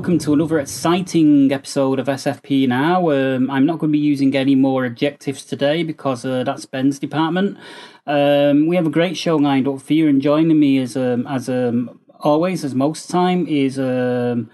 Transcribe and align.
welcome 0.00 0.18
to 0.18 0.32
another 0.32 0.58
exciting 0.58 1.52
episode 1.52 1.98
of 1.98 2.06
SFP 2.06 2.66
Now. 2.66 3.10
Um, 3.10 3.50
I'm 3.50 3.66
not 3.66 3.80
going 3.80 3.92
to 3.92 3.98
be 3.98 3.98
using 3.98 4.34
any 4.34 4.54
more 4.54 4.86
adjectives 4.86 5.44
today 5.44 5.82
because 5.82 6.24
uh, 6.24 6.42
that's 6.42 6.64
Ben's 6.64 6.98
department. 6.98 7.58
Um, 8.06 8.66
we 8.66 8.76
have 8.76 8.86
a 8.86 8.90
great 8.90 9.18
show 9.18 9.36
lined 9.36 9.68
up 9.68 9.82
for 9.82 9.92
you, 9.92 10.08
and 10.08 10.22
joining 10.22 10.58
me 10.58 10.78
as 10.78 10.96
um, 10.96 11.26
as 11.26 11.50
um, 11.50 12.00
always, 12.18 12.64
as 12.64 12.74
most 12.74 13.10
time, 13.10 13.46
is 13.46 13.78
um, 13.78 14.48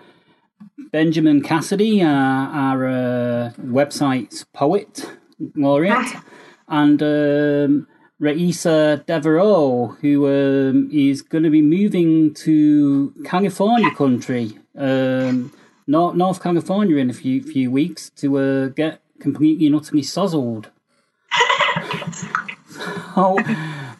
Benjamin 0.90 1.40
Cassidy, 1.42 2.02
uh, 2.02 2.08
our 2.08 2.88
uh, 2.88 3.52
website's 3.60 4.42
poet 4.52 5.08
laureate, 5.54 6.12
and 6.66 7.00
um, 7.04 7.86
Raisa 8.18 9.04
Devereaux, 9.06 9.96
who 10.00 10.26
um, 10.26 10.90
is 10.92 11.22
going 11.22 11.44
to 11.44 11.50
be 11.50 11.62
moving 11.62 12.34
to 12.34 13.14
California 13.24 13.92
country, 13.94 14.58
um, 14.76 15.52
North, 15.86 16.16
North 16.16 16.42
California, 16.42 16.96
in 16.96 17.10
a 17.10 17.14
few 17.14 17.42
few 17.42 17.70
weeks 17.70 18.10
to 18.10 18.38
uh, 18.38 18.66
get 18.68 19.00
completely 19.18 19.66
and 19.66 19.76
utterly 19.76 20.02
sozzled. 20.02 20.66
oh, 23.16 23.38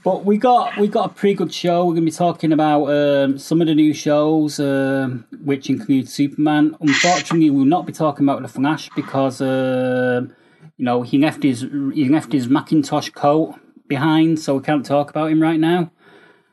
but 0.05 0.25
we 0.25 0.37
got 0.39 0.77
we 0.77 0.89
got 0.89 1.11
a 1.11 1.15
pretty 1.15 1.35
good 1.35 1.53
show. 1.53 1.85
We're 1.85 1.95
going 1.95 2.05
to 2.07 2.13
be 2.13 2.17
talking 2.17 2.53
about 2.53 2.87
um, 2.87 3.39
some 3.39 3.61
of 3.61 3.67
the 3.67 3.75
new 3.75 3.93
shows, 3.93 4.61
um, 4.61 5.27
which 5.45 5.69
include 5.69 6.09
Superman. 6.09 6.77
Unfortunately, 6.81 7.51
we'll 7.51 7.65
not 7.65 7.87
be 7.87 7.93
talking 7.93 8.25
about 8.25 8.43
the 8.43 8.49
Flash 8.49 8.89
because 8.95 9.41
um 9.41 10.33
you 10.77 10.85
know 10.85 11.03
he 11.03 11.19
left 11.19 11.43
his 11.43 11.63
he 11.95 12.09
left 12.09 12.33
his 12.33 12.49
Macintosh 12.49 13.11
coat 13.11 13.57
behind, 13.89 14.39
so 14.39 14.57
we 14.57 14.63
can't 14.63 14.85
talk 14.85 15.11
about 15.11 15.31
him 15.31 15.41
right 15.41 15.61
now. 15.61 15.91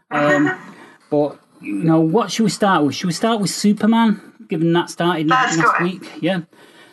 Um, 0.09 0.59
but 1.11 1.39
you 1.63 1.83
know, 1.83 1.99
what 1.99 2.31
should 2.31 2.43
we 2.43 2.49
start 2.49 2.83
with? 2.83 2.95
Should 2.95 3.07
we 3.07 3.13
start 3.13 3.39
with 3.39 3.49
Superman, 3.49 4.21
given 4.47 4.73
that 4.73 4.89
started 4.89 5.27
Let's 5.27 5.57
last 5.57 5.81
week? 5.81 6.03
Yeah. 6.21 6.41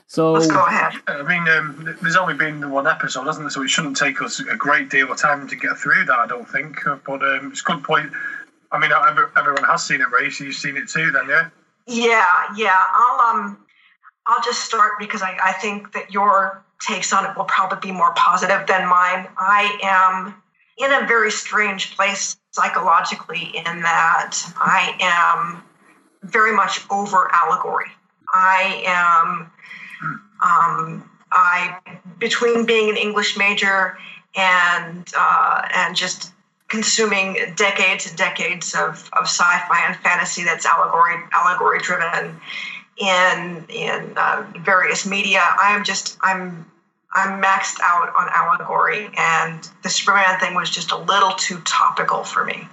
So 0.06 0.32
Let's 0.32 0.48
go 0.48 0.64
ahead. 0.66 0.94
I 1.06 1.22
mean, 1.22 1.48
um, 1.48 1.96
there's 2.02 2.16
only 2.16 2.34
been 2.34 2.70
one 2.70 2.86
episode, 2.86 3.26
hasn't 3.26 3.44
there? 3.44 3.50
So 3.50 3.62
it 3.62 3.70
shouldn't 3.70 3.96
take 3.96 4.20
us 4.20 4.40
a 4.40 4.56
great 4.56 4.90
deal 4.90 5.10
of 5.10 5.18
time 5.18 5.46
to 5.48 5.56
get 5.56 5.76
through 5.76 6.04
that, 6.06 6.18
I 6.18 6.26
don't 6.26 6.48
think. 6.48 6.84
Uh, 6.86 6.96
But 7.06 7.22
um, 7.22 7.50
it's 7.52 7.60
a 7.60 7.64
good 7.64 7.84
point. 7.84 8.12
I 8.72 8.78
mean, 8.78 8.90
everyone 9.36 9.64
has 9.64 9.84
seen 9.84 10.00
it, 10.00 10.10
Ray, 10.10 10.30
so 10.30 10.44
you've 10.44 10.54
seen 10.54 10.76
it 10.76 10.88
too, 10.88 11.10
then, 11.10 11.28
yeah? 11.28 11.48
Yeah, 11.86 12.26
yeah. 12.56 12.84
I'll 12.94 13.20
um, 13.20 13.58
I'll 14.26 14.42
just 14.42 14.64
start 14.64 14.92
because 14.98 15.22
I, 15.22 15.36
I 15.42 15.52
think 15.52 15.92
that 15.92 16.12
your 16.12 16.64
takes 16.80 17.12
on 17.12 17.24
it 17.24 17.36
will 17.36 17.44
probably 17.44 17.78
be 17.90 17.92
more 17.92 18.12
positive 18.14 18.66
than 18.66 18.88
mine. 18.88 19.28
I 19.36 19.78
am 19.82 20.34
in 20.80 20.92
a 20.92 21.06
very 21.06 21.30
strange 21.30 21.94
place 21.94 22.36
psychologically 22.52 23.52
in 23.54 23.82
that 23.82 24.36
I 24.56 24.96
am 25.00 25.62
very 26.22 26.54
much 26.54 26.80
over 26.90 27.30
allegory. 27.32 27.90
I 28.32 28.82
am 28.86 29.50
um, 30.42 31.10
I 31.32 31.78
between 32.18 32.64
being 32.64 32.88
an 32.90 32.96
English 32.96 33.36
major 33.36 33.98
and 34.36 35.06
uh, 35.16 35.68
and 35.74 35.94
just 35.94 36.32
consuming 36.68 37.36
decades 37.56 38.06
and 38.08 38.16
decades 38.16 38.74
of, 38.74 39.10
of 39.18 39.24
sci-fi 39.24 39.86
and 39.86 39.96
fantasy 39.96 40.44
that's 40.44 40.64
allegory 40.64 41.16
allegory 41.32 41.80
driven 41.80 42.40
in 42.96 43.64
in 43.68 44.12
uh, 44.16 44.46
various 44.60 45.06
media. 45.06 45.40
I 45.40 45.74
am 45.74 45.84
just 45.84 46.16
I'm 46.22 46.70
I'm 47.12 47.42
maxed 47.42 47.80
out 47.82 48.12
on 48.16 48.28
allegory, 48.30 49.10
and 49.16 49.68
the 49.82 49.88
Superman 49.88 50.38
thing 50.38 50.54
was 50.54 50.70
just 50.70 50.92
a 50.92 50.96
little 50.96 51.32
too 51.32 51.60
topical 51.64 52.22
for 52.22 52.44
me. 52.44 52.68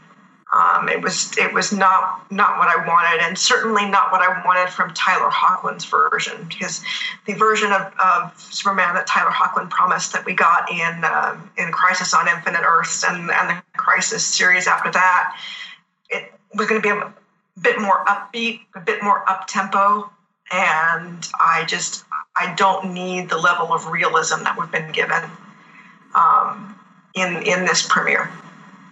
Um, 0.53 0.87
it 0.87 1.01
was 1.01 1.37
it 1.37 1.53
was 1.53 1.73
not 1.73 2.31
not 2.31 2.57
what 2.57 2.69
I 2.69 2.87
wanted, 2.87 3.21
and 3.25 3.37
certainly 3.37 3.85
not 3.85 4.11
what 4.11 4.21
I 4.21 4.41
wanted 4.45 4.71
from 4.71 4.93
Tyler 4.93 5.29
Hoechlin's 5.29 5.83
version. 5.85 6.45
Because 6.47 6.81
the 7.25 7.33
version 7.33 7.71
of, 7.71 7.91
of 7.99 8.39
Superman 8.39 8.95
that 8.95 9.07
Tyler 9.07 9.31
Hoechlin 9.31 9.69
promised 9.69 10.13
that 10.13 10.25
we 10.25 10.33
got 10.33 10.71
in 10.71 11.03
um, 11.03 11.49
in 11.57 11.71
Crisis 11.73 12.13
on 12.13 12.29
Infinite 12.29 12.63
Earths 12.63 13.03
and 13.03 13.29
and 13.29 13.49
the 13.49 13.61
Crisis 13.75 14.23
series 14.23 14.67
after 14.67 14.89
that, 14.91 15.37
it 16.09 16.31
was 16.53 16.67
going 16.67 16.81
to 16.81 16.87
be 16.87 16.97
a 16.97 17.13
bit 17.59 17.81
more 17.81 18.05
upbeat, 18.05 18.61
a 18.73 18.79
bit 18.79 19.03
more 19.03 19.29
up 19.29 19.47
tempo, 19.47 20.09
and 20.51 21.27
I 21.41 21.65
just 21.65 22.05
I 22.39 22.53
don't 22.55 22.93
need 22.93 23.29
the 23.29 23.37
level 23.37 23.73
of 23.73 23.87
realism 23.87 24.43
that 24.43 24.57
we've 24.59 24.71
been 24.71 24.91
given 24.91 25.23
um, 26.15 26.77
in 27.15 27.43
in 27.43 27.65
this 27.65 27.85
premiere 27.87 28.29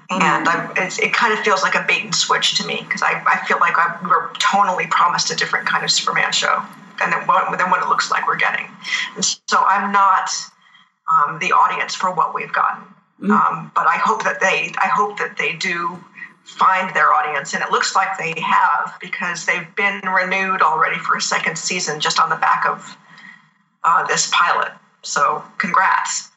and 0.09 0.47
I, 0.47 0.72
it, 0.78 1.00
it 1.00 1.13
kind 1.13 1.33
of 1.33 1.39
feels 1.39 1.63
like 1.63 1.75
a 1.75 1.84
bait 1.88 2.03
and 2.03 2.13
switch 2.13 2.55
to 2.55 2.67
me 2.67 2.85
because 2.88 3.01
I, 3.01 3.23
I 3.25 3.45
feel 3.45 3.57
like 3.59 3.73
I, 3.78 3.97
we're 4.03 4.29
tonally 4.34 4.89
promised 4.89 5.31
a 5.31 5.35
different 5.35 5.67
kind 5.67 5.84
of 5.84 5.89
Superman 5.89 6.31
show 6.31 6.61
than 7.00 7.11
what, 7.25 7.57
than 7.57 7.69
what 7.69 7.81
it 7.81 7.89
looks 7.89 8.11
like 8.11 8.28
we're 8.28 8.38
getting. 8.38 8.67
And 9.16 9.25
so 9.25 9.57
I'm 9.57 9.91
not 9.91 10.29
um, 11.11 11.39
the 11.39 11.51
audience 11.53 11.95
for 11.95 12.13
what 12.13 12.35
we've 12.35 12.53
gotten. 12.53 12.84
Um, 13.23 13.72
but 13.73 13.88
I 13.88 13.95
hope 13.95 14.23
that 14.25 14.41
they 14.41 14.73
I 14.78 14.88
hope 14.88 15.17
that 15.19 15.38
they 15.38 15.53
do 15.53 16.03
find 16.44 16.94
their 16.94 17.13
audience, 17.13 17.53
and 17.53 17.63
it 17.63 17.72
looks 17.72 17.95
like 17.95 18.17
they 18.17 18.34
have 18.41 18.94
because 19.00 19.45
they've 19.45 19.73
been 19.78 20.01
renewed 20.01 20.61
already 20.61 21.00
for 21.00 21.16
a 21.16 21.22
second 21.22 21.57
season 21.57 22.01
just 22.01 22.19
on 22.19 22.29
the 22.29 22.35
back 22.35 22.66
of 22.67 22.97
uh, 23.85 24.06
this 24.07 24.29
pilot. 24.31 24.72
So 25.01 25.44
congrats. 25.57 26.31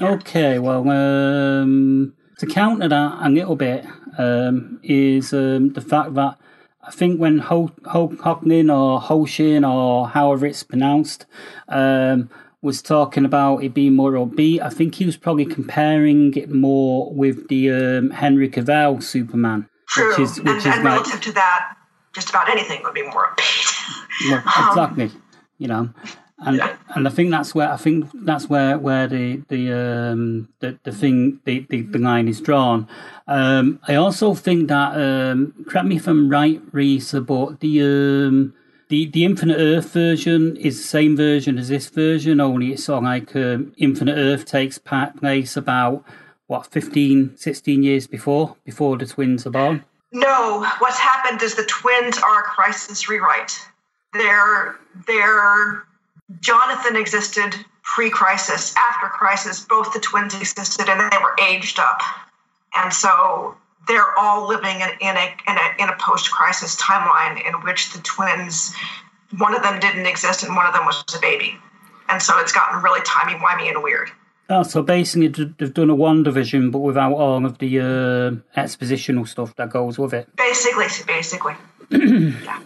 Okay, 0.00 0.58
well, 0.58 0.88
um, 0.88 2.14
to 2.38 2.46
counter 2.46 2.88
that 2.88 3.18
a 3.20 3.28
little 3.28 3.56
bit 3.56 3.84
um, 4.18 4.80
is 4.82 5.32
um, 5.32 5.72
the 5.72 5.80
fact 5.80 6.14
that 6.14 6.38
I 6.82 6.90
think 6.90 7.20
when 7.20 7.38
Ho- 7.38 7.72
Ho- 7.84 8.08
Hoechlin 8.08 8.74
or 8.74 9.00
Hoshin 9.00 9.68
or 9.68 10.08
however 10.08 10.46
it's 10.46 10.62
pronounced 10.62 11.26
um, 11.68 12.30
was 12.62 12.80
talking 12.80 13.24
about 13.24 13.58
it 13.58 13.74
being 13.74 13.94
more 13.94 14.12
upbeat, 14.12 14.60
I 14.60 14.70
think 14.70 14.94
he 14.94 15.04
was 15.04 15.16
probably 15.16 15.44
comparing 15.44 16.34
it 16.34 16.50
more 16.50 17.12
with 17.12 17.48
the 17.48 17.70
um, 17.70 18.10
Henry 18.10 18.48
Cavill 18.48 19.02
Superman, 19.02 19.68
True, 19.88 20.10
which 20.10 20.18
is 20.20 20.38
which 20.38 20.48
and, 20.48 20.58
is 20.58 20.66
and 20.66 20.84
like 20.84 21.00
relative 21.00 21.20
to 21.20 21.32
that, 21.32 21.76
just 22.14 22.30
about 22.30 22.48
anything 22.48 22.82
would 22.84 22.94
be 22.94 23.02
more 23.02 23.34
upbeat. 23.36 24.28
Yeah, 24.28 24.38
exactly. 24.68 25.10
You 25.58 25.68
know, 25.68 25.90
and 26.40 26.56
Yeah. 26.56 26.76
and 26.94 27.06
I 27.06 27.10
think 27.10 27.30
that's 27.30 27.54
where 27.54 27.70
I 27.70 27.76
think 27.76 28.08
that's 28.14 28.48
where 28.48 28.78
where 28.78 29.06
the 29.06 29.42
the 29.48 29.72
um 29.72 30.48
the, 30.60 30.78
the 30.84 30.92
thing 30.92 31.40
the, 31.44 31.66
the, 31.68 31.82
the 31.82 31.98
line 31.98 32.28
is 32.28 32.40
drawn. 32.40 32.88
Um, 33.26 33.78
I 33.86 33.94
also 33.94 34.34
think 34.34 34.68
that 34.68 34.94
um, 34.96 35.54
correct 35.68 35.86
me 35.86 35.96
if 35.96 36.06
I'm 36.08 36.28
right, 36.28 36.60
Reese, 36.72 37.12
but 37.12 37.60
the 37.60 37.82
um 37.82 38.54
the 38.88 39.06
the 39.06 39.24
Infinite 39.24 39.58
Earth 39.58 39.92
version 39.92 40.56
is 40.56 40.76
the 40.78 40.88
same 40.88 41.16
version 41.16 41.58
as 41.58 41.68
this 41.68 41.88
version, 41.88 42.40
only 42.40 42.72
it's 42.72 42.84
sort 42.84 42.98
of 42.98 43.04
like 43.04 43.36
um, 43.36 43.72
Infinite 43.76 44.16
Earth 44.16 44.44
takes 44.46 44.78
place 44.78 45.56
about 45.56 46.04
what 46.48 46.66
15, 46.66 47.36
16 47.36 47.82
years 47.84 48.08
before 48.08 48.56
before 48.64 48.96
the 48.98 49.06
twins 49.06 49.46
are 49.46 49.50
born. 49.50 49.84
No, 50.10 50.66
what's 50.80 50.98
happened 50.98 51.40
is 51.42 51.54
the 51.54 51.64
twins 51.66 52.18
are 52.18 52.40
a 52.40 52.42
crisis 52.42 53.08
rewrite. 53.08 53.56
They're 54.12 54.74
they're 55.06 55.84
Jonathan 56.38 56.96
existed 56.96 57.54
pre-crisis, 57.82 58.74
after 58.76 59.08
crisis, 59.08 59.64
both 59.64 59.92
the 59.92 59.98
twins 59.98 60.34
existed 60.34 60.88
and 60.88 61.00
they 61.00 61.16
were 61.18 61.34
aged 61.48 61.78
up, 61.78 62.00
and 62.76 62.92
so 62.92 63.56
they're 63.88 64.16
all 64.18 64.46
living 64.46 64.80
in, 64.80 64.90
in 65.00 65.16
a 65.16 65.34
in 65.48 65.56
a 65.56 65.82
in 65.82 65.88
a 65.88 65.96
post-crisis 65.98 66.76
timeline 66.76 67.44
in 67.44 67.54
which 67.62 67.92
the 67.92 67.98
twins, 68.02 68.72
one 69.38 69.54
of 69.54 69.62
them 69.62 69.80
didn't 69.80 70.06
exist 70.06 70.44
and 70.44 70.54
one 70.54 70.66
of 70.66 70.72
them 70.72 70.84
was 70.84 71.02
a 71.16 71.20
baby, 71.20 71.56
and 72.08 72.22
so 72.22 72.38
it's 72.38 72.52
gotten 72.52 72.80
really 72.82 73.00
timey 73.04 73.34
wimey 73.38 73.68
and 73.68 73.82
weird. 73.82 74.10
Oh, 74.48 74.64
so 74.64 74.82
basically 74.82 75.28
they've 75.28 75.72
done 75.72 75.90
a 75.90 75.96
WandaVision, 75.96 76.72
but 76.72 76.80
without 76.80 77.12
all 77.12 77.46
of 77.46 77.58
the 77.58 77.78
uh, 77.78 78.60
expositional 78.60 79.26
stuff 79.26 79.54
that 79.56 79.70
goes 79.70 79.96
with 79.96 80.12
it. 80.12 80.28
Basically, 80.36 80.86
basically. 81.06 81.54
yeah. 81.90 82.62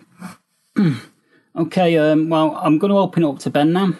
okay. 1.57 1.97
Um, 1.99 2.29
well, 2.29 2.57
I'm 2.57 2.79
going 2.79 2.91
to 2.91 2.99
open 2.99 3.25
up 3.25 3.39
to 3.41 3.51
Ben 3.51 3.73
now. 3.73 3.95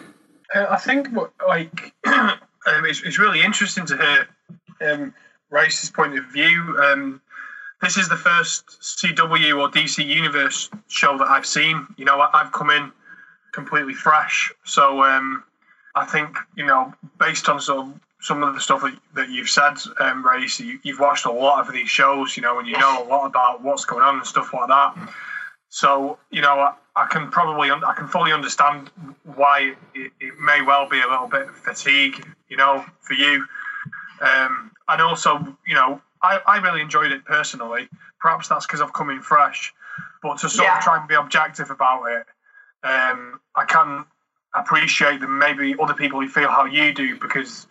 Uh, 0.53 0.67
I 0.69 0.77
think, 0.77 1.09
like, 1.47 1.93
um, 2.05 2.37
it's, 2.85 3.01
it's 3.03 3.19
really 3.19 3.41
interesting 3.41 3.85
to 3.87 3.97
hear 3.97 4.91
um, 4.91 5.13
Race's 5.49 5.89
point 5.89 6.17
of 6.17 6.25
view. 6.25 6.77
Um, 6.79 7.21
this 7.81 7.97
is 7.97 8.09
the 8.09 8.17
first 8.17 8.67
CW 8.81 9.59
or 9.59 9.69
DC 9.69 10.05
Universe 10.05 10.69
show 10.87 11.17
that 11.17 11.27
I've 11.27 11.45
seen. 11.45 11.85
You 11.97 12.05
know, 12.05 12.27
I've 12.33 12.51
come 12.51 12.69
in 12.69 12.91
completely 13.51 13.93
fresh, 13.93 14.51
so 14.63 15.03
um, 15.03 15.43
I 15.93 16.05
think 16.05 16.37
you 16.55 16.65
know, 16.65 16.93
based 17.19 17.49
on 17.49 17.59
some 17.59 17.99
some 18.19 18.43
of 18.43 18.55
the 18.55 18.59
stuff 18.59 18.81
that, 18.81 18.97
that 19.13 19.29
you've 19.29 19.49
said, 19.49 19.75
um, 19.99 20.25
Race, 20.25 20.59
you, 20.59 20.79
have 20.85 20.99
watched 20.99 21.25
a 21.25 21.31
lot 21.31 21.67
of 21.67 21.71
these 21.71 21.89
shows, 21.89 22.35
you 22.35 22.41
know, 22.41 22.57
and 22.57 22.67
you 22.67 22.75
know 22.77 23.03
a 23.03 23.05
lot 23.05 23.27
about 23.27 23.61
what's 23.61 23.85
going 23.85 24.01
on 24.01 24.15
and 24.15 24.25
stuff 24.25 24.51
like 24.51 24.67
that. 24.67 24.95
So, 25.69 26.17
you 26.31 26.41
know, 26.41 26.73
I, 26.95 27.07
can 27.07 27.29
probably, 27.29 27.71
I 27.71 27.93
can 27.95 28.07
fully 28.07 28.31
understand 28.31 28.89
why 29.35 29.73
it, 29.93 30.11
it, 30.19 30.39
may 30.39 30.61
well 30.61 30.87
be 30.87 31.01
a 31.01 31.07
little 31.07 31.27
bit 31.27 31.49
of 31.49 31.55
fatigue, 31.55 32.25
you 32.49 32.57
know, 32.57 32.85
for 33.01 33.13
you. 33.13 33.45
Um, 34.21 34.71
and 34.87 35.01
also, 35.01 35.57
you 35.67 35.75
know, 35.75 36.01
I, 36.21 36.39
I 36.47 36.57
really 36.57 36.81
enjoyed 36.81 37.11
it 37.11 37.25
personally. 37.25 37.89
Perhaps 38.19 38.47
that's 38.47 38.65
because 38.65 38.81
I've 38.81 38.93
come 38.93 39.09
in 39.09 39.21
fresh, 39.21 39.73
but 40.23 40.39
to 40.39 40.49
sort 40.49 40.67
yeah. 40.67 40.77
of 40.77 40.83
try 40.83 40.97
and 40.97 41.07
be 41.07 41.15
objective 41.15 41.69
about 41.69 42.05
it, 42.05 42.25
um, 42.83 43.39
I 43.55 43.65
can 43.65 44.05
appreciate 44.55 45.19
that 45.19 45.27
maybe 45.27 45.75
other 45.79 45.93
people 45.93 46.21
who 46.21 46.27
feel 46.27 46.49
how 46.49 46.65
you 46.65 46.93
do 46.93 47.19
because 47.19 47.67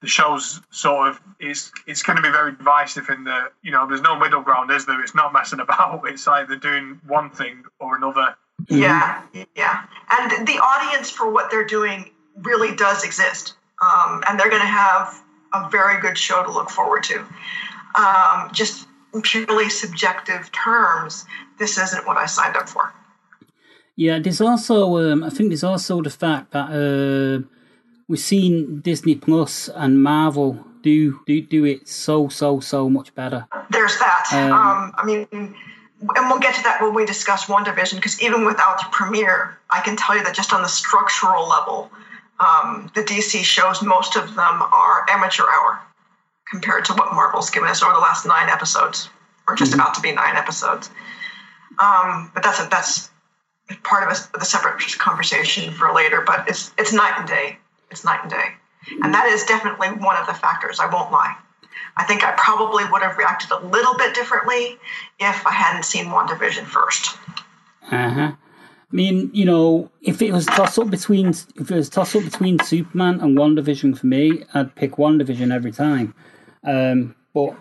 the 0.00 0.06
show's 0.06 0.60
sort 0.70 1.08
of 1.08 1.20
it's 1.40 1.72
it's 1.86 2.02
going 2.02 2.16
to 2.16 2.22
be 2.22 2.30
very 2.30 2.52
divisive 2.52 3.08
in 3.08 3.24
the 3.24 3.50
you 3.62 3.72
know 3.72 3.86
there's 3.86 4.00
no 4.00 4.16
middle 4.16 4.40
ground 4.40 4.70
is 4.70 4.86
there 4.86 5.02
it's 5.02 5.14
not 5.14 5.32
messing 5.32 5.58
about 5.66 6.02
it's 6.06 6.28
either 6.28 6.56
doing 6.56 7.00
one 7.06 7.30
thing 7.30 7.64
or 7.80 7.96
another 7.96 8.36
yeah 8.68 9.22
yeah. 9.56 9.84
And 10.10 10.46
the 10.46 10.58
audience 10.58 11.10
for 11.10 11.30
what 11.30 11.50
they're 11.50 11.66
doing 11.66 12.10
really 12.36 12.74
does 12.74 13.04
exist. 13.04 13.54
Um, 13.82 14.22
and 14.28 14.38
they're 14.38 14.50
going 14.50 14.62
to 14.62 14.66
have 14.66 15.22
a 15.52 15.68
very 15.70 16.00
good 16.00 16.18
show 16.18 16.42
to 16.42 16.50
look 16.50 16.70
forward 16.70 17.02
to. 17.04 17.24
Um, 17.94 18.50
just 18.52 18.86
purely 19.22 19.68
subjective 19.70 20.52
terms 20.52 21.24
this 21.58 21.78
isn't 21.78 22.06
what 22.06 22.16
i 22.16 22.26
signed 22.26 22.56
up 22.56 22.68
for. 22.68 22.92
Yeah, 23.96 24.20
there's 24.20 24.40
also 24.40 24.96
um, 24.98 25.24
I 25.24 25.30
think 25.30 25.50
there's 25.50 25.64
also 25.64 26.02
the 26.02 26.10
fact 26.10 26.52
that 26.52 26.70
uh, 26.70 27.44
we've 28.06 28.20
seen 28.20 28.80
Disney 28.80 29.16
Plus 29.16 29.68
and 29.74 30.00
Marvel 30.02 30.64
do 30.82 31.18
do 31.26 31.40
do 31.40 31.64
it 31.64 31.88
so 31.88 32.28
so 32.28 32.60
so 32.60 32.88
much 32.88 33.12
better. 33.16 33.48
There's 33.70 33.98
that. 33.98 34.24
Um, 34.32 34.52
um, 34.52 34.94
I 34.96 35.04
mean, 35.04 35.56
and 36.00 36.30
we'll 36.30 36.38
get 36.38 36.54
to 36.54 36.62
that 36.62 36.80
when 36.80 36.94
we 36.94 37.04
discuss 37.04 37.46
WandaVision 37.46 37.96
because 37.96 38.20
even 38.22 38.44
without 38.44 38.78
the 38.78 38.86
premiere, 38.92 39.58
I 39.70 39.80
can 39.80 39.96
tell 39.96 40.16
you 40.16 40.22
that 40.24 40.34
just 40.34 40.52
on 40.52 40.62
the 40.62 40.68
structural 40.68 41.48
level, 41.48 41.90
um, 42.38 42.90
the 42.94 43.02
DC 43.02 43.42
shows 43.42 43.82
most 43.82 44.16
of 44.16 44.28
them 44.28 44.62
are 44.62 45.06
amateur 45.10 45.42
hour 45.42 45.80
compared 46.50 46.84
to 46.86 46.94
what 46.94 47.12
Marvel's 47.12 47.50
given 47.50 47.68
us 47.68 47.82
over 47.82 47.92
the 47.92 47.98
last 47.98 48.26
nine 48.26 48.48
episodes, 48.48 49.10
or 49.48 49.56
just 49.56 49.72
mm-hmm. 49.72 49.80
about 49.80 49.94
to 49.94 50.00
be 50.00 50.12
nine 50.12 50.36
episodes. 50.36 50.88
Um, 51.80 52.30
but 52.32 52.42
that's 52.42 52.60
a, 52.60 52.68
that's 52.70 53.10
part 53.82 54.08
of 54.08 54.16
a, 54.16 54.38
the 54.38 54.44
separate 54.44 54.80
conversation 54.98 55.72
for 55.72 55.92
later, 55.92 56.22
but 56.24 56.48
it's 56.48 56.72
it's 56.78 56.92
night 56.92 57.14
and 57.16 57.28
day. 57.28 57.58
It's 57.90 58.04
night 58.04 58.20
and 58.22 58.30
day, 58.30 58.54
and 59.02 59.12
that 59.12 59.26
is 59.26 59.44
definitely 59.44 59.88
one 59.88 60.16
of 60.16 60.26
the 60.26 60.34
factors. 60.34 60.78
I 60.78 60.86
won't 60.86 61.10
lie. 61.10 61.34
I 61.98 62.04
think 62.04 62.24
I 62.24 62.32
probably 62.32 62.84
would 62.84 63.02
have 63.02 63.18
reacted 63.18 63.50
a 63.50 63.58
little 63.66 63.96
bit 63.96 64.14
differently 64.14 64.78
if 65.18 65.46
I 65.46 65.52
hadn't 65.52 65.84
seen 65.84 66.06
WandaVision 66.06 66.64
first. 66.64 67.16
Uh 67.90 68.10
huh. 68.10 68.32
I 68.90 68.96
mean, 68.96 69.30
you 69.34 69.44
know, 69.44 69.90
if 70.00 70.22
it 70.22 70.32
was 70.32 70.46
toss 70.46 70.78
up 70.78 70.88
between 70.88 71.28
if 71.28 71.70
it 71.70 71.70
was 71.70 71.90
toss 71.90 72.16
up 72.16 72.24
between 72.24 72.58
Superman 72.60 73.20
and 73.20 73.36
WandaVision 73.36 73.98
for 73.98 74.06
me, 74.06 74.44
I'd 74.54 74.74
pick 74.74 74.92
WandaVision 74.92 75.52
every 75.52 75.72
time. 75.72 76.14
Um, 76.64 77.14
but 77.34 77.54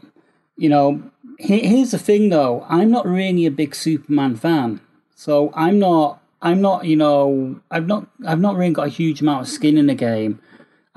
you 0.55 0.69
know, 0.69 1.03
here's 1.37 1.91
the 1.91 1.99
thing 1.99 2.29
though, 2.29 2.65
I'm 2.69 2.91
not 2.91 3.05
really 3.05 3.45
a 3.45 3.51
big 3.51 3.75
Superman 3.75 4.35
fan. 4.35 4.81
So 5.15 5.51
I'm 5.55 5.79
not, 5.79 6.21
I'm 6.41 6.61
not, 6.61 6.85
you 6.85 6.95
know, 6.95 7.59
I've 7.71 7.87
not, 7.87 8.07
I've 8.25 8.39
not 8.39 8.55
really 8.55 8.73
got 8.73 8.87
a 8.87 8.91
huge 8.91 9.21
amount 9.21 9.41
of 9.41 9.47
skin 9.47 9.77
in 9.77 9.87
the 9.87 9.95
game. 9.95 10.39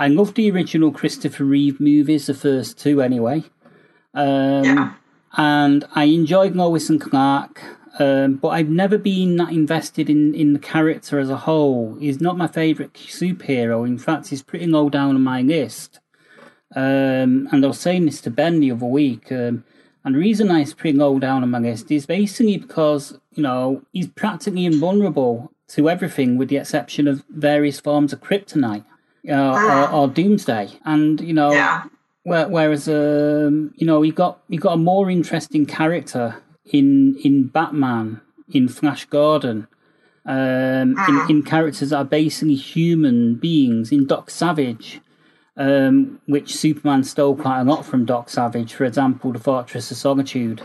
I 0.01 0.09
love 0.09 0.33
the 0.33 0.51
original 0.51 0.93
Christopher 0.93 1.45
Reeve 1.45 1.79
movies, 1.79 2.27
the 2.27 2.33
first 2.33 2.79
two 2.79 3.03
anyway. 3.03 3.45
Um, 4.15 4.65
yeah. 4.65 4.95
And 5.37 5.85
I 5.95 6.05
enjoyed 6.05 6.57
Lois 6.57 6.89
and 6.89 6.99
Clark, 6.99 7.63
um, 7.99 8.37
but 8.37 8.49
I've 8.49 8.71
never 8.71 8.97
been 8.97 9.37
that 9.37 9.53
invested 9.53 10.09
in, 10.09 10.35
in 10.35 10.55
the 10.55 10.59
character 10.59 11.19
as 11.19 11.29
a 11.29 11.37
whole. 11.37 11.99
He's 12.01 12.19
not 12.19 12.39
my 12.39 12.47
favourite 12.47 12.95
superhero. 12.95 13.87
In 13.87 13.99
fact, 13.99 14.29
he's 14.29 14.43
pretty 14.43 14.67
low 14.67 14.89
down 14.89 15.17
on 15.17 15.23
my 15.23 15.43
list. 15.43 16.01
Um, 16.75 17.47
and 17.53 17.63
I 17.63 17.69
was 17.69 17.79
saying 17.79 18.07
this 18.07 18.23
to 18.23 18.31
Ben 18.31 18.61
the 18.61 18.73
other 18.73 18.87
week. 18.87 19.31
Um, 19.31 19.65
and 20.03 20.15
the 20.15 20.19
reason 20.19 20.51
I 20.51 20.65
pretty 20.65 20.97
low 20.97 21.19
down 21.19 21.43
on 21.43 21.51
my 21.51 21.59
list 21.59 21.91
is 21.91 22.07
basically 22.07 22.57
because, 22.57 23.19
you 23.33 23.43
know, 23.43 23.83
he's 23.93 24.09
practically 24.09 24.65
invulnerable 24.65 25.53
to 25.69 25.91
everything 25.91 26.39
with 26.39 26.49
the 26.49 26.57
exception 26.57 27.07
of 27.07 27.23
various 27.29 27.81
forms 27.81 28.15
of 28.15 28.23
kryptonite 28.23 28.87
uh, 29.29 29.89
or, 29.91 29.91
or, 29.91 30.09
doomsday. 30.09 30.69
And, 30.85 31.21
you 31.21 31.35
know, 31.35 31.53
yeah. 31.53 31.85
whereas, 32.25 32.89
um, 32.89 33.73
you 33.77 33.87
know, 33.87 34.03
you 34.03 34.13
got, 34.13 34.41
you 34.49 34.59
got 34.59 34.75
a 34.75 34.79
more 34.79 35.11
interesting 35.11 35.67
character 35.67 36.43
in, 36.65 37.17
in 37.25 37.49
Batman, 37.49 38.21
in 38.53 38.69
Flash 38.69 39.05
Gordon, 39.07 39.69
um, 40.27 40.37
in, 40.37 40.95
hmm. 40.97 41.31
in 41.31 41.43
characters 41.43 41.91
that 41.91 41.97
are 41.97 42.05
basically 42.05 42.55
human 42.55 43.35
beings, 43.37 43.93
in 43.93 44.07
Doc 44.07 44.31
Savage 44.31 45.01
um, 45.61 46.21
which 46.27 46.57
Superman 46.57 47.05
stole 47.05 47.37
quite 47.37 47.61
a 47.61 47.65
lot 47.65 47.85
from 47.85 48.07
Doc 48.07 48.31
Savage. 48.31 48.73
For 48.73 48.85
example, 48.85 49.33
the 49.33 49.39
Fortress 49.39 49.91
of 49.91 49.99
Solitude 49.99 50.63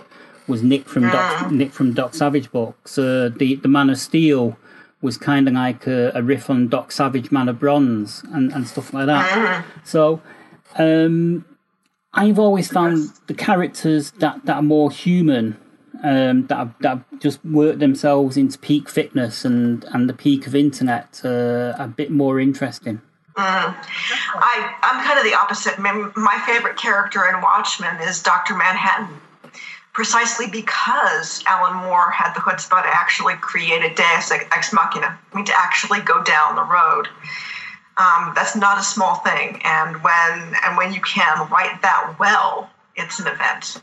was 0.48 0.64
Nick 0.64 0.88
from 0.88 1.04
Doc, 1.04 1.52
Nick 1.52 1.74
from 1.74 1.94
Doc 1.94 2.14
Savage 2.14 2.52
books. 2.52 2.98
Uh, 2.98 3.30
the 3.36 3.56
the 3.56 3.68
Man 3.68 3.90
of 3.90 3.98
Steel 3.98 4.58
was 5.06 5.18
kind 5.18 5.48
of 5.48 5.54
like 5.54 5.88
a, 5.88 6.12
a, 6.16 6.22
riff 6.22 6.50
on 6.50 6.68
Doc 6.68 6.92
Savage 6.92 7.32
Man 7.32 7.48
of 7.48 7.60
Bronze 7.60 8.24
and, 8.34 8.52
and 8.52 8.68
stuff 8.68 8.94
like 8.94 9.06
that. 9.06 9.64
So 9.84 10.22
um, 10.78 11.46
I've 12.14 12.40
always 12.40 12.72
found 12.72 13.12
the 13.28 13.34
characters 13.34 14.12
that, 14.20 14.46
that 14.46 14.56
are 14.58 14.62
more 14.64 14.90
human, 14.90 15.58
um, 16.04 16.48
that, 16.48 16.58
have, 16.58 16.74
that 16.80 16.90
have 16.90 17.20
just 17.20 17.46
worked 17.46 17.80
themselves 17.80 18.36
into 18.36 18.58
peak 18.58 18.90
fitness 18.90 19.46
and, 19.46 19.86
and 19.94 20.10
the 20.10 20.14
peak 20.14 20.48
of 20.48 20.56
internet 20.56 21.22
uh, 21.24 21.74
a 21.78 21.88
bit 21.88 22.10
more 22.10 22.40
interesting. 22.40 23.02
Mm. 23.38 23.76
I, 24.36 24.76
I'm 24.82 25.06
kind 25.06 25.20
of 25.20 25.26
the 25.26 25.36
opposite. 25.38 25.78
My 25.78 26.44
favorite 26.46 26.78
character 26.78 27.26
in 27.28 27.42
Watchmen 27.42 28.02
is 28.02 28.24
Dr. 28.24 28.56
Manhattan, 28.56 29.20
precisely 29.96 30.46
because 30.46 31.42
Alan 31.48 31.86
Moore 31.86 32.12
had 32.12 32.34
the 32.34 32.42
chutzpah 32.42 32.84
to 32.84 32.90
actually 32.90 33.36
create 33.36 33.82
a 33.82 33.96
deus 33.96 34.30
ex 34.30 34.74
machina, 34.74 35.18
I 35.32 35.36
mean, 35.36 35.46
to 35.46 35.54
actually 35.58 36.02
go 36.02 36.22
down 36.22 36.56
the 36.56 36.64
road. 36.64 37.08
Um, 37.98 38.34
that's 38.36 38.58
not 38.58 38.78
a 38.78 38.84
small 38.84 39.16
thing, 39.16 39.62
and 39.64 40.04
when 40.04 40.56
and 40.64 40.76
when 40.76 40.94
you 40.94 41.00
can 41.00 41.50
write 41.50 41.82
that 41.82 42.18
well, 42.20 42.70
it's 42.98 43.20
an 43.22 43.28
event. 43.28 43.82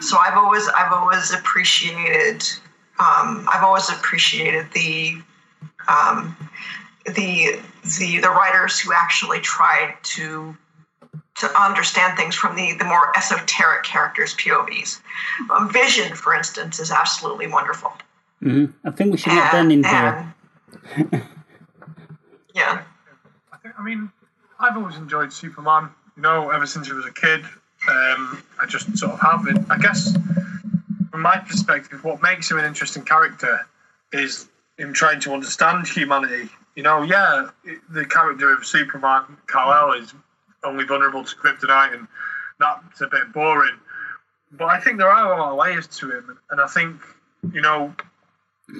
So 0.00 0.18
I've 0.18 0.36
always 0.36 0.68
I've 0.68 0.92
always 0.92 1.32
appreciated 1.32 2.44
um, 2.98 3.48
I've 3.50 3.64
always 3.64 3.88
appreciated 3.88 4.66
the 4.74 5.16
um, 5.88 6.36
the 7.06 7.58
the 7.98 8.18
the 8.20 8.28
writers 8.28 8.78
who 8.78 8.92
actually 8.92 9.40
tried 9.40 9.94
to 10.02 10.54
to 11.42 11.60
understand 11.60 12.16
things 12.16 12.34
from 12.34 12.56
the 12.56 12.72
the 12.74 12.84
more 12.84 13.16
esoteric 13.16 13.84
characters' 13.84 14.34
POVs. 14.34 15.00
Um, 15.50 15.70
Vision, 15.72 16.14
for 16.14 16.34
instance, 16.34 16.80
is 16.80 16.90
absolutely 16.90 17.46
wonderful. 17.46 17.92
Mm-hmm. 18.42 18.86
I 18.86 18.90
think 18.90 19.12
we 19.12 19.18
should 19.18 19.30
get 19.30 19.52
Ben 19.52 19.70
in 19.70 19.84
here. 19.84 20.34
yeah. 22.54 22.82
I 23.52 23.56
think. 23.58 23.74
I 23.78 23.82
mean, 23.82 24.10
I've 24.58 24.76
always 24.76 24.96
enjoyed 24.96 25.32
Superman. 25.32 25.90
You 26.16 26.22
know, 26.22 26.50
ever 26.50 26.66
since 26.66 26.90
I 26.90 26.94
was 26.94 27.06
a 27.06 27.12
kid, 27.12 27.44
um, 27.88 28.42
I 28.60 28.66
just 28.66 28.96
sort 28.96 29.12
of 29.12 29.20
have 29.20 29.46
it. 29.48 29.62
I 29.70 29.78
guess, 29.78 30.16
from 31.10 31.22
my 31.22 31.38
perspective, 31.38 32.04
what 32.04 32.22
makes 32.22 32.50
him 32.50 32.58
an 32.58 32.64
interesting 32.64 33.04
character 33.04 33.66
is 34.12 34.48
him 34.78 34.92
trying 34.92 35.20
to 35.20 35.32
understand 35.32 35.86
humanity 35.86 36.48
you 36.74 36.82
know, 36.82 37.02
yeah, 37.02 37.48
the 37.90 38.04
character 38.04 38.52
of 38.52 38.64
Superman 38.64 39.22
Kal-El 39.46 39.92
is 39.92 40.14
only 40.64 40.84
vulnerable 40.84 41.24
to 41.24 41.36
kryptonite, 41.36 41.94
and 41.94 42.06
that's 42.58 43.00
a 43.00 43.06
bit 43.06 43.32
boring. 43.32 43.76
But 44.52 44.66
I 44.66 44.80
think 44.80 44.98
there 44.98 45.10
are 45.10 45.32
a 45.32 45.36
lot 45.40 45.52
of 45.52 45.58
layers 45.58 45.86
to 45.98 46.10
him, 46.10 46.38
and 46.50 46.60
I 46.60 46.66
think 46.66 47.00
you 47.52 47.60
know 47.60 47.94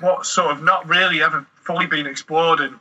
what's 0.00 0.28
sort 0.28 0.52
of 0.52 0.62
not 0.62 0.88
really 0.88 1.22
ever 1.22 1.46
fully 1.54 1.86
been 1.86 2.06
explored 2.06 2.60
in 2.60 2.78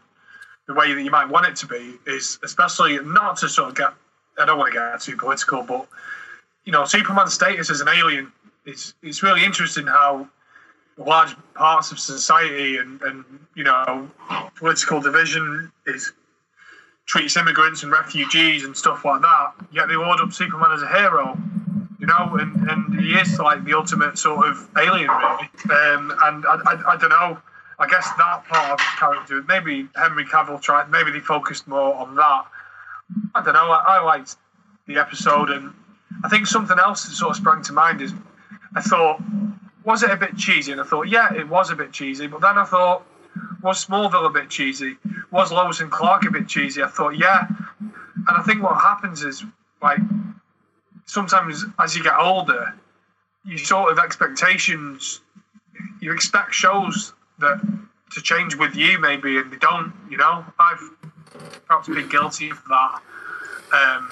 the 0.67 0.73
way 0.73 0.93
that 0.93 1.01
you 1.01 1.11
might 1.11 1.29
want 1.29 1.47
it 1.47 1.55
to 1.57 1.67
be 1.67 1.95
is 2.05 2.39
especially 2.43 2.99
not 2.99 3.37
to 3.37 3.49
sort 3.49 3.69
of 3.69 3.75
get 3.75 3.93
I 4.39 4.45
don't 4.45 4.57
want 4.57 4.73
to 4.73 4.79
get 4.79 5.01
too 5.01 5.17
political, 5.17 5.63
but 5.63 5.87
you 6.63 6.71
know, 6.71 6.85
Superman's 6.85 7.33
status 7.33 7.69
as 7.69 7.81
an 7.81 7.87
alien 7.89 8.31
it's 8.65 8.93
it's 9.01 9.23
really 9.23 9.43
interesting 9.43 9.87
how 9.87 10.27
large 10.97 11.35
parts 11.55 11.91
of 11.91 11.99
society 11.99 12.77
and, 12.77 13.01
and 13.01 13.23
you 13.55 13.63
know 13.63 14.09
political 14.55 15.01
division 15.01 15.71
is 15.87 16.13
treats 17.11 17.35
immigrants 17.35 17.83
and 17.83 17.91
refugees 17.91 18.63
and 18.63 18.75
stuff 18.75 19.03
like 19.03 19.21
that. 19.21 19.51
Yet 19.73 19.89
they 19.89 19.95
hold 19.95 20.21
up 20.21 20.31
Superman 20.31 20.71
as 20.71 20.81
a 20.81 20.87
hero, 20.87 21.37
you 21.99 22.07
know, 22.07 22.37
and, 22.39 22.69
and 22.69 23.01
he 23.01 23.15
is 23.15 23.37
like 23.37 23.65
the 23.65 23.73
ultimate 23.73 24.17
sort 24.17 24.47
of 24.47 24.69
alien, 24.77 25.09
really. 25.09 25.49
Um, 25.75 26.13
and 26.23 26.45
I, 26.45 26.57
I, 26.65 26.93
I 26.93 26.97
don't 26.97 27.09
know. 27.09 27.37
I 27.79 27.87
guess 27.87 28.09
that 28.17 28.45
part 28.47 28.71
of 28.71 28.79
his 28.79 28.97
character, 28.97 29.43
maybe 29.45 29.89
Henry 29.93 30.23
Cavill 30.23 30.61
tried, 30.61 30.89
maybe 30.89 31.11
they 31.11 31.19
focused 31.19 31.67
more 31.67 31.95
on 31.95 32.15
that. 32.15 32.45
I 33.35 33.43
don't 33.43 33.55
know. 33.55 33.69
I, 33.71 33.97
I 33.97 34.03
liked 34.03 34.37
the 34.87 34.97
episode, 34.97 35.49
and 35.49 35.73
I 36.23 36.29
think 36.29 36.47
something 36.47 36.79
else 36.79 37.03
that 37.03 37.15
sort 37.15 37.31
of 37.31 37.35
sprang 37.35 37.61
to 37.63 37.73
mind 37.73 38.01
is 38.01 38.13
I 38.73 38.79
thought, 38.79 39.21
was 39.83 40.03
it 40.03 40.11
a 40.11 40.15
bit 40.15 40.37
cheesy? 40.37 40.71
And 40.71 40.79
I 40.79 40.85
thought, 40.85 41.09
yeah, 41.09 41.33
it 41.33 41.49
was 41.49 41.71
a 41.71 41.75
bit 41.75 41.91
cheesy. 41.91 42.27
But 42.27 42.39
then 42.39 42.57
I 42.57 42.63
thought, 42.63 43.03
was 43.61 43.85
Smallville 43.85 44.25
a 44.25 44.29
bit 44.29 44.49
cheesy? 44.49 44.97
Was 45.31 45.51
Lois 45.51 45.79
and 45.79 45.91
Clark 45.91 46.25
a 46.25 46.31
bit 46.31 46.47
cheesy? 46.47 46.81
I 46.81 46.87
thought, 46.87 47.17
yeah. 47.17 47.47
And 47.79 48.37
I 48.37 48.43
think 48.43 48.61
what 48.61 48.75
happens 48.81 49.23
is, 49.23 49.43
like, 49.81 49.99
sometimes 51.05 51.65
as 51.79 51.95
you 51.95 52.03
get 52.03 52.17
older, 52.17 52.73
you 53.45 53.57
sort 53.57 53.91
of 53.91 53.99
expectations, 53.99 55.21
you 55.99 56.11
expect 56.13 56.53
shows 56.53 57.13
that 57.39 57.59
to 58.11 58.21
change 58.21 58.55
with 58.55 58.75
you 58.75 58.99
maybe, 58.99 59.37
and 59.37 59.51
they 59.51 59.57
don't. 59.57 59.93
You 60.09 60.17
know, 60.17 60.45
I've 60.59 60.89
perhaps 61.65 61.87
been 61.87 62.09
guilty 62.09 62.49
of 62.49 62.61
that. 62.69 63.01
Um, 63.73 64.11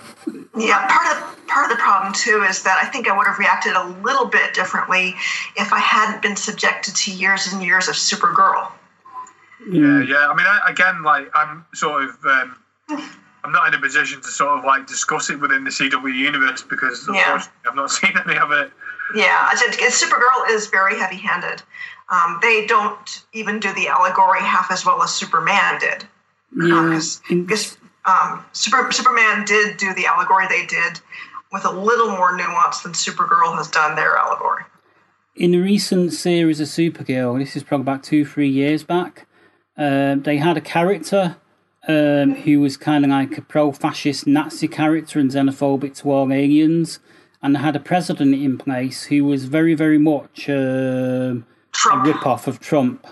yeah, 0.58 0.88
part 0.88 1.18
of 1.18 1.48
part 1.48 1.70
of 1.70 1.78
the 1.78 1.82
problem 1.82 2.14
too 2.14 2.46
is 2.50 2.64
that 2.64 2.80
I 2.82 2.88
think 2.88 3.10
I 3.10 3.18
would 3.18 3.28
have 3.28 3.38
reacted 3.40 3.74
a 3.74 3.88
little 4.02 4.26
bit 4.26 4.54
differently 4.54 5.16
if 5.58 5.74
I 5.74 5.80
hadn't 5.80 6.22
been 6.22 6.38
subjected 6.38 6.96
to 6.96 7.12
years 7.12 7.52
and 7.52 7.62
years 7.62 7.90
of 7.90 7.96
Supergirl. 7.96 8.72
Yeah, 9.68 10.02
yeah. 10.04 10.28
I 10.30 10.36
mean, 10.36 10.46
I, 10.46 10.62
again, 10.70 11.04
like 11.04 11.30
I'm 11.34 11.66
sort 11.74 12.04
of, 12.04 12.26
um, 12.26 12.56
I'm 13.44 13.52
not 13.52 13.68
in 13.68 13.74
a 13.74 13.82
position 13.82 14.22
to 14.22 14.28
sort 14.28 14.58
of 14.60 14.66
like 14.66 14.88
discuss 14.88 15.30
it 15.30 15.40
within 15.40 15.64
the 15.64 15.70
CW 15.70 16.14
universe 16.16 16.62
because 16.64 17.08
Yeah. 17.12 17.42
I've 17.68 17.76
not 17.76 17.92
seen 18.00 18.14
any 18.26 18.38
of 18.38 18.52
it. 18.52 18.72
Yeah, 19.16 19.50
I 19.52 19.56
said 19.56 19.74
Supergirl 19.90 20.50
is 20.56 20.68
very 20.68 20.98
heavy-handed. 21.00 21.64
Um, 22.12 22.40
they 22.42 22.66
don't 22.68 23.24
even 23.34 23.60
do 23.60 23.74
the 23.74 23.88
allegory 23.88 24.40
half 24.42 24.72
as 24.72 24.86
well 24.86 25.02
as 25.02 25.14
Superman 25.14 25.80
did. 25.80 26.06
Yeah, 26.56 27.00
Because 27.30 27.78
um, 28.06 28.44
Super, 28.54 28.92
Superman 28.92 29.46
did 29.46 29.78
do 29.78 29.94
the 29.94 30.06
allegory 30.06 30.48
they 30.48 30.66
did 30.66 31.00
with 31.52 31.66
a 31.66 31.72
little 31.72 32.10
more 32.12 32.36
nuance 32.36 32.82
than 32.82 32.94
Supergirl 32.94 33.56
has 33.58 33.68
done 33.68 33.96
their 33.96 34.16
allegory. 34.16 34.64
in 35.36 35.54
a 35.56 35.60
recent 35.60 36.14
series 36.14 36.60
of 36.60 36.68
Supergirl, 36.68 37.40
this 37.40 37.56
is 37.56 37.64
probably 37.64 37.84
about 37.84 38.04
two, 38.04 38.26
three 38.26 38.50
years 38.50 38.84
back, 38.84 39.26
um, 39.80 40.22
they 40.24 40.38
had 40.38 40.58
a 40.58 40.62
character 40.62 41.38
um, 41.88 42.36
who 42.36 42.60
was 42.60 42.78
kind 42.78 43.04
of 43.06 43.10
like 43.10 43.38
a 43.38 43.42
pro 43.42 43.72
fascist 43.72 44.28
Nazi 44.28 44.68
character 44.68 45.18
and 45.20 45.32
xenophobic 45.32 45.96
to 46.02 46.12
all 46.12 46.32
aliens. 46.32 47.00
And 47.42 47.56
they 47.56 47.60
had 47.60 47.76
a 47.76 47.80
president 47.80 48.36
in 48.36 48.58
place 48.58 49.06
who 49.06 49.24
was 49.24 49.46
very, 49.46 49.74
very 49.74 49.98
much 49.98 50.50
um, 50.50 51.46
a 51.92 51.98
rip 52.04 52.28
off 52.28 52.48
of 52.48 52.60
Trump. 52.60 53.08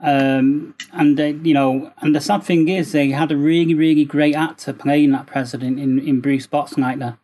Um, 0.00 0.74
and 0.92 1.16
they, 1.18 1.32
you 1.32 1.54
know, 1.54 1.92
and 2.00 2.14
the 2.14 2.20
sad 2.20 2.44
thing 2.44 2.68
is, 2.68 2.92
they 2.92 3.10
had 3.10 3.32
a 3.32 3.36
really, 3.36 3.74
really 3.74 4.04
great 4.04 4.36
actor 4.36 4.72
playing 4.72 5.10
that 5.12 5.26
president 5.26 5.80
in, 5.80 5.98
in 5.98 6.20
Bruce 6.20 6.46
Boxleitner, 6.46 7.18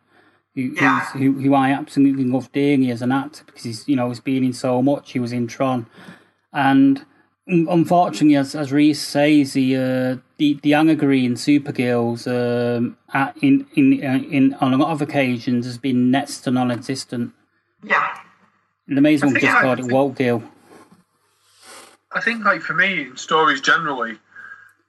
who, 0.55 0.61
Yeah. 0.61 1.05
who 1.11 1.33
who 1.33 1.53
I 1.53 1.69
absolutely 1.71 2.25
love 2.25 2.51
dearly 2.51 2.91
as 2.91 3.01
an 3.01 3.11
actor 3.13 3.43
because 3.45 3.63
he's 3.63 3.87
you 3.87 3.95
know 3.95 4.09
he's 4.09 4.19
been 4.19 4.43
in 4.43 4.53
so 4.53 4.81
much. 4.81 5.13
He 5.13 5.19
was 5.19 5.31
in 5.31 5.47
Tron, 5.47 5.85
and 6.51 7.05
unfortunately, 7.47 8.35
as 8.35 8.55
as 8.55 8.71
Reese 8.71 9.01
says, 9.01 9.53
the 9.53 9.75
uh, 9.75 10.17
the 10.37 10.59
the 10.61 10.73
allegory 10.73 11.25
in 11.25 11.33
Supergirls 11.33 12.27
um, 12.27 12.97
at, 13.13 13.35
in 13.41 13.67
in 13.75 14.03
uh, 14.03 14.19
in 14.29 14.53
on 14.55 14.73
a 14.73 14.77
lot 14.77 14.91
of 14.91 15.01
occasions 15.01 15.65
has 15.65 15.77
been 15.77 16.11
next 16.11 16.41
to 16.41 16.51
non-existent. 16.51 17.33
Yeah. 17.83 18.17
And 18.87 18.97
they 18.97 19.01
may 19.01 19.13
as 19.15 19.21
well 19.21 19.31
I 19.31 19.33
think 19.33 19.45
just 19.45 19.61
called 19.61 19.79
it 19.79 19.91
woke 19.91 20.15
deal. 20.15 20.43
I 22.13 22.19
think, 22.19 22.43
like 22.43 22.61
for 22.61 22.73
me, 22.73 23.03
in 23.03 23.15
stories 23.15 23.61
generally, 23.61 24.17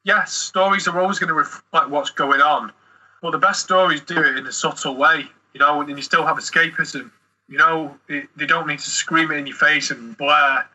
yes, 0.04 0.32
stories 0.32 0.88
are 0.88 1.00
always 1.00 1.18
going 1.18 1.28
to 1.28 1.34
reflect 1.34 1.88
what's 1.88 2.10
going 2.10 2.40
on, 2.40 2.72
but 3.20 3.30
the 3.30 3.38
best 3.38 3.62
stories 3.62 4.00
do 4.00 4.18
it 4.18 4.36
in 4.36 4.46
a 4.46 4.52
subtle 4.52 4.96
way, 4.96 5.28
you 5.54 5.60
know, 5.60 5.80
and 5.80 5.88
you 5.88 6.02
still 6.02 6.26
have 6.26 6.36
escapism. 6.36 7.10
You 7.48 7.58
know, 7.58 7.96
it, 8.08 8.28
they 8.36 8.46
don't 8.46 8.66
need 8.66 8.80
to 8.80 8.90
scream 8.90 9.30
it 9.30 9.36
in 9.36 9.46
your 9.46 9.56
face 9.56 9.90
and 9.90 10.16
blare, 10.16 10.68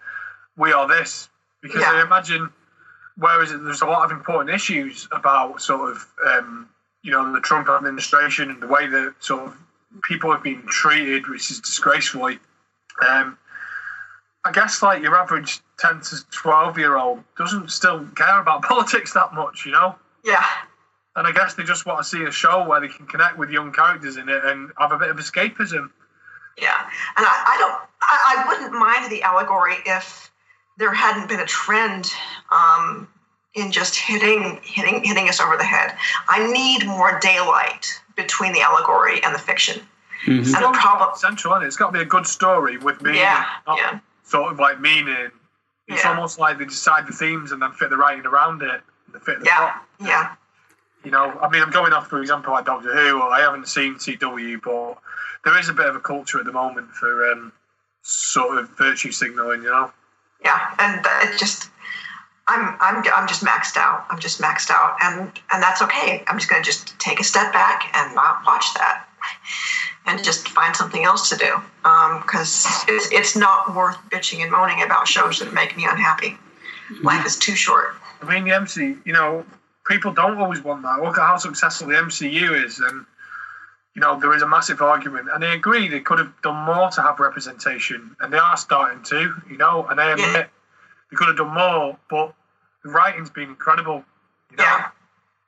"We 0.55 0.71
are 0.71 0.87
this," 0.87 1.29
because 1.61 1.81
Yeah. 1.81 1.91
I 1.93 2.01
imagine. 2.01 2.49
Whereas 3.19 3.49
there's 3.49 3.81
a 3.81 3.85
lot 3.87 4.05
of 4.05 4.11
important 4.11 4.53
issues 4.53 5.07
about 5.11 5.59
sort 5.59 5.89
of, 5.91 6.05
um, 6.27 6.69
you 7.01 7.11
know, 7.11 7.33
the 7.33 7.41
Trump 7.41 7.67
administration 7.67 8.51
and 8.51 8.61
the 8.61 8.67
way 8.67 8.85
that 8.85 9.15
sort 9.19 9.47
of 9.47 9.57
people 10.03 10.31
have 10.31 10.43
been 10.43 10.61
treated, 10.67 11.27
which 11.27 11.49
is 11.49 11.59
disgracefully. 11.59 12.37
Um, 13.07 13.37
I 14.45 14.51
guess 14.51 14.83
like 14.83 15.01
your 15.01 15.15
average 15.17 15.59
ten 15.79 15.99
to 16.01 16.15
twelve 16.29 16.77
year 16.77 16.95
old 16.95 17.23
doesn't 17.37 17.71
still 17.71 18.05
care 18.15 18.39
about 18.39 18.61
politics 18.71 19.13
that 19.13 19.33
much, 19.33 19.65
you 19.65 19.71
know. 19.71 19.95
Yeah. 20.23 20.45
And 21.15 21.25
I 21.25 21.31
guess 21.31 21.55
they 21.55 21.63
just 21.63 21.87
want 21.87 21.97
to 21.97 22.03
see 22.03 22.23
a 22.23 22.31
show 22.31 22.67
where 22.67 22.79
they 22.79 22.87
can 22.87 23.07
connect 23.07 23.39
with 23.39 23.49
young 23.49 23.73
characters 23.73 24.17
in 24.17 24.29
it 24.29 24.45
and 24.45 24.71
have 24.77 24.91
a 24.91 24.97
bit 24.99 25.09
of 25.09 25.17
escapism. 25.17 25.89
Yeah, 26.61 26.79
and 27.17 27.25
I, 27.25 27.43
I 27.47 27.57
don't, 27.57 27.81
I, 28.01 28.35
I 28.35 28.47
wouldn't 28.47 28.73
mind 28.73 29.11
the 29.11 29.23
allegory 29.23 29.77
if 29.85 30.31
there 30.77 30.93
hadn't 30.93 31.27
been 31.27 31.39
a 31.39 31.45
trend 31.45 32.11
um, 32.51 33.07
in 33.55 33.71
just 33.71 33.95
hitting, 33.95 34.59
hitting, 34.63 35.03
hitting 35.03 35.27
us 35.29 35.39
over 35.39 35.57
the 35.57 35.63
head. 35.63 35.95
I 36.29 36.51
need 36.51 36.85
more 36.87 37.19
daylight 37.19 37.87
between 38.15 38.53
the 38.53 38.61
allegory 38.61 39.21
and 39.23 39.33
the 39.33 39.39
fiction. 39.39 39.81
And 40.25 40.45
the 40.45 40.71
problem, 40.73 41.11
Central, 41.15 41.55
is 41.61 41.67
It's 41.67 41.77
got 41.77 41.87
to 41.87 41.93
be 41.93 41.99
a 42.01 42.05
good 42.05 42.25
story 42.27 42.77
with 42.77 43.01
meaning, 43.01 43.19
yeah, 43.21 43.45
yeah, 43.67 43.99
sort 44.23 44.51
of 44.51 44.59
like 44.59 44.79
meaning. 44.79 45.29
It's 45.87 46.03
Yeah. 46.03 46.09
almost 46.09 46.37
like 46.39 46.57
they 46.57 46.65
decide 46.65 47.07
the 47.07 47.13
themes 47.13 47.51
and 47.51 47.61
then 47.61 47.71
fit 47.71 47.89
the 47.91 47.97
writing 47.97 48.25
around 48.25 48.61
it. 48.61 48.81
and 49.13 49.23
fit 49.23 49.39
the 49.39 49.45
yeah, 49.45 49.57
plot. 49.57 49.85
yeah, 49.99 50.35
You 51.03 51.11
know, 51.11 51.39
I 51.41 51.47
mean, 51.49 51.61
I'm 51.61 51.69
going 51.69 51.93
off, 51.93 52.07
for 52.07 52.19
example, 52.19 52.51
like 52.51 52.65
Doctor 52.65 52.93
Who. 52.93 53.21
Or 53.21 53.29
I 53.31 53.39
haven't 53.39 53.67
seen 53.67 53.95
CW, 53.95 54.61
but 54.61 54.97
there 55.45 55.57
is 55.59 55.69
a 55.69 55.73
bit 55.73 55.85
of 55.85 55.95
a 55.95 55.99
culture 56.01 56.39
at 56.39 56.45
the 56.45 56.51
moment 56.51 56.89
for 56.91 57.31
um, 57.31 57.53
sort 58.01 58.57
of 58.57 58.69
virtue 58.77 59.11
signaling. 59.11 59.61
You 59.63 59.69
know. 59.69 59.91
Yeah, 60.43 60.73
and 60.79 61.05
it 61.29 61.37
just. 61.39 61.69
I'm, 62.49 62.77
I'm, 62.79 63.03
I'm 63.13 63.27
just 63.27 63.43
maxed 63.43 63.75
out. 63.75 64.05
I'm 64.09 64.19
just 64.19 64.39
maxed 64.39 64.69
out, 64.71 64.95
and 65.03 65.19
and 65.51 65.61
that's 65.61 65.81
okay. 65.81 66.23
I'm 66.27 66.37
just 66.37 66.49
going 66.49 66.63
to 66.63 66.65
just 66.65 66.97
take 66.97 67.19
a 67.19 67.23
step 67.25 67.51
back 67.51 67.91
and 67.93 68.15
not 68.15 68.45
watch 68.47 68.73
that, 68.75 69.05
and 70.05 70.23
just 70.23 70.47
find 70.47 70.73
something 70.73 71.03
else 71.03 71.27
to 71.27 71.35
do. 71.35 71.55
Um, 71.83 72.21
because 72.21 72.65
it's, 72.87 73.11
it's 73.11 73.35
not 73.35 73.75
worth 73.75 73.97
bitching 74.09 74.43
and 74.43 74.51
moaning 74.51 74.81
about 74.81 75.09
shows 75.09 75.39
that 75.39 75.53
make 75.53 75.75
me 75.75 75.85
unhappy. 75.89 76.37
Life 77.03 77.25
is 77.25 77.37
too 77.37 77.55
short. 77.55 77.95
I 78.21 78.33
mean, 78.33 78.45
the 78.45 78.55
MC, 78.55 78.95
you 79.03 79.13
know, 79.13 79.45
people 79.85 80.13
don't 80.13 80.37
always 80.37 80.63
want 80.63 80.83
that. 80.83 81.01
Look 81.01 81.17
at 81.17 81.27
how 81.27 81.37
successful 81.37 81.87
the 81.87 81.95
MCU 81.95 82.63
is, 82.63 82.79
and 82.79 83.05
you 83.97 84.01
know, 84.01 84.19
there 84.19 84.35
is 84.35 84.43
a 84.43 84.47
massive 84.47 84.79
argument, 84.79 85.27
and 85.33 85.41
they 85.41 85.51
agree 85.53 85.87
they 85.87 85.99
could 86.01 86.19
have 86.19 86.31
done 86.43 86.65
more 86.65 86.87
to 86.91 87.01
have 87.01 87.19
representation, 87.19 88.15
and 88.19 88.31
they 88.31 88.37
are 88.37 88.55
starting 88.55 89.01
to, 89.05 89.33
you 89.49 89.57
know, 89.57 89.87
and 89.87 89.97
they 89.97 90.11
admit 90.11 90.27
Yeah. 90.33 90.45
they 91.09 91.15
could 91.17 91.29
have 91.29 91.37
done 91.37 91.55
more, 91.55 91.97
but 92.07 92.35
the 92.83 92.89
writing's 92.91 93.31
been 93.31 93.49
incredible. 93.49 94.05
You 94.51 94.57
know? 94.57 94.63
Yeah, 94.65 94.87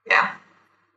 yeah, 0.10 0.32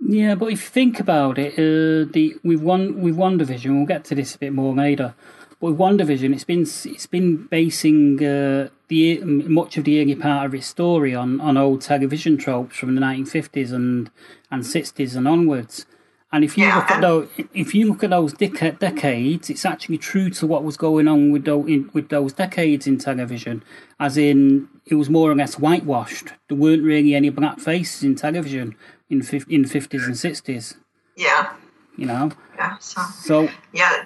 Yeah, 0.01 0.35
but 0.35 0.47
if 0.47 0.63
you 0.63 0.71
think 0.81 0.99
about 0.99 1.37
it, 1.39 1.53
uh, 1.53 2.11
the 2.11 2.37
with 2.43 2.63
one 2.63 3.03
with 3.03 3.17
WandaVision, 3.19 3.77
we'll 3.77 3.87
get 3.95 4.05
to 4.07 4.15
this 4.15 4.35
a 4.35 4.39
bit 4.39 4.55
more 4.55 4.75
later. 4.75 5.15
But 5.61 5.73
with 5.73 5.79
WandaVision, 5.79 6.33
it's 6.33 6.45
been 6.53 6.63
it's 6.63 7.07
been 7.07 7.49
basing 7.51 8.25
uh, 8.25 8.69
the 8.89 9.21
much 9.61 9.77
of 9.77 9.85
the 9.85 10.01
early 10.01 10.15
part 10.15 10.47
of 10.47 10.55
its 10.55 10.69
story 10.69 11.15
on, 11.15 11.39
on 11.43 11.59
old 11.59 11.83
television 11.83 12.39
tropes 12.39 12.79
from 12.79 12.95
the 12.95 13.01
nineteen 13.03 13.27
fifties 13.27 13.73
and 13.73 14.11
and 14.51 14.65
sixties 14.65 15.15
and 15.15 15.29
onwards. 15.29 15.85
And 16.35 16.45
if 16.45 16.57
you 16.57 16.65
Yeah, 16.65 16.77
look 16.77 16.91
at 16.91 17.01
those, 17.03 17.29
if 17.53 17.75
you 17.75 17.87
look 17.89 18.03
at 18.03 18.11
those 18.11 18.33
deca- 18.33 18.79
decades, 18.79 19.51
it's 19.51 19.67
actually 19.67 19.99
true 19.99 20.31
to 20.31 20.47
what 20.47 20.65
was 20.65 20.79
going 20.79 21.07
on 21.07 21.31
with 21.31 21.45
those, 21.45 21.69
in, 21.69 21.91
with 21.93 22.09
those 22.09 22.33
decades 22.33 22.87
in 22.87 22.97
television. 22.99 23.63
As 24.01 24.17
in, 24.17 24.69
it 24.87 24.95
was 24.95 25.11
more 25.11 25.31
or 25.31 25.35
less 25.35 25.59
whitewashed. 25.59 26.33
There 26.49 26.57
weren't 26.57 26.83
really 26.83 27.15
any 27.15 27.29
black 27.29 27.61
faces 27.61 28.03
in 28.03 28.15
television 28.15 28.77
in 29.11 29.23
fif- 29.23 29.49
in 29.49 29.67
fifties 29.67 30.07
and 30.07 30.17
sixties. 30.17 30.75
yeah, 31.17 31.53
You 31.99 32.07
know, 32.07 32.31
yeah. 32.57 32.79
So 32.79 33.03
so 33.21 33.49
yeah, 33.75 34.05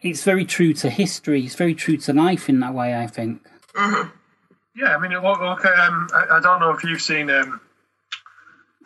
it's 0.00 0.22
very 0.22 0.44
true 0.44 0.72
to 0.74 0.88
history. 0.90 1.44
It's 1.44 1.56
very 1.56 1.74
true 1.74 1.96
to 1.96 2.12
life 2.12 2.48
in 2.48 2.60
that 2.60 2.72
way. 2.72 2.94
I 2.94 3.08
think. 3.08 3.44
Yeah, 4.76 4.94
I 4.94 4.98
mean, 4.98 5.10
look, 5.10 5.40
look 5.40 5.66
um, 5.66 6.08
I, 6.14 6.36
I 6.36 6.40
don't 6.40 6.60
know 6.60 6.70
if 6.70 6.84
you've 6.84 7.02
seen 7.02 7.28
um, 7.30 7.60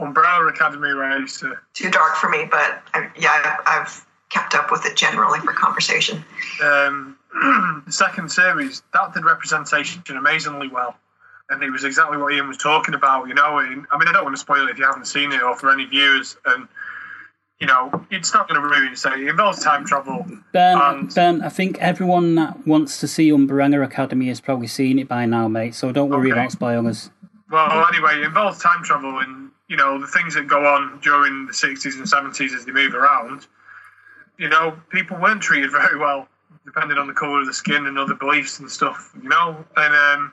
Umbrella 0.01 0.47
Academy 0.49 0.91
race. 0.91 1.43
Uh, 1.43 1.55
Too 1.75 1.91
dark 1.91 2.17
for 2.17 2.29
me, 2.29 2.47
but 2.51 2.83
I, 2.95 3.09
yeah, 3.19 3.59
I've, 3.67 3.83
I've 3.83 4.07
kept 4.31 4.55
up 4.55 4.71
with 4.71 4.87
it 4.87 4.97
generally 4.97 5.39
for 5.41 5.53
conversation. 5.53 6.25
Um, 6.63 7.17
the 7.87 7.93
second 7.93 8.31
series 8.31 8.83
that 8.95 9.15
did 9.15 9.25
representation 9.25 10.03
amazingly 10.11 10.69
well, 10.69 10.97
and 11.51 11.63
it 11.63 11.71
was 11.71 11.85
exactly 11.85 12.17
what 12.19 12.33
Ian 12.33 12.49
was 12.49 12.57
talking 12.59 12.95
about. 12.95 13.29
You 13.29 13.35
know, 13.35 13.59
and, 13.59 13.87
I 13.91 13.99
mean, 13.99 14.09
I 14.09 14.13
don't 14.13 14.25
want 14.25 14.35
to 14.37 14.41
spoil 14.41 14.67
it 14.69 14.71
if 14.73 14.79
you 14.79 14.85
haven't 14.85 15.07
seen 15.07 15.33
it 15.33 15.43
or 15.43 15.57
for 15.57 15.71
any 15.71 15.85
viewers, 15.85 16.37
and 16.47 16.67
you 17.61 17.69
know, 17.69 18.05
it's 18.11 18.35
not 18.35 18.49
going 18.49 18.61
to 18.61 18.67
ruin. 18.67 18.97
So 18.97 19.13
it 19.13 19.21
involves 19.29 19.63
time 19.63 19.85
travel. 19.87 20.27
Ben, 20.53 20.77
and, 20.77 21.15
Ben, 21.15 21.43
I 21.43 21.49
think 21.49 21.79
everyone 21.79 22.35
that 22.35 22.67
wants 22.67 22.99
to 22.99 23.07
see 23.07 23.31
Umbrella 23.31 23.83
Academy 23.83 24.27
has 24.29 24.41
probably 24.41 24.67
seen 24.67 24.99
it 24.99 25.07
by 25.07 25.27
now, 25.27 25.47
mate. 25.47 25.77
So 25.77 25.93
don't 25.93 26.11
worry 26.11 26.33
Okay. 26.33 26.41
about 26.41 26.51
spoilers. 26.51 27.11
Well, 27.53 27.87
anyway, 27.87 28.17
it 28.17 28.25
involves 28.25 28.59
time 28.59 28.83
travel 28.83 29.21
and, 29.21 29.52
you 29.73 29.79
know, 29.79 29.99
the 29.99 30.07
things 30.07 30.35
that 30.35 30.47
go 30.47 30.67
on 30.67 31.01
during 31.01 31.47
the 31.47 31.53
60s 31.55 31.95
and 31.97 32.05
70s 32.05 32.55
as 32.55 32.67
they 32.67 32.73
move 32.73 32.95
around. 32.95 33.47
You 34.37 34.51
know, 34.51 34.77
people 34.91 35.19
weren't 35.19 35.41
treated 35.41 35.71
very 35.73 35.99
well, 35.99 36.29
depending 36.67 36.99
on 36.99 37.07
the 37.07 37.15
colour 37.15 37.41
of 37.41 37.47
the 37.47 37.55
skin 37.55 37.87
and 37.87 37.99
other 37.99 38.13
beliefs 38.13 38.61
and 38.61 38.71
stuff, 38.71 39.15
you 39.23 39.31
know? 39.31 39.65
And 39.75 39.95
um, 39.95 40.33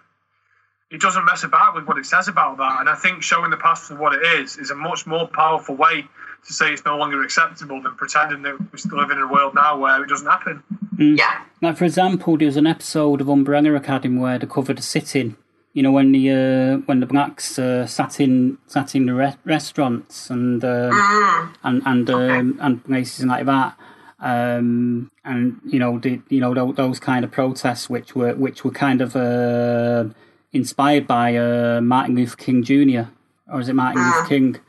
it 0.91 0.99
doesn't 0.99 1.23
mess 1.23 1.45
about 1.45 1.73
with 1.73 1.85
what 1.85 1.97
it 1.97 2.05
says 2.05 2.27
about 2.27 2.57
that. 2.57 2.81
And 2.81 2.89
I 2.89 2.95
think 2.95 3.23
showing 3.23 3.49
the 3.49 3.55
past 3.55 3.85
for 3.85 3.95
what 3.95 4.13
it 4.13 4.23
is 4.41 4.57
is 4.57 4.71
a 4.71 4.75
much 4.75 5.07
more 5.07 5.25
powerful 5.25 5.75
way 5.75 6.03
to 6.45 6.53
say 6.53 6.73
it's 6.73 6.83
no 6.83 6.97
longer 6.97 7.23
acceptable 7.23 7.81
than 7.81 7.95
pretending 7.95 8.41
that 8.41 8.57
we 8.73 8.77
still 8.77 8.97
live 8.97 9.11
in 9.11 9.19
a 9.19 9.27
world 9.27 9.55
now 9.55 9.79
where 9.79 10.03
it 10.03 10.09
doesn't 10.09 10.27
happen. 10.27 10.61
Yeah. 10.97 11.45
Like 11.61 11.77
for 11.77 11.85
example, 11.85 12.37
there 12.37 12.47
was 12.47 12.57
an 12.57 12.67
episode 12.67 13.21
of 13.21 13.29
Umbrella 13.29 13.73
Academy 13.75 14.19
where 14.19 14.37
they 14.37 14.47
covered 14.47 14.79
a 14.79 14.81
sit-in. 14.81 15.37
You 15.73 15.83
know, 15.83 15.91
when 15.91 16.11
the 16.11 16.31
uh, 16.31 16.77
when 16.85 16.99
the 16.99 17.05
blacks 17.05 17.59
uh, 17.59 17.85
sat 17.85 18.19
in 18.19 18.57
sat 18.67 18.95
in 18.95 19.05
the 19.05 19.13
re- 19.13 19.37
restaurants 19.45 20.29
and 20.29 20.63
um, 20.63 21.55
and 21.63 21.83
and 21.85 22.09
um, 22.09 22.57
and 22.59 22.83
places 22.83 23.25
like 23.25 23.45
that, 23.45 23.77
um, 24.19 25.11
and 25.23 25.59
you 25.65 25.79
know, 25.79 25.99
the, 25.99 26.21
you 26.29 26.39
know 26.39 26.53
those, 26.53 26.75
those 26.75 26.99
kind 26.99 27.23
of 27.23 27.31
protests 27.31 27.89
which 27.89 28.15
were 28.15 28.33
which 28.33 28.63
were 28.63 28.71
kind 28.71 29.01
of 29.01 29.15
uh, 29.15 30.05
inspired 30.51 31.07
by 31.07 31.35
uh, 31.35 31.81
Martin 31.81 32.15
Luther 32.15 32.35
King 32.35 32.63
Jr. 32.63 33.11
or 33.47 33.59
is 33.61 33.69
it 33.69 33.75
Martin 33.75 34.03
Luther 34.03 34.27
King? 34.27 34.59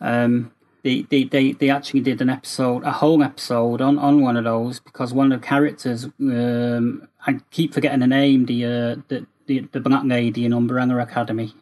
Um, 0.00 0.52
they, 0.82 1.02
they, 1.02 1.24
they, 1.24 1.52
they 1.52 1.68
actually 1.68 2.00
did 2.00 2.22
an 2.22 2.30
episode, 2.30 2.84
a 2.84 2.92
whole 2.92 3.22
episode 3.22 3.82
on, 3.82 3.98
on 3.98 4.22
one 4.22 4.36
of 4.36 4.44
those 4.44 4.80
because 4.80 5.12
one 5.12 5.30
of 5.30 5.40
the 5.40 5.46
characters, 5.46 6.06
um, 6.20 7.06
I 7.26 7.38
keep 7.50 7.74
forgetting 7.74 8.00
the 8.00 8.06
name, 8.06 8.46
the 8.46 8.64
uh, 8.64 8.96
the, 9.08 9.26
the 9.50 9.58
the 9.72 9.80
black 9.80 10.04
lady 10.04 10.44
in 10.44 10.52
Umbrella 10.52 10.98
Academy, 11.08 11.52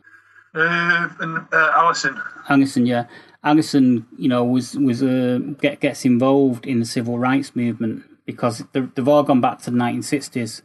Uh, 0.55 1.09
and 1.21 1.39
uh, 1.53 1.73
Alison, 1.83 2.15
Alison. 2.49 2.85
Yeah, 2.87 3.05
Alison, 3.43 4.07
you 4.19 4.29
know, 4.29 4.45
was 4.45 4.77
was 4.89 5.03
uh, 5.03 5.39
get, 5.65 5.81
gets 5.81 6.05
involved 6.05 6.67
in 6.67 6.81
the 6.81 6.85
civil 6.97 7.19
rights 7.19 7.57
movement 7.57 8.05
because 8.27 8.63
they've, 8.73 8.91
they've 8.95 9.09
all 9.09 9.23
gone 9.23 9.41
back 9.41 9.59
to 9.63 9.71
the 9.71 9.79
1960s, 9.79 10.63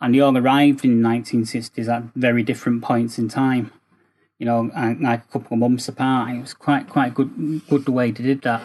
and 0.00 0.14
they 0.14 0.20
all 0.20 0.36
arrived 0.38 0.84
in 0.84 1.02
the 1.02 1.08
1960s 1.08 1.88
at 1.94 2.02
very 2.16 2.42
different 2.42 2.82
points 2.82 3.18
in 3.18 3.28
time. 3.28 3.70
You 4.38 4.46
know, 4.46 4.60
like 5.08 5.22
a 5.24 5.30
couple 5.32 5.54
of 5.54 5.60
months 5.60 5.88
apart. 5.88 6.34
It 6.34 6.40
was 6.40 6.54
quite 6.54 6.88
quite 6.88 7.12
good 7.14 7.32
good 7.68 7.84
the 7.84 7.92
way 7.92 8.10
they 8.10 8.24
did 8.24 8.42
that. 8.42 8.62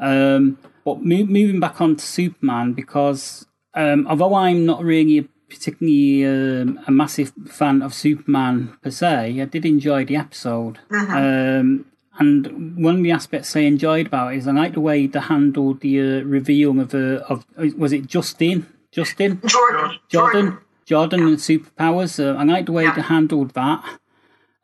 Um, 0.00 0.58
but 0.84 0.96
mo- 1.02 1.30
moving 1.38 1.60
back 1.60 1.80
on 1.80 1.96
to 1.96 2.04
Superman, 2.04 2.72
because 2.72 3.46
um, 3.74 4.06
although 4.08 4.34
I'm 4.34 4.64
not 4.64 4.82
really 4.82 5.18
a 5.18 5.24
particularly 5.54 6.24
um, 6.26 6.80
a 6.86 6.90
massive 6.90 7.32
fan 7.46 7.82
of 7.82 7.94
Superman 7.94 8.76
per 8.82 8.90
se, 8.90 9.40
I 9.40 9.44
did 9.44 9.64
enjoy 9.64 10.04
the 10.04 10.16
episode. 10.16 10.78
Um, 10.90 11.86
and 12.18 12.76
one 12.76 12.96
of 12.98 13.02
the 13.02 13.10
aspects 13.10 13.56
I 13.56 13.60
enjoyed 13.60 14.06
about 14.06 14.34
it 14.34 14.38
is 14.38 14.46
I 14.48 14.52
like 14.52 14.74
the 14.74 14.80
way 14.80 15.06
they 15.06 15.20
handled 15.20 15.80
the 15.80 16.00
uh, 16.00 16.22
reveal 16.24 16.78
of 16.80 16.94
uh, 16.94 17.24
of 17.28 17.44
was 17.76 17.92
it 17.92 18.06
Justin 18.06 18.66
Justin 18.92 19.40
Jordan. 19.46 19.98
Jordan 20.08 20.58
Jordan 20.86 21.20
and 21.28 21.38
superpowers. 21.38 22.12
Uh, 22.22 22.36
I 22.38 22.44
like 22.44 22.66
the 22.66 22.72
way 22.72 22.84
Yeah. 22.84 22.94
they 22.94 23.02
handled 23.02 23.50
that. 23.54 23.82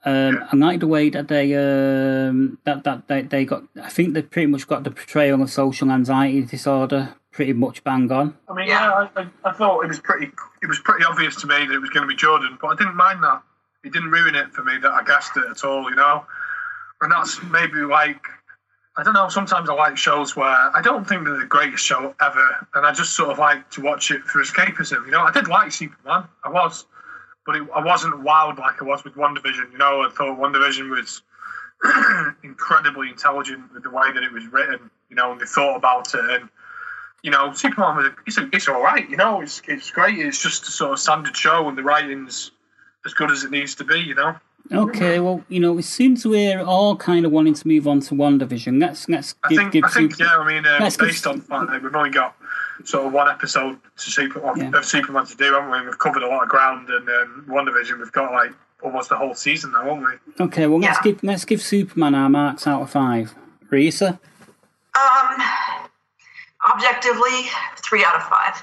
Um, 0.05 0.44
I 0.53 0.57
like 0.57 0.81
the 0.81 0.87
way 0.87 1.11
that 1.11 1.29
they 1.29 1.46
um, 1.57 2.59
that 2.64 2.85
that 2.85 3.09
they, 3.09 3.22
they 3.22 3.44
got. 3.44 3.64
I 3.83 3.88
think 3.90 4.14
they 4.14 4.22
pretty 4.22 4.46
much 4.46 4.66
got 4.66 4.85
the 4.85 4.90
portrayal 4.90 5.42
of 5.42 5.50
social 5.50 5.90
anxiety 5.90 6.42
disorder 6.42 7.14
pretty 7.40 7.55
much 7.55 7.83
bang 7.85 8.12
on. 8.12 8.37
I 8.50 8.53
mean, 8.53 8.68
Yeah. 8.68 8.81
yeah, 8.81 9.09
I, 9.16 9.22
I, 9.22 9.48
I 9.48 9.53
thought 9.53 9.81
it 9.83 9.88
was 9.88 9.98
pretty. 9.98 10.31
It 10.62 10.66
was 10.66 10.79
pretty 10.81 11.07
obvious 11.07 11.37
to 11.37 11.46
me 11.46 11.64
that 11.66 11.72
it 11.72 11.79
was 11.79 11.88
going 11.88 12.03
to 12.03 12.07
be 12.07 12.14
Jordan, 12.14 12.59
but 12.61 12.68
I 12.68 12.74
didn't 12.76 12.96
mind 12.96 13.22
that. 13.22 13.40
It 13.83 13.94
didn't 13.94 14.11
ruin 14.11 14.35
it 14.35 14.53
for 14.53 14.62
me 14.62 14.76
that 14.83 14.90
I 14.90 15.03
guessed 15.05 15.38
it 15.38 15.44
at 15.50 15.64
all, 15.64 15.88
you 15.88 15.96
know. 15.96 16.26
And 17.00 17.11
that's 17.11 17.42
maybe 17.44 17.79
like 17.79 18.22
I 18.98 19.03
don't 19.03 19.14
know. 19.14 19.31
Sometimes 19.31 19.70
I 19.70 19.72
like 19.72 19.96
shows 19.96 20.37
where 20.37 20.50
I 20.76 20.83
don't 20.83 21.09
think 21.09 21.24
they're 21.24 21.38
the 21.38 21.46
greatest 21.46 21.83
show 21.83 22.14
ever, 22.20 22.66
and 22.74 22.85
I 22.85 22.92
just 22.92 23.16
sort 23.16 23.31
of 23.31 23.38
like 23.38 23.70
to 23.70 23.81
watch 23.81 24.11
it 24.11 24.22
for 24.24 24.42
escapism. 24.42 25.07
You 25.07 25.12
know, 25.12 25.22
I 25.22 25.33
did 25.33 25.48
like 25.48 25.72
Superman, 25.72 26.24
I 26.44 26.50
was, 26.50 26.85
but 27.46 27.57
it, 27.57 27.66
I 27.74 27.83
wasn't 27.83 28.16
wowed 28.22 28.59
like 28.59 28.83
I 28.83 28.85
was 28.85 29.03
with 29.03 29.14
WandaVision. 29.14 29.72
You 29.72 29.79
know, 29.79 30.03
I 30.03 30.11
thought 30.11 30.38
WandaVision 30.38 30.90
was 30.90 31.22
incredibly 32.44 33.09
intelligent 33.09 33.72
with 33.72 33.85
the 33.85 33.90
way 33.90 34.12
that 34.12 34.22
it 34.22 34.31
was 34.31 34.46
written. 34.48 34.90
You 35.09 35.16
know, 35.16 35.33
and 35.33 35.40
they 35.40 35.46
thought 35.46 35.76
about 35.76 36.12
it 36.12 36.20
and 36.20 36.50
you 37.22 37.30
know, 37.30 37.52
Superman 37.52 37.96
was 37.96 38.06
it's, 38.26 38.38
it's 38.52 38.68
all 38.68 38.83
right. 38.83 39.09
You 39.09 39.16
know, 39.16 39.40
it's 39.40 39.62
it's 39.68 39.90
great. 39.90 40.18
It's 40.18 40.42
just 40.42 40.66
a 40.68 40.70
sort 40.70 40.92
of 40.92 40.98
standard 40.98 41.37
show, 41.37 41.68
and 41.68 41.76
the 41.76 41.83
writing's 41.83 42.50
as 43.06 43.14
good 43.14 43.30
as 43.30 43.44
it 43.44 43.50
needs 43.50 43.74
to 43.76 43.85
be. 43.85 44.00
You 44.00 44.14
know. 44.14 44.37
Okay, 44.72 45.18
well, 45.20 45.42
you 45.48 45.59
know, 45.59 45.78
it 45.78 45.83
seems 45.85 46.24
we're 46.24 46.61
all 46.62 46.94
kind 46.94 47.24
of 47.26 47.33
wanting 47.33 47.54
to 47.54 47.66
move 47.66 47.88
on 47.88 48.00
to 48.00 48.14
WandaVision. 48.14 48.80
Let's 48.80 49.09
let's 49.09 49.35
I 49.42 49.48
think 49.48 49.72
give 49.72 49.85
I 49.85 49.88
think 49.88 50.12
Super- 50.14 50.24
yeah. 50.30 50.38
I 50.38 50.46
mean, 50.46 50.66
uh, 50.66 50.78
Let's 50.80 50.96
give- 50.96 51.09
based 51.09 51.26
on 51.26 51.38
the 51.38 51.42
fact 51.44 51.70
that 51.70 51.83
we've 51.83 51.94
only 51.96 52.11
got 52.11 52.37
sort 52.85 53.06
of 53.06 53.12
one 53.12 53.28
episode 53.28 53.78
to 53.96 54.11
Super 54.11 54.38
of, 54.40 54.56
Yeah. 54.59 54.70
of 54.74 54.85
Superman 54.85 55.26
to 55.26 55.37
do, 55.37 55.52
haven't 55.54 55.70
we? 55.70 55.83
We've 55.87 55.98
covered 55.98 56.22
a 56.22 56.28
lot 56.28 56.42
of 56.42 56.48
ground, 56.50 56.88
and 56.90 57.09
um, 57.09 57.46
WandaVision 57.48 57.98
we've 57.98 58.12
got 58.12 58.33
like 58.33 58.52
almost 58.83 59.09
the 59.09 59.16
whole 59.16 59.35
season 59.35 59.72
now, 59.72 59.83
haven't 59.85 60.04
we? 60.04 60.44
Okay, 60.44 60.66
well, 60.66 60.78
let's 60.78 61.00
give 61.00 61.22
let's 61.24 61.44
give 61.46 61.61
Superman 61.62 62.14
our 62.14 62.28
marks 62.28 62.66
out 62.66 62.83
of 62.83 62.90
five. 62.90 63.35
Risa, 63.72 64.18
Um, 64.94 65.42
objectively, 66.68 67.49
three 67.77 68.05
out 68.05 68.16
of 68.16 68.23
five. 68.23 68.62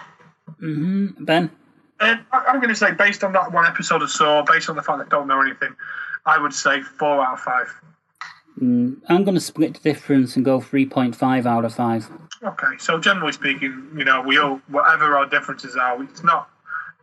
mm-hmm. 0.62 1.24
Ben. 1.24 1.52
Uh, 2.00 2.18
I, 2.32 2.46
I'm 2.48 2.58
going 2.58 2.70
to 2.70 2.76
say 2.76 2.92
based 2.92 3.24
on 3.24 3.34
that 3.34 3.52
one 3.52 3.66
episode 3.66 4.04
I 4.04 4.08
saw, 4.08 4.44
based 4.44 4.70
on 4.70 4.76
the 4.76 4.84
fact 4.84 5.00
that 5.00 5.08
I 5.08 5.10
don't 5.10 5.28
know 5.28 5.42
anything, 5.42 5.76
I 6.26 6.38
would 6.38 6.54
say 6.54 6.82
four 6.82 7.26
out 7.26 7.34
of 7.34 7.40
five. 7.40 7.74
Mm, 8.62 8.98
I'm 9.08 9.24
going 9.24 9.36
to 9.36 9.42
split 9.42 9.76
the 9.76 9.80
difference 9.80 10.36
and 10.36 10.44
go 10.44 10.60
three 10.60 10.86
point 10.86 11.16
five 11.16 11.46
out 11.46 11.66
of 11.66 11.74
five. 11.76 12.10
Okay, 12.44 12.78
so 12.80 13.00
generally 13.00 13.32
speaking, 13.32 13.90
you 13.96 14.04
know, 14.04 14.22
we 14.22 14.38
all 14.38 14.62
whatever 14.68 15.16
our 15.16 15.28
differences 15.28 15.76
are, 15.76 16.02
it's 16.04 16.24
not 16.24 16.50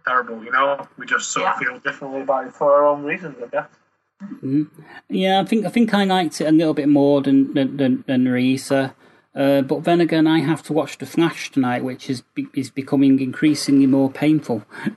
terrible. 0.06 0.42
You 0.44 0.50
know, 0.50 0.86
we 0.98 1.06
just 1.06 1.30
sort 1.32 1.46
of 1.46 1.56
feel 1.58 1.78
differently 1.78 2.22
about 2.22 2.46
it 2.46 2.52
for 2.52 2.74
our 2.74 2.86
own 2.86 3.04
reasons, 3.04 3.36
I 3.42 3.46
guess. 3.48 3.68
Mm-hmm. 4.22 4.62
Yeah, 5.08 5.40
I 5.40 5.44
think 5.44 5.66
I 5.66 5.70
think 5.70 5.92
I 5.94 6.04
liked 6.04 6.40
it 6.40 6.46
a 6.46 6.52
little 6.52 6.74
bit 6.74 6.88
more 6.88 7.20
than 7.22 7.52
than 7.54 7.76
than, 7.76 8.04
than 8.06 8.24
Risa. 8.26 8.94
Uh, 9.34 9.62
but 9.62 9.84
then 9.84 10.00
again, 10.00 10.26
I 10.26 10.40
have 10.40 10.62
to 10.64 10.72
watch 10.72 10.98
The 10.98 11.06
Flash 11.06 11.50
tonight, 11.50 11.82
which 11.82 12.08
is 12.08 12.22
be- 12.34 12.48
is 12.54 12.70
becoming 12.70 13.20
increasingly 13.20 13.86
more 13.86 14.10
painful. 14.10 14.64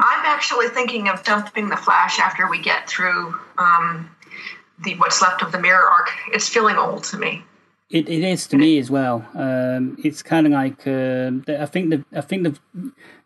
I'm 0.00 0.26
actually 0.26 0.68
thinking 0.68 1.08
of 1.08 1.22
dumping 1.24 1.68
the 1.68 1.76
Flash 1.76 2.18
after 2.18 2.48
we 2.48 2.60
get 2.60 2.88
through 2.88 3.38
um, 3.58 4.10
the 4.82 4.94
what's 4.96 5.20
left 5.22 5.42
of 5.42 5.52
the 5.52 5.60
Mirror 5.60 5.86
arc. 5.88 6.10
It's 6.32 6.48
feeling 6.48 6.76
old 6.76 7.04
to 7.04 7.18
me. 7.18 7.44
It, 7.90 8.08
it 8.08 8.24
is 8.24 8.46
to 8.48 8.56
me 8.56 8.78
as 8.78 8.90
well. 8.90 9.24
Um, 9.34 9.98
it's 10.02 10.22
kind 10.22 10.46
of 10.46 10.52
like 10.52 10.86
um, 10.86 11.44
I 11.46 11.66
think 11.66 11.90
the 11.90 12.04
I 12.16 12.22
think 12.22 12.42
they've 12.42 12.60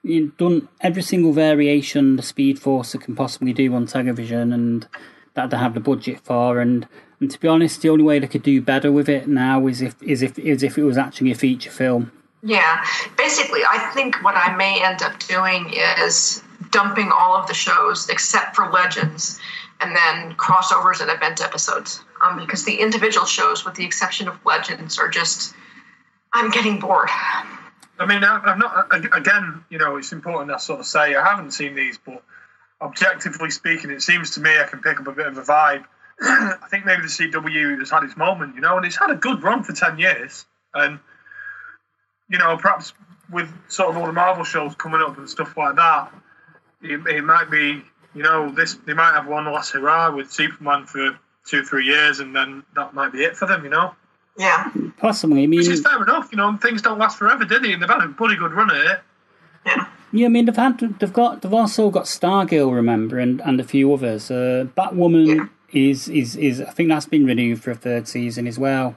you 0.03 0.21
know, 0.21 0.33
done 0.37 0.69
every 0.81 1.03
single 1.03 1.33
variation 1.33 2.17
the 2.17 2.23
Speed 2.23 2.59
Force 2.59 2.95
can 2.95 3.15
possibly 3.15 3.53
do 3.53 3.73
on 3.75 3.87
television, 3.87 4.53
and 4.53 4.87
that 5.35 5.51
they 5.51 5.57
have 5.57 5.75
the 5.75 5.81
budget 5.81 6.21
for. 6.21 6.61
And, 6.61 6.89
and 7.21 7.31
to 7.31 7.41
be 7.41 7.49
honest, 7.49 7.83
the 7.83 7.89
only 7.89 8.05
way 8.05 8.19
they 8.19 8.27
could 8.27 8.43
do 8.43 8.61
better 8.61 8.93
with 8.93 9.09
it 9.09 9.29
now 9.29 9.67
is 9.67 9.83
if 9.83 10.01
is 10.03 10.23
if 10.23 10.39
is 10.39 10.63
if 10.63 10.79
it 10.79 10.85
was 10.85 10.97
actually 10.97 11.31
a 11.31 11.35
feature 11.35 11.71
film. 11.71 12.13
Yeah, 12.43 12.85
basically, 13.17 13.61
I 13.69 13.91
think 13.95 14.23
what 14.23 14.37
I 14.37 14.55
may 14.55 14.83
end 14.85 15.03
up 15.03 15.19
doing 15.21 15.73
is 16.01 16.43
dumping 16.71 17.11
all 17.13 17.35
of 17.35 17.49
the 17.49 17.55
shows 17.55 18.09
except 18.09 18.55
for 18.55 18.71
Legends, 18.71 19.41
and 19.81 19.95
then 19.97 20.35
crossovers 20.37 21.01
and 21.01 21.11
event 21.11 21.41
episodes. 21.43 22.01
Um, 22.23 22.39
because 22.39 22.65
the 22.65 22.77
individual 22.77 23.27
shows, 23.27 23.65
with 23.65 23.75
the 23.75 23.85
exception 23.85 24.29
of 24.29 24.39
Legends, 24.45 24.99
are 24.99 25.09
just 25.09 25.55
I'm 26.33 26.51
getting 26.51 26.79
bored. 26.79 27.09
I 28.01 28.07
mean, 28.07 28.23
I- 28.23 28.41
I've 28.45 28.59
not. 28.59 28.87
Again, 29.17 29.65
you 29.71 29.79
know, 29.79 29.97
it's 29.97 30.13
important 30.13 30.53
I 30.53 30.59
sort 30.59 30.79
of 30.81 30.87
say 30.87 31.17
I 31.17 31.25
haven't 31.25 31.51
seen 31.51 31.75
these, 31.75 31.99
but 31.99 32.23
objectively 32.81 33.51
speaking, 33.51 33.91
it 33.91 34.03
seems 34.03 34.31
to 34.33 34.41
me 34.41 34.51
I 34.59 34.65
can 34.65 34.81
pick 34.81 35.01
up 35.01 35.09
a 35.09 35.13
bit 35.13 35.27
of 35.27 35.37
a 35.37 35.43
vibe. 35.43 35.85
I 36.21 36.67
think 36.71 36.85
maybe 36.85 37.03
the 37.03 37.09
CW 37.09 37.79
has 37.79 37.91
had 37.91 38.03
its 38.03 38.17
moment, 38.17 38.55
you 38.55 38.61
know, 38.61 38.77
and 38.77 38.85
it's 38.85 38.97
had 38.97 39.11
a 39.11 39.15
good 39.15 39.43
run 39.43 39.63
for 39.63 39.73
ten 39.73 39.99
years, 39.99 40.47
and 40.75 40.99
you 42.29 42.39
know, 42.39 42.57
perhaps 42.57 42.93
with 43.31 43.53
sort 43.69 43.91
of 43.91 43.97
all 43.97 44.07
the 44.07 44.13
Marvel 44.13 44.45
shows 44.45 44.75
coming 44.75 45.01
up 45.01 45.17
and 45.19 45.29
stuff 45.29 45.57
like 45.57 45.77
that, 45.77 46.13
it, 46.83 47.07
it 47.07 47.23
might 47.25 47.51
be, 47.51 47.83
you 48.15 48.23
know, 48.23 48.51
this 48.51 48.75
they 48.87 48.95
might 48.95 49.13
have 49.13 49.27
one 49.27 49.45
last 49.47 49.73
hurrah 49.73 50.15
with 50.15 50.33
Superman 50.33 50.87
for 50.87 51.19
two, 51.47 51.63
three 51.63 51.87
years, 51.87 52.21
and 52.21 52.35
then 52.35 52.63
that 52.75 52.95
might 52.95 53.13
be 53.13 53.23
it 53.23 53.37
for 53.37 53.47
them, 53.47 53.65
you 53.65 53.71
know. 53.71 53.95
Yeah. 54.37 54.71
Possibly. 54.99 55.43
I 55.43 55.47
mean, 55.47 55.59
Which 55.59 55.69
is 55.69 55.81
fair 55.81 56.01
enough, 56.03 56.29
you 56.31 56.37
know. 56.37 56.57
Things 56.57 56.83
don't 56.83 56.99
last 56.99 57.19
forever, 57.19 57.45
do 57.45 57.59
they? 57.59 57.73
And 57.73 57.83
they've 57.83 57.89
had 57.89 58.03
a 58.03 58.09
bloody 58.09 58.37
good 58.37 58.53
run 58.53 58.71
at 58.71 58.87
it. 58.87 59.01
Yeah. 59.67 59.87
Yeah, 60.11 60.27
I 60.27 60.29
mean 60.31 60.47
they've 60.47 60.57
had 60.57 60.79
they've 60.79 61.13
got 61.13 61.43
they've 61.43 61.53
also 61.53 61.91
got 61.91 62.05
Stargirl, 62.05 62.75
remember, 62.75 63.19
and, 63.19 63.43
and 63.43 63.61
a 63.61 63.65
few 63.65 63.93
others. 63.93 64.31
Uh, 64.31 64.67
Batwoman 64.77 65.27
Yeah. 65.27 65.47
Is 65.73 66.09
is 66.09 66.37
is 66.37 66.61
I 66.61 66.71
think 66.71 66.89
that's 66.89 67.07
been 67.07 67.27
renewed 67.27 67.63
for 67.63 67.71
a 67.71 67.75
third 67.75 68.09
season 68.09 68.47
as 68.47 68.59
well. 68.59 68.97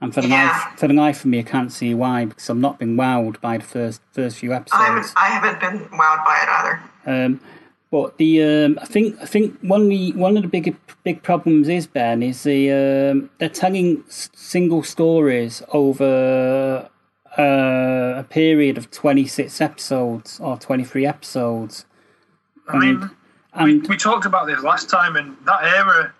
And 0.00 0.14
for 0.14 0.20
the 0.20 0.28
Yeah. 0.28 0.46
life 0.46 0.78
for 0.78 0.86
the 0.88 0.94
life 0.94 1.20
of 1.20 1.26
me, 1.26 1.40
I 1.40 1.42
can't 1.42 1.72
see 1.72 1.92
why 1.94 2.24
because 2.24 2.48
I've 2.50 2.56
not 2.56 2.78
been 2.78 2.96
wowed 2.96 3.40
by 3.40 3.58
the 3.58 3.64
first 3.64 4.00
first 4.12 4.38
few 4.38 4.52
episodes. 4.52 4.80
I 4.80 4.86
haven't 4.86 5.12
I 5.16 5.26
haven't 5.26 5.60
been 5.60 5.88
wowed 5.98 6.24
by 6.24 6.38
it 6.42 6.48
either. 6.48 6.80
Um, 7.24 7.40
but 7.90 8.18
the 8.18 8.42
um, 8.42 8.78
I 8.82 8.84
think 8.84 9.16
I 9.20 9.24
think 9.26 9.58
one 9.60 9.82
of 9.82 9.88
the 9.88 10.12
one 10.12 10.36
of 10.36 10.42
the 10.42 10.48
big 10.48 10.76
big 11.04 11.22
problems 11.22 11.68
is 11.68 11.86
Ben 11.86 12.22
is 12.22 12.42
the 12.44 12.70
um, 12.70 13.30
they're 13.38 13.48
telling 13.48 14.04
s- 14.08 14.28
single 14.34 14.82
stories 14.82 15.62
over 15.72 16.88
uh, 17.38 17.42
a 18.18 18.24
period 18.28 18.76
of 18.78 18.90
twenty 18.90 19.26
six 19.26 19.60
episodes 19.60 20.38
or 20.40 20.56
twenty 20.58 20.84
three 20.84 21.06
episodes. 21.06 21.86
I 22.68 22.78
mean, 22.78 23.10
And 23.58 23.86
we 23.88 23.96
talked 23.96 24.26
about 24.26 24.46
this 24.46 24.62
last 24.62 24.88
time, 24.88 25.16
and 25.16 25.36
that 25.44 25.64
era 25.64 26.12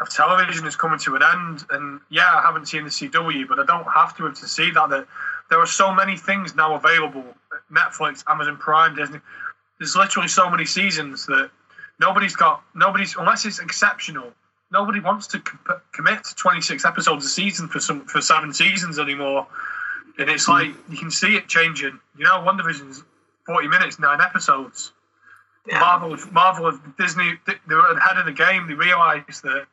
of 0.00 0.10
television 0.10 0.66
is 0.66 0.76
coming 0.76 0.98
to 1.00 1.16
an 1.16 1.22
end. 1.22 1.64
And 1.70 2.00
yeah, 2.10 2.30
I 2.34 2.42
haven't 2.42 2.66
seen 2.66 2.84
the 2.84 2.90
CW, 2.90 3.48
but 3.48 3.58
I 3.58 3.64
don't 3.64 3.84
have 3.84 4.16
to 4.16 4.24
have 4.24 4.34
to 4.34 4.46
see 4.46 4.70
that. 4.72 4.88
That 4.90 5.06
there 5.50 5.58
are 5.58 5.66
so 5.66 5.92
many 5.94 6.16
things 6.16 6.54
now 6.54 6.74
available: 6.74 7.24
Netflix, 7.72 8.24
Amazon 8.28 8.56
Prime, 8.56 8.94
Disney. 8.94 9.20
There's 9.78 9.96
literally 9.96 10.28
so 10.28 10.50
many 10.50 10.64
seasons 10.64 11.26
that 11.26 11.50
nobody's 12.00 12.36
got. 12.36 12.62
Nobody's 12.74 13.16
unless 13.16 13.44
it's 13.44 13.58
exceptional. 13.58 14.32
Nobody 14.72 15.00
wants 15.00 15.26
to 15.28 15.40
com- 15.40 15.80
commit 15.92 16.24
to 16.24 16.34
26 16.34 16.84
episodes 16.84 17.24
a 17.24 17.28
season 17.28 17.68
for 17.68 17.80
some 17.80 18.04
for 18.06 18.20
seven 18.20 18.52
seasons 18.52 18.98
anymore. 18.98 19.46
And 20.18 20.28
it's 20.28 20.46
hmm. 20.46 20.52
like 20.52 20.74
you 20.90 20.96
can 20.96 21.10
see 21.10 21.36
it 21.36 21.48
changing. 21.48 21.98
You 22.16 22.24
know, 22.24 22.44
WandaVision's 22.46 23.02
40 23.46 23.68
minutes, 23.68 23.98
nine 23.98 24.20
episodes. 24.20 24.92
Yeah. 25.66 25.80
Marvel, 25.80 26.16
Marvel, 26.30 26.78
Disney, 26.98 27.34
they 27.46 27.74
were 27.74 27.92
ahead 27.92 28.18
of 28.18 28.26
the 28.26 28.32
game. 28.32 28.66
They 28.68 28.74
realised 28.74 29.42
that 29.44 29.66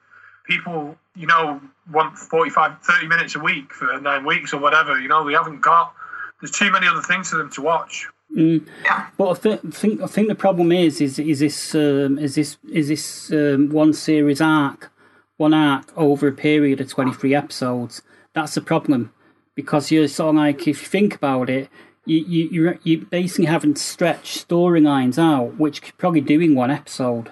people, 0.45 0.97
you 1.15 1.27
know, 1.27 1.61
want 1.91 2.17
45, 2.17 2.81
30 2.81 3.07
minutes 3.07 3.35
a 3.35 3.39
week 3.39 3.73
for 3.73 3.99
nine 3.99 4.25
weeks 4.25 4.53
or 4.53 4.59
whatever. 4.59 4.99
You 4.99 5.09
know, 5.09 5.27
they 5.27 5.33
haven't 5.33 5.61
got. 5.61 5.93
There's 6.39 6.51
too 6.51 6.71
many 6.71 6.87
other 6.87 7.01
things 7.01 7.29
for 7.29 7.37
them 7.37 7.49
to 7.51 7.61
watch. 7.61 8.07
Yeah. 8.33 9.07
But 9.17 9.29
I 9.29 9.33
thi- 9.33 9.69
think 9.71 10.01
I 10.01 10.07
think 10.07 10.29
the 10.29 10.35
problem 10.35 10.71
is 10.71 11.01
is 11.01 11.19
is 11.19 11.39
this 11.39 11.75
um, 11.75 12.17
is 12.17 12.35
this 12.35 12.57
is 12.71 12.87
this 12.87 13.31
um, 13.33 13.69
one 13.69 13.91
series 13.91 14.39
arc, 14.39 14.89
one 15.35 15.53
arc 15.53 15.91
over 15.97 16.29
a 16.29 16.31
period 16.31 16.79
of 16.79 16.89
twenty 16.89 17.11
three 17.11 17.35
episodes. 17.35 18.01
That's 18.33 18.55
the 18.55 18.61
problem 18.61 19.11
because 19.53 19.91
you're 19.91 20.07
sort 20.07 20.29
of 20.29 20.35
like 20.35 20.61
if 20.61 20.67
you 20.67 20.87
think 20.87 21.15
about 21.15 21.49
it, 21.49 21.69
you 22.05 22.17
you 22.19 22.49
you're, 22.51 22.79
you 22.83 23.05
basically 23.09 23.45
having 23.45 23.73
to 23.73 23.81
stretch 23.81 24.45
storylines 24.47 25.17
out, 25.17 25.57
which 25.59 25.81
could 25.81 25.97
probably 25.97 26.21
do 26.21 26.39
in 26.41 26.55
one 26.55 26.71
episode, 26.71 27.31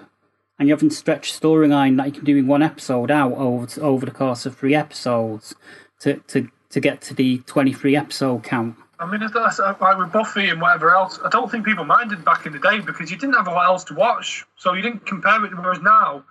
and 0.58 0.68
you 0.68 0.74
haven't 0.74 0.92
stretched 0.92 1.40
storyline 1.42 1.98
that 1.98 2.08
you 2.08 2.12
can 2.14 2.24
do 2.26 2.38
in 2.38 2.48
one 2.48 2.62
episode 2.62 3.10
out 3.12 3.34
over 3.34 3.68
over 3.82 4.06
the 4.06 4.12
course 4.12 4.46
of 4.46 4.58
three 4.58 4.76
episodes 4.76 5.56
to 6.02 6.16
to 6.28 6.50
to 6.70 6.80
get 6.80 7.02
to 7.02 7.14
the 7.14 7.40
twenty 7.40 7.74
three 7.74 7.96
episode 7.96 8.44
count. 8.44 8.76
I 9.02 9.06
mean, 9.06 9.24
it's- 9.24 9.32
that's 9.34 9.60
uh, 9.62 9.74
like 9.80 9.98
with 9.98 10.12
Buffy 10.12 10.50
and 10.50 10.60
whatever 10.62 10.94
else. 10.94 11.20
I 11.24 11.30
don't 11.30 11.50
think 11.50 11.66
people 11.66 11.86
minded 11.86 12.24
back 12.26 12.46
in 12.46 12.52
the 12.52 12.60
day 12.60 12.80
because 12.82 13.10
you 13.10 13.18
didn't 13.18 13.36
have 13.36 13.48
a 13.48 13.52
lot 13.52 13.66
else 13.68 13.86
to 13.86 13.94
watch, 13.96 14.46
so 14.58 14.74
you 14.74 14.82
didn't 14.82 15.06
compare 15.06 15.44
it. 15.46 15.50
To 15.50 15.56
whereas 15.56 15.82
now, 15.82 16.24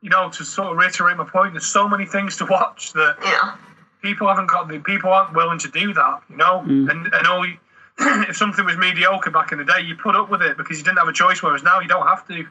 you 0.00 0.08
know, 0.08 0.30
to 0.30 0.44
sort 0.44 0.72
of 0.72 0.78
reiterate 0.78 1.18
my 1.18 1.24
point, 1.24 1.52
there's 1.52 1.66
so 1.66 1.86
many 1.86 2.06
things 2.06 2.36
to 2.38 2.46
watch 2.46 2.94
that 2.94 3.16
Yeah. 3.22 3.54
People 4.02 4.28
haven't 4.28 4.46
got 4.46 4.68
the 4.68 4.78
people 4.78 5.10
aren't 5.10 5.34
willing 5.34 5.58
to 5.60 5.68
do 5.68 5.92
that. 5.94 6.22
You 6.28 6.36
know, 6.36 6.60
and 6.60 6.88
and 6.88 7.26
all. 7.26 7.46
You, 7.46 7.56
if 7.98 8.36
something 8.36 8.64
was 8.64 8.78
mediocre 8.78 9.30
back 9.30 9.52
in 9.52 9.58
the 9.58 9.64
day, 9.64 9.80
you 9.82 9.94
put 9.94 10.16
up 10.16 10.30
with 10.30 10.40
it 10.40 10.56
because 10.56 10.78
you 10.78 10.84
didn't 10.84 10.98
have 10.98 11.08
a 11.08 11.12
choice. 11.12 11.42
Whereas 11.42 11.62
now, 11.62 11.80
you 11.80 11.88
don't 11.88 12.06
have 12.06 12.26
to. 12.28 12.46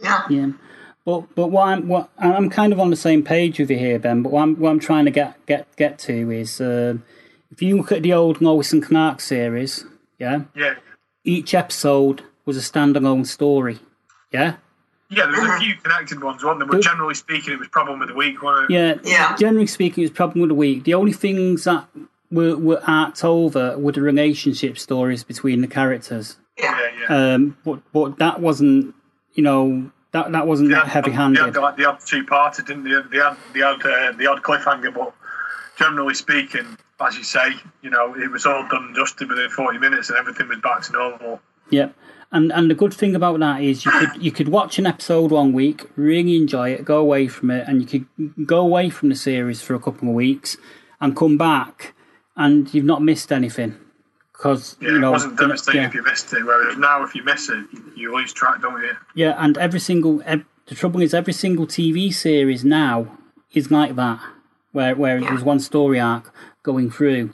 Yeah. 0.00 0.22
Yeah, 0.28 0.50
but 1.04 1.34
but 1.34 1.48
what 1.48 1.68
I'm 1.68 1.88
what 1.88 2.10
I'm 2.18 2.50
kind 2.50 2.72
of 2.72 2.80
on 2.80 2.90
the 2.90 2.96
same 2.96 3.22
page 3.22 3.58
with 3.58 3.70
you 3.70 3.78
here, 3.78 3.98
Ben. 3.98 4.22
But 4.22 4.32
what 4.32 4.42
I'm 4.42 4.56
what 4.56 4.70
I'm 4.70 4.80
trying 4.80 5.04
to 5.04 5.10
get 5.10 5.44
get 5.46 5.74
get 5.76 5.98
to 6.00 6.30
is 6.30 6.60
um 6.60 7.04
if 7.50 7.62
you 7.62 7.76
look 7.76 7.92
at 7.92 8.02
the 8.02 8.12
old 8.12 8.40
Lois 8.40 8.72
and 8.72 8.82
Clark 8.82 9.20
series, 9.20 9.84
yeah, 10.18 10.42
Yeah, 10.54 10.74
each 11.24 11.54
episode 11.54 12.22
was 12.44 12.56
a 12.56 12.60
standalone 12.60 13.26
story. 13.26 13.78
Yeah, 14.32 14.56
yeah. 15.10 15.26
There 15.26 15.40
was 15.40 15.50
a 15.50 15.58
few 15.58 15.74
connected 15.76 16.22
ones, 16.22 16.42
weren't 16.44 16.58
there? 16.58 16.68
But 16.68 16.82
generally 16.82 17.14
speaking, 17.14 17.52
it 17.54 17.58
was 17.58 17.68
problem 17.68 18.00
of 18.02 18.08
the 18.08 18.14
week, 18.14 18.42
wasn't 18.42 18.70
it? 18.70 18.74
yeah, 18.74 18.94
Yeah. 19.04 19.36
Generally 19.36 19.66
speaking, 19.68 20.02
it 20.02 20.10
was 20.10 20.16
problem 20.16 20.40
with 20.40 20.48
the 20.48 20.54
week. 20.54 20.84
The 20.84 20.94
only 20.94 21.12
things 21.12 21.64
that 21.64 21.86
were 22.30 22.56
were 22.56 22.80
arced 22.86 23.24
over 23.24 23.78
were 23.78 23.92
the 23.92 24.02
relationship 24.02 24.78
stories 24.78 25.24
between 25.24 25.60
the 25.62 25.66
characters. 25.68 26.36
Yeah. 26.58 26.78
Yeah, 26.78 26.90
yeah. 27.10 27.34
Um, 27.34 27.56
but 27.64 27.80
but 27.92 28.18
that 28.18 28.40
wasn't 28.40 28.94
you 29.34 29.42
know 29.42 29.90
that 30.12 30.32
that 30.32 30.46
wasn't 30.46 30.68
They 30.70 30.74
that 30.74 30.86
had- 30.88 31.04
heavy 31.04 31.10
They 31.10 31.16
handed. 31.16 31.44
had 31.44 31.56
like 31.56 31.76
the 31.76 31.84
odd 31.86 32.00
two 32.04 32.24
parter, 32.24 32.64
didn't 32.66 32.84
they? 32.84 32.90
They 32.90 33.22
had 33.24 33.36
the 33.54 33.62
odd 33.62 33.84
uh, 33.86 34.12
the 34.12 34.26
odd 34.26 34.42
cliffhanger, 34.42 34.92
but 34.92 35.14
generally 35.78 36.14
speaking, 36.14 36.76
as 37.00 37.16
you 37.16 37.22
say, 37.24 37.52
you 37.82 37.90
know, 37.90 38.14
it 38.14 38.30
was 38.30 38.44
all 38.44 38.66
done 38.68 38.86
and 38.86 38.94
dusted 38.94 39.28
within 39.28 39.48
forty 39.50 39.78
minutes, 39.78 40.10
and 40.10 40.18
everything 40.18 40.48
was 40.48 40.58
back 40.58 40.82
to 40.82 40.92
normal. 40.92 41.40
Yep. 41.70 41.94
And 42.30 42.52
and 42.52 42.70
the 42.70 42.74
good 42.74 42.92
thing 42.92 43.14
about 43.16 43.40
that 43.40 43.62
is 43.62 43.84
you 43.86 43.90
could 43.90 44.22
you 44.22 44.30
could 44.30 44.48
watch 44.48 44.78
an 44.78 44.86
episode 44.86 45.30
one 45.30 45.52
week, 45.52 45.88
really 45.96 46.36
enjoy 46.36 46.70
it, 46.70 46.84
go 46.84 46.98
away 46.98 47.26
from 47.26 47.50
it, 47.50 47.66
and 47.66 47.80
you 47.80 47.86
could 47.86 48.46
go 48.46 48.58
away 48.60 48.90
from 48.90 49.08
the 49.08 49.14
series 49.14 49.62
for 49.62 49.74
a 49.74 49.80
couple 49.80 50.08
of 50.08 50.14
weeks 50.14 50.56
and 51.00 51.16
come 51.16 51.38
back, 51.38 51.94
and 52.36 52.72
you've 52.74 52.84
not 52.84 53.02
missed 53.02 53.32
anything 53.32 53.76
because 54.32 54.76
Yeah, 54.80 54.90
you 54.90 54.98
know 54.98 55.08
it 55.08 55.12
wasn't 55.12 55.38
devastating 55.38 55.80
yeah, 55.82 55.88
if 55.88 55.94
you 55.94 56.02
missed 56.02 56.32
it. 56.34 56.44
Whereas 56.44 56.76
now, 56.76 57.02
if 57.02 57.14
you 57.14 57.24
miss 57.24 57.48
it, 57.48 57.64
you, 57.96 58.14
lose 58.14 58.32
track, 58.34 58.60
don't 58.60 58.82
you? 58.82 58.92
yeah, 59.14 59.34
and 59.38 59.56
every 59.56 59.80
single 59.80 60.20
ev- 60.26 60.44
the 60.66 60.74
trouble 60.74 61.00
is 61.00 61.14
every 61.14 61.32
single 61.32 61.66
TV 61.66 62.12
series 62.12 62.62
now 62.62 63.16
is 63.54 63.70
like 63.70 63.96
that, 63.96 64.20
where 64.72 64.94
where 64.94 65.18
there's 65.18 65.42
one 65.42 65.60
story 65.60 65.98
arc 65.98 66.30
going 66.62 66.90
through, 66.90 67.32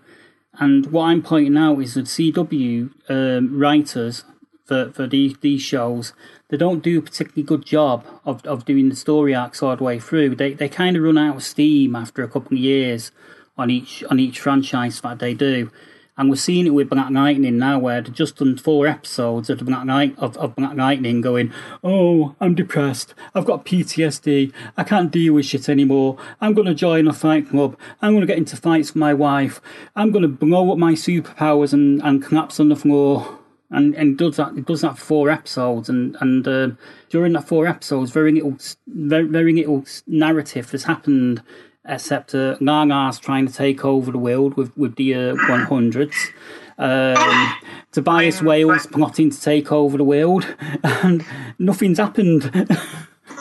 and 0.60 0.86
what 0.92 1.06
I'm 1.06 1.20
pointing 1.20 1.56
out 1.56 1.80
is 1.80 1.94
that 1.94 2.04
CW 2.04 2.90
um, 3.10 3.58
writers 3.58 4.22
for 4.64 4.90
for 4.92 5.06
these 5.06 5.36
these 5.38 5.62
shows 5.62 6.12
they 6.48 6.56
don't 6.56 6.82
do 6.82 6.98
a 6.98 7.02
particularly 7.02 7.42
good 7.42 7.64
job 7.64 8.06
of, 8.24 8.44
of 8.46 8.64
doing 8.64 8.88
the 8.88 8.96
story 8.96 9.34
arcs 9.34 9.62
all 9.62 9.74
the 9.76 9.82
way 9.82 9.98
through. 9.98 10.36
They 10.36 10.52
they 10.52 10.68
kind 10.68 10.96
of 10.96 11.02
run 11.02 11.18
out 11.18 11.36
of 11.36 11.42
steam 11.42 11.96
after 11.96 12.22
a 12.22 12.28
couple 12.28 12.56
of 12.56 12.62
years 12.62 13.10
on 13.58 13.70
each 13.70 14.04
on 14.10 14.20
each 14.20 14.40
franchise 14.40 15.00
that 15.00 15.18
they 15.18 15.34
do. 15.34 15.70
And 16.16 16.30
we're 16.30 16.36
seeing 16.36 16.68
it 16.68 16.70
with 16.70 16.90
Black 16.90 17.10
Lightning 17.10 17.58
now, 17.58 17.80
where 17.80 18.00
they've 18.00 18.14
just 18.14 18.36
done 18.36 18.56
four 18.56 18.86
episodes 18.86 19.50
of 19.50 19.58
Black 19.64 19.84
Light 19.84 20.14
of, 20.16 20.36
of 20.36 20.54
Black 20.54 20.76
Lightning, 20.76 21.20
going, 21.20 21.52
"Oh, 21.82 22.36
I'm 22.40 22.54
depressed. 22.54 23.14
I've 23.34 23.46
got 23.46 23.64
PTSD. 23.64 24.52
I 24.76 24.84
can't 24.84 25.10
deal 25.10 25.32
with 25.34 25.46
shit 25.46 25.68
anymore. 25.68 26.16
I'm 26.40 26.54
going 26.54 26.68
to 26.68 26.74
join 26.74 27.08
a 27.08 27.12
fight 27.12 27.48
club. 27.50 27.76
I'm 28.00 28.12
going 28.12 28.20
to 28.20 28.28
get 28.28 28.38
into 28.38 28.56
fights 28.56 28.90
with 28.90 29.00
my 29.00 29.12
wife. 29.12 29.60
I'm 29.96 30.12
going 30.12 30.22
to 30.22 30.28
blow 30.28 30.70
up 30.70 30.78
my 30.78 30.92
superpowers 30.92 31.72
and, 31.72 32.00
and 32.02 32.22
collapse 32.22 32.60
on 32.60 32.68
the 32.68 32.76
floor." 32.76 33.40
And 33.74 33.94
and 33.94 34.16
does 34.16 34.36
that 34.36 34.56
it 34.56 34.66
does 34.66 34.82
that 34.82 34.98
for 34.98 35.04
four 35.04 35.30
episodes, 35.30 35.88
and 35.88 36.16
and 36.20 36.46
uh, 36.46 36.70
during 37.10 37.32
that 37.32 37.48
four 37.48 37.66
episodes, 37.66 38.10
very 38.10 38.32
little 38.32 38.56
very, 38.86 39.26
very 39.26 39.52
little 39.52 39.84
narrative 40.06 40.70
has 40.70 40.84
happened 40.84 41.42
except 41.86 42.34
uh, 42.34 42.56
Lala's 42.60 43.18
trying 43.18 43.46
to 43.46 43.52
take 43.52 43.84
over 43.84 44.10
the 44.10 44.18
world 44.18 44.54
with 44.56 44.76
with 44.76 44.96
the 44.96 45.14
uh, 45.14 45.34
100s. 45.34 46.32
Um, 46.76 47.54
Tobias 47.92 48.42
Whale's 48.42 48.86
plotting 48.86 49.30
to 49.30 49.40
take 49.40 49.70
over 49.70 49.96
the 49.96 50.04
world, 50.04 50.56
and 50.84 51.24
nothing's 51.58 51.98
happened. 51.98 52.50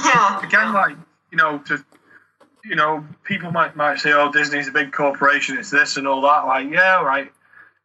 Yeah. 0.03 0.45
Again, 0.45 0.73
like 0.73 0.95
you 1.31 1.37
know, 1.37 1.59
to 1.59 1.83
you 2.63 2.75
know, 2.75 3.05
people 3.23 3.51
might 3.51 3.75
might 3.75 3.99
say, 3.99 4.13
"Oh, 4.13 4.31
Disney's 4.31 4.67
a 4.67 4.71
big 4.71 4.91
corporation. 4.91 5.57
It's 5.57 5.71
this 5.71 5.97
and 5.97 6.07
all 6.07 6.21
that." 6.21 6.45
Like, 6.45 6.69
yeah, 6.69 7.01
right. 7.01 7.31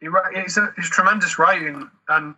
Right. 0.03 0.37
It's 0.37 0.57
a, 0.57 0.73
it's 0.79 0.89
tremendous 0.89 1.39
writing, 1.39 1.91
and 2.09 2.35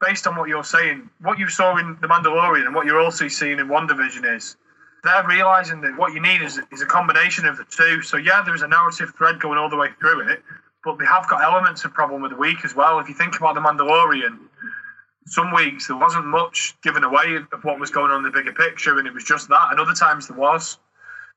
based 0.00 0.26
on 0.26 0.36
what 0.36 0.48
you're 0.48 0.64
saying, 0.64 1.08
what 1.20 1.38
you 1.38 1.48
saw 1.48 1.76
in 1.78 1.96
The 2.00 2.06
Mandalorian 2.06 2.66
and 2.66 2.74
what 2.74 2.86
you're 2.86 3.00
also 3.00 3.28
seeing 3.28 3.58
in 3.58 3.68
WandaVision 3.68 4.36
is 4.36 4.56
they're 5.02 5.26
realizing 5.26 5.80
that 5.82 5.96
what 5.96 6.12
you 6.12 6.20
need 6.20 6.42
is, 6.42 6.60
is 6.72 6.82
a 6.82 6.86
combination 6.86 7.46
of 7.46 7.56
the 7.56 7.64
two. 7.64 8.02
So 8.02 8.16
yeah, 8.16 8.42
there's 8.44 8.62
a 8.62 8.68
narrative 8.68 9.14
thread 9.16 9.40
going 9.40 9.58
all 9.58 9.68
the 9.68 9.76
way 9.76 9.88
through 10.00 10.28
it, 10.30 10.42
but 10.84 10.98
they 10.98 11.06
have 11.06 11.28
got 11.28 11.42
elements 11.42 11.84
of 11.84 11.92
problem 11.92 12.22
with 12.22 12.32
the 12.32 12.36
week 12.36 12.64
as 12.64 12.74
well. 12.74 12.98
If 12.98 13.08
you 13.08 13.14
think 13.14 13.36
about 13.36 13.54
The 13.54 13.60
Mandalorian, 13.60 14.38
some 15.26 15.52
weeks 15.52 15.88
there 15.88 15.96
wasn't 15.96 16.26
much 16.26 16.76
given 16.82 17.02
away 17.02 17.36
of 17.52 17.64
what 17.64 17.80
was 17.80 17.90
going 17.90 18.10
on 18.10 18.18
in 18.18 18.22
the 18.24 18.30
bigger 18.30 18.52
picture, 18.52 18.98
and 18.98 19.08
it 19.08 19.14
was 19.14 19.24
just 19.24 19.48
that. 19.48 19.68
And 19.70 19.80
other 19.80 19.94
times 19.94 20.28
there 20.28 20.36
was. 20.36 20.78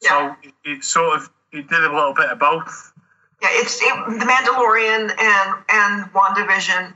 Yeah. 0.01 0.35
So 0.43 0.49
it, 0.49 0.53
it 0.63 0.83
sort 0.83 1.17
of 1.17 1.29
it 1.51 1.67
did 1.67 1.83
a 1.83 1.93
little 1.93 2.13
bit 2.13 2.29
of 2.29 2.39
both. 2.39 2.93
Yeah, 3.41 3.49
it's 3.53 3.81
it, 3.81 4.19
the 4.19 4.25
Mandalorian 4.25 5.11
and 5.17 5.63
and 5.69 6.13
WandaVision. 6.13 6.93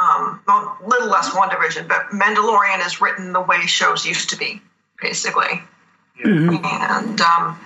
Um, 0.00 0.40
well, 0.46 0.78
a 0.84 0.86
little 0.88 1.08
less 1.08 1.30
WandaVision, 1.30 1.88
but 1.88 2.06
Mandalorian 2.10 2.84
is 2.86 3.00
written 3.00 3.32
the 3.32 3.40
way 3.40 3.60
shows 3.66 4.06
used 4.06 4.30
to 4.30 4.36
be, 4.36 4.60
basically. 5.00 5.60
and 6.24 7.20
um, 7.20 7.58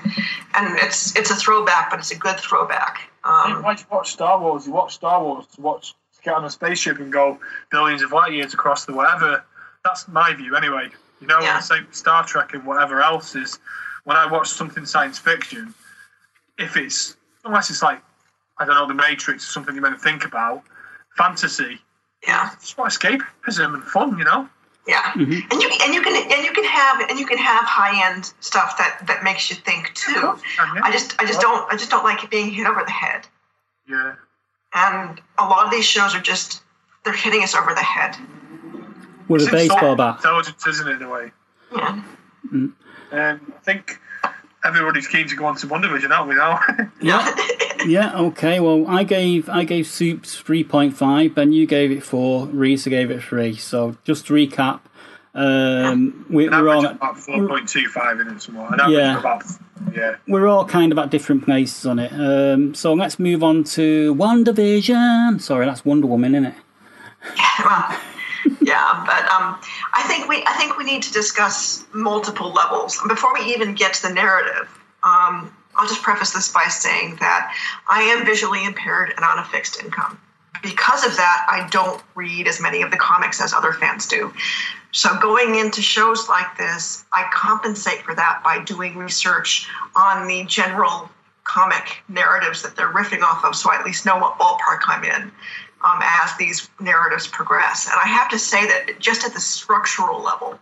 and 0.55 0.77
it's 0.79 1.17
it's 1.17 1.31
a 1.31 1.37
throwback, 1.37 1.91
but 1.91 1.99
it's 1.99 2.11
a 2.11 2.17
good 2.19 2.39
throwback. 2.39 3.11
Um, 3.25 3.63
Why 3.63 3.75
do 3.75 3.81
you 3.81 3.87
watch 3.91 4.11
Star 4.13 4.39
Wars? 4.41 4.67
You 4.67 4.73
watch 4.73 4.95
Star 4.95 5.23
Wars 5.23 5.47
to 5.55 5.61
watch 5.61 5.93
to 5.93 6.23
get 6.23 6.35
on 6.35 6.45
a 6.45 6.51
spaceship 6.51 6.99
and 6.99 7.13
go 7.13 7.39
billions 7.71 8.03
of 8.03 8.13
light 8.13 8.33
years 8.33 8.53
across 8.53 8.85
the 8.85 8.93
whatever. 8.93 9.45
That's 9.85 10.07
my 10.09 10.35
view, 10.35 10.55
anyway. 10.57 10.89
You 11.21 11.27
know, 11.29 11.41
Yeah. 11.41 11.57
the 11.59 11.63
same 11.63 11.87
with 11.87 11.95
Star 11.95 12.25
Trek 12.25 12.53
and 12.55 12.65
whatever 12.67 13.01
else 13.01 13.35
is. 13.35 13.59
When 14.05 14.17
I 14.17 14.27
watch 14.27 14.49
something 14.49 14.85
science 14.85 15.19
fiction, 15.19 15.75
if 16.59 16.77
it's 16.77 17.17
unless 17.45 17.71
it's 17.71 17.83
like 17.83 18.01
I 18.59 18.65
don't 18.65 18.75
know, 18.75 18.87
The 18.87 18.95
Matrix 18.95 19.49
or 19.49 19.53
something 19.53 19.75
you're 19.75 19.83
meant 19.83 19.97
to 19.97 20.01
think 20.03 20.25
about, 20.25 20.63
fantasy, 21.17 21.81
yeah, 22.27 22.51
it's 22.53 22.77
what 22.77 22.91
escapism 22.93 23.75
and 23.75 23.83
fun, 23.83 24.19
you 24.19 24.25
know. 24.25 24.49
yeah, 24.87 25.13
and 25.15 25.33
you 25.33 25.43
and 25.51 25.95
you 25.95 26.03
can 26.03 26.33
and 26.33 26.45
you 26.45 26.53
can 26.53 26.65
have 26.65 27.09
and 27.09 27.19
you 27.19 27.27
can 27.27 27.39
have 27.39 27.65
high 27.65 28.11
end 28.11 28.33
stuff 28.41 28.77
that 28.79 29.01
that 29.07 29.25
makes 29.25 29.51
you 29.51 29.57
think 29.57 29.93
too. 29.95 30.35
And, 30.61 30.77
yeah, 30.77 30.81
I 30.85 30.93
just 30.93 31.21
I 31.21 31.25
just 31.27 31.41
don't 31.41 31.73
I 31.73 31.77
just 31.77 31.91
don't 31.91 32.05
like 32.05 32.23
it 32.25 32.31
being 32.31 32.51
hit 32.51 32.67
over 32.67 32.83
the 32.85 32.91
head. 32.91 33.27
yeah. 33.89 34.15
And 34.75 35.21
a 35.39 35.45
lot 35.45 35.67
of 35.67 35.71
these 35.71 35.85
shows 35.85 36.15
are 36.15 36.21
just 36.21 36.63
they're 37.05 37.13
hitting 37.13 37.43
us 37.43 37.55
over 37.55 37.75
the 37.75 37.83
head. 37.83 38.17
With 39.29 39.43
a 39.43 39.45
It's 39.45 39.53
baseball 39.53 39.77
insulting 39.79 39.97
bat. 39.99 40.17
Intelligence, 40.17 40.67
isn't 40.67 40.89
it, 40.89 40.97
in 40.97 41.03
a 41.03 41.11
way? 41.11 41.33
Yeah. 41.77 42.03
Um, 42.53 42.75
I 43.13 43.59
think 43.65 43.99
everybody's 44.65 45.09
keen 45.09 45.29
to 45.29 45.37
go 45.37 45.47
on 45.47 45.57
to 45.57 45.67
WandaVision, 45.67 46.11
aren't 46.11 46.29
we 46.29 46.35
now? 46.35 46.61
Yeah. 47.01 47.35
Yeah, 47.85 48.17
okay. 48.17 48.61
Well, 48.61 48.87
I 48.87 49.03
gave 49.03 49.49
I 49.49 49.65
gave 49.65 49.89
Soups 49.89 50.39
three 50.39 50.63
point 50.63 50.97
five, 50.97 51.35
Ben 51.35 51.53
you 51.53 51.67
gave 51.67 51.91
it 51.91 52.05
four, 52.05 52.47
Risa 52.47 52.91
gave 52.91 53.11
it 53.11 53.25
three. 53.25 53.57
So 53.57 53.97
just 54.05 54.27
to 54.29 54.35
recap, 54.35 54.81
um, 55.35 56.27
we, 56.29 56.49
we're 56.49 56.69
all 56.69 56.85
about 56.85 57.17
4.25 57.17 58.21
in 58.21 58.29
it 58.29 58.43
somewhere. 58.43 58.69
Yeah. 58.89 59.19
about, 59.19 59.43
yeah. 59.95 60.17
we're 60.29 60.47
all 60.47 60.67
kind 60.67 60.93
of 60.93 60.99
at 60.99 61.11
different 61.11 61.45
places 61.45 61.87
on 61.87 61.99
it. 61.99 62.13
Um, 62.13 62.75
so 62.75 62.93
let's 62.93 63.19
move 63.19 63.43
on 63.43 63.65
to 63.65 64.15
WandaVision. 64.15 65.41
Sorry, 65.41 65.65
that's 65.65 65.85
Wonder 65.85 66.07
Woman, 66.07 66.35
isn't 66.35 66.47
it? 66.47 66.55
well, 67.65 67.99
yeah, 68.61 69.03
but 69.07 69.25
um, 69.31 69.59
I 69.95 70.03
think 70.07 70.29
we 70.29 70.43
I 70.47 70.55
think 70.55 70.77
we 70.77 70.85
need 70.85 71.03
to 71.05 71.13
discuss 71.13 71.85
multiple 71.93 72.53
levels 72.53 73.01
before 73.09 73.33
we 73.35 73.41
even 73.53 73.75
get 73.75 73.95
to 73.95 74.09
the 74.09 74.15
narrative. 74.15 74.69
Um, 75.05 75.55
I'll 75.75 75.89
just 75.89 76.03
preface 76.03 76.33
this 76.33 76.53
by 76.53 76.65
saying 76.69 77.17
that 77.21 77.55
I 77.89 78.03
am 78.03 78.27
visually 78.27 78.65
impaired 78.65 79.13
and 79.17 79.25
on 79.25 79.39
a 79.39 79.45
fixed 79.45 79.83
income. 79.83 80.19
Because 80.63 81.05
of 81.05 81.17
that, 81.17 81.47
I 81.49 81.67
don't 81.71 82.01
read 82.15 82.47
as 82.47 82.61
many 82.61 82.83
of 82.83 82.91
the 82.91 82.97
comics 82.97 83.41
as 83.41 83.53
other 83.53 83.73
fans 83.73 84.07
do. 84.07 84.33
So 84.93 85.19
going 85.19 85.57
into 85.57 85.81
shows 85.81 86.29
like 86.29 86.57
this, 86.59 87.05
I 87.13 87.29
compensate 87.33 88.03
for 88.03 88.15
that 88.15 88.43
by 88.45 88.63
doing 88.63 88.97
research 88.97 89.67
on 89.97 90.29
the 90.29 90.45
general 90.45 91.11
comic 91.45 92.03
narratives 92.09 92.63
that 92.63 92.77
they're 92.77 92.93
riffing 92.93 93.23
off 93.23 93.45
of, 93.45 93.57
so 93.57 93.73
I 93.73 93.77
at 93.77 93.85
least 93.85 94.07
know 94.07 94.19
what 94.19 94.39
ballpark 94.39 94.81
I'm 94.87 95.05
in 95.05 95.33
um, 95.85 96.01
as 96.03 96.37
these 96.37 96.69
narratives 96.81 97.27
progress. 97.27 97.87
And 97.87 97.99
I 98.03 98.09
have 98.09 98.29
to 98.31 98.39
say 98.39 98.67
that 98.67 98.99
just 98.99 99.25
at 99.25 99.35
the 99.35 99.41
structural 99.41 100.23
level, 100.23 100.59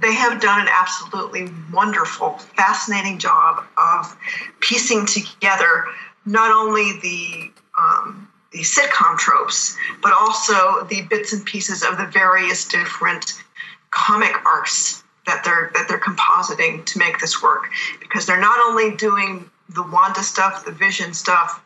they 0.00 0.14
have 0.14 0.40
done 0.40 0.60
an 0.60 0.68
absolutely 0.70 1.48
wonderful, 1.72 2.38
fascinating 2.56 3.18
job 3.18 3.64
of 3.76 4.16
piecing 4.60 5.06
together 5.06 5.84
not 6.24 6.50
only 6.50 6.98
the 7.00 7.50
um, 7.78 8.28
the 8.52 8.60
sitcom 8.60 9.16
tropes, 9.16 9.76
but 10.02 10.12
also 10.12 10.84
the 10.84 11.02
bits 11.02 11.32
and 11.32 11.44
pieces 11.44 11.82
of 11.82 11.96
the 11.96 12.06
various 12.06 12.66
different 12.68 13.42
comic 13.90 14.34
arcs 14.46 15.02
that 15.26 15.42
they're 15.44 15.70
that 15.74 15.86
they're 15.88 16.00
compositing 16.00 16.84
to 16.86 16.98
make 16.98 17.18
this 17.18 17.42
work. 17.42 17.70
Because 18.00 18.26
they're 18.26 18.40
not 18.40 18.58
only 18.66 18.94
doing 18.96 19.50
the 19.68 19.82
Wanda 19.82 20.22
stuff, 20.22 20.64
the 20.64 20.72
Vision 20.72 21.14
stuff, 21.14 21.62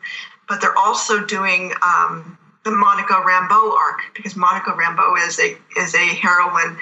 but 0.47 0.61
they're 0.61 0.77
also 0.77 1.25
doing 1.25 1.73
um, 1.81 2.37
the 2.67 2.75
Monica 2.75 3.13
Rambeau 3.13 3.71
arc 3.73 4.01
because 4.13 4.35
Monica 4.35 4.71
Rambeau 4.71 5.15
is 5.25 5.39
a 5.39 5.57
is 5.79 5.95
a 5.95 6.05
heroine, 6.15 6.77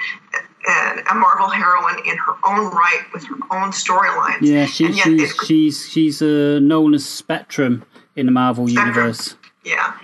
and 0.68 1.00
a 1.08 1.14
Marvel 1.14 1.48
heroine 1.48 2.00
in 2.04 2.16
her 2.16 2.34
own 2.44 2.70
right 2.72 3.04
with 3.14 3.24
her 3.24 3.36
own 3.52 3.70
storyline. 3.70 4.38
Yeah, 4.40 4.66
she, 4.66 4.92
she's 4.92 5.34
she's 5.46 5.88
she's 5.88 6.22
uh, 6.22 6.58
known 6.60 6.92
as 6.94 7.06
Spectrum 7.06 7.84
in 8.16 8.26
the 8.26 8.32
Marvel 8.32 8.66
Spectrum. 8.66 8.94
universe. 8.96 9.36
Yeah, 9.64 9.94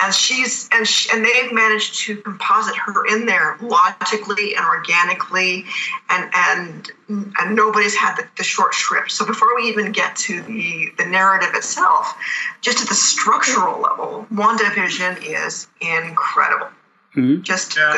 and 0.00 0.14
she's 0.14 0.68
and 0.72 0.86
she, 0.86 1.10
and 1.12 1.24
they've 1.24 1.52
managed 1.52 1.94
to 2.00 2.16
composite 2.16 2.76
her 2.76 3.06
in 3.06 3.26
there 3.26 3.56
logically 3.60 4.56
and 4.56 4.64
organically, 4.64 5.64
and 6.10 6.30
and 6.34 6.90
and 7.08 7.54
nobody's 7.54 7.94
had 7.94 8.16
the, 8.16 8.26
the 8.36 8.44
short 8.44 8.74
shrift. 8.74 9.10
So 9.10 9.24
before 9.24 9.54
we 9.56 9.68
even 9.68 9.92
get 9.92 10.16
to 10.16 10.42
the 10.42 10.90
the 10.98 11.06
narrative 11.06 11.50
itself, 11.54 12.14
just 12.60 12.82
at 12.82 12.88
the 12.88 12.94
structural 12.94 13.80
level, 13.80 14.26
WandaVision 14.32 15.22
is 15.22 15.68
incredible. 15.80 16.68
Hmm? 17.12 17.42
Just 17.42 17.76
Yeah. 17.76 17.92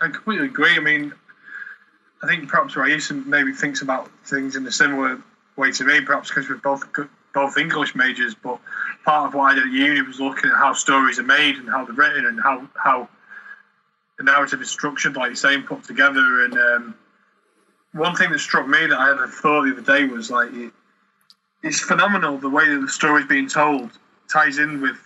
the, 0.00 0.04
I 0.04 0.10
completely 0.10 0.46
agree. 0.46 0.76
I 0.76 0.80
mean, 0.80 1.12
I 2.22 2.26
think 2.26 2.48
perhaps 2.48 2.76
Raisa 2.76 3.14
maybe 3.14 3.52
thinks 3.52 3.82
about 3.82 4.10
things 4.24 4.56
in 4.56 4.66
a 4.66 4.72
similar 4.72 5.20
way 5.56 5.72
to 5.72 5.84
me, 5.84 6.00
perhaps 6.00 6.28
because 6.28 6.48
we're 6.48 6.56
both 6.56 6.92
good- 6.92 7.08
both 7.32 7.58
English 7.58 7.96
majors. 7.96 8.34
But 8.34 8.60
part 9.04 9.28
of 9.28 9.34
what 9.34 9.52
I 9.52 9.54
did 9.54 9.66
at 9.66 9.72
uni 9.72 10.02
was 10.02 10.20
looking 10.20 10.50
at 10.50 10.56
how 10.56 10.72
stories 10.72 11.18
are 11.18 11.24
made 11.24 11.56
and 11.56 11.68
how 11.68 11.84
they're 11.84 11.94
written 11.94 12.26
and 12.26 12.40
how 12.40 12.68
how 12.74 13.08
the 14.18 14.24
narrative 14.24 14.60
is 14.60 14.70
structured, 14.70 15.16
like 15.16 15.28
you're 15.28 15.36
saying, 15.36 15.64
put 15.64 15.82
together. 15.84 16.44
And 16.44 16.54
um, 16.54 16.94
one 17.92 18.14
thing 18.14 18.30
that 18.30 18.38
struck 18.38 18.68
me 18.68 18.86
that 18.86 18.98
I 18.98 19.08
had 19.08 19.18
a 19.18 19.28
thought 19.28 19.64
the 19.64 19.72
other 19.72 19.82
day 19.82 20.04
was 20.04 20.30
like 20.30 20.52
it, 20.52 20.72
it's 21.62 21.80
phenomenal 21.80 22.38
the 22.38 22.50
way 22.50 22.68
that 22.68 22.80
the 22.80 22.88
story's 22.88 23.26
being 23.26 23.48
told 23.48 23.90
ties 24.32 24.58
in 24.58 24.80
with 24.80 24.96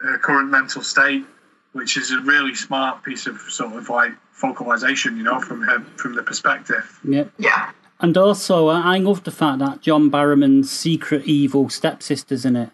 her 0.00 0.18
current 0.18 0.50
mental 0.50 0.82
state 0.82 1.24
which 1.72 1.96
is 1.96 2.10
a 2.10 2.20
really 2.20 2.54
smart 2.54 3.02
piece 3.02 3.26
of 3.26 3.38
sort 3.40 3.74
of 3.74 3.88
like 3.88 4.12
focalization, 4.32 5.16
you 5.16 5.22
know, 5.22 5.40
from 5.40 5.62
her 5.62 5.80
from 5.96 6.14
the 6.14 6.22
perspective. 6.22 6.98
Yep. 7.04 7.32
yeah. 7.38 7.70
And 8.00 8.16
also, 8.16 8.68
I 8.68 8.96
I 8.96 8.98
love 8.98 9.24
the 9.24 9.30
fact 9.30 9.58
that 9.60 9.82
John 9.82 10.10
Barrowman's 10.10 10.70
secret 10.70 11.24
evil 11.26 11.68
stepsister's 11.68 12.44
in 12.44 12.56
it. 12.56 12.70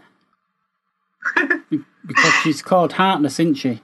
Be- 1.70 1.80
because 2.06 2.32
she's 2.42 2.62
called 2.62 2.92
Harkness, 2.92 3.40
isn't 3.40 3.54
she? 3.56 3.80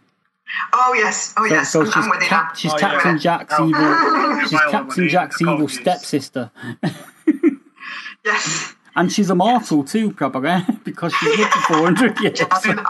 Oh 0.72 0.92
yes. 0.94 1.35
Oh 1.37 1.46
So, 1.48 1.55
yes. 1.55 1.72
so 1.72 1.81
I'm, 1.81 1.87
she's, 1.87 1.96
I'm 1.96 2.11
with 2.11 2.20
Cap- 2.20 2.57
she's 2.57 2.72
Oh, 2.72 2.76
yeah. 2.81 2.90
Captain 2.92 3.18
Jack's 3.18 3.55
Oh. 3.59 3.68
evil. 3.68 4.40
She's 4.42 4.52
Well, 4.52 4.70
Captain 4.70 5.09
Jack's 5.09 5.40
evil 5.40 5.55
apologies. 5.55 5.81
stepsister, 5.81 6.50
Yes. 8.24 8.74
and 8.94 9.11
she's 9.11 9.31
immortal 9.31 9.83
too, 9.85 10.12
probably 10.12 10.57
because 10.85 11.12
she's 11.14 11.38
lived 11.38 11.50
for 11.52 11.74
four 11.74 11.85
hundred 11.85 12.18
years. 12.20 12.40
I 12.50 12.59
think, 12.61 12.81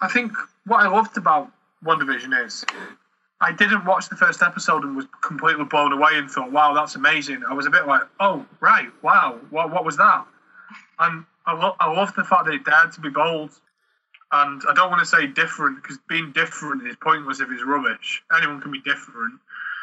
I 0.00 0.08
think 0.08 0.32
what 0.66 0.80
I 0.80 0.88
loved 0.88 1.16
about 1.16 1.50
WandaVision 1.84 2.44
is 2.46 2.64
I 3.40 3.52
didn't 3.52 3.84
watch 3.84 4.08
the 4.08 4.16
first 4.16 4.42
episode 4.42 4.84
and 4.84 4.94
was 4.96 5.06
completely 5.22 5.64
blown 5.64 5.92
away 5.92 6.12
and 6.14 6.30
thought, 6.30 6.52
"Wow, 6.52 6.74
that's 6.74 6.94
amazing." 6.94 7.42
I 7.48 7.54
was 7.54 7.66
a 7.66 7.70
bit 7.70 7.86
like, 7.86 8.02
"Oh, 8.20 8.44
right, 8.60 8.88
wow, 9.02 9.38
what 9.50 9.70
what 9.72 9.84
was 9.84 9.96
that?" 9.96 10.24
And 11.00 11.24
I 11.46 11.54
lo- 11.54 11.76
I 11.80 11.90
love 11.90 12.14
the 12.14 12.22
fact 12.24 12.44
that 12.44 12.54
it 12.54 12.64
dared 12.64 12.92
to 12.92 13.00
be 13.00 13.08
bold. 13.08 13.50
And 14.32 14.62
I 14.68 14.74
don't 14.74 14.90
want 14.90 15.00
to 15.00 15.06
say 15.06 15.26
different 15.26 15.82
because 15.82 15.98
being 16.08 16.30
different 16.32 16.86
is 16.86 16.96
pointless 16.96 17.40
if 17.40 17.50
it's 17.50 17.64
rubbish. 17.64 18.22
Anyone 18.36 18.60
can 18.60 18.70
be 18.70 18.80
different. 18.80 19.40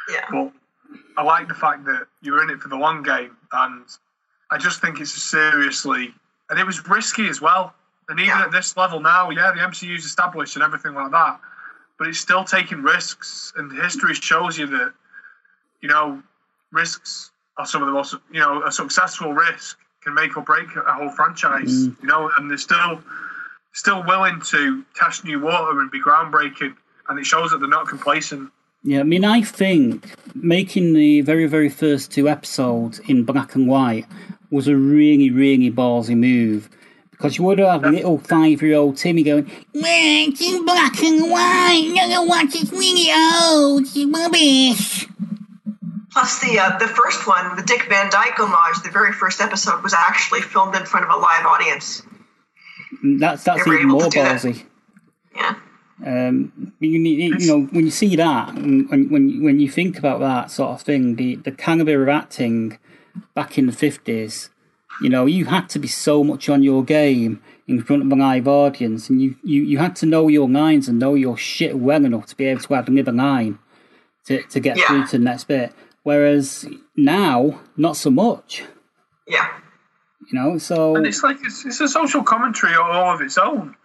Yeah. 0.09 0.25
but 0.31 0.51
I 1.17 1.23
like 1.23 1.49
the 1.49 1.53
fact 1.53 1.83
that 1.85 2.07
you're 2.21 2.41
in 2.43 2.49
it 2.49 2.61
for 2.61 2.69
the 2.69 2.77
long 2.77 3.03
game, 3.03 3.35
and 3.51 3.83
I 4.49 4.57
just 4.57 4.79
think 4.79 5.01
it's 5.01 5.11
seriously, 5.11 6.13
and 6.49 6.57
it 6.57 6.65
was 6.65 6.87
risky 6.87 7.27
as 7.27 7.41
well. 7.41 7.73
And 8.07 8.17
even 8.21 8.29
Yeah. 8.37 8.45
at 8.45 8.51
this 8.51 8.77
level 8.77 9.01
now, 9.01 9.29
yeah, 9.29 9.51
the 9.51 9.59
MCU's 9.59 10.05
established 10.05 10.55
and 10.55 10.63
everything 10.63 10.93
like 10.93 11.11
that, 11.11 11.41
but 11.99 12.07
it's 12.07 12.19
still 12.19 12.45
taking 12.45 12.83
risks, 12.83 13.51
and 13.57 13.69
history 13.69 14.13
shows 14.13 14.57
you 14.57 14.67
that, 14.67 14.93
you 15.81 15.89
know, 15.89 16.23
risks 16.71 17.31
are 17.57 17.65
some 17.65 17.81
of 17.81 17.87
the 17.87 17.93
most, 17.93 18.15
you 18.31 18.39
know, 18.39 18.63
a 18.63 18.71
successful 18.71 19.33
risk 19.33 19.77
can 20.01 20.13
make 20.13 20.37
or 20.37 20.41
break 20.41 20.73
a 20.75 20.93
whole 20.93 21.09
franchise, 21.09 21.87
mm. 21.87 22.01
you 22.01 22.07
know, 22.07 22.31
and 22.37 22.49
they're 22.49 22.57
still, 22.57 23.03
still 23.77 24.03
willing 24.03 24.41
to 24.41 24.83
test 24.95 25.23
new 25.23 25.39
water 25.39 25.79
and 25.79 25.91
be 25.91 26.01
groundbreaking, 26.01 26.75
and 27.07 27.19
it 27.19 27.25
shows 27.25 27.51
that 27.51 27.59
they're 27.59 27.69
not 27.69 27.87
complacent. 27.87 28.51
Yeah, 28.83 29.01
I 29.01 29.03
mean, 29.03 29.23
I 29.23 29.41
think 29.41 30.03
making 30.33 30.93
the 30.93 31.21
very, 31.21 31.45
very 31.45 31.69
first 31.69 32.11
two 32.11 32.27
episodes 32.27 32.99
in 33.07 33.23
black 33.23 33.53
and 33.53 33.67
white 33.67 34.05
was 34.49 34.67
a 34.67 34.75
really, 34.75 35.29
really 35.29 35.69
ballsy 35.69 36.17
move. 36.17 36.69
Because 37.11 37.37
you 37.37 37.43
would 37.45 37.59
have 37.59 37.83
a 37.83 37.89
little 37.89 38.17
five 38.17 38.61
year 38.61 38.75
old 38.75 38.97
Timmy 38.97 39.23
going, 39.23 39.45
"Well, 39.73 39.83
it's 40.29 40.41
in 40.41 40.65
black 40.65 41.01
and 41.03 41.29
white, 41.29 41.83
you 41.83 42.07
know 42.07 42.23
what, 42.23 42.53
it's 42.55 42.71
really 42.71 43.09
old, 43.11 43.83
it's 43.83 44.05
rubbish. 44.05 45.07
Plus, 46.11 46.39
the 46.39 46.59
uh, 46.59 46.77
the 46.79 46.87
first 46.87 47.27
one, 47.27 47.55
the 47.55 47.63
Dick 47.63 47.85
Van 47.89 48.09
Dyke 48.09 48.39
homage, 48.39 48.83
the 48.83 48.91
very 48.91 49.13
first 49.13 49.39
episode 49.39 49.83
was 49.83 49.93
actually 49.93 50.41
filmed 50.41 50.75
in 50.75 50.85
front 50.85 51.05
of 51.05 51.11
a 51.11 51.17
live 51.17 51.45
audience. 51.45 52.01
That's, 53.19 53.43
that's 53.43 53.65
They 53.65 53.71
even 53.75 53.87
more 53.89 54.03
to 54.03 54.09
do 54.09 54.21
that. 54.21 54.41
ballsy. 54.41 54.63
Yeah. 55.35 55.55
Um, 56.05 56.73
you, 56.79 56.99
need- 56.99 57.41
you 57.41 57.47
know, 57.47 57.61
when 57.71 57.85
you 57.85 57.91
see 57.91 58.15
that, 58.15 58.49
and 58.55 58.89
when 58.89 59.09
when 59.09 59.43
when 59.43 59.59
you 59.59 59.69
think 59.69 59.97
about 59.97 60.19
that 60.19 60.51
sort 60.51 60.71
of 60.71 60.81
thing, 60.81 61.15
the 61.15 61.35
the 61.37 61.51
caliber 61.51 62.03
of 62.03 62.09
acting 62.09 62.77
back 63.33 63.57
in 63.57 63.65
the 63.65 63.71
fifties, 63.71 64.51
you 65.01 65.09
know, 65.09 65.25
you 65.25 65.45
had 65.45 65.69
to 65.69 65.79
be 65.79 65.87
so 65.87 66.23
much 66.23 66.49
on 66.49 66.61
your 66.61 66.83
game 66.83 67.41
in 67.67 67.81
front 67.83 68.03
of 68.03 68.11
a 68.11 68.15
live 68.15 68.47
audience, 68.47 69.09
and 69.09 69.21
you, 69.21 69.35
you, 69.43 69.63
you 69.63 69.77
had 69.79 69.95
to 69.97 70.05
know 70.05 70.27
your 70.27 70.47
lines 70.47 70.87
and 70.87 70.99
know 70.99 71.15
your 71.15 71.35
shit 71.35 71.77
well 71.79 72.05
enough 72.05 72.27
to 72.27 72.37
be 72.37 72.45
able 72.45 72.61
to 72.61 72.75
add 72.75 72.87
another 72.87 73.11
line 73.11 73.57
to, 74.25 74.41
to 74.43 74.59
get 74.59 74.77
Yeah. 74.77 74.85
through 74.87 75.05
to 75.07 75.17
the 75.17 75.23
next 75.23 75.45
bit. 75.45 75.73
Whereas 76.03 76.65
now, 76.95 77.59
not 77.75 77.97
so 77.97 78.09
much. 78.11 78.63
Yeah. 79.27 79.47
You 80.27 80.39
know, 80.39 80.57
so 80.57 80.95
And 80.95 81.05
it's 81.07 81.23
like 81.23 81.37
it's, 81.43 81.65
it's 81.65 81.79
a 81.79 81.87
social 81.87 82.23
commentary 82.23 82.75
all 82.75 83.13
of 83.13 83.21
its 83.21 83.37
own. 83.37 83.75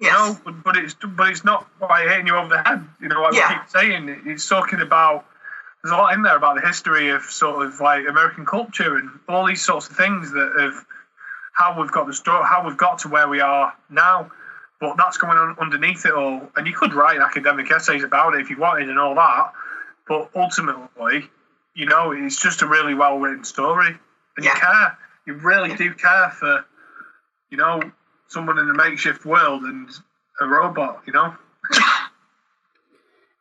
Yes. 0.00 0.12
You 0.12 0.18
know, 0.34 0.40
but, 0.44 0.64
but 0.64 0.76
it's 0.76 0.94
but 0.94 1.28
it's 1.28 1.44
not 1.44 1.66
by 1.78 2.02
hitting 2.08 2.26
you 2.26 2.36
over 2.36 2.48
the 2.48 2.62
head. 2.62 2.86
You 3.00 3.08
know, 3.08 3.20
like 3.22 3.34
Yeah. 3.34 3.48
we 3.48 3.54
keep 3.60 3.68
saying, 3.70 4.08
it- 4.08 4.20
it's 4.26 4.48
talking 4.48 4.80
about. 4.80 5.26
There's 5.82 5.92
a 5.92 5.96
lot 5.96 6.12
in 6.12 6.22
there 6.22 6.36
about 6.36 6.56
the 6.56 6.66
history 6.66 7.08
of 7.08 7.22
sort 7.22 7.64
of 7.66 7.80
like 7.80 8.06
American 8.06 8.44
culture 8.44 8.96
and 8.98 9.08
all 9.28 9.46
these 9.46 9.64
sorts 9.64 9.88
of 9.88 9.96
things 9.96 10.30
that 10.32 10.54
have 10.60 10.84
how 11.54 11.80
we've 11.80 11.90
got 11.90 12.06
the 12.06 12.12
story, 12.12 12.44
how 12.44 12.66
we've 12.66 12.76
got 12.76 12.98
to 13.00 13.08
where 13.08 13.28
we 13.28 13.40
are 13.40 13.72
now. 13.88 14.30
But 14.78 14.96
that's 14.98 15.16
going 15.18 15.36
on 15.38 15.56
underneath 15.58 16.04
it 16.06 16.12
all, 16.12 16.50
and 16.56 16.66
you 16.66 16.74
could 16.74 16.92
write 16.94 17.18
academic 17.20 17.70
essays 17.70 18.02
about 18.04 18.34
it 18.34 18.40
if 18.42 18.48
you 18.50 18.58
wanted 18.58 18.88
and 18.90 18.98
all 18.98 19.14
that. 19.14 19.52
But 20.08 20.30
ultimately, 20.34 21.30
you 21.74 21.86
know, 21.86 22.12
it's 22.12 22.40
just 22.40 22.60
a 22.62 22.66
really 22.66 22.94
well 22.94 23.18
written 23.18 23.44
story, 23.44 23.88
and 24.36 24.44
Yeah. 24.44 24.54
you 24.54 24.60
care. 24.60 24.98
You 25.26 25.34
really 25.34 25.74
do 25.76 25.92
care 25.94 26.30
for, 26.30 26.64
you 27.50 27.58
know, 27.58 27.80
someone 28.28 28.58
in 28.58 28.68
a 28.68 28.74
makeshift 28.74 29.24
world 29.24 29.62
and 29.62 29.88
a 30.40 30.46
robot. 30.46 31.02
You 31.06 31.12
know. 31.12 31.34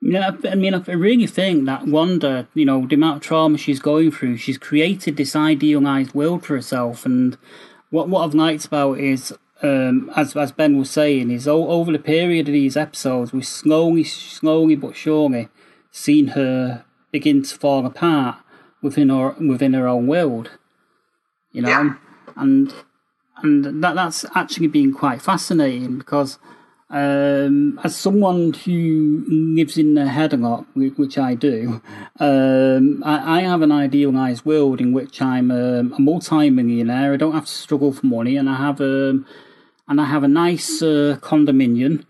Yeah, 0.01 0.31
I 0.49 0.55
mean, 0.55 0.73
I 0.73 0.91
really 0.91 1.27
think 1.27 1.65
that 1.65 1.85
Wanda, 1.85 2.47
you 2.53 2.63
know, 2.63 2.85
the 2.87 2.95
amount 2.95 3.17
of 3.17 3.21
trauma 3.21 3.57
she's 3.57 3.81
going 3.81 4.11
through, 4.11 4.37
she's 4.37 4.57
created 4.57 5.17
this 5.17 5.35
idealized 5.35 6.13
world 6.13 6.45
for 6.45 6.55
herself. 6.55 7.05
And 7.05 7.37
what 7.89 8.07
what 8.07 8.23
I've 8.23 8.33
liked 8.33 8.65
about 8.65 8.99
is, 8.99 9.33
um, 9.61 10.09
as 10.15 10.37
as 10.37 10.53
Ben 10.53 10.77
was 10.77 10.89
saying, 10.89 11.31
is 11.31 11.49
o- 11.49 11.67
over 11.67 11.91
the 11.91 11.99
period 11.99 12.47
of 12.47 12.53
these 12.53 12.77
episodes, 12.77 13.33
we've 13.33 13.45
slowly, 13.45 14.05
slowly 14.05 14.75
but 14.75 14.95
surely 14.95 15.49
seen 15.91 16.27
her 16.29 16.85
begin 17.11 17.43
to 17.43 17.57
fall 17.57 17.85
apart 17.85 18.37
within 18.81 19.09
her 19.09 19.31
within 19.31 19.73
her 19.73 19.87
own 19.87 20.07
world. 20.07 20.51
You 21.51 21.61
know, 21.63 21.69
Yeah. 21.69 21.93
and 22.35 22.73
and 23.41 23.83
that 23.83 23.95
that's 23.95 24.25
actually 24.35 24.67
been 24.67 24.93
quite 24.93 25.21
fascinating 25.21 25.97
because 25.97 26.37
um, 26.91 27.79
as 27.83 27.95
someone 27.95 28.53
who 28.53 29.23
lives 29.29 29.77
in 29.77 29.93
their 29.93 30.07
head 30.07 30.33
a 30.33 30.37
lot, 30.37 30.65
which 30.75 31.17
I 31.19 31.35
do, 31.35 31.81
um, 32.19 33.03
I, 33.05 33.39
I 33.39 33.41
have 33.41 33.61
an 33.61 33.71
idealized 33.71 34.43
world 34.43 34.81
in 34.81 34.91
which 34.91 35.21
I'm 35.21 35.51
um, 35.51 35.93
a 35.93 36.01
multi-millionaire. 36.01 37.13
I 37.13 37.17
don't 37.17 37.33
have 37.33 37.45
to 37.45 37.51
struggle 37.51 37.93
for 37.93 38.07
money, 38.07 38.37
and 38.37 38.49
I 38.49 38.55
have 38.55 38.81
um, 38.81 39.25
and 39.87 40.01
I 40.01 40.05
have 40.05 40.23
a 40.23 40.27
nice 40.27 40.81
uh, 40.81 41.17
condominium, 41.21 42.05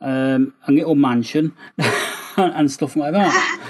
um, 0.00 0.54
a 0.66 0.72
little 0.72 0.94
mansion, 0.94 1.54
and 2.36 2.70
stuff 2.70 2.96
like 2.96 3.12
that, 3.12 3.60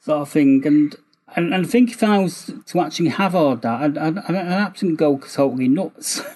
sort 0.00 0.22
of 0.22 0.28
thing. 0.28 0.62
And 0.64 0.94
and, 1.36 1.52
and 1.54 1.66
I 1.66 1.68
think 1.68 1.90
if 1.90 2.02
I 2.02 2.18
was 2.18 2.52
to 2.66 2.80
actually 2.80 3.08
have 3.10 3.34
all 3.34 3.56
that, 3.56 3.80
I'd, 3.82 3.98
I'd, 3.98 4.18
I'd 4.18 4.36
absolutely 4.36 4.96
go 4.96 5.18
totally 5.18 5.68
nuts. 5.68 6.20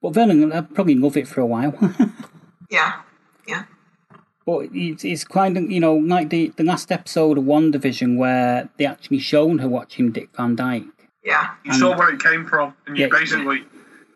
But 0.00 0.14
then 0.14 0.52
I'd 0.52 0.74
probably 0.74 0.94
love 0.94 1.16
it 1.16 1.26
for 1.28 1.40
a 1.40 1.46
while. 1.46 1.74
Yeah. 2.70 3.00
Yeah. 3.46 3.64
but 4.44 4.66
it's, 4.74 5.02
it's 5.02 5.24
kind 5.24 5.56
of, 5.56 5.70
you 5.70 5.80
know, 5.80 5.94
like 5.94 6.28
the, 6.28 6.52
the 6.56 6.64
last 6.64 6.92
episode 6.92 7.38
of 7.38 7.44
WandaVision 7.44 8.18
where 8.18 8.68
they 8.76 8.84
actually 8.84 9.20
shown 9.20 9.56
her 9.60 9.68
watching 9.70 10.12
Dick 10.12 10.28
Van 10.36 10.54
Dyke. 10.54 10.84
Yeah. 11.24 11.54
You 11.64 11.72
saw 11.72 11.96
where 11.96 12.10
it 12.10 12.22
came 12.22 12.44
from, 12.46 12.74
and 12.86 12.96
you 12.98 13.04
Yeah. 13.06 13.10
basically 13.10 13.64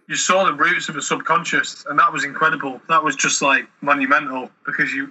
you 0.06 0.16
saw 0.16 0.44
the 0.44 0.52
roots 0.52 0.90
of 0.90 0.96
the 0.96 1.00
subconscious, 1.02 1.86
and 1.88 1.98
that 1.98 2.12
was 2.12 2.24
incredible. 2.24 2.78
That 2.90 3.02
was 3.02 3.16
just 3.16 3.40
like 3.40 3.66
monumental 3.80 4.50
because 4.66 4.92
you 4.92 5.10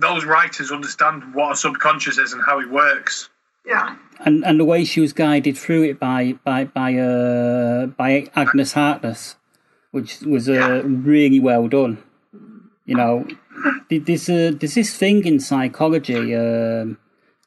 those 0.00 0.24
writers 0.24 0.70
understand 0.72 1.34
what 1.34 1.52
a 1.52 1.56
subconscious 1.56 2.18
is 2.18 2.32
and 2.32 2.42
how 2.42 2.58
it 2.60 2.70
works. 2.70 3.28
Yeah. 3.66 3.96
And 4.24 4.44
and 4.44 4.58
the 4.58 4.64
way 4.64 4.84
she 4.84 5.00
was 5.00 5.12
guided 5.12 5.56
through 5.56 5.82
it 5.84 6.00
by 6.00 6.34
by 6.44 6.64
by 6.64 6.94
uh 6.96 7.86
by 7.86 8.26
Agnes 8.34 8.72
Harkness, 8.72 9.36
which 9.90 10.20
was 10.22 10.48
uh, 10.48 10.52
Yeah. 10.52 10.82
really 10.84 11.40
well 11.40 11.68
done. 11.68 12.02
You 12.86 12.96
know, 12.96 13.26
th- 13.88 14.04
there's 14.06 14.28
uh, 14.28 14.52
there's 14.58 14.74
this 14.74 14.96
thing 14.96 15.24
in 15.24 15.38
psychology, 15.40 16.34
um, 16.34 16.98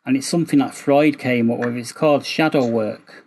and 0.05 0.15
it's 0.15 0.27
something 0.27 0.59
that 0.59 0.73
Freud 0.75 1.17
came 1.19 1.51
up 1.51 1.59
with. 1.59 1.75
It's 1.75 1.91
called 1.91 2.25
shadow 2.25 2.65
work, 2.65 3.25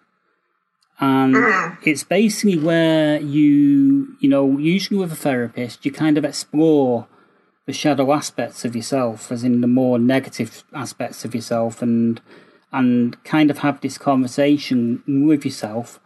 and 0.99 1.37
it's 1.83 2.05
basically 2.05 2.59
where 2.59 3.21
you 3.21 4.17
you 4.21 4.29
know 4.29 4.57
usually 4.59 4.99
with 4.99 5.13
a 5.13 5.17
therapist 5.17 5.85
you 5.85 5.93
kind 5.93 6.17
of 6.17 6.25
explore 6.25 7.07
the 7.67 7.73
shadow 7.73 8.13
aspects 8.13 8.65
of 8.65 8.75
yourself, 8.77 9.31
as 9.33 9.45
in 9.45 9.61
the 9.61 9.67
more 9.67 9.99
negative 9.99 10.65
aspects 10.73 11.25
of 11.25 11.35
yourself, 11.35 11.83
and 11.83 12.21
and 12.73 13.23
kind 13.25 13.51
of 13.51 13.59
have 13.59 13.81
this 13.81 13.99
conversation 13.99 15.03
with 15.07 15.45
yourself 15.45 16.01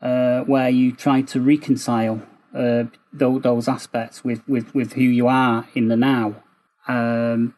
uh, 0.00 0.40
where 0.42 0.68
you 0.68 0.92
try 0.92 1.22
to 1.22 1.40
reconcile 1.40 2.22
uh, 2.54 2.84
those, 3.12 3.42
those 3.42 3.68
aspects 3.68 4.22
with, 4.24 4.46
with, 4.48 4.72
with 4.74 4.92
who 4.92 5.02
you 5.02 5.26
are 5.26 5.66
in 5.74 5.88
the 5.88 5.96
now. 5.96 6.36
Um, 6.86 7.54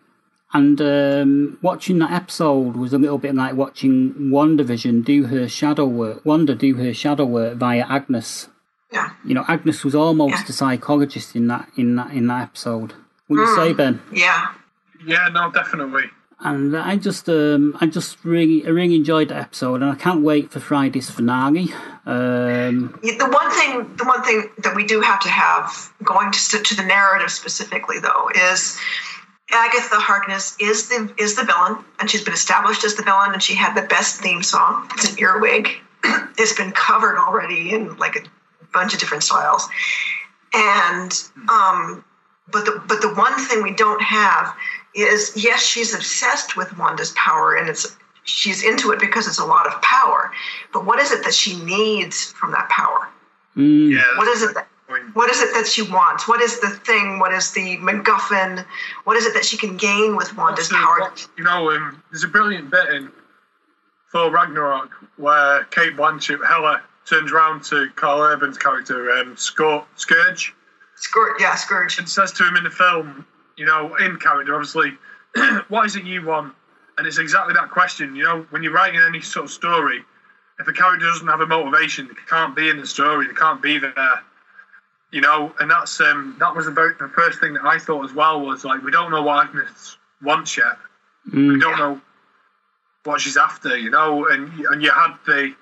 and 0.53 0.81
um, 0.81 1.59
watching 1.61 1.99
that 1.99 2.13
episode 2.13 2.77
was 2.77 2.93
a 2.93 2.99
little 2.99 3.19
bit 3.19 3.35
like 3.35 3.55
watching 3.55 4.15
WandaVision 4.15 5.05
do 5.05 5.25
her 5.27 5.49
shadow 5.49 5.85
work, 5.87 6.25
Wanda 6.25 6.55
do 6.55 6.75
her 6.77 6.95
shadow 6.95 7.27
work 7.27 7.59
via 7.59 7.85
Agnes. 7.89 8.49
Yeah. 8.91 9.11
You 9.25 9.35
know, 9.35 9.45
Agnes 9.49 9.85
was 9.85 9.95
almost 9.95 10.45
Yeah. 10.45 10.45
a 10.49 10.53
psychologist 10.53 11.37
in 11.37 11.49
that 11.49 11.69
in 11.77 11.97
that 11.97 12.13
in 12.13 12.27
that 12.29 12.43
episode. 12.43 12.95
Would 13.29 13.39
you 13.39 13.57
say, 13.57 13.73
Ben? 13.73 14.01
Yeah. 14.13 14.53
Yeah, 15.05 15.29
no, 15.29 15.51
definitely. 15.51 16.05
And 16.41 16.77
I 16.77 16.97
just, 16.97 17.29
um, 17.29 17.77
I 17.81 17.87
just 17.87 18.23
really, 18.25 18.65
I 18.67 18.69
really 18.69 18.95
enjoyed 18.95 19.29
the 19.29 19.37
episode, 19.37 19.83
and 19.83 19.91
I 19.91 19.95
can't 19.95 20.23
wait 20.23 20.53
for 20.53 20.61
Friday's 20.61 21.11
finale. 21.11 21.73
Um, 22.05 22.99
Yeah, 23.03 23.17
The 23.19 23.29
one 23.31 23.51
thing, 23.51 23.97
the 23.97 24.05
one 24.05 24.23
thing 24.23 24.51
that 24.59 24.77
we 24.77 24.85
do 24.85 25.01
have 25.01 25.19
to 25.21 25.29
have 25.31 25.93
going 26.05 26.31
to, 26.33 26.59
to 26.63 26.75
the 26.77 26.83
narrative 26.85 27.31
specifically, 27.31 27.99
though, 28.01 28.31
is 28.35 28.79
Agatha 29.51 29.97
Harkness 29.97 30.57
is 30.61 30.89
the 30.89 31.13
is 31.19 31.37
the 31.37 31.45
villain, 31.45 31.83
and 32.01 32.11
she's 32.11 32.23
been 32.23 32.35
established 32.35 32.85
as 32.85 32.97
the 32.97 33.03
villain, 33.03 33.33
and 33.33 33.43
she 33.43 33.55
had 33.55 33.75
the 33.75 33.87
best 33.89 34.21
theme 34.21 34.43
song. 34.43 34.89
It's 34.95 35.13
an 35.13 35.19
earwig. 35.19 35.71
it's 36.05 36.53
been 36.53 36.73
covered 36.73 37.17
already 37.17 37.73
in 37.73 37.97
like 37.97 38.17
a 38.17 38.21
bunch 38.73 38.93
of 38.93 39.01
different 39.01 39.23
styles, 39.23 39.69
and 40.53 41.13
um, 41.49 42.05
but 42.53 42.65
the 42.65 42.83
but 42.87 43.01
the 43.03 43.13
one 43.15 43.35
thing 43.47 43.63
we 43.63 43.75
don't 43.75 44.03
have 44.03 44.55
is 44.95 45.33
yes, 45.37 45.63
she's 45.65 45.95
obsessed 45.95 46.57
with 46.57 46.77
Wanda's 46.79 47.13
power, 47.17 47.57
and 47.57 47.69
it's 47.69 47.97
she's 48.25 48.65
into 48.65 48.91
it 48.93 48.99
because 48.99 49.27
it's 49.27 49.39
a 49.39 49.45
lot 49.45 49.67
of 49.67 49.81
power. 49.83 50.33
But 50.73 50.85
what 50.85 50.99
is 51.01 51.13
it 51.13 51.23
that 51.25 51.35
she 51.35 51.57
needs 51.65 52.33
from 52.33 52.53
that 52.53 52.69
power? 52.69 53.09
mm, 53.57 53.93
Yeah. 53.93 54.03
What 54.19 54.29
is 54.29 54.43
it 54.43 54.55
that 54.55 54.69
what 55.15 55.29
is 55.31 55.41
it 55.43 55.53
that 55.55 55.67
she 55.67 55.83
wants? 55.83 56.29
What 56.29 56.41
is 56.41 56.61
the 56.61 56.71
thing? 56.71 57.19
What 57.19 57.33
is 57.33 57.51
the 57.51 57.77
MacGuffin? 57.79 58.65
What 59.05 59.17
is 59.17 59.27
it 59.27 59.35
that 59.35 59.45
she 59.45 59.57
can 59.57 59.77
gain 59.77 60.15
with 60.15 60.37
Wanda's 60.37 60.73
Actually, 60.73 60.79
power? 60.79 61.13
You 61.37 61.45
know, 61.45 61.71
um, 61.73 62.03
there's 62.11 62.23
a 62.23 62.29
brilliant 62.29 62.71
bit 62.71 62.91
in 62.91 63.11
Thor 64.13 64.31
Ragnarok 64.31 64.91
where 65.17 65.65
Cate 65.65 65.97
Blanchett, 65.97 66.47
Hela, 66.47 66.83
turns 67.05 67.33
around 67.33 67.65
to 67.65 67.89
Karl 67.97 68.21
Urban's 68.21 68.59
character, 68.59 69.11
um, 69.13 69.35
Scor- 69.35 69.85
Scourge, 69.97 70.55
Scourge, 70.97 71.41
yeah, 71.41 71.55
Scourge. 71.55 71.99
and 71.99 72.09
says 72.09 72.33
to 72.33 72.47
him 72.47 72.57
in 72.57 72.65
the 72.65 72.71
film, 72.71 73.27
you 73.57 73.65
know, 73.65 73.95
in 73.97 74.17
character, 74.17 74.55
obviously, 74.55 74.93
what 75.69 75.87
is 75.87 75.97
it 75.97 76.05
you 76.05 76.25
want? 76.25 76.55
And 76.99 77.07
it's 77.07 77.19
exactly 77.19 77.55
that 77.55 77.71
question. 77.71 78.17
You 78.17 78.25
know, 78.25 78.47
when 78.51 78.63
you're 78.63 78.73
writing 78.73 79.01
any 79.01 79.21
sort 79.21 79.45
of 79.45 79.51
story, 79.51 80.03
if 80.59 80.67
a 80.67 80.73
character 80.73 81.07
doesn't 81.07 81.27
have 81.27 81.41
a 81.41 81.47
motivation, 81.47 82.09
they 82.09 82.15
can't 82.29 82.57
be 82.57 82.71
in 82.71 82.79
the 82.79 82.87
story, 82.87 83.27
they 83.27 83.35
can't 83.35 83.61
be 83.61 83.79
there. 83.79 84.23
You 85.13 85.21
know, 85.21 85.55
and 85.61 85.71
that's 85.71 86.01
um, 86.01 86.37
that 86.41 86.55
was 86.55 86.67
about 86.67 86.99
the 86.99 87.09
first 87.09 87.41
thing 87.41 87.55
that 87.55 87.65
I 87.65 87.79
thought 87.79 88.05
as 88.05 88.13
well 88.13 88.41
was 88.41 88.65
like 88.65 88.83
we 88.83 88.91
don't 88.91 89.11
know 89.11 89.23
what 89.23 89.47
Agnes 89.47 89.97
wants 90.23 90.57
yet. 90.57 90.77
We 91.33 91.39
mm, 91.39 91.61
don't 91.61 91.79
know 91.79 92.01
what 93.05 93.21
she's 93.21 93.37
after, 93.37 93.77
you 93.77 93.91
know, 93.91 94.27
and 94.29 94.51
and 94.67 94.83
you 94.83 94.91
had 94.91 95.15
the 95.27 95.55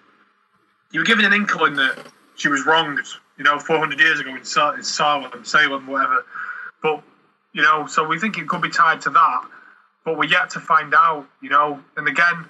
you 0.93 1.01
were 1.01 1.05
given 1.05 1.25
an 1.25 1.33
inkling 1.33 1.75
that 1.75 1.99
she 2.37 2.49
was 2.49 2.65
wronged, 2.65 3.07
you 3.37 3.45
know, 3.45 3.59
400 3.59 3.99
years 3.99 4.21
ago 4.21 4.31
in, 4.31 4.39
in 4.39 4.45
Salem, 4.45 5.45
Salem, 5.45 5.87
whatever. 5.87 6.25
But 6.83 7.03
you 7.53 7.63
know, 7.63 7.87
so 7.87 8.05
we 8.05 8.19
think 8.19 8.37
it 8.39 8.49
could 8.49 8.63
be 8.63 8.69
tied 8.71 9.01
to 9.03 9.11
that, 9.11 9.45
but 10.05 10.17
we're 10.19 10.25
yet 10.29 10.51
to 10.51 10.61
find 10.61 10.95
out, 10.95 11.27
you 11.41 11.51
know. 11.51 11.81
And 11.97 12.09
again, 12.09 12.47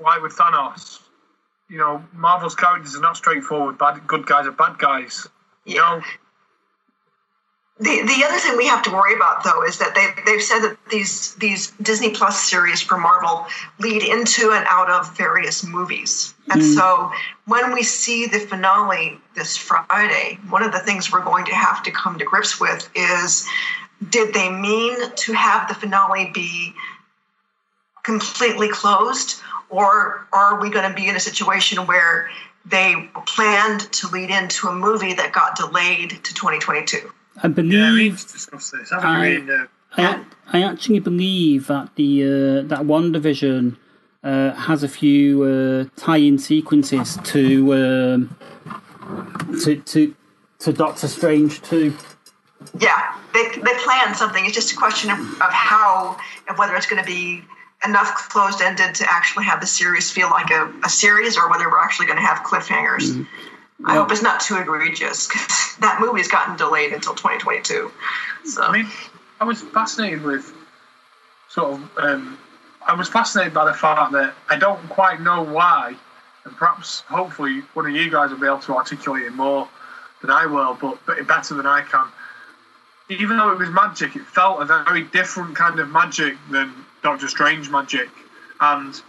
like 0.00 0.22
with 0.22 0.36
Thanos, 0.36 1.00
you 1.68 1.78
know, 1.78 2.04
Marvel's 2.12 2.54
characters 2.54 2.94
are 2.96 3.00
not 3.00 3.16
straightforward. 3.16 3.78
Bad, 3.78 4.06
good 4.06 4.26
guys 4.26 4.46
are 4.46 4.52
bad 4.52 4.78
guys, 4.78 5.26
you 5.64 5.76
Yeah. 5.76 5.80
know. 5.96 6.02
The, 7.82 8.02
the 8.02 8.24
other 8.24 8.38
thing 8.38 8.56
we 8.56 8.68
have 8.68 8.82
to 8.84 8.92
worry 8.92 9.16
about 9.16 9.42
though 9.42 9.64
is 9.64 9.78
that 9.78 9.92
they 9.96 10.06
they've 10.24 10.42
said 10.42 10.60
that 10.60 10.76
these 10.88 11.34
these 11.36 11.72
Disney 11.82 12.10
Plus 12.10 12.48
series 12.48 12.80
for 12.80 12.96
Marvel 12.96 13.44
lead 13.80 14.04
into 14.04 14.52
and 14.52 14.64
out 14.68 14.88
of 14.88 15.16
various 15.16 15.64
movies. 15.64 16.32
And 16.52 16.62
hmm. 16.62 16.68
so 16.74 17.10
when 17.46 17.72
we 17.72 17.82
see 17.82 18.26
the 18.26 18.38
finale 18.38 19.18
this 19.34 19.56
Friday, 19.56 20.38
one 20.48 20.62
of 20.62 20.70
the 20.70 20.78
things 20.78 21.10
we're 21.10 21.24
going 21.24 21.44
to 21.46 21.54
have 21.56 21.82
to 21.82 21.90
come 21.90 22.20
to 22.20 22.24
grips 22.24 22.60
with 22.60 22.88
is 22.94 23.48
did 24.10 24.32
they 24.32 24.48
mean 24.48 24.96
to 25.16 25.32
have 25.32 25.66
the 25.66 25.74
finale 25.74 26.30
be 26.32 26.72
completely 28.04 28.68
closed? 28.68 29.40
Or 29.70 30.28
are 30.32 30.60
we 30.60 30.70
going 30.70 30.88
to 30.88 30.94
be 30.94 31.08
in 31.08 31.16
a 31.16 31.20
situation 31.20 31.86
where 31.86 32.30
they 32.64 33.10
planned 33.26 33.80
to 33.92 34.06
lead 34.08 34.30
into 34.30 34.68
a 34.68 34.72
movie 34.72 35.14
that 35.14 35.32
got 35.32 35.56
delayed 35.56 36.10
to 36.10 36.34
2022 36.34 37.10
I 37.36 37.46
Yeah, 37.46 37.48
we've 37.48 37.54
believe 37.56 38.12
discussed 38.32 38.72
this, 38.72 38.92
I- 38.92 39.20
we? 39.20 39.50
Uh, 39.52 39.66
I, 39.96 40.24
I 40.52 40.62
actually 40.62 41.00
believe 41.00 41.66
that 41.66 41.94
the 41.96 42.22
uh, 42.24 42.68
that 42.68 42.80
WandaVision 42.80 43.76
uh, 44.24 44.50
has 44.52 44.82
a 44.82 44.88
few 44.88 45.42
uh, 45.42 45.84
tie-in 46.00 46.38
sequences 46.38 47.18
to 47.24 47.74
um, 47.74 48.36
to 49.64 49.76
to 49.76 50.14
to 50.60 50.72
Doctor 50.72 51.08
Strange 51.08 51.60
too. 51.62 51.94
yeah 52.78 53.14
they, 53.34 53.42
they 53.48 53.74
planned 53.84 54.16
something 54.16 54.44
it's 54.44 54.54
just 54.54 54.72
a 54.72 54.76
question 54.76 55.10
of, 55.10 55.18
of 55.18 55.52
how 55.52 56.16
and 56.48 56.56
whether 56.56 56.74
it's 56.76 56.86
going 56.86 57.02
to 57.02 57.06
be 57.06 57.42
enough 57.84 58.28
closed 58.30 58.60
ended 58.62 58.94
to 58.94 59.04
actually 59.10 59.44
have 59.44 59.60
the 59.60 59.66
series 59.66 60.10
feel 60.10 60.30
like 60.30 60.50
a, 60.50 60.72
a 60.84 60.88
series 60.88 61.36
or 61.36 61.50
whether 61.50 61.68
we're 61.68 61.80
actually 61.80 62.06
going 62.06 62.18
to 62.18 62.24
have 62.24 62.38
cliffhangers 62.44 63.26
i 63.86 63.94
hope 63.94 64.10
it's 64.10 64.22
not 64.22 64.40
too 64.40 64.56
egregious 64.56 65.26
because 65.28 65.76
that 65.80 66.00
movie's 66.00 66.28
gotten 66.28 66.56
delayed 66.56 66.92
until 66.92 67.14
2022 67.14 67.90
so 68.44 68.62
I 68.62 68.72
mean, 68.72 68.90
I 69.40 69.44
was 69.44 69.62
fascinated 69.62 70.22
with 70.22 70.52
sort 71.48 71.74
of. 71.74 71.98
Um, 71.98 72.38
I 72.86 72.94
was 72.94 73.08
fascinated 73.08 73.54
by 73.54 73.64
the 73.64 73.74
fact 73.74 74.12
that 74.12 74.34
I 74.48 74.56
don't 74.56 74.88
quite 74.88 75.20
know 75.20 75.42
why, 75.42 75.94
and 76.44 76.56
perhaps 76.56 77.00
hopefully 77.00 77.60
one 77.74 77.86
of 77.86 77.92
you 77.92 78.10
guys 78.10 78.30
will 78.30 78.38
be 78.38 78.46
able 78.46 78.58
to 78.60 78.74
articulate 78.74 79.24
it 79.24 79.32
more 79.32 79.68
than 80.20 80.30
I 80.30 80.46
will, 80.46 80.76
but, 80.80 80.98
but 81.06 81.24
better 81.28 81.54
than 81.54 81.66
I 81.66 81.82
can. 81.82 82.06
Even 83.08 83.36
though 83.36 83.52
it 83.52 83.58
was 83.58 83.68
magic, 83.70 84.16
it 84.16 84.22
felt 84.22 84.62
a 84.62 84.64
very 84.64 85.04
different 85.04 85.54
kind 85.54 85.78
of 85.78 85.90
magic 85.90 86.36
than 86.50 86.72
Doctor 87.02 87.28
Strange 87.28 87.70
magic. 87.70 88.08
And 88.60 89.00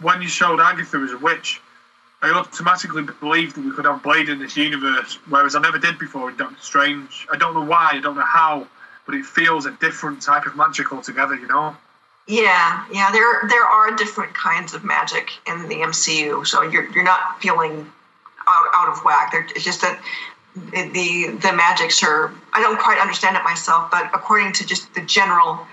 when 0.00 0.22
you 0.22 0.28
showed 0.28 0.60
Agatha 0.60 0.98
as 0.98 1.12
a 1.12 1.18
witch, 1.18 1.60
I 2.24 2.30
automatically 2.30 3.02
believed 3.20 3.54
that 3.56 3.64
we 3.64 3.70
could 3.70 3.84
have 3.84 4.02
Blade 4.02 4.30
in 4.30 4.38
this 4.38 4.56
universe, 4.56 5.18
whereas 5.28 5.54
I 5.54 5.60
never 5.60 5.78
did 5.78 5.98
before 5.98 6.30
in 6.30 6.38
Doctor 6.38 6.56
Strange. 6.58 7.26
I 7.30 7.36
don't 7.36 7.52
know 7.52 7.64
why, 7.64 7.90
I 7.92 8.00
don't 8.00 8.16
know 8.16 8.22
how, 8.22 8.66
but 9.04 9.14
it 9.14 9.26
feels 9.26 9.66
a 9.66 9.72
different 9.72 10.22
type 10.22 10.46
of 10.46 10.56
magic 10.56 10.90
altogether, 10.90 11.34
you 11.34 11.46
know? 11.46 11.76
Yeah, 12.26 12.86
yeah, 12.90 13.12
there 13.12 13.46
there 13.50 13.66
are 13.66 13.94
different 13.94 14.32
kinds 14.32 14.72
of 14.72 14.82
magic 14.82 15.32
in 15.46 15.68
the 15.68 15.74
MCU, 15.74 16.46
so 16.46 16.62
you're 16.62 16.90
you're 16.92 17.04
not 17.04 17.38
feeling 17.42 17.92
out, 18.48 18.70
out 18.74 18.88
of 18.88 19.04
whack. 19.04 19.30
There, 19.30 19.46
it's 19.54 19.62
just 19.62 19.82
that 19.82 20.02
the 20.54 20.88
the 20.94 21.36
the 21.42 21.52
magics 21.52 22.02
are. 22.02 22.32
I 22.54 22.62
don't 22.62 22.78
quite 22.78 22.98
understand 22.98 23.36
it 23.36 23.44
myself, 23.44 23.90
but 23.90 24.10
according 24.14 24.54
to 24.54 24.66
just 24.66 24.94
the 24.94 25.02
general 25.02 25.66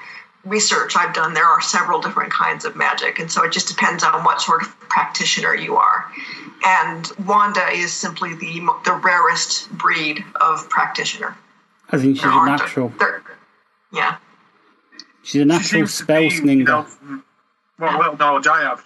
research 0.45 0.95
I've 0.95 1.13
done, 1.13 1.33
there 1.33 1.45
are 1.45 1.61
several 1.61 2.01
different 2.01 2.31
kinds 2.31 2.65
of 2.65 2.75
magic, 2.75 3.19
and 3.19 3.31
so 3.31 3.43
it 3.43 3.51
just 3.51 3.67
depends 3.67 4.03
on 4.03 4.23
what 4.23 4.41
sort 4.41 4.63
of 4.63 4.69
practitioner 4.81 5.55
you 5.55 5.75
are. 5.75 6.05
And 6.65 7.09
Wanda 7.25 7.67
is 7.69 7.91
simply 7.93 8.35
the 8.35 8.61
the 8.85 8.93
rarest 9.03 9.69
breed 9.71 10.23
of 10.39 10.67
practitioner. 10.69 11.35
I 11.91 11.97
think 11.97 12.15
she's 12.17 12.23
There 12.23 12.31
a 12.31 12.45
natural. 12.45 12.89
there- 12.99 13.23
yeah. 13.91 14.17
She's 15.23 15.41
a 15.41 15.45
natural 15.45 15.67
seems 15.67 15.97
to 15.97 16.03
spell 16.03 16.21
be, 16.21 16.29
slinger. 16.29 16.59
You 16.59 16.63
know, 16.65 16.83
from 16.83 17.23
what 17.77 17.97
little 17.97 18.17
knowledge 18.17 18.47
I 18.47 18.61
have, 18.61 18.83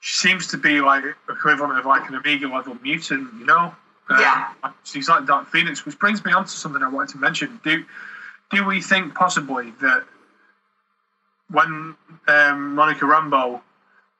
she 0.00 0.16
seems 0.28 0.46
to 0.48 0.56
be 0.56 0.80
like 0.80 1.04
equivalent 1.28 1.78
of 1.78 1.86
like 1.86 2.08
an 2.08 2.14
Omega 2.16 2.48
level 2.48 2.76
mutant, 2.82 3.28
you 3.38 3.44
know? 3.46 3.74
Um, 4.08 4.20
Yeah. 4.20 4.48
She's 4.84 5.08
like 5.08 5.26
Dark 5.26 5.48
Phoenix, 5.50 5.84
which 5.84 5.98
brings 5.98 6.24
me 6.24 6.32
on 6.32 6.44
to 6.44 6.50
something 6.50 6.82
I 6.82 6.88
wanted 6.88 7.10
to 7.10 7.18
mention. 7.18 7.60
Do 7.62 7.84
do 8.50 8.64
we 8.64 8.80
think 8.82 9.14
possibly 9.14 9.72
that 9.80 10.04
when 11.50 11.96
um, 12.28 12.74
Monica 12.74 13.04
Rambeau, 13.04 13.60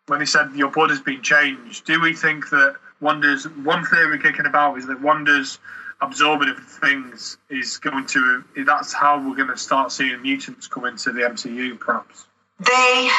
when 0.07 0.21
he 0.21 0.27
said 0.27 0.51
your 0.55 0.71
blood 0.71 0.91
has 0.91 1.01
been 1.01 1.23
changed, 1.23 1.87
do 1.87 2.01
we 2.01 2.15
think 2.15 2.51
that 2.51 2.77
Wanda's 3.01 3.49
one 3.49 3.85
theory 3.85 4.19
kicking 4.19 4.47
about 4.47 4.77
is 4.79 4.87
that 4.87 5.01
Wanda's 5.01 5.59
absorbing 6.03 6.49
of 6.49 6.59
things 6.59 7.39
is 7.51 7.79
going 7.79 8.07
to 8.07 8.43
that's 8.65 8.93
how 8.93 9.19
we're 9.19 9.37
going 9.37 9.49
to 9.49 9.57
start 9.57 9.93
seeing 9.93 10.21
mutants 10.23 10.67
come 10.67 10.87
into 10.87 11.13
the 11.13 11.21
MCU, 11.21 11.79
perhaps. 11.79 12.27
They, 12.59 13.11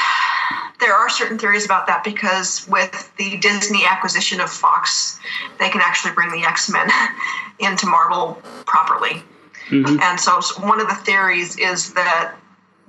there 0.80 0.94
are 0.94 1.10
certain 1.10 1.38
theories 1.38 1.66
about 1.66 1.88
that 1.88 2.04
because 2.04 2.68
with 2.68 3.12
the 3.18 3.38
Disney 3.38 3.86
acquisition 3.86 4.40
of 4.40 4.50
Fox, 4.50 5.20
they 5.60 5.70
can 5.70 5.82
actually 5.82 6.14
bring 6.14 6.32
the 6.32 6.46
X 6.48 6.72
Men 6.72 6.88
into 7.60 7.88
Marvel 7.88 8.42
properly. 8.66 9.24
And 9.72 10.20
so, 10.20 10.42
one 10.60 10.82
of 10.82 10.90
the 10.90 10.96
theories 10.96 11.58
is 11.58 11.94
that 11.94 12.36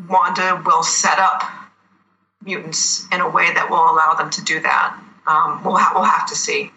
Wanda 0.08 0.62
will 0.64 0.82
set 0.82 1.18
up 1.18 1.42
mutants 2.44 3.06
in 3.12 3.20
a 3.20 3.28
way 3.28 3.52
that 3.52 3.70
will 3.70 3.78
allow 3.90 4.14
them 4.14 4.30
to 4.30 4.42
do 4.44 4.60
that. 4.60 4.98
Um, 5.26 5.62
we'll, 5.64 5.76
ha- 5.76 5.92
we'll 5.94 6.04
have 6.04 6.26
to 6.28 6.34
see. 6.34 6.70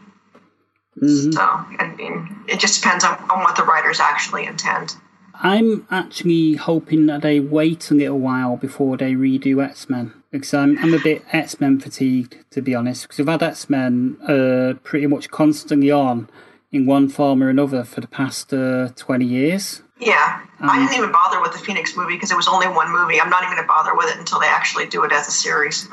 So, 1.02 1.42
I 1.42 1.94
mean, 1.98 2.44
it 2.48 2.60
just 2.60 2.82
depends 2.82 3.04
on, 3.04 3.18
on 3.30 3.42
what 3.42 3.58
the 3.58 3.64
writers 3.64 4.00
actually 4.00 4.46
intend. 4.46 4.96
I'm 5.34 5.86
actually 5.92 6.54
hoping 6.54 7.08
that 7.08 7.22
they 7.22 7.42
wait 7.42 7.92
a 7.92 7.94
little 7.94 8.20
while 8.20 8.56
before 8.56 8.96
they 8.96 9.14
redo 9.14 9.62
X 9.62 9.90
Men 9.90 10.14
because 10.32 10.54
I'm 10.54 10.78
I'm 10.80 10.94
a 10.94 11.00
bit 11.00 11.26
X 11.34 11.60
Men 11.60 11.82
fatigued 11.82 12.38
to 12.52 12.62
be 12.62 12.74
honest 12.74 13.04
because 13.04 13.18
we've 13.18 13.28
had 13.28 13.44
X 13.44 13.70
Men 13.70 14.18
uh, 14.26 14.76
pretty 14.84 15.08
much 15.08 15.30
constantly 15.30 15.92
on 15.92 16.30
in 16.72 16.86
one 16.86 17.10
form 17.10 17.44
or 17.44 17.50
another 17.50 17.84
for 17.84 18.00
the 18.00 18.08
past 18.08 18.54
uh, 18.54 18.90
twenty 18.96 19.26
years. 19.26 19.82
Yeah, 20.00 20.45
I 20.60 20.78
um, 20.78 20.88
didn't 20.88 20.98
even 20.98 21.12
bother 21.12 21.42
with 21.42 21.52
the 21.52 21.60
Phoenix 21.60 21.96
movie 21.96 22.16
because 22.16 22.32
it 22.32 22.38
was 22.38 22.48
only 22.48 22.68
one 22.68 22.92
movie. 22.92 23.20
I'm 23.20 23.30
not 23.30 23.44
even 23.44 23.56
going 23.56 23.64
to 23.64 23.68
bother 23.68 23.96
with 23.96 24.10
it 24.10 24.18
until 24.18 24.40
they 24.40 24.48
actually 24.48 24.88
do 24.88 25.04
it 25.04 25.12
as 25.12 25.28
a 25.28 25.32
series. 25.32 25.88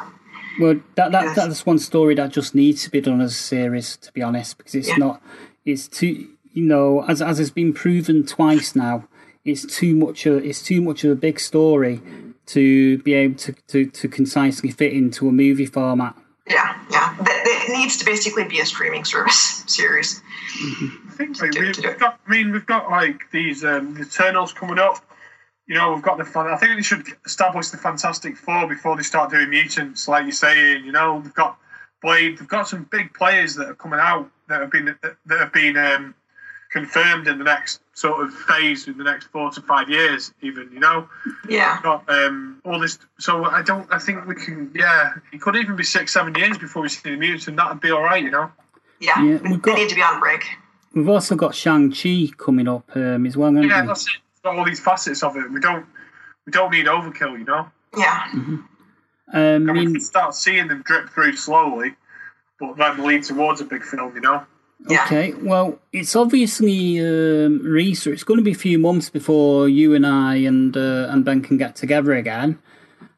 Well, 0.61 0.81
that, 0.97 1.13
that 1.13 1.35
that's 1.35 1.65
one 1.65 1.79
story 1.79 2.15
that 2.17 2.31
just 2.31 2.55
needs 2.55 2.85
to 2.85 2.91
be 2.91 3.01
done 3.01 3.21
as 3.21 3.33
a 3.33 3.35
series, 3.35 3.97
to 3.99 4.13
be 4.13 4.23
honest, 4.23 4.59
because 4.59 4.75
it's 4.75 4.89
Yeah. 4.89 4.97
not. 4.97 5.23
It's 5.65 5.89
too, 5.89 6.29
you 6.53 6.65
know, 6.65 7.05
as 7.09 7.23
as 7.23 7.39
has 7.39 7.51
been 7.51 7.73
proven 7.73 8.25
twice 8.27 8.77
now. 8.77 9.09
It's 9.45 9.65
too 9.65 9.95
much. 9.97 10.27
A, 10.27 10.37
it's 10.37 10.63
too 10.63 10.81
much 10.81 11.05
of 11.05 11.11
a 11.11 11.17
big 11.17 11.41
story 11.41 12.01
to 12.47 12.99
be 12.99 13.15
able 13.15 13.37
to, 13.37 13.53
to, 13.69 13.87
to 13.87 14.09
concisely 14.09 14.71
fit 14.71 14.93
into 14.93 15.29
a 15.29 15.33
movie 15.33 15.67
format. 15.67 16.15
Yeah, 16.49 16.77
yeah. 16.91 17.15
That, 17.19 17.25
that 17.25 17.47
it 17.47 17.52
needs 17.73 17.97
to 17.99 18.05
basically 18.05 18.45
be 18.45 18.61
a 18.61 18.67
streaming 18.67 19.05
service 19.05 19.65
series. 19.67 20.23
I 20.55 21.13
think 21.13 21.37
so. 21.37 21.45
We've 21.45 21.53
to 21.53 21.83
do 21.83 21.89
it. 21.89 21.99
got. 21.99 22.19
I 22.27 22.31
mean, 22.31 22.53
we've 22.53 22.67
got 22.67 22.91
like 22.91 23.31
these 23.31 23.65
um, 23.65 23.95
the 23.95 24.03
Eternals 24.03 24.53
coming 24.53 24.79
up. 24.79 25.05
You 25.67 25.75
know, 25.77 25.93
we've 25.93 26.03
got 26.03 26.19
the. 26.19 26.39
I 26.39 26.57
think 26.57 26.77
they 26.77 26.83
should 26.83 27.07
establish 27.25 27.69
the 27.69 27.77
Fantastic 27.77 28.37
Four 28.37 28.67
before 28.67 28.97
they 28.97 29.03
start 29.03 29.31
doing 29.31 29.51
mutants, 29.51 30.09
like 30.09 30.25
you're 30.25 30.33
saying. 30.33 30.85
You 30.85 30.93
know, 30.93 31.21
they've 31.21 31.35
got 31.35 31.59
Blade. 32.01 32.39
They've 32.39 32.49
got 32.49 32.69
some 32.69 32.89
big 32.91 33.13
players 33.15 33.55
that 33.57 33.69
are 33.69 33.75
coming 33.75 34.01
out 34.01 34.31
that 34.49 34.61
have 34.61 34.71
been 34.71 34.97
that 35.03 35.39
have 35.39 35.53
been 35.53 35.77
um, 35.77 36.15
confirmed 36.71 37.29
in 37.29 37.39
the 37.39 37.45
next 37.45 37.82
sort 37.95 38.25
of 38.25 38.33
phase 38.33 38.89
in 38.89 38.97
the 38.97 39.05
next 39.05 39.27
four 39.27 39.51
to 39.51 39.61
five 39.63 39.89
years, 39.91 40.33
even. 40.43 40.71
You 40.73 40.81
know, 40.81 41.09
Yeah, 41.49 41.79
got 41.83 42.09
um, 42.09 42.61
all 42.65 42.81
this. 42.81 42.99
So 43.19 43.45
I 43.45 43.63
don't. 43.63 43.87
I 43.93 43.99
think 43.99 44.27
we 44.27 44.35
can. 44.35 44.71
Yeah, 44.75 45.13
it 45.33 45.41
could 45.41 45.57
even 45.57 45.77
be 45.77 45.85
six, 45.85 46.13
seven 46.13 46.35
years 46.35 46.59
before 46.59 46.83
we 46.83 46.89
see 46.89 47.11
the 47.11 47.17
mutants, 47.17 47.49
and 47.49 47.59
that'd 47.59 47.81
be 47.81 47.91
all 47.91 48.03
right. 48.03 48.23
You 48.23 48.31
know. 48.31 48.51
yeah. 49.01 49.23
Yeah, 49.23 49.39
they 49.39 49.51
we've 49.51 49.63
got- 49.63 49.77
need 49.79 49.89
to 49.91 49.95
be 49.95 50.03
on 50.03 50.21
break. 50.21 50.45
We've 50.95 51.09
also 51.09 51.37
got 51.37 51.55
Shang 51.55 51.91
Chi 51.91 52.27
coming 52.37 52.69
up 52.69 52.85
um, 52.95 53.25
as 53.25 53.35
well. 53.37 53.51
Yeah, 53.55 53.81
we? 53.81 53.87
that's 53.87 54.07
it. 54.07 54.13
It's 54.33 54.41
got 54.43 54.59
all 54.59 54.65
these 54.65 54.81
facets 54.81 55.23
of 55.23 55.37
it. 55.37 55.51
We 55.51 55.59
don't 55.61 55.87
we 56.45 56.53
don't 56.53 56.71
need 56.71 56.85
overkill, 56.87 57.39
you 57.39 57.45
know. 57.45 57.71
Yeah, 57.97 58.27
um, 58.33 58.69
And 59.33 59.67
we 59.69 59.73
mean, 59.73 59.93
can 59.95 60.01
start 60.01 60.35
seeing 60.35 60.69
them 60.69 60.83
drip 60.83 61.09
through 61.11 61.37
slowly, 61.37 61.95
but 62.61 62.77
then 62.77 63.05
lead 63.05 63.23
towards 63.23 63.61
a 63.61 63.65
big 63.65 63.83
film, 63.85 64.15
you 64.15 64.21
know. 64.21 64.45
Yeah. 64.89 65.05
Okay, 65.07 65.33
well, 65.35 65.79
it's 65.93 66.17
obviously 66.17 66.99
um, 67.01 67.61
research. 67.63 68.15
It's 68.15 68.25
going 68.25 68.39
to 68.39 68.45
be 68.45 68.51
a 68.53 68.55
few 68.55 68.79
months 68.79 69.11
before 69.11 69.69
you 69.69 69.95
and 69.95 70.07
I 70.07 70.37
and 70.37 70.77
uh, 70.77 71.07
and 71.11 71.25
Ben 71.25 71.41
can 71.41 71.57
get 71.57 71.77
together 71.77 72.13
again. 72.15 72.59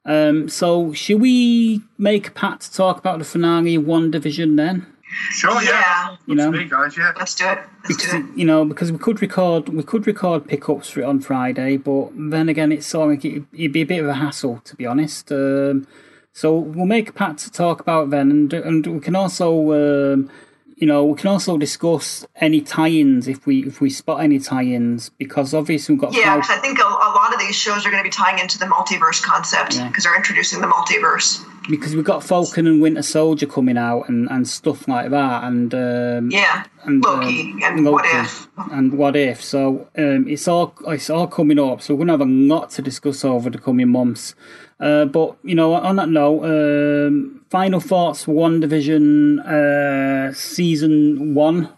Um, 0.04 0.48
so, 0.50 0.92
should 0.92 1.20
we 1.20 1.80
make 1.96 2.28
a 2.28 2.30
pact 2.30 2.62
to 2.62 2.72
talk 2.72 2.98
about 2.98 3.18
the 3.18 3.24
finale 3.24 3.78
WandaVision 3.78 4.56
then? 4.56 4.86
Sure, 5.30 5.62
yeah. 5.62 5.70
Yeah. 5.70 6.16
You 6.26 6.34
know? 6.34 6.50
Me, 6.50 6.64
guys, 6.68 6.98
yeah. 6.98 7.12
Let's 7.16 7.34
do 7.34 7.46
it. 7.46 7.58
Let's 7.58 7.96
Because 7.96 8.10
do 8.10 8.16
it. 8.18 8.36
you 8.36 8.44
know, 8.44 8.64
because 8.64 8.92
we 8.92 8.98
could 8.98 9.22
record, 9.22 9.68
we 9.70 9.82
could 9.82 10.06
record 10.06 10.46
pickups 10.46 10.90
for 10.90 11.00
it 11.00 11.04
on 11.04 11.20
Friday, 11.20 11.76
but 11.78 12.10
then 12.14 12.48
again, 12.48 12.72
it's 12.72 12.86
sort 12.86 13.04
of 13.04 13.10
like 13.16 13.24
it, 13.24 13.44
it'd 13.52 13.72
be 13.72 13.82
a 13.82 13.86
bit 13.86 14.00
of 14.00 14.08
a 14.08 14.14
hassle, 14.14 14.60
to 14.64 14.76
be 14.76 14.84
honest. 14.84 15.30
Um, 15.32 15.86
so 16.32 16.54
we'll 16.58 16.84
make 16.86 17.08
a 17.08 17.12
pact 17.12 17.38
to 17.40 17.50
talk 17.50 17.80
about 17.80 18.04
it 18.08 18.10
then, 18.10 18.30
and 18.30 18.52
and 18.52 18.86
we 18.86 19.00
can 19.00 19.14
also 19.16 20.12
um, 20.12 20.30
you 20.76 20.86
know, 20.86 21.04
we 21.04 21.16
can 21.16 21.28
also 21.28 21.56
discuss 21.56 22.26
any 22.36 22.60
tie-ins 22.60 23.28
if 23.28 23.46
we 23.46 23.64
if 23.64 23.80
we 23.80 23.90
spot 23.90 24.20
any 24.20 24.38
tie-ins 24.38 25.10
because 25.10 25.54
obviously 25.54 25.94
we've 25.94 26.02
got 26.02 26.12
yeah. 26.12 26.36
Because 26.36 26.50
I 26.50 26.58
think 26.58 26.78
a, 26.78 26.82
a, 26.82 27.10
lot 27.14 27.32
of 27.32 27.38
these 27.38 27.54
shows 27.54 27.86
are 27.86 27.90
going 27.90 28.02
to 28.02 28.08
be 28.08 28.10
tying 28.10 28.38
into 28.38 28.58
the 28.58 28.66
multiverse 28.66 29.22
concept 29.22 29.70
because 29.70 30.04
yeah. 30.04 30.10
they're 30.10 30.16
introducing 30.16 30.60
the 30.60 30.66
multiverse. 30.66 31.44
Because 31.70 31.94
we've 31.94 32.04
got 32.04 32.22
Falcon 32.22 32.66
and 32.66 32.82
Winter 32.82 33.02
Soldier 33.02 33.46
coming 33.46 33.78
out 33.78 34.08
and, 34.08 34.28
and 34.30 34.46
stuff 34.46 34.86
like 34.86 35.10
that, 35.10 35.44
and 35.44 35.72
um, 35.72 36.30
yeah, 36.30 36.66
and 36.84 37.02
Loki 37.02 37.52
um, 37.52 37.62
and 37.62 37.84
Loki 37.84 37.92
what 37.92 38.04
if 38.04 38.48
and 38.70 38.92
what 38.98 39.16
if. 39.16 39.42
So 39.42 39.88
um, 39.96 40.28
it's 40.28 40.46
all 40.46 40.74
it's 40.88 41.08
all 41.08 41.26
coming 41.26 41.58
up. 41.58 41.80
So 41.80 41.94
we're 41.94 42.04
to 42.06 42.12
have 42.12 42.20
a 42.20 42.26
lot 42.26 42.70
to 42.70 42.82
discuss 42.82 43.24
over 43.24 43.48
the 43.48 43.58
coming 43.58 43.88
months. 43.88 44.34
Uh, 44.80 45.04
but 45.04 45.36
you 45.42 45.54
know, 45.54 45.74
on 45.74 45.96
that 45.96 46.08
note, 46.08 46.44
um, 46.44 47.44
final 47.50 47.80
thoughts 47.80 48.26
WandaVision 48.26 49.38
uh, 49.46 50.32
season 50.34 51.34
one 51.34 51.68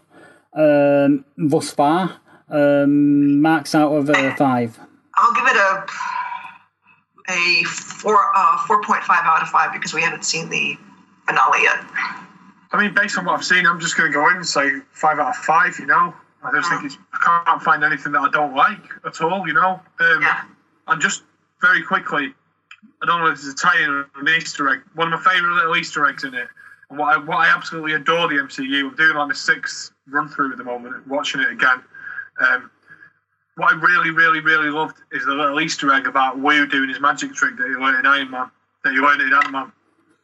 um, 0.53 1.25
thus 1.37 1.71
far. 1.71 2.19
Um, 2.49 3.41
marks 3.41 3.75
out 3.75 3.91
of 3.91 4.09
uh, 4.09 4.33
five. 4.35 4.79
I'll 5.15 5.33
give 5.33 5.45
it 5.47 5.57
a 5.57 5.85
a 7.29 7.63
four 7.65 8.17
uh, 8.35 8.57
four 8.65 8.81
point 8.81 9.03
five 9.03 9.23
out 9.23 9.41
of 9.41 9.49
five 9.49 9.73
because 9.73 9.93
we 9.93 10.01
haven't 10.01 10.23
seen 10.23 10.49
the 10.49 10.77
finale 11.27 11.63
yet. 11.63 11.79
I 12.71 12.81
mean, 12.81 12.93
based 12.93 13.17
on 13.17 13.25
what 13.25 13.37
I've 13.37 13.45
seen, 13.45 13.65
I'm 13.65 13.79
just 13.79 13.97
going 13.97 14.11
to 14.11 14.13
go 14.13 14.29
in 14.29 14.37
and 14.37 14.47
say 14.47 14.79
five 14.91 15.19
out 15.19 15.29
of 15.29 15.35
five. 15.35 15.77
You 15.79 15.87
know, 15.87 16.13
I 16.43 16.51
just 16.53 16.69
think 16.69 16.85
it's 16.85 16.97
I 17.13 17.43
can't 17.45 17.61
find 17.61 17.83
anything 17.83 18.13
that 18.13 18.21
I 18.21 18.29
don't 18.29 18.55
like 18.55 18.79
at 19.05 19.21
all. 19.21 19.47
You 19.47 19.53
know, 19.53 19.81
um, 19.99 20.21
yeah. 20.21 20.43
and 20.87 21.01
just 21.01 21.23
very 21.61 21.83
quickly, 21.83 22.33
I 23.01 23.05
don't 23.05 23.21
know 23.21 23.27
if 23.27 23.39
it's 23.39 23.47
a 23.47 23.55
tie-in 23.55 23.89
or 23.89 24.09
an 24.15 24.27
Easter 24.29 24.69
egg. 24.69 24.79
One 24.95 25.11
of 25.11 25.19
my 25.19 25.33
favourite 25.33 25.55
little 25.55 25.75
Easter 25.75 26.05
eggs 26.07 26.23
in 26.23 26.33
it, 26.33 26.47
and 26.89 26.99
what 26.99 27.13
I 27.13 27.17
what 27.17 27.37
I 27.37 27.53
absolutely 27.55 27.93
adore 27.93 28.27
the 28.27 28.35
MCU. 28.35 28.89
I'm 28.89 28.95
doing 28.95 29.15
like 29.15 29.29
the 29.29 29.35
sixth 29.35 29.91
run 30.07 30.29
through 30.29 30.51
at 30.51 30.57
the 30.57 30.63
moment, 30.63 31.07
watching 31.07 31.41
it 31.41 31.51
again. 31.51 31.81
Um, 32.39 32.71
what 33.55 33.73
I 33.73 33.75
really, 33.75 34.11
really, 34.11 34.39
really 34.39 34.69
loved 34.69 34.97
is 35.11 35.25
the 35.25 35.33
little 35.33 35.59
Easter 35.59 35.91
egg 35.91 36.07
about 36.07 36.39
Woo 36.39 36.67
doing 36.67 36.89
his 36.89 36.99
magic 36.99 37.33
trick 37.33 37.57
that 37.57 37.67
he 37.67 37.73
learned 37.73 37.99
in 37.99 38.05
Iron 38.05 38.29
Man, 38.29 38.51
that 38.83 38.93
he 38.93 38.99
learned 38.99 39.21
in 39.21 39.33
Ant 39.33 39.51
Man. 39.51 39.71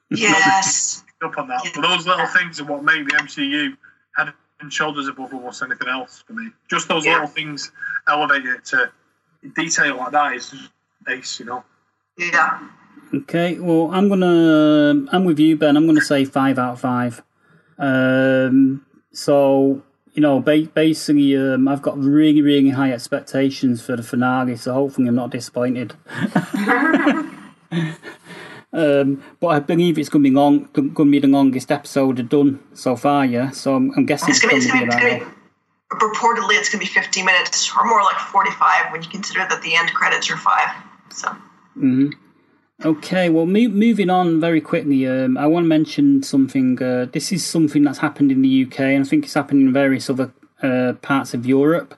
Yes. 0.09 1.03
Up 1.23 1.37
on 1.37 1.47
that, 1.47 1.65
but 1.73 1.81
those 1.81 2.05
little 2.05 2.25
things 2.25 2.59
are 2.59 2.65
what 2.65 2.83
make 2.83 3.07
the 3.07 3.13
MCU 3.13 3.77
head 4.17 4.33
and 4.59 4.73
shoulders 4.73 5.07
above 5.07 5.33
almost 5.33 5.63
anything 5.63 5.87
else 5.87 6.21
for 6.27 6.33
me. 6.33 6.49
Just 6.69 6.89
those 6.89 7.05
yeah. 7.05 7.13
little 7.13 7.27
things 7.27 7.71
elevate 8.09 8.45
it 8.45 8.65
to 8.65 8.91
detail 9.55 9.95
like 9.95 10.11
that 10.11 10.33
is 10.33 10.53
ace, 11.07 11.39
you 11.39 11.45
know. 11.45 11.63
Yeah. 12.17 12.69
Okay, 13.13 13.59
well, 13.59 13.89
I'm 13.91 14.09
gonna, 14.09 15.05
I'm 15.11 15.23
with 15.23 15.39
you, 15.39 15.55
Ben. 15.55 15.77
I'm 15.77 15.85
gonna 15.85 16.01
say 16.01 16.25
five 16.25 16.57
out 16.57 16.73
of 16.73 16.81
five. 16.81 17.21
Um, 17.77 18.85
so 19.11 19.83
you 20.13 20.21
know, 20.21 20.39
ba- 20.39 20.69
basically, 20.73 21.35
um, 21.35 21.67
I've 21.67 21.81
got 21.81 21.97
really, 21.97 22.41
really 22.41 22.69
high 22.69 22.91
expectations 22.91 23.81
for 23.81 23.95
the 23.95 24.03
finale, 24.03 24.55
so 24.55 24.73
hopefully, 24.73 25.07
I'm 25.07 25.15
not 25.15 25.31
disappointed. 25.31 25.95
um, 28.71 29.23
but 29.39 29.47
I 29.47 29.59
believe 29.59 29.97
it's 29.97 30.09
going 30.09 30.23
to 30.23 30.29
be 30.29 30.35
long, 30.35 30.69
going 30.73 30.93
to 30.93 31.11
be 31.11 31.19
the 31.19 31.27
longest 31.27 31.71
episode 31.71 32.29
done 32.29 32.59
so 32.73 32.95
far. 32.95 33.25
Yeah, 33.25 33.49
so 33.49 33.75
I'm, 33.75 33.91
I'm 33.97 34.05
guessing 34.05 34.29
it's, 34.29 34.43
it's 34.43 34.51
going 34.51 34.61
to 34.61 34.71
be 34.71 34.83
about. 34.83 35.27
Reportedly, 35.91 36.57
it's 36.57 36.69
going 36.69 36.83
to 36.83 36.91
be 36.91 36.99
50 36.99 37.23
minutes, 37.23 37.71
or 37.75 37.85
more 37.85 38.01
like 38.01 38.17
45 38.17 38.91
when 38.91 39.03
you 39.03 39.09
consider 39.09 39.39
that 39.49 39.61
the 39.61 39.75
end 39.75 39.93
credits 39.93 40.29
are 40.31 40.37
five. 40.37 40.69
So. 41.11 41.35
Mm-hmm. 41.77 42.09
Okay, 42.85 43.29
well, 43.29 43.45
mo- 43.45 43.69
moving 43.69 44.09
on 44.09 44.41
very 44.41 44.59
quickly, 44.59 45.07
um, 45.07 45.37
I 45.37 45.47
want 45.47 45.63
to 45.63 45.67
mention 45.67 46.23
something. 46.23 46.81
Uh, 46.81 47.05
this 47.11 47.31
is 47.31 47.45
something 47.45 47.83
that's 47.83 47.99
happened 47.99 48.31
in 48.31 48.41
the 48.41 48.65
UK, 48.65 48.79
and 48.79 49.05
I 49.05 49.07
think 49.07 49.25
it's 49.25 49.35
happened 49.35 49.61
in 49.61 49.73
various 49.73 50.09
other 50.09 50.33
uh, 50.61 50.93
parts 51.01 51.33
of 51.33 51.45
Europe. 51.45 51.95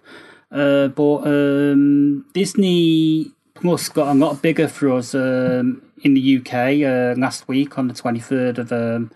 Uh, 0.52 0.90
but 0.90 1.26
um, 1.26 2.26
Disney 2.34 3.32
Plus 3.56 3.90
got 3.90 4.10
a 4.10 4.20
lot 4.20 4.42
bigger 4.42 4.68
for 4.68 4.92
us 4.92 5.16
um, 5.16 5.82
in 6.04 6.14
the 6.14 6.38
UK 6.38 6.54
uh, 6.54 7.20
last 7.20 7.48
week 7.48 7.80
on 7.80 7.88
the 7.88 7.94
23rd 7.94 8.58
of, 8.60 8.72
um, 8.72 9.12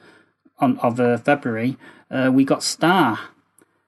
on, 0.57 0.80
of 0.80 0.99
uh, 0.99 1.18
February. 1.18 1.78
Uh, 2.10 2.32
we 2.34 2.43
got 2.43 2.64
Star 2.64 3.20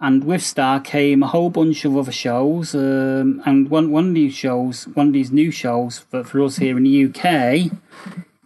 and 0.02 0.24
with 0.24 0.42
Star 0.42 0.80
came 0.80 1.22
a 1.22 1.28
whole 1.28 1.52
bunch 1.52 1.86
of 1.86 1.96
other 1.96 2.12
shows. 2.12 2.74
Um, 2.74 3.42
and 3.46 3.70
one, 3.70 3.92
one 3.92 4.10
of 4.10 4.14
these 4.16 4.34
shows, 4.34 4.88
one 4.88 5.08
of 5.08 5.14
these 5.14 5.32
new 5.32 5.52
shows 5.52 6.00
for, 6.00 6.24
for 6.24 6.42
us 6.42 6.58
here 6.58 6.76
in 6.76 6.84
the 6.84 7.06
UK, 7.06 7.72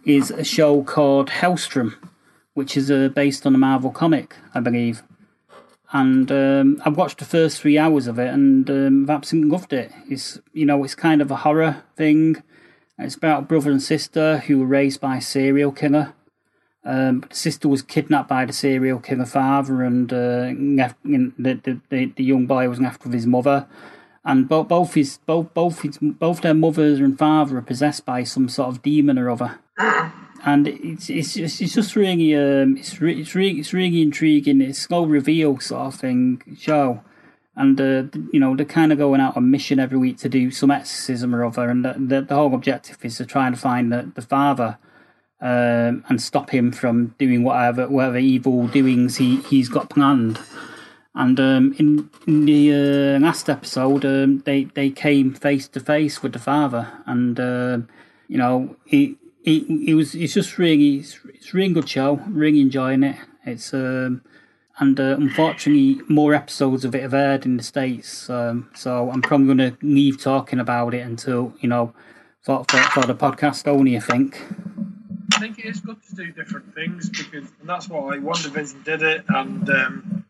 is 0.04 0.30
a 0.30 0.44
show 0.44 0.82
called 0.82 1.30
Helstrom, 1.30 1.96
which 2.52 2.76
is 2.76 2.90
uh, 2.90 3.08
based 3.08 3.46
on 3.46 3.54
a 3.54 3.58
Marvel 3.58 3.90
comic, 3.90 4.36
I 4.54 4.60
believe. 4.60 5.02
And 5.92 6.30
um, 6.30 6.82
I've 6.84 6.98
watched 6.98 7.18
the 7.18 7.24
first 7.24 7.62
three 7.62 7.78
hours 7.78 8.06
of 8.06 8.18
it, 8.18 8.28
and 8.28 8.68
um, 8.68 9.04
I've 9.04 9.16
absolutely 9.16 9.50
loved 9.50 9.72
it. 9.72 9.92
It's 10.10 10.38
you 10.52 10.66
know, 10.66 10.84
it's 10.84 10.94
kind 10.94 11.22
of 11.22 11.30
a 11.30 11.36
horror 11.36 11.84
thing. 11.96 12.42
It's 12.98 13.14
about 13.14 13.44
a 13.44 13.46
brother 13.46 13.70
and 13.70 13.82
sister 13.82 14.38
who 14.38 14.58
were 14.58 14.66
raised 14.66 15.00
by 15.00 15.16
a 15.16 15.22
serial 15.22 15.72
killer 15.72 16.12
um, 16.86 17.24
sister 17.32 17.68
was 17.68 17.82
kidnapped 17.82 18.28
by 18.28 18.44
the 18.44 18.52
serial 18.52 19.00
killer 19.00 19.26
father, 19.26 19.82
and 19.82 20.12
uh, 20.12 20.54
the, 21.04 21.80
the, 21.90 22.12
the 22.16 22.24
young 22.24 22.46
boy 22.46 22.68
was 22.68 22.78
with 22.78 23.12
his 23.12 23.26
mother. 23.26 23.66
And 24.24 24.48
both 24.48 24.68
both 24.68 24.94
his 24.94 25.18
both 25.18 25.52
both 25.54 25.82
his, 25.82 25.98
both 26.00 26.40
their 26.40 26.54
mothers 26.54 26.98
and 26.98 27.18
father 27.18 27.58
are 27.58 27.62
possessed 27.62 28.04
by 28.04 28.24
some 28.24 28.48
sort 28.48 28.68
of 28.70 28.82
demon 28.82 29.18
or 29.18 29.30
other. 29.30 29.58
And 30.44 30.66
it's 30.68 31.10
it's 31.10 31.36
it's 31.36 31.58
just 31.58 31.94
really 31.96 32.34
um 32.34 32.76
it's 32.76 33.00
re, 33.00 33.20
it's 33.20 33.34
really 33.34 33.60
it's 33.60 33.72
really 33.72 34.02
intriguing. 34.02 34.60
It's 34.60 34.80
slow 34.80 35.04
reveal 35.04 35.60
sort 35.60 35.94
of 35.94 36.00
thing 36.00 36.42
show 36.58 37.02
and 37.56 37.80
uh, 37.80 38.04
you 38.32 38.38
know 38.38 38.54
they're 38.54 38.66
kind 38.66 38.92
of 38.92 38.98
going 38.98 39.20
out 39.20 39.36
on 39.36 39.50
mission 39.50 39.80
every 39.80 39.96
week 39.98 40.18
to 40.18 40.28
do 40.28 40.50
some 40.50 40.70
exorcism 40.70 41.34
or 41.34 41.44
other, 41.44 41.68
and 41.70 41.84
the, 41.84 41.94
the, 41.98 42.20
the 42.20 42.34
whole 42.34 42.54
objective 42.54 43.02
is 43.02 43.16
to 43.16 43.24
try 43.24 43.46
and 43.46 43.58
find 43.58 43.90
the, 43.90 44.10
the 44.14 44.22
father 44.22 44.76
um, 45.40 46.04
and 46.08 46.20
stop 46.20 46.50
him 46.50 46.72
from 46.72 47.14
doing 47.18 47.42
whatever 47.42 47.88
whatever 47.88 48.18
evil 48.18 48.66
doings 48.68 49.16
he 49.16 49.36
he's 49.42 49.68
got 49.68 49.90
planned. 49.90 50.40
And 51.14 51.40
um, 51.40 51.74
in, 51.78 52.10
in 52.26 52.44
the 52.44 52.74
uh, 53.16 53.18
last 53.20 53.48
episode, 53.48 54.04
um, 54.04 54.40
they 54.40 54.64
they 54.64 54.90
came 54.90 55.32
face 55.32 55.66
to 55.68 55.80
face 55.80 56.22
with 56.22 56.34
the 56.34 56.38
father, 56.38 56.92
and 57.06 57.40
uh, 57.40 57.78
you 58.28 58.36
know 58.36 58.76
he 58.84 59.16
he 59.42 59.94
was 59.94 60.14
it's 60.14 60.34
just 60.34 60.58
really 60.58 60.96
it's, 60.96 61.18
it's 61.32 61.54
really 61.54 61.72
good 61.72 61.88
show, 61.88 62.16
really 62.28 62.60
enjoying 62.60 63.02
it. 63.02 63.16
It's 63.46 63.72
um, 63.72 64.22
and 64.78 65.00
uh, 65.00 65.16
unfortunately 65.18 66.02
more 66.08 66.34
episodes 66.34 66.84
of 66.84 66.94
it 66.94 67.02
have 67.02 67.14
aired 67.14 67.46
in 67.46 67.56
the 67.56 67.62
states, 67.62 68.28
um, 68.28 68.68
so 68.74 69.10
I'm 69.10 69.22
probably 69.22 69.46
going 69.46 69.70
to 69.72 69.78
leave 69.80 70.20
talking 70.20 70.60
about 70.60 70.92
it 70.92 71.00
until 71.00 71.54
you 71.60 71.68
know 71.68 71.94
for, 72.42 72.64
for 72.68 72.78
for 72.78 73.06
the 73.06 73.14
podcast 73.14 73.66
only. 73.66 73.96
I 73.96 74.00
think. 74.00 74.42
I 75.36 75.38
think 75.38 75.58
it 75.58 75.66
is 75.66 75.80
good 75.80 75.98
to 76.08 76.14
do 76.14 76.32
different 76.32 76.74
things 76.74 77.10
because 77.10 77.50
and 77.60 77.68
that's 77.68 77.90
why 77.90 78.16
WandaVision 78.16 78.84
did 78.84 79.02
it. 79.02 79.22
And 79.28 79.68
um, 79.68 80.24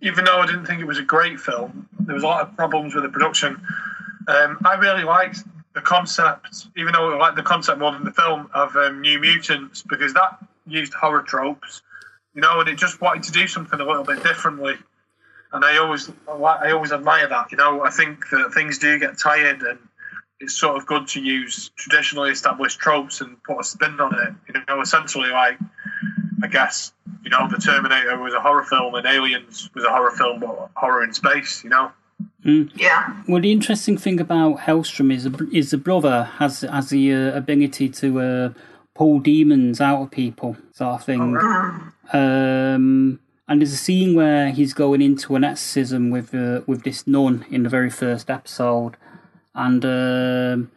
even 0.00 0.24
though 0.24 0.38
I 0.38 0.46
didn't 0.46 0.66
think 0.66 0.80
it 0.80 0.86
was 0.86 0.98
a 0.98 1.02
great 1.02 1.40
film, 1.40 1.88
there 1.98 2.14
was 2.14 2.22
a 2.22 2.26
lot 2.26 2.42
of 2.42 2.56
problems 2.56 2.94
with 2.94 3.02
the 3.02 3.10
production. 3.10 3.60
Um, 4.28 4.58
I 4.64 4.74
really 4.74 5.02
liked 5.02 5.40
the 5.74 5.80
concept, 5.80 6.68
even 6.76 6.92
though 6.92 7.12
I 7.12 7.16
liked 7.16 7.34
the 7.34 7.42
concept 7.42 7.80
more 7.80 7.90
than 7.90 8.04
the 8.04 8.12
film 8.12 8.48
of 8.54 8.76
um, 8.76 9.00
New 9.00 9.18
Mutants 9.18 9.82
because 9.82 10.14
that 10.14 10.38
used 10.64 10.94
horror 10.94 11.22
tropes, 11.22 11.82
you 12.34 12.40
know, 12.40 12.60
and 12.60 12.68
it 12.68 12.78
just 12.78 13.00
wanted 13.00 13.24
to 13.24 13.32
do 13.32 13.48
something 13.48 13.80
a 13.80 13.84
little 13.84 14.04
bit 14.04 14.22
differently. 14.22 14.76
And 15.52 15.64
I 15.64 15.78
always, 15.78 16.08
I 16.28 16.70
always 16.70 16.92
admire 16.92 17.28
that. 17.28 17.50
You 17.50 17.58
know, 17.58 17.84
I 17.84 17.90
think 17.90 18.28
that 18.30 18.52
things 18.54 18.78
do 18.78 18.96
get 19.00 19.18
tired 19.18 19.62
and 19.62 19.78
it's 20.40 20.54
sort 20.54 20.76
of 20.76 20.86
good 20.86 21.06
to 21.08 21.20
use 21.20 21.70
traditionally 21.76 22.30
established 22.30 22.78
tropes 22.78 23.20
and 23.20 23.42
put 23.44 23.60
a 23.60 23.64
spin 23.64 23.98
on 24.00 24.14
it. 24.14 24.34
You 24.54 24.62
know, 24.68 24.80
essentially, 24.80 25.30
like 25.30 25.58
I 26.42 26.46
guess 26.48 26.92
you 27.24 27.30
know, 27.30 27.48
the 27.48 27.56
Terminator 27.56 28.18
was 28.18 28.34
a 28.34 28.40
horror 28.40 28.64
film 28.64 28.94
and 28.94 29.06
Aliens 29.06 29.70
was 29.74 29.84
a 29.84 29.90
horror 29.90 30.10
film, 30.10 30.40
but 30.40 30.70
horror 30.76 31.02
in 31.02 31.12
space. 31.12 31.64
You 31.64 31.70
know. 31.70 31.92
Mm. 32.44 32.70
Yeah. 32.74 33.22
Well, 33.26 33.40
the 33.40 33.50
interesting 33.50 33.96
thing 33.96 34.20
about 34.20 34.58
Helstrom 34.58 35.12
is 35.12 35.28
is 35.52 35.70
the 35.70 35.78
brother 35.78 36.24
has 36.38 36.60
has 36.60 36.90
the 36.90 37.12
uh, 37.12 37.36
ability 37.36 37.88
to 37.88 38.20
uh, 38.20 38.52
pull 38.94 39.18
demons 39.20 39.80
out 39.80 40.02
of 40.02 40.10
people, 40.10 40.56
sort 40.72 41.00
of 41.00 41.04
thing. 41.04 41.36
Oh, 41.40 41.92
um, 42.12 43.20
and 43.48 43.60
there's 43.60 43.72
a 43.72 43.78
scene 43.78 44.14
where 44.14 44.50
he's 44.50 44.74
going 44.74 45.02
into 45.02 45.34
an 45.36 45.44
exorcism 45.44 46.10
with 46.10 46.34
uh, 46.34 46.60
with 46.66 46.84
this 46.84 47.06
nun 47.06 47.46
in 47.50 47.62
the 47.62 47.68
very 47.70 47.90
first 47.90 48.30
episode, 48.30 48.96
and 49.54 49.84
um, 49.84 50.70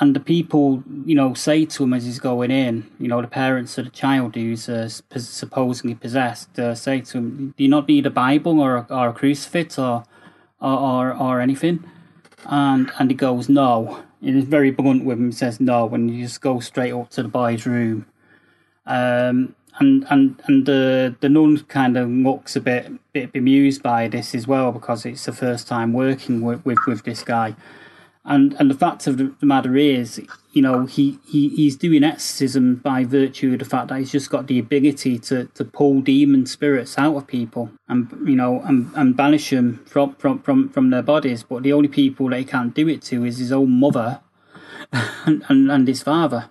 and 0.00 0.14
the 0.16 0.20
people 0.20 0.82
you 1.04 1.14
know 1.14 1.34
say 1.34 1.64
to 1.64 1.84
him 1.84 1.94
as 1.94 2.04
he's 2.04 2.18
going 2.18 2.50
in, 2.50 2.90
you 2.98 3.08
know, 3.08 3.20
the 3.20 3.28
parents 3.28 3.78
of 3.78 3.84
the 3.84 3.90
child 3.90 4.34
who's 4.34 4.68
uh, 4.68 4.88
supposedly 4.88 5.94
possessed 5.94 6.58
uh, 6.58 6.74
say 6.74 7.00
to 7.00 7.18
him, 7.18 7.54
"Do 7.56 7.64
you 7.64 7.70
not 7.70 7.88
need 7.88 8.06
a 8.06 8.10
Bible 8.10 8.60
or 8.60 8.76
a, 8.76 8.86
or 8.90 9.08
a 9.08 9.12
crucifix 9.12 9.78
or, 9.78 10.04
or 10.60 10.78
or 10.78 11.16
or 11.16 11.40
anything?" 11.40 11.84
And 12.46 12.90
and 12.98 13.10
he 13.10 13.16
goes, 13.16 13.48
"No." 13.48 14.02
And 14.20 14.36
He's 14.36 14.44
very 14.44 14.70
blunt 14.70 15.04
with 15.04 15.18
him. 15.18 15.32
Says 15.32 15.60
no, 15.60 15.88
and 15.94 16.08
he 16.10 16.22
just 16.22 16.40
goes 16.40 16.66
straight 16.66 16.92
up 16.92 17.10
to 17.10 17.22
the 17.22 17.28
boy's 17.28 17.66
room. 17.66 18.06
Um, 18.86 19.54
and 19.78 20.06
and 20.10 20.40
and 20.46 20.66
the 20.66 21.14
the 21.20 21.28
nun 21.28 21.58
kind 21.64 21.96
of 21.96 22.08
looks 22.08 22.56
a 22.56 22.60
bit 22.60 22.92
bit 23.12 23.32
bemused 23.32 23.82
by 23.82 24.08
this 24.08 24.34
as 24.34 24.46
well 24.46 24.72
because 24.72 25.04
it's 25.04 25.24
the 25.24 25.32
first 25.32 25.66
time 25.66 25.92
working 25.92 26.40
with 26.42 26.64
with, 26.64 26.78
with 26.86 27.04
this 27.04 27.22
guy, 27.22 27.54
and 28.26 28.54
and 28.58 28.70
the 28.70 28.74
fact 28.74 29.06
of 29.06 29.18
the 29.18 29.34
matter 29.42 29.76
is, 29.76 30.20
you 30.52 30.62
know, 30.62 30.86
he, 30.86 31.18
he 31.26 31.50
he's 31.50 31.76
doing 31.76 32.02
exorcism 32.02 32.76
by 32.76 33.04
virtue 33.04 33.52
of 33.52 33.58
the 33.58 33.64
fact 33.66 33.88
that 33.88 33.98
he's 33.98 34.12
just 34.12 34.30
got 34.30 34.46
the 34.46 34.58
ability 34.58 35.18
to 35.18 35.44
to 35.54 35.64
pull 35.64 36.00
demon 36.00 36.46
spirits 36.46 36.96
out 36.96 37.16
of 37.16 37.26
people 37.26 37.70
and 37.86 38.08
you 38.26 38.34
know 38.34 38.62
and, 38.62 38.90
and 38.94 39.16
banish 39.16 39.50
them 39.50 39.84
from 39.86 40.14
from 40.14 40.38
from 40.40 40.70
from 40.70 40.88
their 40.88 41.02
bodies. 41.02 41.42
But 41.42 41.64
the 41.64 41.74
only 41.74 41.88
people 41.88 42.30
that 42.30 42.38
he 42.38 42.44
can't 42.46 42.74
do 42.74 42.88
it 42.88 43.02
to 43.02 43.24
is 43.24 43.38
his 43.38 43.52
own 43.52 43.70
mother 43.70 44.20
and 44.92 45.44
and, 45.48 45.70
and 45.70 45.86
his 45.86 46.02
father 46.02 46.48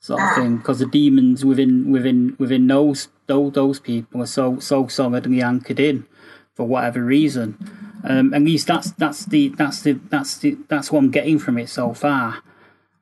sort 0.00 0.20
of 0.20 0.34
thing 0.34 0.56
because 0.56 0.80
the 0.80 0.86
demons 0.86 1.44
within 1.44 1.92
within 1.92 2.34
within 2.38 2.66
those 2.66 3.08
those, 3.26 3.52
those 3.52 3.78
people 3.78 4.22
are 4.22 4.26
so 4.26 4.58
so 4.58 4.88
solidly 4.88 5.42
anchored 5.42 5.78
in 5.78 6.06
for 6.54 6.66
whatever 6.66 7.04
reason. 7.04 7.56
Um, 8.04 8.32
at 8.32 8.42
least 8.42 8.66
that's 8.66 8.92
that's 8.92 9.24
the 9.26 9.48
that's 9.50 9.82
the 9.82 9.92
that's 9.92 10.38
the 10.38 10.56
that's 10.68 10.92
what 10.92 11.00
I'm 11.00 11.10
getting 11.10 11.38
from 11.38 11.58
it 11.58 11.68
so 11.68 11.94
far. 11.94 12.42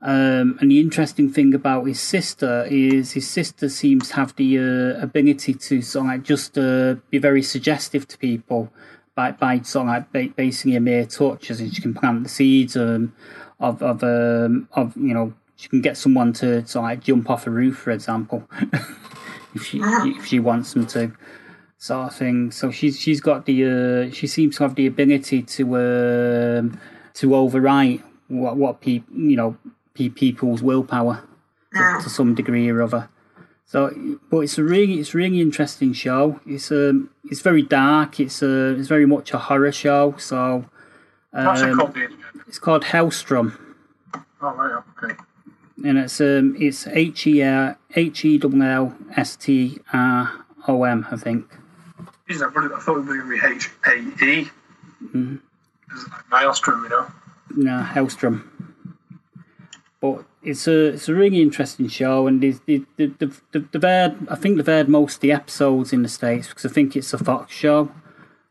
Um, 0.03 0.59
and 0.61 0.71
the 0.71 0.79
interesting 0.79 1.33
thing 1.33 1.55
about 1.55 1.85
his 1.85 2.01
sister 2.01 2.67
is 2.71 3.13
his 3.13 3.29
sister 3.29 3.69
seems 3.69 4.11
to 4.11 4.17
have 4.17 4.37
the 4.37 4.59
uh, 4.59 5.03
ability 5.03 5.55
to 5.55 5.83
sort 5.83 6.07
of 6.07 6.13
like 6.13 6.23
just 6.23 6.57
uh, 6.59 6.97
be 7.11 7.19
very 7.19 7.43
suggestive 7.43 8.07
to 8.09 8.19
people 8.19 8.71
by 9.15 9.33
by 9.33 9.61
sort 9.61 9.89
of 9.89 10.05
like 10.15 10.37
basing 10.37 10.77
a 10.77 10.81
mere 10.81 11.07
touch, 11.07 11.51
as 11.51 11.59
she 11.59 11.83
can 11.83 11.95
plant 11.95 12.23
the 12.23 12.29
seeds 12.29 12.77
um, 12.77 13.15
of 13.59 13.83
of 13.83 14.03
um, 14.05 14.69
of 14.73 14.97
you 14.97 15.15
know 15.15 15.33
she 15.57 15.69
can 15.69 15.81
get 15.81 15.97
someone 15.97 16.33
to, 16.35 16.63
to 16.63 16.81
like 16.81 17.03
jump 17.03 17.31
off 17.31 17.47
a 17.47 17.51
roof, 17.51 17.79
for 17.79 17.91
example, 17.91 18.49
if 19.55 19.65
she 19.65 19.81
if 19.83 20.27
she 20.27 20.39
wants 20.39 20.75
them 20.75 20.87
to, 20.89 21.13
sort 21.79 22.09
of 22.09 22.17
thing. 22.17 22.51
So 22.51 22.71
she's 22.71 22.99
she's 22.99 23.21
got 23.21 23.47
the 23.47 23.65
uh, 23.65 24.13
she 24.13 24.27
seems 24.27 24.57
to 24.57 24.65
have 24.65 24.75
the 24.75 24.87
ability 24.87 25.43
to 25.43 25.77
um, 25.77 26.81
to 27.15 27.31
overwrite 27.31 28.03
what 28.29 28.57
what 28.57 28.81
people 28.81 29.17
you 29.17 29.37
know 29.37 29.57
pe- 29.95 30.09
people's 30.09 30.63
willpower 30.63 31.23
to, 31.75 32.01
to, 32.03 32.09
some 32.09 32.35
degree 32.35 32.69
or 32.69 32.83
other. 32.83 33.09
So, 33.65 33.93
but 34.31 34.39
it's 34.41 34.59
a 34.59 34.65
really 34.65 35.01
it's 35.01 35.15
a 35.15 35.19
really 35.19 35.41
interesting 35.41 35.93
show. 35.93 36.41
It's 36.47 36.71
um 36.71 37.11
it's 37.25 37.41
very 37.41 37.63
dark. 37.63 38.21
It's 38.21 38.43
a 38.43 38.71
uh, 38.71 38.79
it's 38.79 38.89
very 38.89 39.07
much 39.07 39.33
a 39.33 39.39
horror 39.39 39.73
show. 39.73 40.15
So, 40.19 40.67
um, 41.33 41.45
what's 41.47 41.63
it 41.63 41.71
um, 41.71 41.79
called? 41.79 41.99
It's 42.47 42.59
called 42.59 42.85
Helstrom. 42.85 43.59
Oh 44.41 44.53
right, 44.55 44.83
okay 45.03 45.17
and 45.85 45.99
it's 45.99 46.21
um 46.21 46.57
it's 46.59 46.87
H 46.87 47.27
E 47.27 47.43
L 47.43 47.77
H 47.95 48.25
E 48.25 48.39
W 48.39 48.63
L 48.63 48.97
S 49.17 49.37
T 49.37 49.79
R 49.93 50.45
O 50.69 50.85
M, 50.85 51.07
I 51.11 51.17
think. 51.17 51.47
Is 52.29 52.41
that 52.41 52.55
what 52.55 52.73
I 52.73 52.79
thought 52.81 52.97
it 52.97 53.05
was 53.05 53.07
going 53.07 53.21
to 53.21 53.29
be 53.29 53.55
H 53.55 53.71
A 53.87 54.25
E? 54.25 54.51
Mm-hmm. 55.03 55.37
Like 56.11 56.31
Maelstrom, 56.31 56.83
you 56.83 56.89
know. 56.89 57.07
No, 57.57 57.83
Helstrom. 57.83 58.49
But 60.01 60.25
it's 60.43 60.67
a 60.67 60.89
it's 60.89 61.09
a 61.09 61.15
really 61.15 61.41
interesting 61.41 61.89
show, 61.89 62.27
and 62.27 62.41
the 62.41 62.57
the 62.67 62.85
the 62.97 63.33
the, 63.53 63.61
the, 63.73 63.89
aired, 63.89 64.17
I 64.29 64.35
think 64.35 64.57
they've 64.57 64.69
aired 64.69 64.89
most 64.89 65.17
of 65.17 65.21
the 65.21 65.33
episodes 65.33 65.93
in 65.93 66.03
the 66.03 66.09
states 66.09 66.49
because 66.49 66.67
I 66.67 66.69
think 66.69 66.97
it's 66.97 67.13
a 67.13 67.19
Fox 67.19 67.55
show. 67.55 67.91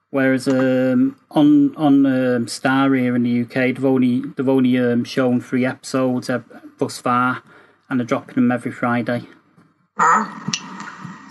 Whereas 0.09 0.47
um, 0.47 1.19
on 1.31 1.75
on 1.75 2.05
um, 2.05 2.47
Star 2.47 2.93
here 2.93 3.15
in 3.15 3.23
the 3.23 3.41
UK, 3.41 3.53
they've 3.75 3.85
only 3.85 4.21
they've 4.21 4.47
only 4.47 4.77
um, 4.79 5.03
shown 5.03 5.41
three 5.41 5.65
episodes 5.65 6.29
thus 6.77 6.99
far, 6.99 7.43
and 7.89 7.99
they're 7.99 8.07
dropping 8.07 8.35
them 8.35 8.51
every 8.51 8.71
Friday. 8.71 9.23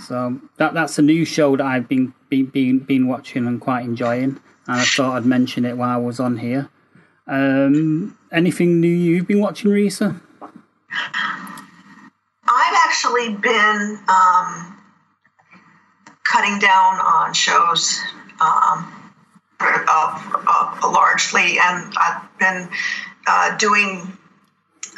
So 0.07 0.41
that 0.59 0.75
that's 0.75 0.99
a 0.99 1.03
new 1.03 1.25
show 1.25 1.57
that 1.57 1.65
I've 1.65 1.89
been 1.89 2.13
been 2.43 2.79
been, 2.79 2.79
been 2.81 3.07
watching 3.07 3.47
and 3.47 3.61
quite 3.61 3.85
enjoying, 3.85 4.41
and 4.67 4.81
I 4.81 4.85
thought 4.85 5.17
I'd 5.17 5.27
mention 5.27 5.65
it 5.65 5.77
while 5.77 5.91
I 5.91 5.97
was 5.97 6.21
on 6.21 6.39
here. 6.39 6.69
Um, 7.27 8.19
anything 8.33 8.81
new 8.81 8.89
you've 8.89 9.27
been 9.27 9.41
watching, 9.41 9.71
Risa? 9.71 10.21
I've 12.47 12.77
actually 12.87 13.35
been 13.35 13.99
um, 14.09 14.79
cutting 16.25 16.59
down 16.59 17.01
on 17.01 17.33
shows 17.35 18.01
um, 18.41 19.13
uh, 19.61 20.35
uh, 20.47 20.91
largely, 20.91 21.59
and 21.59 21.95
I've 21.97 22.39
been 22.39 22.69
uh, 23.27 23.57
doing 23.57 24.17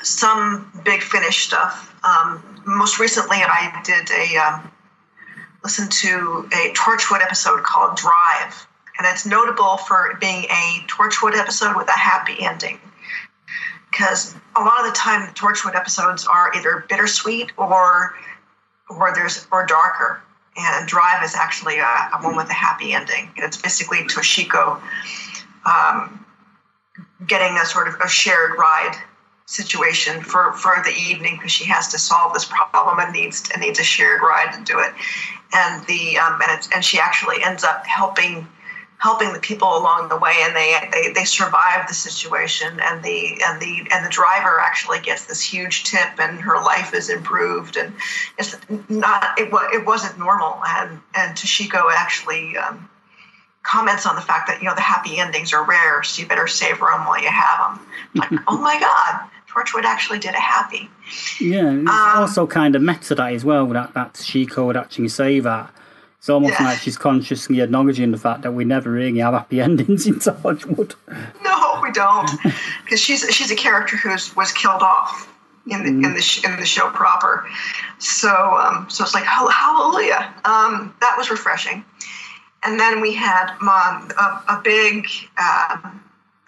some 0.03 0.70
big 0.84 1.03
finish 1.03 1.45
stuff. 1.45 1.95
Um, 2.05 2.62
most 2.66 2.99
recently, 2.99 3.39
I 3.39 3.80
did 3.84 4.11
a 4.11 4.76
um, 5.66 5.72
listen 5.72 5.88
to 5.88 6.48
a 6.52 6.72
Torchwood 6.72 7.22
episode 7.22 7.62
called 7.62 7.96
Drive, 7.96 8.66
and 8.98 9.06
it's 9.06 9.26
notable 9.26 9.76
for 9.78 10.16
being 10.20 10.44
a 10.44 10.84
Torchwood 10.88 11.34
episode 11.34 11.76
with 11.76 11.88
a 11.88 11.98
happy 11.98 12.36
ending. 12.40 12.78
Because 13.90 14.34
a 14.56 14.60
lot 14.60 14.80
of 14.80 14.86
the 14.86 14.96
time, 14.96 15.26
the 15.26 15.32
Torchwood 15.32 15.74
episodes 15.74 16.26
are 16.26 16.54
either 16.54 16.84
bittersweet 16.88 17.52
or 17.56 18.14
or 18.88 19.12
there's 19.14 19.46
or 19.50 19.66
darker. 19.66 20.22
And 20.56 20.88
Drive 20.88 21.22
is 21.22 21.34
actually 21.34 21.78
a, 21.78 21.82
a 21.84 22.18
one 22.22 22.36
with 22.36 22.48
a 22.48 22.54
happy 22.54 22.94
ending. 22.94 23.30
And 23.36 23.44
it's 23.44 23.60
basically 23.60 23.98
Toshiko 24.04 24.80
um, 25.66 26.24
getting 27.26 27.58
a 27.58 27.66
sort 27.66 27.88
of 27.88 27.94
a 28.02 28.08
shared 28.08 28.56
ride 28.58 28.96
situation 29.47 30.20
for, 30.22 30.53
for 30.53 30.82
the 30.84 30.90
evening 30.90 31.36
because 31.36 31.53
she 31.53 31.64
has 31.64 31.88
to 31.88 31.99
solve 31.99 32.34
this 32.34 32.44
problem 32.44 32.99
and 32.99 33.12
needs 33.12 33.49
and 33.53 33.62
needs 33.62 33.78
a 33.78 33.84
shared 33.84 34.20
ride 34.20 34.53
to 34.53 34.62
do 34.64 34.78
it. 34.78 34.92
And 35.55 35.86
the 35.86 36.18
um, 36.18 36.40
and 36.49 36.68
and 36.74 36.84
she 36.84 36.99
actually 36.99 37.42
ends 37.42 37.62
up 37.62 37.86
helping 37.86 38.47
helping 38.99 39.32
the 39.32 39.38
people 39.38 39.76
along 39.76 40.09
the 40.09 40.16
way 40.16 40.32
and 40.40 40.57
they, 40.57 40.74
they 40.90 41.12
they 41.12 41.24
survive 41.24 41.86
the 41.86 41.94
situation 41.94 42.80
and 42.82 43.03
the 43.05 43.40
and 43.47 43.61
the 43.61 43.86
and 43.92 44.05
the 44.05 44.11
driver 44.11 44.59
actually 44.59 44.99
gets 44.99 45.26
this 45.26 45.40
huge 45.40 45.84
tip 45.84 46.18
and 46.18 46.40
her 46.40 46.57
life 46.64 46.92
is 46.94 47.09
improved 47.09 47.76
and 47.76 47.94
it's 48.38 48.57
not 48.88 49.38
it, 49.38 49.49
it 49.72 49.86
wasn't 49.86 50.18
normal. 50.18 50.61
And 50.66 51.01
and 51.14 51.36
Toshiko 51.36 51.88
actually 51.97 52.57
um, 52.57 52.88
comments 53.62 54.07
on 54.07 54.16
the 54.16 54.22
fact 54.22 54.49
that 54.49 54.61
you 54.61 54.68
know 54.68 54.74
the 54.74 54.80
happy 54.80 55.18
endings 55.18 55.53
are 55.53 55.64
rare 55.64 56.03
so 56.03 56.22
you 56.22 56.28
better 56.28 56.47
savor 56.47 56.86
them 56.86 57.05
while 57.07 57.20
you 57.20 57.28
have 57.28 57.76
them 57.76 57.86
like 58.14 58.42
oh 58.49 58.59
my 58.59 58.78
god 58.78 59.28
Torchwood 59.57 59.84
actually 59.84 60.18
did 60.18 60.34
a 60.34 60.40
happy. 60.40 60.90
Yeah, 61.40 61.72
it's 61.72 61.88
um, 61.88 62.18
also 62.18 62.46
kind 62.46 62.74
of 62.76 62.82
meta 62.82 63.14
that 63.14 63.32
as 63.32 63.44
well. 63.44 63.66
That 63.68 63.94
that 63.94 64.22
she 64.22 64.46
could 64.46 64.76
actually 64.76 65.09
say 65.09 65.40
that. 65.40 65.72
It's 66.18 66.28
almost 66.28 66.59
yeah. 66.59 66.66
like 66.66 66.78
she's 66.78 66.96
consciously 66.96 67.61
acknowledging 67.61 68.11
the 68.11 68.18
fact 68.18 68.42
that 68.42 68.52
we 68.52 68.64
never 68.64 68.90
really 68.90 69.18
have 69.18 69.34
happy 69.34 69.61
endings 69.68 70.07
in 70.07 70.14
Torchwood. 70.14 70.94
No, 71.42 71.80
we 71.82 71.92
don't, 71.92 72.30
because 72.84 73.00
she's 73.00 73.28
she's 73.30 73.50
a 73.50 73.57
character 73.57 73.96
who 73.96 74.11
was 74.11 74.52
killed 74.52 74.82
off 74.82 75.32
in 75.66 75.84
the 75.84 75.90
mm. 75.90 76.04
in 76.04 76.14
the 76.14 76.42
in 76.44 76.61
the 76.61 76.66
show 76.66 76.90
proper. 76.90 77.46
So 77.98 78.30
um, 78.30 78.88
so 78.90 79.04
it's 79.04 79.14
like 79.14 79.24
hallelujah. 79.24 80.34
Um, 80.44 80.94
that 81.00 81.14
was 81.16 81.30
refreshing. 81.30 81.84
And 82.62 82.80
then 82.80 83.00
we 83.00 83.14
had 83.14 83.50
um, 83.61 84.11
a, 84.18 84.57
a 84.57 84.61
big 84.64 85.07
uh, 85.38 85.90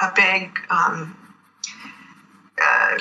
a 0.00 0.12
big 0.16 0.58
um, 0.70 1.14
uh, 2.62 2.98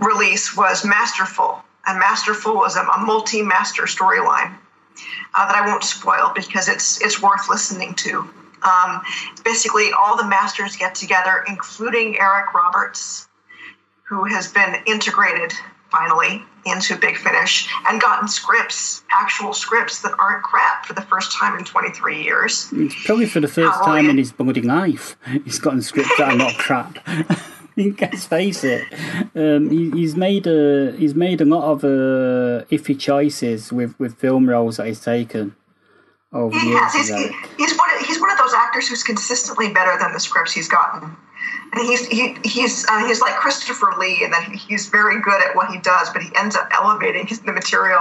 release 0.00 0.56
was 0.56 0.84
Masterful, 0.84 1.62
and 1.86 1.98
Masterful 1.98 2.54
was 2.54 2.76
a, 2.76 2.82
a 2.82 2.98
multi-master 3.00 3.84
storyline 3.84 4.56
uh, 5.34 5.46
that 5.46 5.54
I 5.54 5.66
won't 5.66 5.84
spoil 5.84 6.32
because 6.34 6.68
it's 6.68 7.00
it's 7.02 7.22
worth 7.22 7.48
listening 7.48 7.94
to. 7.96 8.28
Um, 8.62 9.02
basically, 9.44 9.90
all 9.92 10.16
the 10.16 10.26
masters 10.26 10.76
get 10.76 10.94
together, 10.94 11.44
including 11.48 12.18
Eric 12.18 12.54
Roberts, 12.54 13.28
who 14.02 14.24
has 14.24 14.52
been 14.52 14.76
integrated 14.86 15.52
finally 15.90 16.42
into 16.66 16.96
Big 16.96 17.16
Finish 17.16 17.68
and 17.86 18.00
gotten 18.00 18.28
scripts, 18.28 19.02
actual 19.10 19.54
scripts 19.54 20.02
that 20.02 20.12
aren't 20.18 20.42
crap 20.42 20.84
for 20.84 20.92
the 20.92 21.02
first 21.02 21.32
time 21.32 21.58
in 21.58 21.64
23 21.64 22.22
years. 22.22 22.72
Probably 23.06 23.26
for 23.26 23.40
the 23.40 23.48
first 23.48 23.82
time 23.84 24.10
in 24.10 24.18
his 24.18 24.32
bloody 24.32 24.60
life. 24.60 25.16
He's 25.44 25.58
gotten 25.58 25.80
scripts 25.80 26.14
that 26.18 26.32
are 26.32 26.36
not 26.36 26.58
crap. 26.58 26.98
Let's 27.78 28.26
face 28.26 28.64
it. 28.64 28.82
Um, 29.34 29.70
he, 29.70 29.90
he's 29.90 30.16
made 30.16 30.46
a 30.46 30.92
he's 30.96 31.14
made 31.14 31.40
a 31.40 31.44
lot 31.44 31.64
of 31.64 31.84
uh, 31.84 32.64
iffy 32.70 32.98
choices 32.98 33.72
with, 33.72 33.98
with 34.00 34.16
film 34.16 34.48
roles 34.48 34.78
that 34.78 34.86
he's 34.88 35.00
taken 35.00 35.54
over 36.32 36.58
he 36.58 36.68
years. 36.68 36.92
He's, 36.92 37.08
he, 37.08 37.30
he's 37.56 37.76
one 37.76 37.90
of, 37.96 38.06
he's 38.06 38.20
one 38.20 38.30
of 38.30 38.38
those 38.38 38.52
actors 38.52 38.88
who's 38.88 39.04
consistently 39.04 39.72
better 39.72 39.96
than 39.98 40.12
the 40.12 40.20
scripts 40.20 40.52
he's 40.52 40.68
gotten 40.68 41.16
and 41.72 41.86
he's 41.86 42.06
he, 42.06 42.36
he's 42.44 42.86
uh, 42.88 43.06
he's 43.06 43.20
like 43.20 43.34
Christopher 43.36 43.92
Lee, 43.98 44.24
and 44.24 44.32
that 44.32 44.50
he's 44.50 44.88
very 44.88 45.20
good 45.20 45.42
at 45.42 45.54
what 45.54 45.70
he 45.70 45.78
does, 45.78 46.10
but 46.10 46.22
he 46.22 46.30
ends 46.36 46.56
up 46.56 46.68
elevating 46.72 47.26
his, 47.26 47.40
the 47.40 47.52
material 47.52 48.00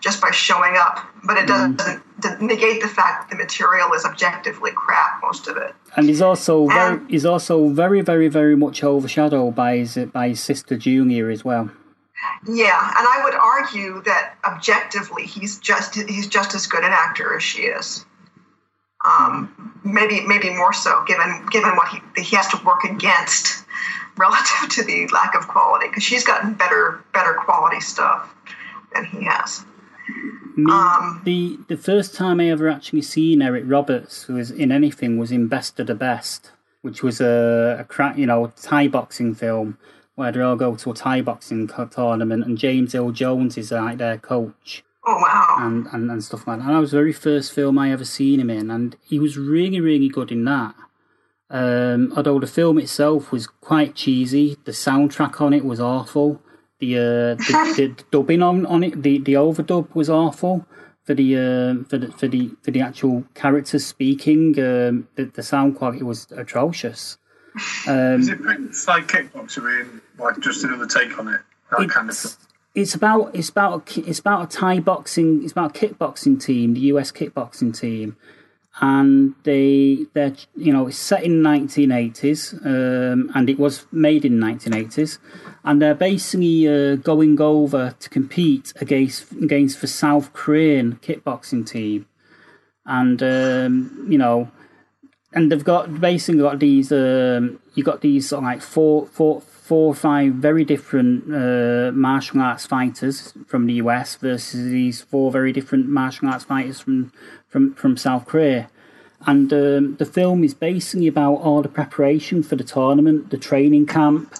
just 0.00 0.20
by 0.20 0.30
showing 0.30 0.76
up. 0.76 1.04
But 1.24 1.36
it 1.36 1.46
doesn't, 1.46 1.78
mm. 1.78 2.02
doesn't 2.20 2.46
negate 2.46 2.80
the 2.80 2.88
fact 2.88 3.28
that 3.28 3.36
the 3.36 3.42
material 3.42 3.92
is 3.92 4.04
objectively 4.04 4.70
crap, 4.74 5.17
most 5.28 5.48
of 5.50 5.56
it. 5.56 5.72
And 5.96 6.08
he's 6.10 6.22
also 6.22 6.54
and, 6.62 6.72
very 6.72 6.98
he's 7.12 7.26
also 7.32 7.68
very 7.82 8.00
very 8.10 8.28
very 8.28 8.56
much 8.64 8.82
overshadowed 8.82 9.54
by 9.54 9.70
his 9.78 9.92
by 10.18 10.26
his 10.32 10.40
sister 10.50 10.76
Julia 10.84 11.26
as 11.36 11.44
well. 11.44 11.70
Yeah, 12.46 12.80
and 12.98 13.06
I 13.14 13.20
would 13.24 13.34
argue 13.34 14.02
that 14.02 14.36
objectively, 14.44 15.24
he's 15.34 15.58
just 15.58 15.94
he's 15.94 16.28
just 16.38 16.54
as 16.54 16.66
good 16.66 16.84
an 16.84 16.92
actor 16.92 17.36
as 17.36 17.42
she 17.42 17.62
is. 17.62 18.04
Um, 19.04 19.80
maybe 19.84 20.20
maybe 20.32 20.50
more 20.50 20.72
so, 20.72 21.04
given 21.06 21.46
given 21.50 21.70
what 21.76 21.88
he 21.88 21.98
he 22.16 22.36
has 22.36 22.48
to 22.48 22.58
work 22.64 22.84
against 22.84 23.64
relative 24.16 24.68
to 24.76 24.84
the 24.84 25.08
lack 25.08 25.34
of 25.34 25.46
quality, 25.48 25.88
because 25.88 26.02
she's 26.02 26.24
gotten 26.24 26.54
better 26.54 27.04
better 27.12 27.34
quality 27.34 27.80
stuff 27.80 28.34
than 28.92 29.04
he 29.04 29.24
has. 29.24 29.64
Me, 30.58 30.72
Um, 30.72 31.22
the 31.24 31.58
the 31.68 31.76
first 31.76 32.14
time 32.14 32.40
I 32.40 32.48
ever 32.50 32.68
actually 32.68 33.02
seen 33.02 33.40
Eric 33.42 33.64
Roberts 33.66 34.26
was 34.26 34.50
in 34.50 34.72
anything 34.72 35.16
was 35.16 35.30
in 35.30 35.46
Best 35.46 35.78
of 35.78 35.86
the 35.86 35.94
Best, 35.94 36.50
which 36.82 37.02
was 37.02 37.20
a, 37.20 37.76
a 37.80 37.84
cra- 37.84 38.14
you 38.16 38.26
know 38.26 38.52
Thai 38.60 38.88
boxing 38.88 39.34
film 39.34 39.78
where 40.16 40.32
they 40.32 40.40
all 40.40 40.56
go 40.56 40.74
to 40.74 40.90
a 40.90 40.94
Thai 40.94 41.20
boxing 41.22 41.68
tournament 41.68 42.44
and 42.44 42.58
James 42.58 42.92
Earl 42.92 43.12
Jones 43.12 43.56
is 43.56 43.70
like 43.70 43.98
their 43.98 44.18
coach 44.18 44.82
Oh 45.06 45.16
wow! 45.22 45.56
and, 45.60 45.86
and, 45.92 46.10
and 46.10 46.24
stuff 46.24 46.44
like 46.48 46.58
that. 46.58 46.66
And 46.66 46.74
that 46.74 46.80
was 46.80 46.90
the 46.90 46.96
very 46.96 47.12
first 47.12 47.52
film 47.52 47.78
I 47.78 47.92
ever 47.92 48.04
seen 48.04 48.40
him 48.40 48.50
in, 48.50 48.68
and 48.68 48.96
he 49.02 49.18
was 49.20 49.38
really 49.38 49.80
really 49.80 50.08
good 50.08 50.32
in 50.32 50.44
that. 50.46 50.74
Um, 51.50 52.12
although 52.16 52.40
the 52.40 52.46
film 52.48 52.78
itself 52.78 53.30
was 53.30 53.46
quite 53.46 53.94
cheesy, 53.94 54.56
the 54.64 54.72
soundtrack 54.72 55.40
on 55.40 55.54
it 55.54 55.64
was 55.64 55.80
awful. 55.80 56.42
The 56.80 56.96
uh, 56.96 57.00
the, 57.34 57.74
the, 57.76 57.86
the 57.86 58.04
dubbing 58.10 58.42
on, 58.42 58.64
on 58.66 58.84
it, 58.84 59.02
the, 59.02 59.18
the 59.18 59.34
overdub 59.34 59.94
was 59.94 60.08
awful 60.08 60.66
for 61.04 61.14
the 61.14 61.36
uh, 61.36 61.84
for 61.88 61.98
the 61.98 62.12
for 62.12 62.28
the 62.28 62.50
for 62.62 62.70
the 62.70 62.80
actual 62.82 63.24
characters 63.34 63.86
speaking. 63.86 64.50
Um, 64.58 65.08
the, 65.16 65.24
the 65.32 65.42
sound 65.42 65.76
quality 65.76 66.02
was 66.02 66.26
atrocious. 66.32 67.16
Um, 67.88 68.20
Is 68.20 68.28
it 68.28 68.38
it's 68.42 68.86
like 68.86 69.08
kickboxer 69.08 69.64
being 69.64 70.00
like 70.18 70.38
just 70.40 70.64
another 70.64 70.86
take 70.86 71.18
on 71.18 71.28
it? 71.28 71.40
That 71.70 71.88
kind 71.88 72.08
of 72.08 72.14
it's, 72.14 72.34
thing. 72.34 72.46
it's 72.74 72.94
about 72.94 73.34
it's 73.34 73.48
about 73.48 73.96
a, 73.96 74.00
it's 74.08 74.18
about 74.18 74.42
a 74.54 74.56
Thai 74.56 74.80
boxing 74.80 75.42
it's 75.42 75.52
about 75.52 75.76
a 75.76 75.86
kickboxing 75.86 76.40
team, 76.40 76.74
the 76.74 76.80
US 76.92 77.10
kickboxing 77.10 77.78
team, 77.78 78.16
and 78.80 79.34
they 79.42 80.06
they're 80.12 80.34
you 80.56 80.72
know 80.72 80.86
it's 80.86 80.98
set 80.98 81.24
in 81.24 81.42
1980s 81.42 82.54
um, 82.64 83.30
and 83.34 83.50
it 83.50 83.58
was 83.58 83.86
made 83.90 84.24
in 84.24 84.38
1980s, 84.38 85.18
and 85.64 85.82
they're 85.82 85.94
basically 85.94 86.68
uh, 86.68 86.96
going 86.96 87.40
over 87.40 87.94
to 87.98 88.08
compete 88.08 88.72
against 88.80 89.32
against 89.32 89.80
the 89.80 89.86
South 89.86 90.32
Korean 90.32 90.98
kickboxing 91.02 91.66
team, 91.66 92.06
and 92.86 93.22
um, 93.22 94.06
you 94.08 94.18
know 94.18 94.50
and 95.32 95.52
they've 95.52 95.64
got 95.64 96.00
basically 96.00 96.40
got 96.40 96.58
these 96.58 96.90
um 96.92 97.60
you 97.74 97.84
got 97.84 98.00
these 98.00 98.32
like 98.32 98.62
four 98.62 99.06
four 99.06 99.40
four 99.40 99.88
or 99.88 99.94
five 99.94 100.32
very 100.34 100.64
different 100.64 101.24
uh, 101.32 101.92
martial 101.92 102.40
arts 102.40 102.64
fighters 102.66 103.34
from 103.46 103.66
the 103.66 103.74
US 103.74 104.16
versus 104.16 104.70
these 104.70 105.02
four 105.02 105.30
very 105.30 105.52
different 105.52 105.88
martial 105.88 106.28
arts 106.28 106.44
fighters 106.44 106.80
from 106.80 107.12
from 107.48 107.74
from 107.74 107.96
South 107.96 108.26
Korea. 108.26 108.68
And 109.26 109.52
um, 109.52 109.96
the 109.96 110.04
film 110.04 110.44
is 110.44 110.54
basically 110.54 111.08
about 111.08 111.34
all 111.36 111.62
the 111.62 111.68
preparation 111.68 112.42
for 112.42 112.54
the 112.54 112.62
tournament, 112.62 113.30
the 113.30 113.36
training 113.36 113.86
camp, 113.86 114.32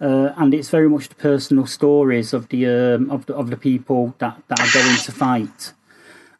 uh, 0.00 0.32
and 0.36 0.52
it's 0.52 0.68
very 0.68 0.88
much 0.88 1.08
the 1.08 1.14
personal 1.14 1.66
stories 1.66 2.34
of 2.34 2.48
the 2.50 2.66
um, 2.66 3.10
of 3.10 3.26
the 3.26 3.34
of 3.34 3.48
the 3.48 3.56
people 3.56 4.14
that, 4.18 4.42
that 4.48 4.60
are 4.60 4.72
going 4.72 4.96
to 4.98 5.12
fight. 5.12 5.72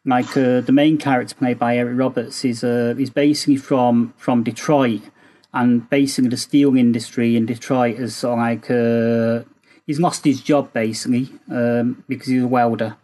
Like 0.05 0.37
uh, 0.37 0.61
the 0.61 0.71
main 0.71 0.97
character 0.97 1.35
played 1.35 1.59
by 1.59 1.75
Eric 1.75 1.97
Roberts 1.97 2.45
is 2.45 2.63
uh, 2.63 2.95
is 2.97 3.09
basically 3.09 3.57
from 3.57 4.13
from 4.17 4.43
Detroit, 4.43 5.01
and 5.53 5.89
basically 5.89 6.29
the 6.29 6.37
steel 6.37 6.77
industry 6.77 7.35
in 7.35 7.47
Detroit 7.47 7.97
is 7.97 8.15
sort 8.15 8.33
of 8.33 8.39
like 8.39 8.69
uh, 8.69 9.43
he's 9.87 9.99
lost 9.99 10.23
his 10.23 10.41
job 10.41 10.71
basically 10.71 11.29
um, 11.49 12.03
because 12.07 12.27
he's 12.27 12.43
a 12.43 12.47
welder, 12.47 12.95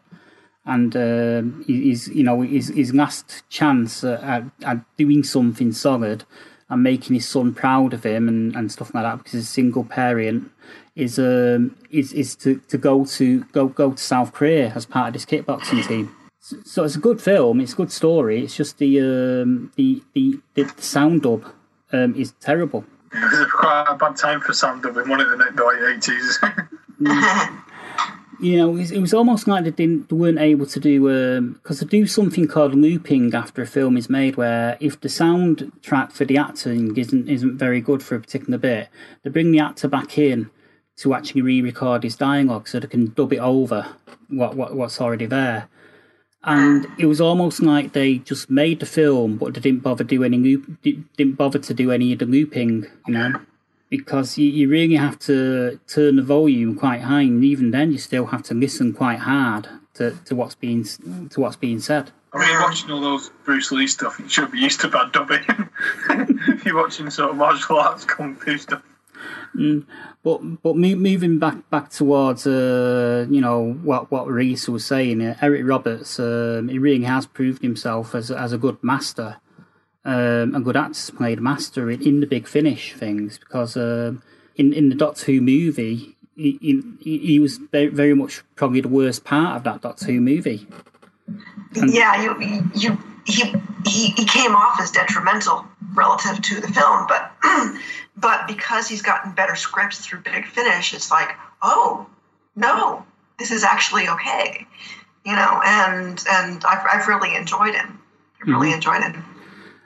and 0.65 1.65
he's 1.65 2.07
you 2.09 2.23
know 2.23 2.41
his 2.41 2.69
his 2.69 2.93
last 2.93 3.43
chance 3.49 4.03
at, 4.03 4.43
at, 4.63 4.77
doing 4.97 5.23
something 5.23 5.71
solid 5.71 6.23
and 6.69 6.83
making 6.83 7.15
his 7.15 7.27
son 7.27 7.53
proud 7.53 7.93
of 7.93 8.05
him 8.05 8.27
and, 8.29 8.55
and 8.55 8.71
stuff 8.71 8.93
like 8.93 9.03
that 9.03 9.17
because 9.17 9.33
he's 9.33 9.43
a 9.43 9.45
single 9.45 9.83
parent 9.83 10.49
is 10.95 11.19
um 11.19 11.75
is 11.91 12.13
is 12.13 12.35
to, 12.35 12.59
to 12.69 12.77
go 12.77 13.03
to 13.05 13.43
go 13.45 13.67
go 13.67 13.91
to 13.91 14.01
South 14.01 14.31
Korea 14.31 14.71
as 14.75 14.85
part 14.85 15.07
of 15.07 15.13
this 15.13 15.25
kickboxing 15.25 15.85
team. 15.87 16.15
So, 16.39 16.57
so 16.65 16.83
it's 16.83 16.95
a 16.95 16.99
good 16.99 17.21
film. 17.21 17.61
It's 17.61 17.73
a 17.73 17.77
good 17.77 17.91
story. 17.91 18.43
It's 18.43 18.55
just 18.55 18.77
the 18.77 18.99
um, 18.99 19.71
the, 19.75 20.03
the 20.13 20.39
the 20.55 20.71
sound 20.77 21.23
dub 21.23 21.45
um, 21.91 22.15
is 22.15 22.33
terrible. 22.41 22.85
It 23.13 23.19
was 23.19 23.51
quite 23.51 23.85
a 23.89 23.95
bad 23.95 24.17
time 24.17 24.41
for 24.41 24.53
sound 24.53 24.83
dub 24.83 24.97
in 24.97 25.09
one 25.09 25.21
of 25.21 25.31
in 25.31 25.39
the 25.39 25.63
late 25.65 25.95
eighties? 25.95 26.39
You 28.43 28.57
know, 28.57 28.75
it 28.75 28.99
was, 28.99 29.13
almost 29.13 29.47
like 29.47 29.63
they 29.63 29.71
didn't 29.71 30.09
they 30.09 30.17
weren't 30.17 30.37
able 30.37 30.65
to 30.65 30.77
do 30.77 31.09
um, 31.09 31.53
because 31.53 31.79
they 31.79 31.85
do 31.85 32.05
something 32.05 32.45
called 32.45 32.75
looping 32.75 33.33
after 33.33 33.61
a 33.61 33.65
film 33.65 33.95
is 33.95 34.09
made, 34.09 34.35
where 34.35 34.75
if 34.81 34.99
the 34.99 35.07
soundtrack 35.07 36.11
for 36.11 36.25
the 36.25 36.35
acting 36.35 36.97
isn't 36.97 37.29
isn't 37.29 37.57
very 37.57 37.79
good 37.79 38.03
for 38.03 38.15
a 38.15 38.19
particular 38.19 38.57
bit, 38.57 38.89
they 39.21 39.29
bring 39.29 39.53
the 39.53 39.59
actor 39.59 39.87
back 39.87 40.17
in 40.17 40.49
to 40.97 41.13
actually 41.13 41.41
re-record 41.41 42.03
his 42.03 42.17
dialogue 42.17 42.67
so 42.67 42.81
they 42.81 42.87
can 42.87 43.13
dub 43.13 43.31
it 43.31 43.39
over 43.39 43.95
what, 44.27 44.57
what 44.57 44.75
what's 44.75 44.99
already 44.99 45.25
there. 45.25 45.69
and 46.43 46.85
it 46.97 47.05
was 47.05 47.21
almost 47.21 47.61
like 47.61 47.93
they 47.93 48.17
just 48.17 48.49
made 48.49 48.81
the 48.81 48.85
film, 48.85 49.37
but 49.37 49.53
they 49.53 49.61
didn't 49.61 49.83
bother 49.83 50.03
do 50.03 50.23
any 50.23 50.37
loop, 50.37 50.69
didn't 50.81 51.37
bother 51.37 51.59
to 51.59 51.73
do 51.73 51.91
any 51.91 52.11
of 52.11 52.19
the 52.19 52.25
looping, 52.25 52.85
you 53.07 53.13
know, 53.13 53.33
because 53.93 54.39
you, 54.39 54.49
you 54.49 54.67
really 54.67 54.95
have 54.95 55.19
to 55.19 55.79
turn 55.85 56.15
the 56.15 56.23
volume 56.23 56.75
quite 56.75 57.01
high, 57.01 57.21
and 57.21 57.45
even 57.45 57.69
then 57.69 57.91
you 57.91 57.99
still 57.99 58.25
have 58.25 58.41
to 58.41 58.55
listen 58.55 58.91
quite 58.91 59.19
hard 59.19 59.69
to, 59.93 60.17
to 60.25 60.33
what's 60.35 60.55
being 60.55 60.83
to 61.29 61.39
what's 61.39 61.57
being 61.57 61.79
said. 61.79 62.09
I 62.33 62.39
mean, 62.39 62.59
watching 62.59 62.89
all 62.89 63.01
those 63.01 63.29
Bruce 63.45 63.71
Lee 63.71 63.85
stuff, 63.85 64.17
you 64.17 64.27
should 64.27 64.51
be 64.51 64.57
used 64.57 64.81
to 64.81 64.87
bad 64.87 65.11
dubbing. 65.11 65.43
if 66.09 66.65
you're 66.65 66.75
watching 66.75 67.07
sort 67.11 67.29
of 67.29 67.35
martial 67.35 67.77
arts 67.77 68.03
kung 68.03 68.33
fu 68.33 68.57
stuff. 68.57 68.81
But 70.23 70.39
but 70.63 70.75
mo- 70.75 70.95
moving 70.95 71.37
back 71.37 71.69
back 71.69 71.91
towards 71.91 72.47
uh, 72.47 73.27
you 73.29 73.41
know 73.41 73.73
what 73.83 74.09
what 74.09 74.27
Reese 74.27 74.67
was 74.67 74.83
saying, 74.83 75.21
uh, 75.21 75.37
Eric 75.39 75.67
Roberts, 75.67 76.19
um, 76.19 76.67
he 76.67 76.79
really 76.79 77.05
has 77.05 77.27
proved 77.27 77.61
himself 77.61 78.15
as 78.15 78.31
as 78.31 78.53
a 78.53 78.57
good 78.57 78.83
master, 78.83 79.37
um, 80.05 80.55
a 80.55 80.59
good 80.59 80.75
actor 80.75 81.07
to 81.07 81.13
play 81.13 81.35
master 81.35 81.89
in, 81.89 82.01
in 82.01 82.19
the 82.19 82.27
big 82.27 82.47
finish 82.47 82.93
things 82.93 83.37
because 83.37 83.77
um, 83.77 84.21
in 84.55 84.73
in 84.73 84.89
the 84.89 84.95
Doctor 84.95 85.31
Who 85.31 85.41
movie. 85.41 86.15
He, 86.35 86.57
he, 86.99 87.19
he 87.19 87.39
was 87.39 87.59
very, 87.71 88.15
much 88.15 88.41
probably 88.55 88.81
the 88.81 88.87
worst 88.87 89.23
part 89.23 89.55
of 89.55 89.63
that 89.65 89.81
Doctor 89.81 90.07
Who 90.07 90.19
movie. 90.19 90.65
yeah, 91.75 92.23
you, 92.23 92.71
you, 92.73 92.97
he, 93.25 93.53
he, 93.85 94.07
he 94.09 94.25
came 94.25 94.55
off 94.55 94.79
as 94.81 94.89
detrimental 94.89 95.63
relative 95.93 96.41
to 96.41 96.59
the 96.59 96.67
film, 96.67 97.05
but, 97.07 97.31
but 98.17 98.47
because 98.47 98.87
he's 98.87 99.03
gotten 99.03 99.33
better 99.33 99.55
scripts 99.55 99.99
through 100.05 100.21
Big 100.21 100.47
Finish, 100.47 100.93
it's 100.93 101.11
like, 101.11 101.35
oh 101.61 102.07
no, 102.55 103.05
this 103.39 103.51
is 103.51 103.63
actually 103.63 104.07
okay, 104.07 104.67
you 105.25 105.35
know. 105.35 105.61
And 105.65 106.23
and 106.29 106.63
I've, 106.65 106.85
I've 106.91 107.07
really 107.07 107.35
enjoyed 107.35 107.75
him. 107.75 107.99
I 108.41 108.49
really 108.49 108.73
enjoyed 108.73 109.01
him. 109.01 109.23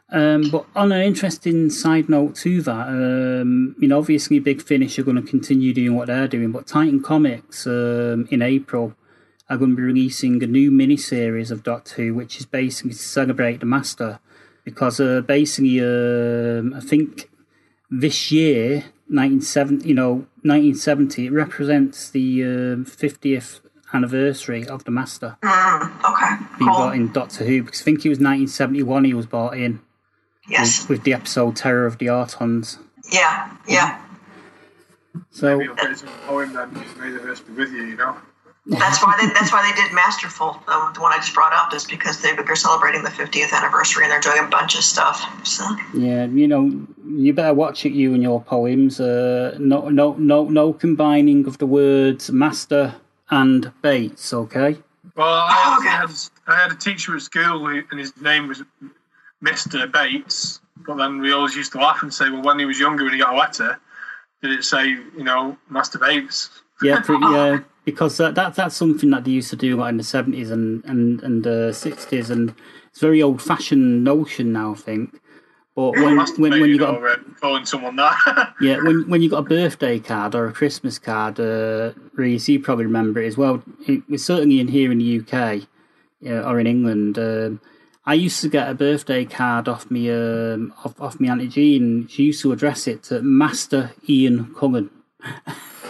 Um, 0.10 0.50
but 0.50 0.66
on 0.76 0.92
an 0.92 1.02
interesting 1.02 1.70
side 1.70 2.08
note 2.08 2.36
to 2.38 2.62
that, 2.62 2.88
um, 2.88 3.76
you 3.78 3.90
know, 3.90 3.98
obviously 3.98 4.40
Big 4.40 4.62
Finish 4.62 4.98
are 4.98 5.04
going 5.04 5.18
to 5.18 5.30
continue 5.30 5.74
doing 5.74 5.96
what 5.96 6.08
they're 6.08 6.30
doing, 6.30 6.52
but 6.52 6.66
Titan 6.66 7.04
Comics 7.04 7.68
um, 7.68 8.28
in 8.32 8.42
April 8.42 8.96
are 9.50 9.58
going 9.58 9.72
to 9.72 9.78
be 9.78 9.84
releasing 9.84 10.42
a 10.42 10.48
new 10.48 10.72
mini 10.72 10.98
series 10.98 11.52
of 11.52 11.64
Doctor 11.64 11.96
Who, 11.96 12.14
which 12.14 12.38
is 12.38 12.46
basically 12.46 12.92
to 12.92 12.98
celebrate 12.98 13.60
the 13.60 13.66
Master, 13.66 14.20
because 14.64 15.00
uh, 15.00 15.22
basically, 15.22 15.82
um, 15.82 16.74
I 16.74 16.80
think 16.80 17.30
this 17.90 18.32
year, 18.32 18.86
1970, 19.10 19.88
you 19.88 19.94
know, 19.94 20.14
1970, 20.44 21.28
it 21.28 21.32
represents 21.32 22.10
the 22.10 22.44
um, 22.44 22.86
50th 22.86 23.60
anniversary 23.94 24.66
of 24.68 24.86
the 24.86 24.92
Master. 24.92 25.38
Mm, 25.44 26.12
okay, 26.12 26.46
being 26.60 26.70
cool. 26.70 26.78
brought 26.78 26.96
in 26.96 27.12
Doctor 27.12 27.46
Who, 27.46 27.64
because 27.64 27.82
I 27.82 27.84
think 27.86 28.06
it 28.06 28.10
was 28.10 28.20
1971 28.20 29.04
he 29.04 29.14
was 29.14 29.26
brought 29.26 29.58
in 29.58 29.82
Yes, 30.48 30.88
with 30.90 31.04
the 31.04 31.14
episode 31.14 31.56
Terror 31.56 31.86
of 31.86 31.98
the 31.98 32.08
Autons. 32.08 32.78
yeah, 33.12 33.56
yeah. 33.68 34.02
So 35.32 35.58
Maybe 35.58 35.66
you'll 35.66 35.76
get 35.76 35.98
some 35.98 36.10
poem 36.28 36.54
then, 36.54 36.74
may 37.00 37.10
the 37.12 37.20
verse 37.20 37.40
be 37.42 37.54
with 37.54 37.72
you, 37.72 37.84
you 37.86 37.96
know? 37.98 38.16
That's 38.70 39.02
why 39.02 39.18
they, 39.20 39.28
that's 39.34 39.52
why 39.52 39.62
they 39.70 39.82
did 39.82 39.94
Masterful, 39.96 40.62
the, 40.66 40.92
the 40.94 41.00
one 41.02 41.14
I 41.14 41.18
just 41.18 41.34
brought 41.34 41.54
up, 41.54 41.74
is 41.74 41.86
because 41.86 42.22
they, 42.22 42.36
they're 42.36 42.56
celebrating 42.56 43.02
the 43.02 43.10
50th 43.10 43.54
anniversary 43.54 44.04
and 44.04 44.12
they're 44.12 44.20
doing 44.20 44.44
a 44.44 44.48
bunch 44.50 44.76
of 44.78 44.84
stuff. 44.84 45.24
So 45.48 45.64
yeah, 45.94 46.26
you 46.26 46.48
know, 46.50 46.86
you 47.08 47.34
better 47.34 47.54
watch 47.54 47.86
it. 47.86 47.94
You 47.94 48.14
and 48.14 48.22
your 48.22 48.42
poems. 48.42 49.00
Uh, 49.00 49.56
no, 49.60 49.88
no, 49.88 50.16
no, 50.16 50.44
no 50.50 50.74
combining 50.74 51.48
of 51.48 51.60
the 51.60 51.66
words 51.66 52.30
master 52.30 52.96
and 53.30 53.72
Bates. 53.82 54.34
Okay. 54.34 54.78
Well, 55.16 55.28
I, 55.28 55.78
Okay. 55.80 55.88
I, 55.90 55.98
had, 56.02 56.12
I 56.48 56.56
had 56.64 56.72
a 56.74 56.76
teacher 56.76 57.16
at 57.16 57.22
school 57.22 57.66
who, 57.66 57.82
and 57.90 58.00
his 58.00 58.12
name 58.22 58.50
was 58.50 58.64
Mr. 59.44 59.92
Bates, 59.92 60.60
but 60.86 60.96
then 60.96 61.20
we 61.20 61.32
always 61.32 61.56
used 61.56 61.72
to 61.74 61.78
laugh 61.80 62.02
and 62.02 62.14
say, 62.14 62.30
well, 62.30 62.44
when 62.44 62.60
he 62.60 62.66
was 62.66 62.80
younger, 62.80 63.04
when 63.04 63.14
he 63.14 63.20
got 63.20 63.34
a 63.34 63.38
letter, 63.38 63.80
did 64.42 64.52
it 64.52 64.64
say, 64.64 64.88
you 64.88 65.24
know, 65.24 65.58
Master 65.70 66.00
Bates? 66.00 66.50
Yeah, 66.82 67.00
pretty, 67.04 67.26
yeah, 67.26 67.60
because 67.86 68.18
that, 68.18 68.36
that 68.36 68.56
that's 68.56 68.76
something 68.76 69.10
that 69.12 69.24
they 69.24 69.32
used 69.32 69.50
to 69.50 69.56
do 69.56 69.78
like 69.78 69.90
in 69.90 69.98
the 69.98 70.04
seventies 70.04 70.52
and 70.52 70.84
and 70.86 71.22
and 71.24 71.44
the 71.44 71.74
sixties, 71.74 72.30
and 72.30 72.54
it's 72.90 73.02
a 73.02 73.06
very 73.06 73.22
old 73.22 73.42
fashioned 73.42 74.04
notion 74.04 74.54
now. 74.54 74.74
I 74.74 74.76
think. 74.76 75.20
But 75.76 75.92
when 75.92 76.18
when, 76.38 76.60
when 76.60 76.70
you 76.70 76.80
got 76.80 76.96
a, 76.96 77.20
calling 77.40 77.66
someone 77.66 77.96
that, 77.98 78.54
yeah, 78.62 78.78
when 78.78 79.08
when 79.08 79.22
you 79.22 79.30
got 79.30 79.40
a 79.46 79.50
birthday 79.50 80.00
card 80.00 80.34
or 80.34 80.48
a 80.48 80.52
Christmas 80.52 80.98
card, 80.98 81.40
uh, 81.40 81.94
Reese, 82.14 82.50
you 82.50 82.60
probably 82.60 82.86
remember 82.86 83.22
it 83.22 83.28
as 83.28 83.38
well. 83.38 83.62
It 83.88 84.02
was 84.10 84.26
certainly 84.26 84.60
in 84.60 84.68
here 84.68 84.92
in 84.92 84.98
the 84.98 85.20
UK 85.20 85.68
uh, 86.26 86.50
or 86.50 86.60
in 86.60 86.66
England. 86.66 87.20
Um, 87.20 87.62
I 88.08 88.14
used 88.14 88.40
to 88.40 88.48
get 88.48 88.70
a 88.70 88.74
birthday 88.74 89.26
card 89.26 89.68
off 89.68 89.92
me 89.92 90.10
um, 90.10 90.74
off, 90.86 91.00
off 91.02 91.20
me 91.20 91.28
Auntie 91.28 91.50
Jean. 91.50 92.08
She 92.08 92.24
used 92.24 92.42
to 92.44 92.54
address 92.54 92.88
it 92.88 93.04
to 93.04 93.22
Master 93.22 93.92
Ian 94.10 94.56
Cullen. 94.56 94.90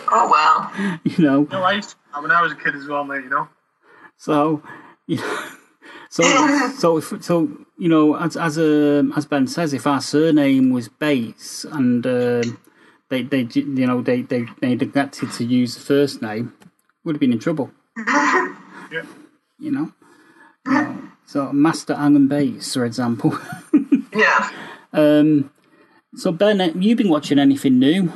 Oh 0.10 0.30
wow! 0.30 1.00
you 1.04 1.22
know. 1.22 1.46
No, 1.52 1.64
I 1.64 1.74
used 1.74 1.90
to, 1.90 2.22
when 2.22 2.32
I 2.32 2.42
was 2.42 2.54
a 2.54 2.56
kid 2.56 2.76
as 2.76 2.88
well, 2.88 3.04
mate. 3.04 3.26
You 3.26 3.30
know. 3.30 3.50
So, 4.16 4.64
you 5.06 5.18
know, 5.18 5.50
so 6.10 7.02
so 7.02 7.20
so 7.20 7.50
you 7.78 7.90
know, 7.90 8.16
as 8.16 8.38
as 8.38 8.58
um, 8.58 9.12
as 9.18 9.26
Ben 9.26 9.48
says, 9.48 9.74
if 9.74 9.86
our 9.86 10.00
surname 10.00 10.70
was 10.70 10.88
Bates 10.88 11.66
and 11.66 12.08
uh, 12.08 12.42
they 13.10 13.24
they 13.24 13.50
you 13.52 13.86
know 13.86 14.02
they 14.02 14.22
they 14.22 14.46
they 14.62 14.76
neglected 14.76 15.34
to 15.34 15.44
use 15.44 15.76
the 15.76 15.82
first 15.82 16.22
name, 16.22 16.54
would 17.04 17.16
have 17.16 17.20
been 17.20 17.34
in 17.34 17.40
trouble. 17.40 17.70
yeah. 17.98 19.04
You 19.60 19.72
know. 19.72 19.92
You 20.66 20.72
know 20.72 21.12
so 21.28 21.52
Master 21.52 21.94
Alan 21.94 22.30
Bates, 22.30 22.74
for 22.74 22.86
example. 22.86 23.38
yeah. 24.16 24.50
Um. 24.94 25.52
So 26.16 26.32
Ben, 26.32 26.82
you've 26.82 26.98
been 26.98 27.10
watching 27.10 27.38
anything 27.38 27.80
new? 27.80 28.12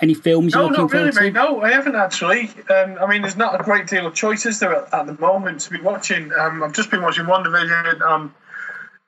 Any 0.00 0.12
films 0.14 0.52
you're 0.52 0.62
no, 0.62 0.68
looking 0.68 0.84
not 0.84 0.92
really, 0.92 1.12
forward 1.12 1.32
mate. 1.32 1.32
No, 1.32 1.62
I 1.62 1.70
haven't 1.72 1.96
actually. 1.96 2.50
Um, 2.70 2.98
I 3.00 3.06
mean, 3.08 3.22
there's 3.22 3.36
not 3.36 3.58
a 3.58 3.64
great 3.64 3.86
deal 3.88 4.06
of 4.06 4.14
choices 4.14 4.60
there 4.60 4.74
at, 4.74 4.94
at 4.94 5.06
the 5.06 5.14
moment 5.14 5.60
to 5.62 5.70
be 5.70 5.80
watching. 5.80 6.30
Um, 6.38 6.62
I've 6.62 6.74
just 6.74 6.90
been 6.90 7.00
watching 7.00 7.24
WandaVision. 7.24 8.02
Um, 8.02 8.34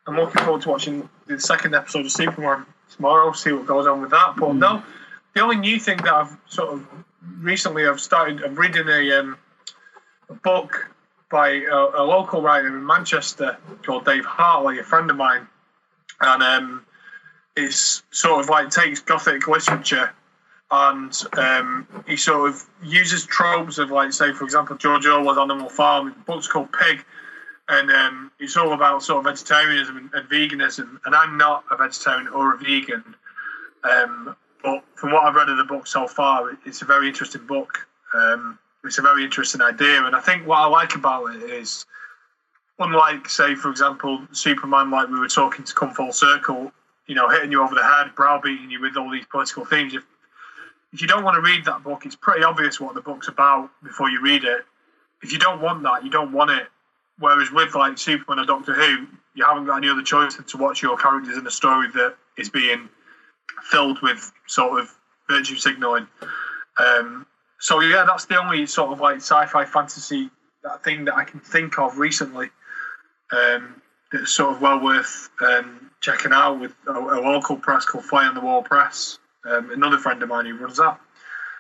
I'm 0.07 0.17
looking 0.17 0.43
forward 0.43 0.63
to 0.63 0.71
watching 0.71 1.09
the 1.27 1.39
second 1.39 1.75
episode 1.75 2.07
of 2.07 2.11
Superman 2.11 2.65
tomorrow. 2.97 3.33
See 3.33 3.53
what 3.53 3.67
goes 3.67 3.87
on 3.87 4.01
with 4.01 4.11
that. 4.11 4.35
But 4.37 4.49
mm. 4.49 4.59
no, 4.59 4.83
the 5.35 5.43
only 5.43 5.57
new 5.57 5.79
thing 5.79 5.99
that 5.99 6.13
I've 6.13 6.37
sort 6.47 6.73
of 6.73 6.87
recently 7.39 7.87
I've 7.87 8.01
started. 8.01 8.43
I'm 8.43 8.57
reading 8.57 8.89
a, 8.89 9.21
um, 9.21 9.37
a 10.31 10.35
book 10.35 10.91
by 11.31 11.49
a, 11.49 11.77
a, 11.77 12.05
local 12.05 12.43
writer 12.43 12.67
in 12.67 12.85
Manchester 12.85 13.57
called 13.85 14.05
Dave 14.05 14.25
Hartley, 14.25 14.79
a 14.79 14.85
friend 14.85 15.11
of 15.11 15.17
mine, 15.17 15.47
and 16.21 16.43
um, 16.43 16.87
it's 17.57 18.03
sort 18.11 18.41
of 18.41 18.49
like 18.49 18.71
takes 18.71 19.01
gothic 19.01 19.47
literature 19.47 20.11
and 20.71 21.23
um, 21.37 21.87
he 22.07 22.17
sort 22.17 22.49
of 22.49 22.65
uses 22.83 23.27
tropes 23.27 23.79
of 23.79 23.91
like 23.91 24.13
say 24.13 24.33
for 24.33 24.45
example 24.45 24.77
George 24.77 25.07
Orwell's 25.07 25.39
Animal 25.39 25.69
Farm. 25.69 26.15
Book's 26.27 26.47
called 26.47 26.73
Pig, 26.73 27.05
and 27.69 27.91
um, 27.91 28.31
it's 28.39 28.57
all 28.57 28.73
about 28.73 29.03
sort 29.03 29.19
of 29.19 29.33
vegetarianism 29.33 29.97
and, 29.97 30.11
and, 30.15 30.29
veganism. 30.29 31.01
And 31.05 31.15
I'm 31.15 31.37
not 31.37 31.65
a 31.71 31.77
vegetarian 31.77 32.29
or 32.29 32.55
a 32.55 32.59
vegan, 32.59 33.17
um, 33.85 34.37
but 34.63 34.85
from 34.95 35.13
what 35.13 35.25
I've 35.25 35.35
read 35.35 35.49
of 35.49 35.57
the 35.57 35.65
book 35.65 35.87
so 35.87 36.07
far, 36.07 36.57
it's 36.65 36.83
a 36.83 36.85
very 36.85 37.09
interesting 37.09 37.47
book. 37.47 37.87
Um, 38.15 38.59
it's 38.85 38.99
a 38.99 39.03
very 39.03 39.25
interesting 39.25 39.61
idea, 39.61 40.05
and 40.05 40.17
I 40.17 40.21
think 40.21 40.47
what 40.47 40.59
I 40.59 40.67
like 40.67 40.95
about 40.95 41.35
it 41.35 41.43
is, 41.43 41.87
unlike 42.79 43.29
say 43.29 43.55
for 43.55 43.71
example 43.71 44.27
Superman, 44.33 44.91
like 44.91 45.09
we 45.09 45.19
were 45.19 45.29
talking 45.29 45.65
to 45.65 45.75
come 45.75 45.93
full 45.93 46.13
circle, 46.13 46.73
you 47.07 47.15
know, 47.15 47.29
hitting 47.29 47.53
you 47.53 47.63
over 47.63 47.75
the 47.75 47.83
head, 47.83 48.15
browbeating 48.15 48.71
you 48.71 48.81
with 48.81 48.97
all 48.97 49.11
these 49.11 49.27
political 49.27 49.65
themes. 49.65 49.95
If, 49.95 50.05
if 50.93 51.03
you 51.03 51.09
don't 51.09 51.25
want 51.25 51.35
to 51.35 51.41
read 51.41 51.65
that 51.65 51.83
book, 51.83 52.07
it's 52.07 52.17
pretty 52.17 52.43
obvious 52.45 52.81
what 52.81 52.95
the 52.95 53.01
book's 53.01 53.29
about 53.29 53.71
before 53.83 54.09
you 54.09 54.21
read 54.23 54.45
it. 54.45 54.65
If 55.23 55.33
you 55.33 55.39
don't 55.39 55.61
want 55.61 55.83
that, 55.83 56.05
you 56.05 56.11
don't 56.11 56.33
want 56.33 56.51
it. 56.51 56.69
Whereas 57.19 57.51
with 57.53 57.75
like 57.75 57.99
Superman 57.99 58.43
or 58.43 58.47
Doctor 58.47 58.75
Who, 58.75 59.07
you 59.35 59.45
haven't 59.45 59.67
got 59.67 59.77
any 59.77 59.89
other 59.89 60.03
choice 60.03 60.37
than 60.37 60.47
to 60.47 60.57
watch 60.57 60.83
your 60.83 60.97
characters 60.97 61.37
in 61.37 61.47
a 61.47 61.51
story 61.51 61.89
that 61.95 62.17
is 62.39 62.49
being 62.49 62.89
filled 63.65 64.01
with 64.03 64.33
sort 64.47 64.81
of 64.81 64.91
virtue 65.29 65.57
signaling. 65.57 66.07
Um, 66.79 67.27
so 67.61 67.81
yeah, 67.81 68.05
that's 68.07 68.25
the 68.27 68.37
only 68.37 68.67
sort 68.67 68.93
of 68.93 69.01
like 69.01 69.17
sci-fi 69.17 69.65
fantasy 69.65 70.31
that 70.63 70.85
thing 70.85 71.07
that 71.07 71.15
I 71.15 71.25
can 71.25 71.41
think 71.41 71.79
of 71.79 71.99
recently 71.99 72.51
um, 73.33 73.81
that's 74.13 74.33
sort 74.33 74.55
of 74.55 74.61
well 74.61 74.83
worth 74.83 75.31
um, 75.41 75.91
checking 76.01 76.33
out 76.33 76.61
with 76.61 76.75
a, 76.87 76.93
a, 76.93 77.21
local 77.21 77.57
press 77.57 77.85
called 77.85 78.05
Fly 78.05 78.27
on 78.27 78.35
the 78.35 78.41
Wall 78.41 78.63
Press 78.63 79.19
um, 79.45 79.71
another 79.71 79.99
friend 79.99 80.23
of 80.23 80.29
mine 80.29 80.47
who 80.47 80.57
runs 80.57 80.77
that. 80.77 80.99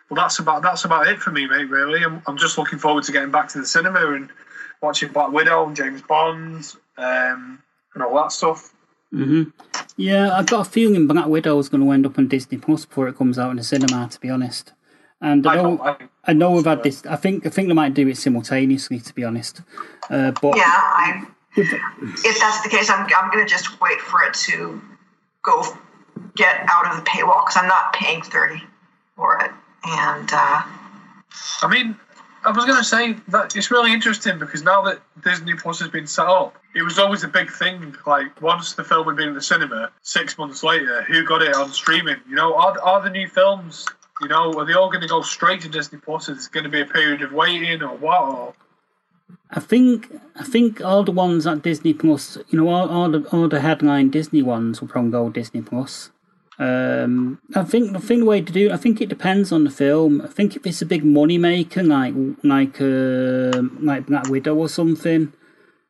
Well, 0.09 0.23
that's 0.23 0.39
about 0.39 0.63
that's 0.63 0.85
about 0.85 1.07
it 1.07 1.21
for 1.21 1.31
me, 1.31 1.47
mate. 1.47 1.71
Really, 1.71 2.05
I'm, 2.05 2.23
I'm 2.27 2.37
just 2.37 2.59
looking 2.59 2.79
forward 2.79 3.05
to 3.05 3.13
getting 3.13 3.31
back 3.31 3.49
to 3.51 3.59
the 3.59 3.67
cinema 3.67 4.13
and 4.13 4.31
watching 4.83 5.13
Black 5.13 5.31
Widow 5.31 5.67
and 5.67 5.77
James 5.77 6.03
Bond 6.03 6.75
um, 6.97 7.63
and 7.95 8.03
all 8.03 8.17
that 8.17 8.33
stuff. 8.33 8.75
Mm-hmm. 9.15 9.51
Yeah, 9.97 10.37
I've 10.37 10.47
got 10.47 10.67
a 10.67 10.71
feeling 10.71 11.07
Black 11.07 11.27
Widow 11.27 11.59
is 11.59 11.69
going 11.69 11.85
to 11.85 11.91
end 11.93 12.07
up 12.07 12.19
on 12.19 12.27
Disney 12.27 12.59
Plus 12.59 12.85
before 12.85 13.09
it 13.09 13.17
comes 13.17 13.39
out 13.39 13.51
in 13.51 13.57
the 13.57 13.63
cinema. 13.63 14.09
To 14.09 14.21
be 14.21 14.31
honest, 14.31 14.73
and 15.21 15.47
I 15.47 15.57
know 15.57 15.79
I, 15.83 15.97
I 16.25 16.33
know 16.33 16.53
we've 16.53 16.65
had 16.65 16.83
this. 16.83 17.05
I 17.07 17.17
think 17.17 17.47
I 17.47 17.51
think 17.51 17.69
they 17.69 17.75
might 17.75 17.95
do 17.95 18.07
it 18.09 18.17
simultaneously. 18.17 19.01
To 19.01 19.15
be 19.15 19.25
honest, 19.25 19.63
uh, 20.09 20.33
but 20.41 20.57
yeah, 20.57 20.65
I, 20.67 21.27
if 21.57 22.39
that's 22.39 22.63
the 22.63 22.69
case, 22.69 22.91
I'm 22.91 23.07
I'm 23.17 23.31
going 23.31 23.45
to 23.45 23.51
just 23.51 23.81
wait 23.81 24.01
for 24.01 24.23
it 24.23 24.35
to 24.35 24.81
go 25.43 25.65
get 26.37 26.65
out 26.69 26.91
of 26.91 26.97
the 26.97 27.11
paywall 27.11 27.45
because 27.45 27.57
I'm 27.57 27.69
not 27.69 27.93
paying 27.93 28.23
30 28.23 28.63
for 29.17 29.39
it. 29.43 29.51
And 29.85 30.29
uh, 30.33 30.63
I 31.63 31.69
mean, 31.69 31.97
I 32.45 32.51
was 32.51 32.65
going 32.65 32.79
to 32.79 32.85
say 32.85 33.17
that 33.29 33.57
it's 33.57 33.71
really 33.71 33.93
interesting 33.93 34.39
because 34.39 34.63
now 34.63 34.83
that 34.83 35.01
Disney 35.23 35.55
Plus 35.55 35.81
has 35.81 35.89
been 35.89 36.07
set 36.07 36.27
up, 36.27 36.57
it 36.75 36.83
was 36.83 36.99
always 36.99 37.25
a 37.25 37.29
big 37.29 37.51
thing. 37.51 37.95
Like 38.07 38.41
once 38.41 38.75
the 38.75 38.85
film 38.85 39.07
had 39.07 39.17
been 39.17 39.29
in 39.29 39.35
the 39.35 39.43
cinema, 39.43 39.91
six 40.03 40.39
months 40.39 40.63
later, 40.63 41.03
who 41.03 41.25
got 41.25 41.43
it 41.43 41.55
on 41.55 41.73
streaming? 41.73 42.17
You 42.29 42.37
know, 42.37 42.55
are, 42.57 42.81
are 42.81 43.03
the 43.03 43.11
new 43.11 43.29
films? 43.29 43.87
You 44.21 44.29
know, 44.29 44.53
are 44.59 44.67
they 44.67 44.75
all 44.75 44.91
going 44.91 45.01
to 45.01 45.09
go 45.09 45.23
straight 45.23 45.63
to 45.63 45.69
Disney 45.69 45.99
Plus? 45.99 46.29
Is 46.29 46.47
it 46.47 46.53
going 46.53 46.65
to 46.65 46.71
be 46.71 46.81
a 46.81 46.87
period 46.87 47.23
of 47.23 47.33
waiting 47.33 47.83
or 47.83 47.97
what? 47.97 48.21
Or 48.23 48.55
I 49.51 49.61
think 49.61 50.13
I 50.37 50.45
think 50.45 50.81
all 50.81 51.03
the 51.05 51.13
ones 51.13 51.47
at 51.47 51.63
Disney 51.63 51.95
Plus, 51.95 52.39
you 52.49 52.61
know, 52.61 52.69
all, 52.69 52.89
all 52.89 53.11
the 53.11 53.27
all 53.33 53.49
the 53.49 53.61
headline 53.61 54.11
Disney 54.11 54.43
ones 54.43 54.81
will 54.81 54.89
probably 54.89 55.11
go 55.11 55.31
Disney 55.31 55.63
Plus. 55.63 56.11
Um, 56.59 57.41
I 57.55 57.65
think 57.65 57.97
I 57.97 58.01
think 58.01 58.21
the 58.21 58.27
way 58.27 58.43
to 58.43 58.53
do 58.53 58.71
I 58.71 58.77
think 58.77 59.01
it 59.01 59.09
depends 59.09 59.51
on 59.51 59.65
the 59.65 59.71
film. 59.71 60.21
I 60.21 60.27
think 60.29 60.57
if 60.57 60.67
it's 60.67 60.83
a 60.83 60.87
big 60.87 61.05
money 61.05 61.39
maker 61.39 61.83
like 61.83 62.15
like 62.45 62.81
uh, 62.81 63.63
like 63.81 64.07
Black 64.07 64.29
Widow 64.29 64.55
or 64.55 64.69
something, 64.69 65.33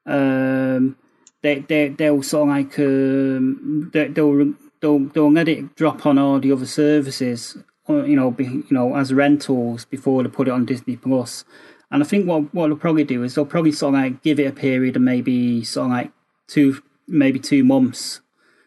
um, 0.07 0.97
they 1.43 1.59
they 1.59 1.89
they'll 1.89 2.23
sort 2.23 2.49
of 2.49 2.55
like 2.55 2.79
um, 2.79 3.91
they, 3.93 4.09
they'll 4.09 4.55
they'll 4.81 5.01
they'll 5.07 5.33
let 5.33 5.49
it 5.49 5.75
drop 5.75 6.07
on 6.07 6.19
all 6.19 6.39
the 6.39 6.53
other 6.53 6.67
services, 6.67 7.59
you 7.91 8.17
know, 8.17 8.31
be, 8.31 8.45
you 8.45 8.67
know, 8.71 8.97
as 8.97 9.13
rentals 9.13 9.85
before 9.85 10.23
they 10.23 10.29
put 10.29 10.49
it 10.49 10.53
on 10.53 10.65
Disney 10.65 10.97
Plus. 10.97 11.45
And 11.91 12.03
I 12.03 12.07
think 12.07 12.27
what 12.27 12.55
what 12.55 12.69
they'll 12.69 12.77
probably 12.77 13.05
do 13.05 13.23
is 13.23 13.35
they'll 13.35 13.45
probably 13.45 13.73
sort 13.73 13.95
of 13.95 14.01
like 14.01 14.23
give 14.23 14.39
it 14.39 14.47
a 14.47 14.53
period 14.53 14.97
of 14.97 15.03
maybe 15.03 15.65
sort 15.65 15.87
of 15.87 15.91
like 15.93 16.13
two 16.47 16.83
maybe 17.09 17.39
two 17.39 17.65
months 17.65 18.21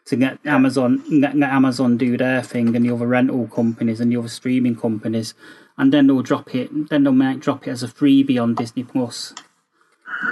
to 0.06 0.16
get 0.16 0.40
Amazon 0.46 1.04
get, 1.22 1.38
get 1.40 1.50
Amazon 1.50 1.98
do 1.98 2.18
their 2.18 2.42
thing 2.42 2.76
and 2.76 2.86
the 2.86 2.94
other 2.94 3.08
rental 3.08 3.48
companies 3.48 4.02
and 4.02 4.12
the 4.12 4.18
other 4.18 4.28
streaming 4.28 4.76
companies, 4.76 5.34
and 5.78 5.94
then 5.94 6.08
they'll 6.08 6.22
drop 6.22 6.54
it. 6.54 6.90
Then 6.90 7.04
they'll 7.04 7.14
make 7.14 7.40
drop 7.40 7.68
it 7.68 7.72
as 7.72 7.84
a 7.84 7.88
freebie 7.88 8.42
on 8.42 8.56
Disney 8.56 8.84
Plus 8.84 9.34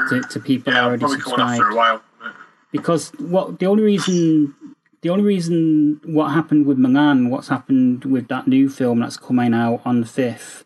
to, 0.10 0.22
to 0.22 0.40
people 0.40 0.74
yeah, 0.74 0.86
already 0.86 1.08
subscribed. 1.08 2.04
Because 2.72 3.10
what 3.20 3.60
the 3.60 3.66
only 3.66 3.84
reason 3.84 4.56
the 5.02 5.10
only 5.10 5.24
reason 5.24 6.00
what 6.06 6.30
happened 6.30 6.66
with 6.66 6.78
Mulan, 6.78 7.30
what's 7.30 7.48
happened 7.48 8.06
with 8.06 8.28
that 8.28 8.48
new 8.48 8.70
film 8.70 9.00
that's 9.00 9.18
coming 9.18 9.54
out 9.54 9.82
on 9.84 10.02
the 10.02 10.08
fifth, 10.08 10.66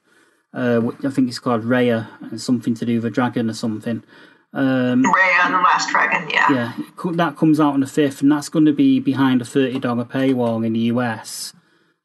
uh, 0.53 0.81
I 1.03 1.09
think 1.09 1.29
it's 1.29 1.39
called 1.39 1.63
Raya, 1.63 2.07
and 2.21 2.39
something 2.39 2.73
to 2.75 2.86
do 2.86 2.95
with 2.95 3.05
a 3.05 3.09
dragon 3.09 3.49
or 3.49 3.53
something. 3.53 4.03
Um, 4.53 5.03
Raya 5.03 5.45
and 5.45 5.53
the 5.53 5.59
Last 5.59 5.89
Dragon, 5.89 6.29
yeah. 6.29 6.49
Yeah, 6.49 6.73
that 7.13 7.36
comes 7.36 7.59
out 7.59 7.73
on 7.73 7.81
the 7.81 7.86
5th, 7.86 8.21
and 8.21 8.31
that's 8.31 8.47
going 8.47 8.65
to 8.65 8.73
be 8.73 9.01
behind 9.01 9.41
a 9.41 9.45
$30 9.45 9.81
paywall 10.09 10.65
in 10.65 10.73
the 10.73 10.79
US. 10.79 11.53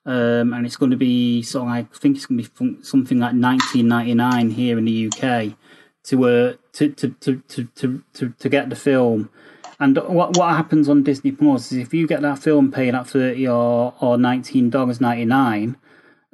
Um, 0.04 0.52
and 0.52 0.66
it's 0.66 0.76
going 0.76 0.90
to 0.90 0.96
be 0.96 1.44
like, 1.54 1.86
I 1.94 1.96
think 1.96 2.16
it's 2.16 2.26
going 2.26 2.42
to 2.42 2.50
be 2.50 2.82
something 2.82 3.20
like 3.20 3.34
19.99 3.34 4.52
here 4.52 4.78
in 4.78 4.84
the 4.84 5.06
UK 5.06 5.56
to, 6.04 6.24
uh, 6.24 6.54
to, 6.72 6.88
to, 6.88 7.10
to, 7.20 7.42
to, 7.48 7.64
to, 7.64 8.02
to, 8.14 8.30
to 8.30 8.48
get 8.48 8.68
the 8.70 8.76
film. 8.76 9.30
And 9.80 9.96
what 9.96 10.36
what 10.36 10.54
happens 10.54 10.88
on 10.88 11.02
Disney 11.02 11.32
Plus 11.32 11.72
is 11.72 11.78
if 11.78 11.94
you 11.94 12.06
get 12.06 12.20
that 12.20 12.38
film 12.38 12.70
paid 12.70 12.94
at 12.94 13.08
thirty 13.08 13.48
or 13.48 13.94
or 14.00 14.18
nineteen 14.18 14.68
dollars 14.68 15.00
ninety 15.00 15.24
nine, 15.24 15.76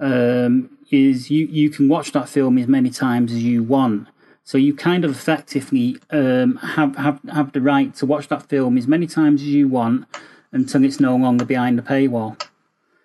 um, 0.00 0.76
is 0.90 1.30
you 1.30 1.46
you 1.46 1.70
can 1.70 1.88
watch 1.88 2.10
that 2.12 2.28
film 2.28 2.58
as 2.58 2.66
many 2.66 2.90
times 2.90 3.32
as 3.32 3.42
you 3.42 3.62
want. 3.62 4.08
So 4.42 4.58
you 4.58 4.74
kind 4.74 5.04
of 5.04 5.10
effectively 5.12 5.96
um, 6.10 6.56
have, 6.56 6.96
have 6.96 7.20
have 7.32 7.52
the 7.52 7.60
right 7.60 7.94
to 7.96 8.06
watch 8.06 8.28
that 8.28 8.48
film 8.48 8.76
as 8.76 8.86
many 8.86 9.06
times 9.06 9.42
as 9.42 9.48
you 9.48 9.68
want 9.68 10.06
until 10.52 10.84
it's 10.84 11.00
no 11.00 11.16
longer 11.16 11.44
behind 11.44 11.78
the 11.78 11.82
paywall. 11.82 12.40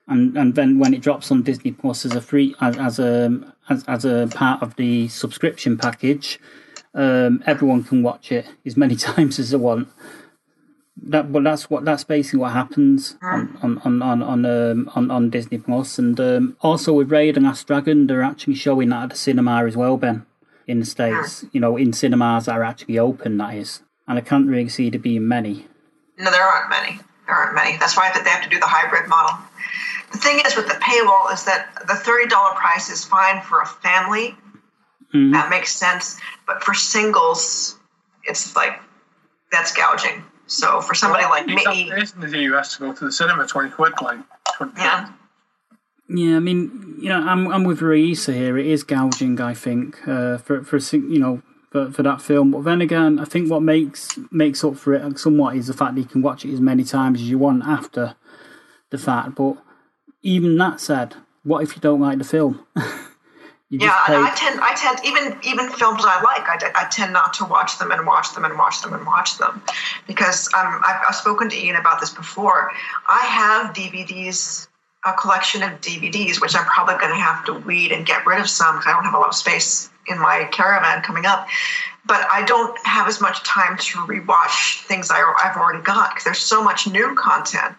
and 0.07 0.37
and 0.37 0.55
then 0.55 0.79
when 0.79 0.93
it 0.93 1.01
drops 1.01 1.31
on 1.31 1.43
Disney 1.43 1.71
Plus 1.71 2.05
as 2.05 2.15
a 2.15 2.21
free 2.21 2.55
as 2.61 2.77
as 2.77 2.99
a 2.99 3.41
as, 3.69 3.83
as 3.87 4.05
a 4.05 4.27
part 4.33 4.61
of 4.61 4.75
the 4.75 5.07
subscription 5.07 5.77
package, 5.77 6.39
um, 6.93 7.43
everyone 7.45 7.83
can 7.83 8.03
watch 8.03 8.31
it 8.31 8.45
as 8.65 8.75
many 8.75 8.95
times 9.09 9.39
as 9.39 9.51
they 9.51 9.57
want. 9.57 9.87
That, 11.03 11.31
but 11.31 11.43
that's 11.43 11.69
what 11.69 11.85
that's 11.85 12.03
basically 12.03 12.39
what 12.39 12.51
happens 12.51 13.17
on 13.21 13.57
on 13.63 13.77
on 13.81 14.01
on 14.01 14.21
on, 14.21 14.45
um, 14.45 14.91
on, 14.93 15.09
on 15.09 15.29
Disney 15.29 15.57
Plus, 15.57 15.97
and 15.97 16.19
um, 16.19 16.57
also 16.61 16.93
with 16.93 17.09
Raya 17.09 17.35
and 17.35 17.45
Last 17.45 17.65
Dragon, 17.65 18.07
they're 18.07 18.21
actually 18.21 18.55
showing 18.55 18.89
that 18.89 19.03
at 19.03 19.09
the 19.11 19.15
cinema 19.15 19.65
as 19.65 19.77
well, 19.77 19.97
Ben, 19.97 20.25
in 20.67 20.79
the 20.81 20.85
states. 20.85 21.45
You 21.53 21.61
know, 21.61 21.77
in 21.77 21.93
cinemas 21.93 22.45
that 22.45 22.55
are 22.57 22.63
actually 22.63 22.99
open, 22.99 23.37
that 23.37 23.55
is, 23.55 23.81
and 24.07 24.17
I 24.17 24.21
can't 24.21 24.47
really 24.47 24.69
see 24.69 24.89
there 24.89 24.99
being 24.99 25.27
many. 25.27 25.65
No, 26.17 26.29
there 26.29 26.43
aren't 26.43 26.69
many. 26.69 26.99
There 27.25 27.35
aren't 27.35 27.55
many. 27.55 27.77
That's 27.77 27.95
why 27.95 28.11
that 28.13 28.23
they 28.23 28.29
have 28.29 28.43
to 28.43 28.49
do 28.49 28.59
the 28.59 28.67
hybrid 28.67 29.07
model. 29.09 29.37
The 30.11 30.17
thing 30.17 30.41
is 30.45 30.55
with 30.57 30.67
the 30.67 30.75
paywall 30.75 31.33
is 31.33 31.45
that 31.45 31.69
the 31.87 31.95
thirty 31.95 32.27
dollar 32.27 32.53
price 32.55 32.89
is 32.89 33.05
fine 33.05 33.41
for 33.41 33.61
a 33.61 33.65
family. 33.65 34.35
Mhm. 35.15 35.31
That 35.31 35.49
makes 35.49 35.71
sense. 35.73 36.19
But 36.45 36.61
for 36.63 36.73
singles, 36.73 37.79
it's 38.25 38.55
like 38.57 38.77
that's 39.51 39.73
gouging. 39.73 40.25
So 40.51 40.81
for 40.81 40.93
somebody 40.93 41.23
like 41.23 41.45
me, 41.45 41.55
It's 41.65 42.13
in 42.13 42.19
the 42.19 42.39
US 42.53 42.75
to 42.75 42.79
go 42.81 42.93
to 42.93 43.05
the 43.05 43.11
cinema, 43.11 43.47
20 43.47 43.69
quid, 43.69 43.93
like 44.01 44.19
20 44.57 44.73
yeah, 44.77 45.09
Yeah, 46.09 46.35
I 46.35 46.39
mean, 46.39 46.97
you 46.99 47.07
know, 47.07 47.21
I'm 47.21 47.47
I'm 47.47 47.63
with 47.63 47.81
Raisa 47.81 48.33
here. 48.33 48.57
It 48.57 48.65
is 48.65 48.83
gouging, 48.83 49.39
I 49.39 49.53
think, 49.53 50.05
uh, 50.05 50.37
for 50.39 50.61
for 50.63 50.75
a 50.75 50.81
you 50.91 51.19
know 51.19 51.41
for, 51.71 51.89
for 51.89 52.03
that 52.03 52.21
film. 52.21 52.51
But 52.51 52.65
then 52.65 52.81
again, 52.81 53.17
I 53.17 53.23
think 53.23 53.49
what 53.49 53.63
makes 53.63 54.19
makes 54.29 54.61
up 54.63 54.75
for 54.75 54.93
it 54.93 55.19
somewhat 55.19 55.55
is 55.55 55.67
the 55.67 55.73
fact 55.73 55.95
that 55.95 56.01
you 56.01 56.07
can 56.07 56.21
watch 56.21 56.43
it 56.43 56.53
as 56.53 56.59
many 56.59 56.83
times 56.83 57.21
as 57.21 57.29
you 57.29 57.37
want 57.37 57.63
after 57.63 58.15
the 58.89 58.97
fact. 58.97 59.35
But 59.35 59.55
even 60.21 60.57
that 60.57 60.81
said, 60.81 61.15
what 61.43 61.63
if 61.63 61.77
you 61.77 61.81
don't 61.81 62.01
like 62.01 62.17
the 62.17 62.25
film? 62.25 62.67
yeah. 63.71 63.97
And 64.07 64.15
I 64.15 64.33
tend, 64.35 64.59
I 64.61 64.75
tend, 64.75 64.99
even 65.05 65.37
even 65.43 65.69
films 65.71 66.03
I 66.05 66.21
like, 66.21 66.47
I, 66.47 66.71
I 66.75 66.89
tend 66.89 67.13
not 67.13 67.33
to 67.35 67.45
watch 67.45 67.79
them 67.79 67.91
and 67.91 68.05
watch 68.05 68.33
them 68.35 68.43
and 68.43 68.57
watch 68.57 68.81
them 68.81 68.93
and 68.93 69.05
watch 69.05 69.37
them, 69.37 69.61
because 70.07 70.47
um, 70.53 70.81
I've, 70.85 71.01
I've 71.09 71.15
spoken 71.15 71.49
to 71.49 71.57
Ian 71.57 71.77
about 71.77 71.99
this 71.99 72.13
before. 72.13 72.71
I 73.07 73.25
have 73.25 73.73
DVDs, 73.73 74.67
a 75.05 75.13
collection 75.13 75.63
of 75.63 75.79
DVDs, 75.81 76.41
which 76.41 76.55
I'm 76.55 76.65
probably 76.65 76.95
going 76.97 77.13
to 77.13 77.19
have 77.19 77.45
to 77.45 77.53
weed 77.53 77.91
and 77.91 78.05
get 78.05 78.25
rid 78.25 78.39
of 78.39 78.49
some 78.49 78.75
because 78.75 78.87
I 78.87 78.93
don't 78.93 79.05
have 79.05 79.13
a 79.13 79.19
lot 79.19 79.29
of 79.29 79.35
space 79.35 79.89
in 80.07 80.19
my 80.19 80.49
caravan 80.51 81.01
coming 81.01 81.25
up. 81.25 81.47
But 82.05 82.27
I 82.31 82.43
don't 82.45 82.77
have 82.85 83.07
as 83.07 83.21
much 83.21 83.41
time 83.43 83.77
to 83.77 83.99
rewatch 83.99 84.81
things 84.85 85.11
I, 85.11 85.21
I've 85.43 85.55
already 85.55 85.83
got 85.83 86.09
because 86.09 86.25
there's 86.25 86.39
so 86.39 86.63
much 86.63 86.87
new 86.87 87.15
content 87.15 87.75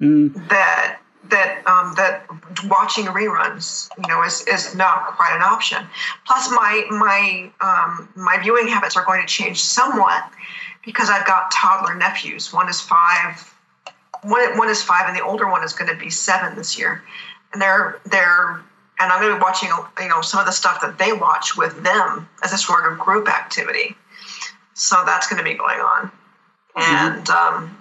Mm, 0.00 0.48
that 0.48 0.98
that 1.30 1.62
um, 1.66 1.94
that 1.96 2.26
watching 2.64 3.06
reruns, 3.06 3.88
you 3.98 4.08
know, 4.08 4.22
is, 4.22 4.42
is 4.46 4.74
not 4.74 5.16
quite 5.16 5.34
an 5.34 5.42
option. 5.42 5.86
Plus, 6.26 6.50
my 6.50 6.84
my 6.90 7.50
um, 7.60 8.08
my 8.16 8.38
viewing 8.42 8.68
habits 8.68 8.96
are 8.96 9.04
going 9.04 9.20
to 9.20 9.26
change 9.26 9.62
somewhat 9.62 10.30
because 10.84 11.10
I've 11.10 11.26
got 11.26 11.50
toddler 11.50 11.94
nephews. 11.94 12.52
One 12.52 12.68
is 12.68 12.80
five, 12.80 13.54
one 14.22 14.56
one 14.58 14.68
is 14.68 14.82
five, 14.82 15.08
and 15.08 15.16
the 15.16 15.24
older 15.24 15.48
one 15.48 15.64
is 15.64 15.72
going 15.72 15.90
to 15.90 15.96
be 15.96 16.10
seven 16.10 16.56
this 16.56 16.78
year, 16.78 17.02
and 17.52 17.60
they're 17.60 18.00
they're 18.06 18.62
and 18.98 19.12
I'm 19.12 19.20
going 19.20 19.32
to 19.32 19.38
be 19.38 19.42
watching 19.42 19.70
you 20.00 20.08
know 20.08 20.20
some 20.20 20.40
of 20.40 20.46
the 20.46 20.52
stuff 20.52 20.80
that 20.82 20.98
they 20.98 21.12
watch 21.12 21.56
with 21.56 21.82
them 21.82 22.28
as 22.42 22.52
a 22.52 22.58
sort 22.58 22.90
of 22.90 22.98
group 22.98 23.28
activity. 23.28 23.96
So 24.74 25.02
that's 25.06 25.26
going 25.26 25.38
to 25.38 25.44
be 25.44 25.54
going 25.54 25.80
on, 25.80 26.10
and. 26.76 27.28
Um, 27.30 27.75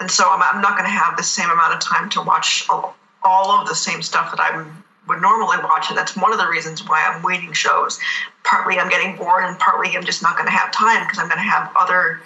and 0.00 0.10
so 0.10 0.24
I'm, 0.28 0.42
I'm 0.42 0.62
not 0.62 0.78
going 0.78 0.84
to 0.88 0.96
have 0.96 1.16
the 1.16 1.22
same 1.22 1.50
amount 1.50 1.74
of 1.74 1.80
time 1.80 2.08
to 2.10 2.22
watch 2.22 2.66
all, 2.68 2.96
all 3.22 3.50
of 3.60 3.68
the 3.68 3.74
same 3.74 4.02
stuff 4.02 4.30
that 4.30 4.40
I 4.40 4.64
would 5.08 5.20
normally 5.20 5.56
watch, 5.62 5.88
and 5.88 5.98
that's 5.98 6.16
one 6.16 6.32
of 6.32 6.38
the 6.38 6.48
reasons 6.48 6.86
why 6.86 7.02
I'm 7.02 7.22
waiting 7.22 7.52
shows. 7.52 7.98
Partly 8.44 8.78
I'm 8.78 8.88
getting 8.88 9.16
bored, 9.16 9.44
and 9.44 9.58
partly 9.58 9.96
I'm 9.96 10.04
just 10.04 10.22
not 10.22 10.36
going 10.36 10.46
to 10.46 10.52
have 10.52 10.70
time 10.70 11.04
because 11.04 11.18
I'm 11.18 11.28
going 11.28 11.38
to 11.38 11.50
have 11.50 11.72
other 11.78 12.20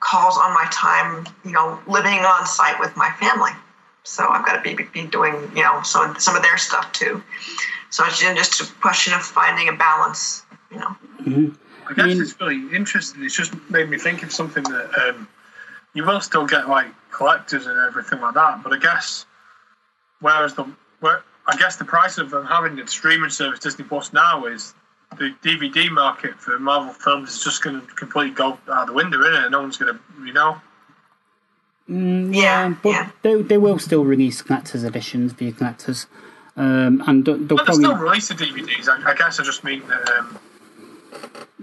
calls 0.00 0.36
on 0.38 0.54
my 0.54 0.66
time, 0.70 1.26
you 1.44 1.52
know, 1.52 1.78
living 1.86 2.20
on 2.20 2.46
site 2.46 2.78
with 2.80 2.96
my 2.96 3.10
family. 3.20 3.52
So 4.04 4.26
I've 4.26 4.44
got 4.46 4.62
to 4.62 4.76
be, 4.76 4.82
be 4.84 5.06
doing, 5.06 5.34
you 5.54 5.62
know, 5.62 5.82
some 5.82 6.18
some 6.18 6.34
of 6.34 6.42
their 6.42 6.56
stuff 6.56 6.90
too. 6.92 7.22
So 7.90 8.04
it's 8.06 8.18
just 8.20 8.60
a 8.60 8.72
question 8.80 9.12
of 9.12 9.22
finding 9.22 9.68
a 9.68 9.72
balance, 9.72 10.44
you 10.70 10.78
know. 10.78 10.96
I 11.88 11.94
guess 11.94 12.06
mean- 12.06 12.22
it's 12.22 12.40
really 12.40 12.74
interesting. 12.74 13.22
It's 13.22 13.36
just 13.36 13.52
made 13.70 13.88
me 13.88 13.98
think 13.98 14.22
of 14.22 14.32
something 14.32 14.62
that 14.64 14.98
um, 14.98 15.28
you 15.94 16.04
will 16.04 16.20
still 16.20 16.46
get 16.46 16.68
like 16.68 16.86
collectors 17.10 17.66
and 17.66 17.78
everything 17.78 18.20
like 18.20 18.34
that, 18.34 18.62
but 18.62 18.72
I 18.72 18.78
guess 18.78 19.26
whereas 20.20 20.54
the 20.54 20.64
where, 21.00 21.22
I 21.46 21.56
guess 21.56 21.76
the 21.76 21.84
price 21.84 22.18
of 22.18 22.30
them 22.30 22.44
having 22.44 22.76
the 22.76 22.86
streaming 22.86 23.30
service 23.30 23.60
Disney 23.60 23.84
Plus 23.84 24.12
now 24.12 24.44
is 24.46 24.74
the 25.16 25.34
DVD 25.42 25.90
market 25.90 26.34
for 26.38 26.58
Marvel 26.58 26.92
films 26.92 27.30
is 27.30 27.42
just 27.42 27.62
going 27.62 27.80
to 27.80 27.86
completely 27.94 28.34
go 28.34 28.58
out 28.70 28.86
the 28.86 28.92
window, 28.92 29.20
isn't 29.22 29.44
it? 29.44 29.50
No 29.50 29.62
one's 29.62 29.78
going 29.78 29.94
to, 29.94 30.00
you 30.26 30.32
know. 30.32 30.60
mm, 31.88 32.34
Yeah, 32.34 32.74
but 32.82 32.90
yeah. 32.90 33.10
they 33.22 33.40
they 33.42 33.58
will 33.58 33.78
still 33.78 34.04
release 34.04 34.42
collectors 34.42 34.84
editions 34.84 35.32
via 35.32 35.52
collectors, 35.52 36.06
um, 36.56 37.02
and 37.06 37.24
they'll, 37.24 37.38
they'll 37.38 37.56
But 37.56 37.66
they 37.66 37.72
probably 37.72 37.84
still 37.84 37.96
release 37.96 38.28
the 38.28 38.34
DVDs. 38.34 38.88
I, 38.88 39.12
I 39.12 39.14
guess 39.14 39.40
I 39.40 39.44
just 39.44 39.64
mean 39.64 39.82
that, 39.88 40.10
um, 40.10 40.38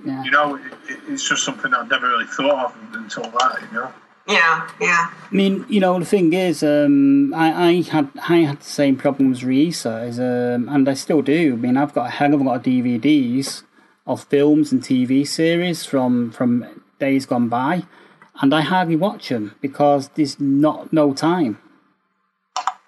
yeah. 0.04 0.24
you 0.24 0.32
know, 0.32 0.56
it, 0.56 0.62
it, 0.90 1.00
it's 1.10 1.28
just 1.30 1.44
something 1.44 1.72
I've 1.74 1.90
never 1.90 2.10
really 2.10 2.26
thought 2.26 2.66
of 2.66 2.96
until 2.96 3.24
that, 3.24 3.60
you 3.62 3.78
know. 3.78 3.94
Yeah, 4.28 4.68
yeah. 4.82 5.12
I 5.32 5.36
mean, 5.36 5.66
you 5.70 5.80
know, 5.80 6.00
the 6.00 6.06
thing 6.06 6.34
is, 6.34 6.64
um, 6.64 7.34
I, 7.34 7.68
I 7.68 7.82
had 7.82 8.10
I 8.28 8.38
had 8.38 8.60
the 8.60 8.66
same 8.66 8.96
problem 8.98 9.32
as 9.32 9.42
Reisa, 9.42 10.08
is, 10.08 10.20
um, 10.20 10.68
and 10.68 10.90
I 10.90 10.96
still 10.96 11.22
do. 11.22 11.54
I 11.54 11.56
mean, 11.56 11.78
I've 11.78 11.94
got 11.94 12.08
a 12.08 12.12
hell 12.12 12.34
of 12.34 12.42
a 12.42 12.44
lot 12.44 12.58
of 12.58 12.64
DVDs 12.64 13.64
of 14.08 14.24
films 14.24 14.72
and 14.72 14.82
TV 14.82 15.28
series 15.28 15.86
from 15.86 16.32
from 16.32 16.82
days 17.00 17.28
gone 17.28 17.50
by, 17.50 17.84
and 18.42 18.54
I 18.54 18.62
hardly 18.62 18.96
watch 18.96 19.30
them 19.30 19.56
because 19.62 20.10
there's 20.16 20.40
not 20.40 20.92
no 20.92 21.14
time. 21.14 21.60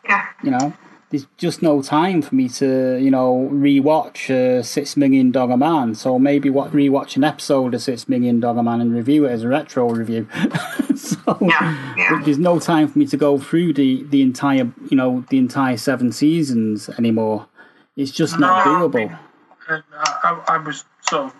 Yeah. 0.05 0.27
You 0.43 0.51
know, 0.51 0.73
there's 1.09 1.25
just 1.37 1.61
no 1.61 1.81
time 1.81 2.21
for 2.21 2.35
me 2.35 2.49
to, 2.49 2.97
you 3.01 3.09
know, 3.09 3.49
rewatch 3.51 4.29
uh, 4.29 4.61
Six 4.61 4.97
Million 4.97 5.31
Dollar 5.31 5.55
Man. 5.55 5.95
So 5.95 6.19
maybe 6.19 6.49
what 6.49 6.71
rewatch 6.71 7.15
an 7.15 7.23
episode 7.23 7.73
of 7.73 7.81
Six 7.81 8.09
Million 8.09 8.41
Dollar 8.41 8.61
Man 8.61 8.81
and 8.81 8.93
review 8.93 9.25
it 9.25 9.31
as 9.31 9.43
a 9.43 9.47
retro 9.47 9.89
review. 9.89 10.27
so 10.95 11.37
Yeah, 11.39 11.95
yeah. 11.95 12.21
there's 12.25 12.37
no 12.37 12.59
time 12.59 12.89
for 12.89 12.99
me 12.99 13.05
to 13.07 13.17
go 13.17 13.37
through 13.37 13.73
the 13.73 14.03
the 14.03 14.21
entire, 14.21 14.71
you 14.89 14.97
know, 14.97 15.23
the 15.29 15.37
entire 15.37 15.77
seven 15.77 16.11
seasons 16.11 16.89
anymore. 16.89 17.47
It's 17.95 18.11
just 18.11 18.37
not 18.37 18.65
doable. 18.65 19.17
I, 19.69 19.81
I, 19.93 20.43
I 20.47 20.57
was 20.57 20.83
of. 21.13 21.33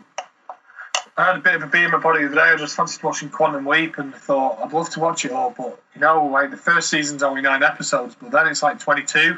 I 1.18 1.26
had 1.26 1.38
a 1.38 1.40
bit 1.40 1.56
of 1.56 1.64
a 1.64 1.68
bee 1.68 1.84
in 1.84 1.90
my 1.90 1.98
body 1.98 2.22
the 2.22 2.28
other 2.28 2.36
day. 2.36 2.42
I 2.42 2.56
just 2.58 2.76
fancied 2.76 3.02
watching 3.02 3.30
Quantum 3.30 3.66
Leap 3.66 3.98
and 3.98 4.14
thought 4.14 4.60
I'd 4.64 4.72
love 4.72 4.92
to 4.92 5.00
watch 5.00 5.26
it 5.26 5.32
all, 5.32 5.54
but 5.58 5.82
you 5.96 6.02
know, 6.02 6.26
like 6.28 6.52
the 6.52 6.58
first 6.58 6.92
season's 6.92 7.24
only 7.24 7.42
nine 7.42 7.64
episodes, 7.64 8.16
but 8.22 8.32
then 8.32 8.48
it's 8.48 8.62
like 8.62 8.80
22 8.80 9.36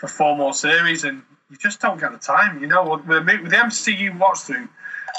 for 0.00 0.08
four 0.08 0.34
more 0.34 0.54
series, 0.54 1.04
and 1.04 1.22
you 1.50 1.56
just 1.58 1.78
don't 1.80 2.00
get 2.00 2.10
the 2.12 2.18
time. 2.18 2.60
You 2.60 2.66
know, 2.66 3.02
with 3.06 3.26
the, 3.26 3.56
MCU 3.56 4.18
watch 4.18 4.38
through, 4.38 4.66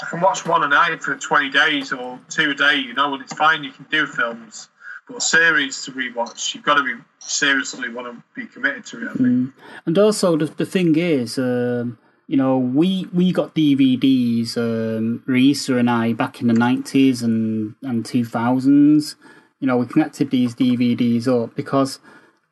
I 0.02 0.10
can 0.10 0.20
watch 0.20 0.44
one 0.44 0.64
a 0.64 0.68
night 0.68 1.00
for 1.02 1.14
20 1.14 1.50
days 1.50 1.92
or 1.92 2.18
two 2.28 2.50
a 2.50 2.54
day, 2.54 2.76
you 2.76 2.92
know, 2.92 3.14
and 3.14 3.22
it's 3.22 3.32
fine. 3.32 3.62
You 3.62 3.70
can 3.70 3.86
do 3.90 4.06
films, 4.06 4.68
but 5.08 5.22
series 5.22 5.84
to 5.84 5.92
rewatch, 5.92 6.52
you've 6.52 6.64
got 6.64 6.74
to 6.74 6.82
be 6.82 7.00
seriously 7.20 7.90
want 7.90 8.08
to 8.08 8.22
be 8.34 8.48
committed 8.48 8.84
to 8.86 9.06
it. 9.06 9.10
I 9.10 9.14
think. 9.14 9.54
And 9.86 9.98
also, 9.98 10.36
the, 10.36 10.46
the 10.46 10.66
thing 10.66 10.96
is, 10.96 11.38
um, 11.38 11.96
you 12.26 12.36
know, 12.36 12.58
we 12.58 13.06
we 13.12 13.32
got 13.32 13.54
DVDs, 13.54 14.56
um, 14.56 15.22
Risa 15.28 15.78
and 15.78 15.88
I, 15.88 16.12
back 16.12 16.40
in 16.40 16.48
the 16.48 16.54
90s 16.54 17.22
and, 17.22 17.76
and 17.82 18.04
2000s. 18.04 19.14
You 19.60 19.68
know, 19.68 19.76
we 19.76 19.86
connected 19.86 20.32
these 20.32 20.56
DVDs 20.56 21.28
up 21.28 21.54
because 21.54 22.00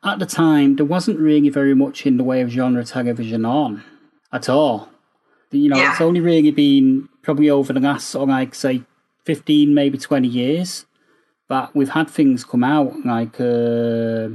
at 0.03 0.19
the 0.19 0.25
time 0.25 0.75
there 0.77 0.85
wasn't 0.85 1.19
really 1.19 1.49
very 1.49 1.75
much 1.75 2.05
in 2.05 2.17
the 2.17 2.23
way 2.23 2.41
of 2.41 2.49
genre 2.49 2.83
television 2.83 3.45
on 3.45 3.83
at 4.33 4.49
all. 4.49 4.89
You 5.51 5.69
know, 5.69 5.77
Yeah. 5.77 5.91
it's 5.91 6.01
only 6.01 6.21
really 6.21 6.51
been 6.51 7.09
probably 7.21 7.49
over 7.49 7.73
the 7.73 7.79
last, 7.81 8.07
sort 8.09 8.23
of 8.23 8.29
like, 8.29 8.55
say, 8.55 8.83
15, 9.25 9.73
maybe 9.73 9.97
20 9.97 10.27
years 10.27 10.85
that 11.49 11.75
we've 11.75 11.89
had 11.89 12.09
things 12.09 12.43
come 12.45 12.63
out 12.63 12.93
like 13.05 13.39
uh, 13.39 14.29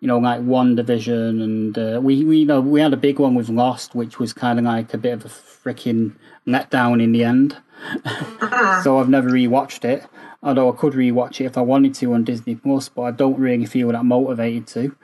you 0.00 0.06
know 0.08 0.18
like 0.18 0.40
WandaVision 0.40 1.42
and 1.42 1.76
uh, 1.76 2.00
we 2.00 2.24
we 2.24 2.38
you 2.38 2.46
know 2.46 2.60
we 2.60 2.80
had 2.80 2.92
a 2.92 2.96
big 2.96 3.18
one 3.18 3.34
with 3.34 3.48
lost 3.48 3.94
which 3.96 4.18
was 4.20 4.32
kind 4.32 4.58
of 4.58 4.64
like 4.64 4.94
a 4.94 4.98
bit 4.98 5.12
of 5.14 5.24
a 5.24 5.28
freaking 5.28 6.14
letdown 6.46 7.02
in 7.02 7.10
the 7.12 7.24
end 7.24 7.56
so 8.82 8.98
i've 8.98 9.08
never 9.08 9.28
rewatched 9.30 9.84
it 9.84 10.06
although 10.42 10.72
i 10.72 10.76
could 10.76 10.94
rewatch 10.94 11.40
it 11.40 11.44
if 11.44 11.58
i 11.58 11.60
wanted 11.60 11.94
to 11.94 12.12
on 12.14 12.24
disney 12.24 12.54
plus 12.54 12.88
but 12.88 13.02
i 13.02 13.10
don't 13.10 13.38
really 13.38 13.66
feel 13.66 13.88
that 13.92 14.04
motivated 14.04 14.66
to 14.66 14.94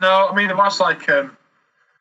No, 0.00 0.28
I 0.28 0.34
mean 0.34 0.50
it 0.50 0.56
was 0.56 0.80
like 0.80 1.08
um, 1.08 1.36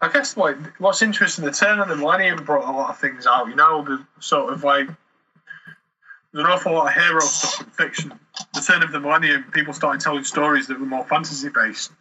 I 0.02 0.10
guess 0.12 0.36
like 0.36 0.58
what's 0.80 1.02
interesting, 1.02 1.46
the 1.46 1.52
turn 1.52 1.80
of 1.80 1.88
the 1.88 1.96
millennium 1.96 2.44
brought 2.44 2.68
a 2.68 2.72
lot 2.72 2.90
of 2.90 3.00
things 3.00 3.26
out. 3.26 3.48
You 3.48 3.56
know, 3.56 3.82
the 3.84 4.06
sort 4.20 4.52
of 4.52 4.64
like 4.64 4.88
there's 4.88 6.46
an 6.46 6.52
awful 6.52 6.74
lot 6.74 6.88
of 6.88 7.02
hero 7.02 7.22
stuff 7.22 7.66
in 7.66 7.72
fiction. 7.72 8.20
The 8.54 8.60
turn 8.60 8.84
of 8.84 8.92
the 8.92 9.00
millennium, 9.00 9.46
people 9.54 9.74
started 9.74 10.02
telling 10.02 10.26
stories 10.26 10.68
that 10.68 10.80
were 10.80 10.86
more 10.86 11.06
fantasy 11.06 11.48
based, 11.48 11.94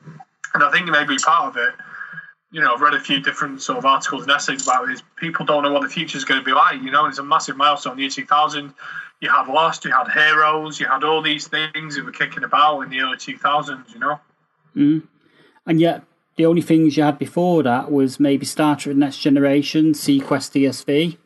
and 0.55 0.65
I 0.65 0.73
think 0.73 0.89
maybe 0.89 1.17
part 1.19 1.51
of 1.51 1.57
it. 1.57 1.75
You 2.53 2.61
know, 2.61 2.75
I've 2.75 2.81
read 2.81 2.95
a 2.95 3.01
few 3.01 3.21
different 3.21 3.63
sort 3.63 3.79
of 3.79 3.87
articles 3.87 4.23
and 4.23 4.31
essays 4.31 4.63
about 4.63 4.89
it. 4.89 4.93
Is 4.93 5.03
people 5.17 5.45
don't 5.45 5.63
know 5.63 5.73
what 5.73 5.83
the 5.83 5.89
future 5.89 6.19
is 6.19 6.25
going 6.25 6.41
to 6.41 6.45
be 6.45 6.53
like. 6.53 6.83
You 6.83 6.91
know, 6.91 7.07
it's 7.07 7.19
a 7.19 7.25
massive 7.25 7.57
milestone. 7.57 7.97
The 7.97 8.03
year 8.03 8.11
2000, 8.11 8.75
you 9.21 9.31
had 9.31 9.49
Lost, 9.49 9.85
you 9.85 9.93
had 9.93 10.09
Heroes, 10.13 10.79
you 10.79 10.87
had 10.87 11.03
all 11.03 11.23
these 11.23 11.49
things 11.49 11.97
that 11.97 12.05
were 12.05 12.13
kicking 12.13 12.45
about 12.45 12.83
in 12.83 12.91
the 12.91 13.01
early 13.01 13.17
2000s. 13.17 13.93
You 13.95 13.99
know, 13.99 14.21
mm. 14.77 15.03
and 15.67 15.81
yet 15.81 16.05
the 16.37 16.47
only 16.47 16.63
things 16.63 16.97
you 16.97 17.03
had 17.03 17.19
before 17.19 17.63
that 17.63 17.91
was 17.91 18.19
maybe 18.19 18.47
Star 18.47 18.77
Trek 18.77 18.97
Next 18.97 19.19
Generation, 19.19 19.93
seaQuest 19.93 20.53
DSV, 20.53 21.17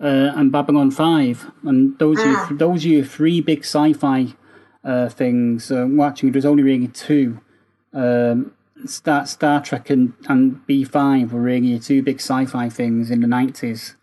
uh, 0.00 0.38
and 0.38 0.52
Babylon 0.52 0.90
5. 0.90 1.50
And 1.64 1.98
those 1.98 2.18
are, 2.20 2.36
ah. 2.36 2.48
those 2.50 2.84
are 2.84 2.88
your 2.88 3.04
three 3.04 3.40
big 3.40 3.60
sci 3.60 3.92
fi 3.94 4.34
uh, 4.84 5.08
things. 5.08 5.70
Uh, 5.70 5.86
well, 5.88 6.08
actually, 6.08 6.30
there's 6.30 6.44
only 6.44 6.62
really 6.62 6.88
two. 6.88 7.40
Um, 7.94 8.52
Star, 8.86 9.26
Star 9.26 9.62
Trek 9.62 9.90
and, 9.90 10.14
and 10.28 10.66
B5 10.66 11.30
were 11.30 11.40
really 11.40 11.68
your 11.68 11.80
two 11.80 12.02
big 12.02 12.16
sci 12.16 12.46
fi 12.46 12.68
things 12.68 13.10
in 13.10 13.20
the 13.20 13.26
90s. 13.26 13.94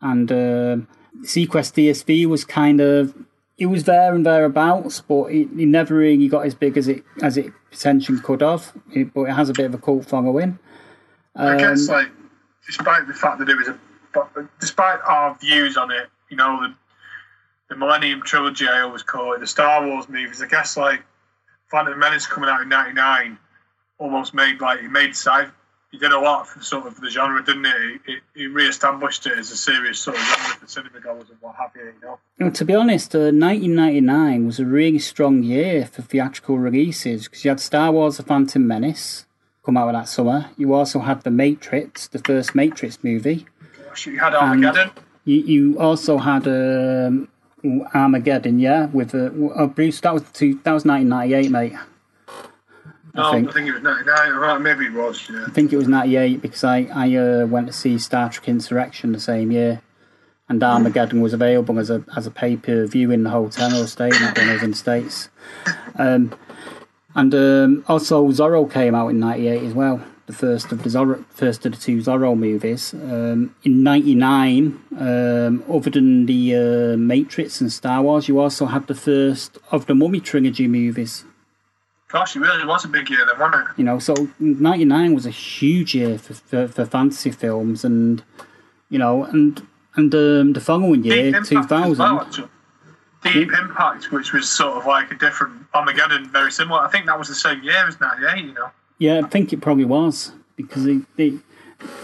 And 0.00 0.30
uh, 0.30 0.76
seaQuest 1.22 1.74
DSV 1.74 2.26
was 2.26 2.44
kind 2.44 2.80
of 2.80 3.14
it 3.58 3.66
was 3.66 3.84
there 3.84 4.14
and 4.14 4.24
thereabouts, 4.24 5.00
but 5.00 5.26
it, 5.26 5.48
it, 5.58 5.66
never 5.66 5.96
really 5.96 6.28
got 6.28 6.46
as 6.46 6.54
big 6.54 6.76
as 6.76 6.86
it 6.86 7.02
as 7.22 7.36
it 7.36 7.52
potentially 7.70 8.20
could 8.20 8.40
have. 8.40 8.72
It, 8.92 9.12
but 9.12 9.22
it 9.22 9.32
has 9.32 9.48
a 9.48 9.52
bit 9.52 9.66
of 9.66 9.74
a 9.74 9.78
cult 9.78 10.06
following. 10.06 10.58
Um, 11.34 11.48
I 11.48 11.56
guess, 11.58 11.88
um, 11.88 11.96
like, 11.96 12.08
despite 12.66 13.08
the 13.08 13.14
fact 13.14 13.40
that 13.40 13.48
it 13.48 13.56
was 13.56 13.68
a, 13.68 14.48
despite 14.60 15.00
our 15.04 15.36
views 15.38 15.76
on 15.76 15.90
it, 15.90 16.08
you 16.30 16.36
know, 16.36 16.60
the, 16.60 16.74
the 17.68 17.76
Millennium 17.76 18.22
Trilogy, 18.22 18.66
I 18.68 18.80
always 18.80 19.02
call 19.02 19.34
it, 19.34 19.40
the 19.40 19.46
Star 19.46 19.84
Wars 19.84 20.08
movies. 20.08 20.40
I 20.40 20.46
guess, 20.46 20.76
like, 20.76 21.02
Phantom 21.68 21.98
Menace 21.98 22.26
coming 22.28 22.48
out 22.48 22.62
in 22.62 22.68
'99 22.68 23.38
almost 23.98 24.34
made 24.34 24.60
like 24.60 24.80
he 24.80 24.88
made 24.88 25.14
side. 25.14 25.50
he 25.90 25.98
did 25.98 26.12
a 26.12 26.20
lot 26.20 26.46
for 26.46 26.62
sort 26.62 26.86
of 26.86 27.00
the 27.00 27.10
genre, 27.10 27.44
didn't 27.44 27.64
he? 27.64 27.98
He, 28.06 28.18
he 28.34 28.46
re-established 28.46 29.26
it 29.26 29.38
as 29.38 29.50
a 29.50 29.56
serious 29.56 29.98
sort 29.98 30.16
of 30.16 30.22
genre 30.22 30.56
for 30.56 30.66
cinema 30.66 31.00
goers 31.00 31.30
and 31.30 31.38
what 31.40 31.56
have 31.56 31.70
you. 31.74 31.92
You 32.02 32.18
know. 32.38 32.50
To 32.50 32.64
be 32.64 32.74
honest, 32.74 33.14
uh, 33.14 33.30
1999 33.32 34.46
was 34.46 34.60
a 34.60 34.66
really 34.66 34.98
strong 34.98 35.42
year 35.42 35.86
for 35.86 36.02
theatrical 36.02 36.58
releases 36.58 37.24
because 37.24 37.44
you 37.44 37.50
had 37.50 37.60
Star 37.60 37.90
Wars: 37.92 38.18
The 38.18 38.22
Phantom 38.22 38.66
Menace 38.66 39.26
come 39.64 39.76
out 39.76 39.88
of 39.88 39.94
that 39.94 40.08
summer. 40.08 40.50
You 40.56 40.72
also 40.74 41.00
had 41.00 41.22
The 41.22 41.30
Matrix, 41.30 42.08
the 42.08 42.18
first 42.18 42.54
Matrix 42.54 43.02
movie. 43.02 43.46
Gosh, 43.86 44.06
you 44.06 44.18
had 44.18 44.34
Armageddon. 44.34 44.90
You, 45.24 45.36
you 45.40 45.78
also 45.78 46.16
had 46.16 46.46
um, 46.48 47.28
Armageddon, 47.94 48.58
yeah, 48.58 48.86
with 48.86 49.14
uh, 49.14 49.30
oh, 49.56 49.66
Bruce. 49.66 50.00
That 50.00 50.14
was 50.14 50.22
two, 50.32 50.58
that 50.64 50.72
was 53.14 53.32
1998, 53.32 53.32
mate. 53.32 53.32
I, 53.32 53.32
think. 53.32 53.48
I 53.48 53.52
think 53.52 53.68
it 53.68 53.72
was 53.74 53.82
99. 53.82 54.62
maybe 54.62 54.86
it 54.86 54.92
was, 54.92 55.30
yeah. 55.30 55.44
I 55.46 55.50
think 55.50 55.72
it 55.72 55.76
was 55.76 55.88
98 55.88 56.42
because 56.42 56.64
I, 56.64 56.88
I 56.94 57.14
uh, 57.16 57.46
went 57.46 57.66
to 57.68 57.72
see 57.72 57.98
Star 57.98 58.30
Trek 58.30 58.48
Insurrection 58.48 59.12
the 59.12 59.20
same 59.20 59.50
year. 59.50 59.82
And 60.50 60.62
Armageddon 60.62 61.20
was 61.20 61.34
available 61.34 61.78
as 61.78 61.90
a 61.90 62.02
as 62.16 62.26
a 62.26 62.30
pay 62.30 62.56
per 62.56 62.86
view 62.86 63.10
in 63.10 63.22
the 63.22 63.28
hotel 63.28 63.74
I 63.74 63.80
was 63.80 63.92
staying 63.92 64.14
at 64.14 64.38
when 64.38 64.48
I 64.48 64.54
was 64.54 64.62
in 64.62 64.70
the 64.70 64.76
States. 64.76 65.28
Um, 65.96 66.34
and 67.14 67.34
um, 67.34 67.84
also 67.86 68.26
Zorro 68.28 68.70
came 68.70 68.94
out 68.94 69.08
in 69.08 69.20
'98 69.20 69.62
as 69.62 69.74
well, 69.74 70.02
the 70.26 70.32
first 70.32 70.72
of 70.72 70.84
the 70.84 70.88
Zorro, 70.88 71.22
first 71.26 71.66
of 71.66 71.72
the 71.72 71.78
two 71.78 71.98
Zorro 71.98 72.34
movies. 72.34 72.94
Um, 72.94 73.54
in 73.62 73.82
'99, 73.82 74.80
um, 74.98 75.64
other 75.68 75.90
than 75.90 76.24
the 76.24 76.54
uh, 76.54 76.96
Matrix 76.96 77.60
and 77.60 77.70
Star 77.70 78.00
Wars, 78.00 78.28
you 78.28 78.38
also 78.38 78.66
had 78.66 78.86
the 78.86 78.94
first 78.94 79.58
of 79.70 79.84
the 79.84 79.94
Mummy 79.94 80.20
trilogy 80.20 80.66
movies. 80.66 81.24
Gosh, 82.08 82.36
it 82.36 82.40
really 82.40 82.64
was 82.64 82.84
a 82.84 82.88
big 82.88 83.10
year 83.10 83.26
then, 83.26 83.38
wasn't 83.38 83.68
it? 83.68 83.78
You 83.78 83.84
know, 83.84 83.98
so 83.98 84.14
'99 84.40 85.14
was 85.14 85.26
a 85.26 85.30
huge 85.30 85.94
year 85.94 86.18
for, 86.18 86.34
for, 86.34 86.68
for, 86.68 86.84
fantasy 86.86 87.30
films, 87.30 87.84
and 87.84 88.22
you 88.88 88.98
know, 88.98 89.24
and 89.24 89.66
and 89.94 90.14
um, 90.14 90.52
the 90.54 90.60
following 90.60 91.04
year, 91.04 91.42
2000. 91.42 91.98
Well, 91.98 92.48
Deep 93.24 93.52
Impact, 93.52 94.12
which 94.12 94.32
was 94.32 94.48
sort 94.48 94.78
of 94.78 94.86
like 94.86 95.10
a 95.10 95.16
different 95.16 95.66
Armageddon, 95.74 96.30
very 96.30 96.52
similar. 96.52 96.80
I 96.80 96.88
think 96.88 97.06
that 97.06 97.18
was 97.18 97.28
the 97.28 97.34
same 97.34 97.62
year 97.62 97.86
as 97.86 98.00
'98. 98.00 98.44
You 98.44 98.52
know. 98.54 98.70
Yeah, 98.98 99.20
I 99.24 99.28
think 99.28 99.52
it 99.52 99.60
probably 99.60 99.84
was 99.84 100.32
because 100.56 100.84
they, 100.84 101.00
they 101.16 101.38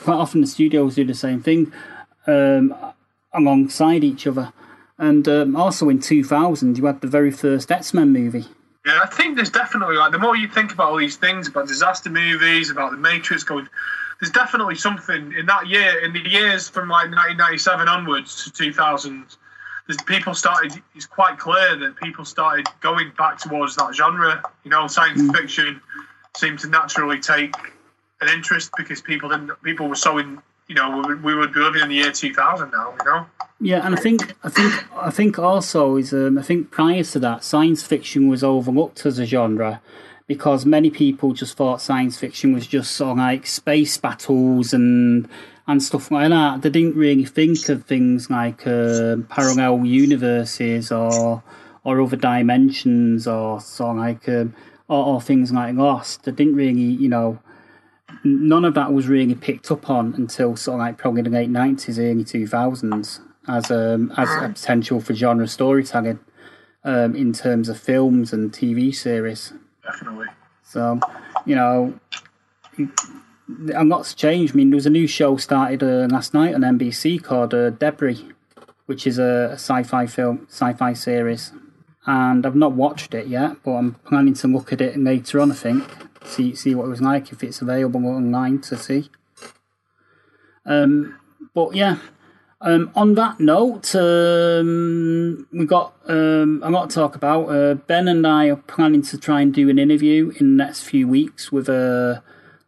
quite 0.02 0.16
often 0.16 0.40
the 0.40 0.46
studios 0.46 0.96
do 0.96 1.05
the 1.05 1.14
same 1.14 1.42
thing 1.42 1.72
um, 2.26 2.74
alongside 3.32 4.05
each 4.05 4.26
other. 4.26 4.52
And 4.96 5.26
um, 5.26 5.57
also 5.57 5.88
in 5.88 5.98
2000, 6.00 6.78
you 6.78 6.86
had 6.86 7.00
the 7.00 7.09
very 7.09 7.32
first 7.32 7.70
X 7.72 7.92
Men 7.92 8.12
movie. 8.12 8.46
Yeah, 8.85 9.01
I 9.03 9.07
think 9.07 9.37
there's 9.37 9.51
definitely 9.51 9.97
like 9.97 10.12
the 10.12 10.18
more 10.18 10.37
you 10.37 10.49
think 10.49 10.72
about 10.72 10.91
all 10.91 10.99
these 10.99 11.16
things 11.16 11.49
about 11.49 11.68
disaster 11.68 12.11
movies, 12.11 12.70
about 12.70 12.91
the 12.91 12.99
Matrix 12.99 13.43
going, 13.43 13.66
there's 14.20 14.30
definitely 14.30 14.74
something 14.74 15.32
in 15.32 15.47
that 15.47 15.66
year, 15.66 16.05
in 16.05 16.12
the 16.12 16.28
years 16.28 16.68
from 16.68 16.89
like 16.89 17.11
1997 17.11 17.89
onwards 17.89 18.45
to 18.45 18.53
2000. 18.53 19.24
There's 19.87 20.03
people 20.03 20.35
started. 20.35 20.82
It's 20.95 21.07
quite 21.07 21.39
clear 21.39 21.76
that 21.76 21.97
people 21.97 22.24
started 22.24 22.66
going 22.80 23.12
back 23.16 23.39
towards 23.39 23.76
that 23.76 23.95
genre. 23.95 24.43
You 24.64 24.70
know, 24.70 24.87
science 24.87 25.20
mm. 25.20 25.37
fiction 25.37 25.80
seemed 26.37 26.59
to 26.61 26.68
naturally 26.68 27.20
take 27.20 27.55
an 28.20 28.28
interest 28.28 28.70
because 28.76 29.01
people 29.03 29.28
didn't. 29.28 29.51
People 29.62 29.89
were 29.89 29.95
so 29.95 30.18
in. 30.18 30.41
You 30.68 30.74
know, 30.74 31.05
we, 31.07 31.14
we 31.16 31.35
would 31.35 31.53
be 31.53 31.61
living 31.61 31.82
in 31.82 31.89
the 31.89 31.97
year 31.97 32.12
2000 32.12 32.70
now. 32.70 32.95
You 32.99 33.05
know. 33.05 33.26
Yeah, 33.61 33.86
and 33.86 33.94
I 33.94 33.98
think 33.98 34.34
I 34.42 34.48
think 34.48 34.72
I 34.94 35.11
think 35.11 35.38
also 35.38 35.96
is 35.96 36.12
um, 36.12 36.38
I 36.38 36.42
think 36.42 36.70
prior 36.70 37.05
to 37.05 37.18
that, 37.20 37.44
science 37.44 37.82
fiction 37.82 38.28
was 38.28 38.42
overlooked 38.42 39.07
as 39.07 39.18
a 39.18 39.24
genre 39.24 39.80
because 40.26 40.66
many 40.66 40.90
people 40.90 41.32
just 41.32 41.57
thought 41.57 41.80
science 41.80 42.18
fiction 42.18 42.52
was 42.52 42.66
just 42.66 42.92
sort 42.92 43.12
of 43.12 43.18
like 43.18 43.46
space 43.46 43.96
battles 43.96 44.72
and 44.72 45.28
and 45.66 45.82
stuff 45.82 46.11
like 46.11 46.30
that. 46.30 46.62
They 46.62 46.70
didn't 46.70 46.96
really 46.96 47.24
think 47.24 47.68
of 47.68 47.84
things 47.84 48.28
like 48.28 48.66
uh, 48.66 49.16
parallel 49.28 49.84
universes 49.86 50.90
or 50.90 51.42
or 51.84 52.00
other 52.00 52.16
dimensions 52.16 53.26
or 53.26 53.61
sort 53.61 53.90
of 53.90 53.96
like 53.96 54.28
um, 54.28 54.55
or, 54.88 55.07
or 55.07 55.20
things 55.22 55.52
like 55.52 55.74
Lost. 55.76 56.24
They 56.24 56.32
didn't 56.32 56.57
really, 56.57 56.80
you 56.80 57.09
know, 57.09 57.38
none 58.24 58.64
of 58.64 58.74
that 58.74 58.92
was 58.92 59.07
really 59.07 59.36
picked 59.36 59.70
up 59.70 59.88
on 59.88 60.12
until 60.14 60.57
sort 60.57 60.74
of 60.74 60.80
like 60.80 60.98
probably 60.98 61.22
the 61.22 61.30
late 61.30 61.50
nineties, 61.50 62.00
early 62.00 62.24
two 62.24 62.48
thousands 62.48 63.20
as 63.49 63.70
a 63.70 63.95
um, 63.95 64.12
as 64.16 64.28
a 64.42 64.49
potential 64.49 65.01
for 65.01 65.14
genre 65.14 65.47
storytelling 65.47 66.18
um, 66.84 67.14
in 67.14 67.32
terms 67.32 67.68
of 67.68 67.78
films 67.78 68.32
and 68.32 68.53
TV 68.53 68.95
series. 68.95 69.53
Definitely. 69.82 70.26
So, 70.62 70.99
you 71.45 71.55
know, 71.55 71.99
a 73.74 73.84
lot's 73.84 74.14
changed. 74.14 74.55
I 74.55 74.57
mean, 74.57 74.70
there 74.70 74.76
was 74.76 74.86
a 74.86 74.90
new 74.90 75.07
show 75.07 75.36
started 75.36 75.82
uh, 75.82 76.09
last 76.11 76.34
night 76.34 76.55
on 76.55 76.62
NBC 76.62 77.22
called 77.22 77.55
uh, 77.55 77.70
Debris, 77.70 78.28
which 78.86 79.07
is 79.07 79.18
a, 79.18 79.51
a 79.53 79.55
sci-fi 79.55 80.07
film, 80.07 80.47
sci-fi 80.51 80.92
series, 80.92 81.53
and 82.07 82.45
I've 82.45 82.57
not 82.57 82.72
watched 82.72 83.14
it 83.14 83.26
yet, 83.28 83.62
but 83.62 83.72
I'm 83.72 83.95
planning 84.07 84.34
to 84.34 84.49
look 84.49 84.72
at 84.72 84.80
it 84.80 84.97
later 84.99 85.40
on. 85.40 85.53
I 85.53 85.55
think 85.55 85.84
see 86.24 86.55
see 86.55 86.74
what 86.74 86.86
it 86.86 86.88
was 86.88 87.03
like 87.03 87.32
if 87.32 87.42
it's 87.42 87.61
available 87.61 88.07
online 88.07 88.61
to 88.62 88.76
see. 88.76 89.11
Um, 90.66 91.18
but 91.55 91.74
yeah, 91.74 91.99
um, 92.64 92.91
on 92.95 93.14
that 93.16 93.41
note, 93.41 93.95
um, 93.95 95.46
we 95.53 95.66
got 95.66 95.95
um, 96.07 96.62
a 96.64 96.70
lot 96.70 96.88
to 96.88 96.95
talk 96.95 97.14
about. 97.14 97.45
Uh, 97.49 97.74
ben 97.74 98.08
and 98.08 98.26
I 98.26 98.46
are 98.46 98.57
planning 98.57 99.03
to 99.03 99.18
try 99.18 99.42
and 99.42 99.53
do 99.53 99.68
an 99.68 99.78
interview 99.78 100.32
in 100.41 100.57
the 100.57 100.64
next 100.64 100.82
few 100.84 101.07
weeks 101.07 101.53
with 101.53 101.68
a 101.68 102.22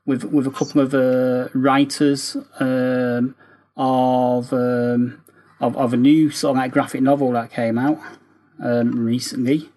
with 0.05 0.25
with 0.25 0.47
a 0.47 0.51
couple 0.51 0.83
of 0.83 0.95
uh, 0.95 1.49
writers 1.55 2.37
um, 2.61 3.35
of, 3.75 4.53
um, 4.53 5.23
of 5.61 5.75
of 5.79 5.95
a 5.95 5.97
new 5.97 6.31
sort 6.31 6.51
of 6.51 6.57
like 6.59 6.73
graphic 6.73 7.01
novel 7.01 7.33
that 7.33 7.51
came 7.51 7.79
out 7.79 7.99
um, 8.63 9.03
recently. 9.03 9.71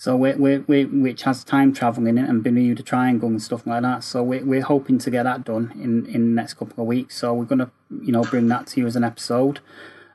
So 0.00 0.16
we 0.16 0.32
we 0.34 0.58
we 0.58 0.84
which 0.84 1.22
has 1.22 1.42
time 1.42 1.72
travel 1.74 2.06
in 2.06 2.18
it 2.18 2.28
and 2.28 2.42
Bermuda 2.42 2.84
Triangle 2.84 3.28
and 3.28 3.42
stuff 3.42 3.66
like 3.66 3.82
that. 3.82 4.04
So 4.04 4.22
we 4.22 4.38
we're 4.38 4.62
hoping 4.62 4.98
to 4.98 5.10
get 5.10 5.24
that 5.24 5.44
done 5.44 5.72
in 5.74 6.06
in 6.06 6.34
the 6.34 6.40
next 6.40 6.54
couple 6.54 6.84
of 6.84 6.86
weeks. 6.86 7.16
So 7.16 7.34
we're 7.34 7.44
gonna 7.44 7.72
you 7.90 8.12
know 8.12 8.22
bring 8.22 8.46
that 8.46 8.68
to 8.68 8.80
you 8.80 8.86
as 8.86 8.94
an 8.94 9.02
episode. 9.02 9.58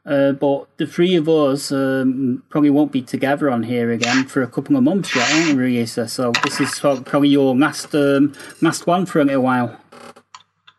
Uh, 0.05 0.31
but 0.31 0.68
the 0.77 0.88
three 0.88 1.15
of 1.15 1.27
us 1.27 1.72
um, 1.72 2.43
probably 2.49 2.69
won't 2.69 2.93
be 2.93 3.01
together 3.01 3.49
on 3.49 3.64
here 3.64 3.91
again 3.91 4.26
for 4.26 4.41
a 4.41 4.47
couple 4.47 4.76
of 4.77 4.84
months 4.84 5.15
yet, 5.15 5.30
aren't 5.34 5.57
we? 5.57 5.85
So 5.85 6.31
this 6.43 6.61
is 6.61 6.80
probably 6.80 7.30
your 7.30 7.53
last 7.53 7.93
um, 7.93 8.34
last 8.61 8.88
one 8.88 9.05
for 9.05 9.19
a 9.19 9.26
little 9.26 9.43
while. 9.43 9.77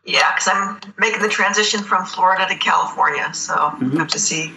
Yeah, 0.07 0.35
because 0.35 0.49
I'm 0.51 0.81
making 0.99 1.21
the 1.21 1.29
transition 1.29 1.83
from 1.83 2.07
Florida 2.07 2.47
to 2.49 2.57
California, 2.57 3.33
so 3.35 3.55
mm-hmm. 3.55 3.97
have 3.99 4.09
to 4.09 4.19
see 4.19 4.49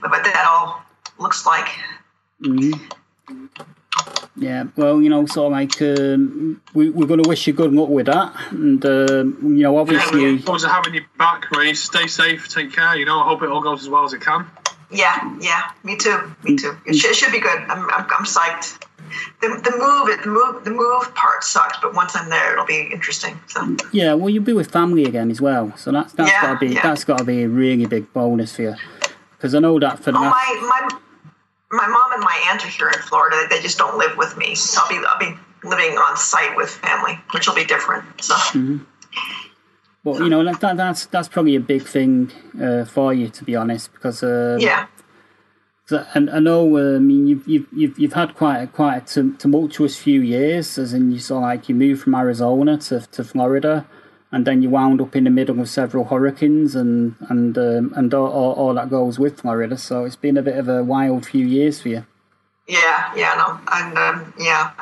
what 0.00 0.22
that 0.22 0.46
all 0.46 0.82
looks 1.18 1.46
like. 1.46 1.68
Mm-hmm. 2.42 3.72
Yeah, 4.38 4.64
well, 4.76 5.00
you 5.00 5.08
know, 5.08 5.24
sort 5.26 5.46
of 5.46 5.52
like 5.52 5.80
um, 5.80 6.60
we, 6.74 6.90
we're 6.90 7.06
going 7.06 7.22
to 7.22 7.28
wish 7.28 7.46
you 7.46 7.54
good 7.54 7.72
luck 7.72 7.88
with 7.88 8.06
that, 8.06 8.34
and 8.50 8.84
uh, 8.84 9.24
you 9.24 9.62
know, 9.62 9.78
obviously, 9.78 10.34
yeah, 10.36 10.56
to 10.58 10.68
having 10.68 10.94
you 10.94 11.04
back, 11.18 11.50
Ray. 11.52 11.72
Stay 11.72 12.06
safe, 12.06 12.48
take 12.48 12.72
care. 12.72 12.96
You 12.96 13.06
know, 13.06 13.20
I 13.20 13.24
hope 13.24 13.42
it 13.42 13.48
all 13.48 13.62
goes 13.62 13.80
as 13.82 13.88
well 13.88 14.04
as 14.04 14.12
it 14.12 14.20
can. 14.20 14.46
Yeah, 14.90 15.34
yeah, 15.40 15.70
me 15.84 15.96
too, 15.96 16.30
me 16.44 16.56
too. 16.56 16.76
It 16.84 16.94
should, 16.96 17.10
it 17.12 17.16
should 17.16 17.32
be 17.32 17.40
good. 17.40 17.58
I'm, 17.62 17.88
I'm, 17.90 18.02
I'm 18.18 18.24
psyched. 18.26 18.82
The, 19.40 19.48
the 19.48 19.70
move, 19.78 20.22
the 20.22 20.28
move, 20.28 20.64
the 20.64 20.70
move 20.70 21.14
part 21.14 21.42
sucks, 21.42 21.78
but 21.80 21.94
once 21.94 22.14
I'm 22.14 22.28
there, 22.28 22.52
it'll 22.52 22.66
be 22.66 22.90
interesting. 22.92 23.38
So 23.46 23.76
Yeah, 23.92 24.14
well, 24.14 24.28
you'll 24.28 24.44
be 24.44 24.52
with 24.52 24.70
family 24.70 25.04
again 25.04 25.30
as 25.30 25.40
well, 25.40 25.74
so 25.78 25.92
that's 25.92 26.12
that's 26.12 26.30
Yeah, 26.30 26.42
got 26.42 26.60
to 26.60 26.66
be 26.68 26.74
yeah. 26.74 26.82
that's 26.82 27.04
got 27.04 27.18
to 27.18 27.24
be 27.24 27.42
a 27.44 27.48
really 27.48 27.86
big 27.86 28.12
bonus 28.12 28.54
for 28.54 28.62
you. 28.62 28.74
Because 29.30 29.54
I 29.54 29.60
know 29.60 29.78
that 29.80 29.98
for 30.00 30.12
the 30.12 30.18
Oh, 30.18 30.22
last- 30.22 30.34
my 30.60 30.88
my 30.88 30.98
my 31.76 31.86
mom 31.86 32.12
and 32.12 32.22
my 32.22 32.48
aunt 32.50 32.64
are 32.64 32.68
here 32.68 32.88
in 32.88 33.00
Florida. 33.00 33.46
They 33.50 33.60
just 33.60 33.78
don't 33.78 33.98
live 33.98 34.16
with 34.16 34.36
me. 34.36 34.54
So 34.54 34.80
I'll 34.82 34.88
be 34.88 35.06
I'll 35.06 35.18
be 35.18 35.36
living 35.62 35.96
on 35.98 36.16
site 36.16 36.56
with 36.56 36.70
family, 36.70 37.18
which 37.32 37.46
will 37.46 37.54
be 37.54 37.64
different. 37.64 38.04
So 38.22 38.34
Mm-hmm. 38.34 38.78
Well, 40.04 40.22
you 40.22 40.30
know 40.30 40.44
that, 40.44 40.60
that 40.60 40.76
that's 40.76 41.06
that's 41.06 41.26
probably 41.26 41.56
a 41.56 41.60
big 41.60 41.82
thing 41.82 42.30
uh, 42.62 42.84
for 42.84 43.12
you, 43.12 43.28
to 43.28 43.44
be 43.44 43.56
honest, 43.56 43.92
because 43.92 44.22
uh, 44.22 44.56
yeah, 44.60 44.86
And 46.14 46.30
I 46.30 46.38
know, 46.38 46.76
uh, 46.76 46.96
I 46.96 46.98
mean, 46.98 47.26
you've 47.26 47.46
you've 47.48 47.66
you've, 47.72 47.98
you've 47.98 48.12
had 48.12 48.34
quite 48.36 48.58
a 48.58 48.66
quite 48.68 49.16
a 49.16 49.30
tumultuous 49.38 49.96
few 49.96 50.20
years, 50.20 50.78
as 50.78 50.92
in 50.92 51.10
you 51.10 51.18
saw 51.18 51.40
like 51.40 51.68
you 51.68 51.74
moved 51.74 52.02
from 52.02 52.14
Arizona 52.14 52.78
to, 52.78 53.00
to 53.00 53.24
Florida, 53.24 53.84
and 54.32 54.46
then 54.46 54.62
you 54.62 54.70
wound 54.70 55.00
up 55.00 55.14
in 55.14 55.24
the 55.24 55.30
middle 55.30 55.60
of 55.60 55.68
several 55.68 56.04
hurricanes 56.04 56.74
and 56.74 57.14
and 57.28 57.56
um, 57.56 57.92
and 57.96 58.12
all, 58.12 58.28
all, 58.28 58.52
all 58.52 58.74
that 58.74 58.90
goes 58.90 59.18
with 59.18 59.40
Florida. 59.40 59.76
So 59.78 60.04
it's 60.04 60.16
been 60.16 60.36
a 60.36 60.42
bit 60.42 60.56
of 60.56 60.68
a 60.68 60.82
wild 60.82 61.26
few 61.26 61.46
years 61.46 61.80
for 61.80 61.88
you. 61.88 62.06
yeah, 62.66 63.12
yeah, 63.14 63.34
no, 63.36 63.60
and 63.72 63.96
um, 63.98 64.34
yeah, 64.38 64.72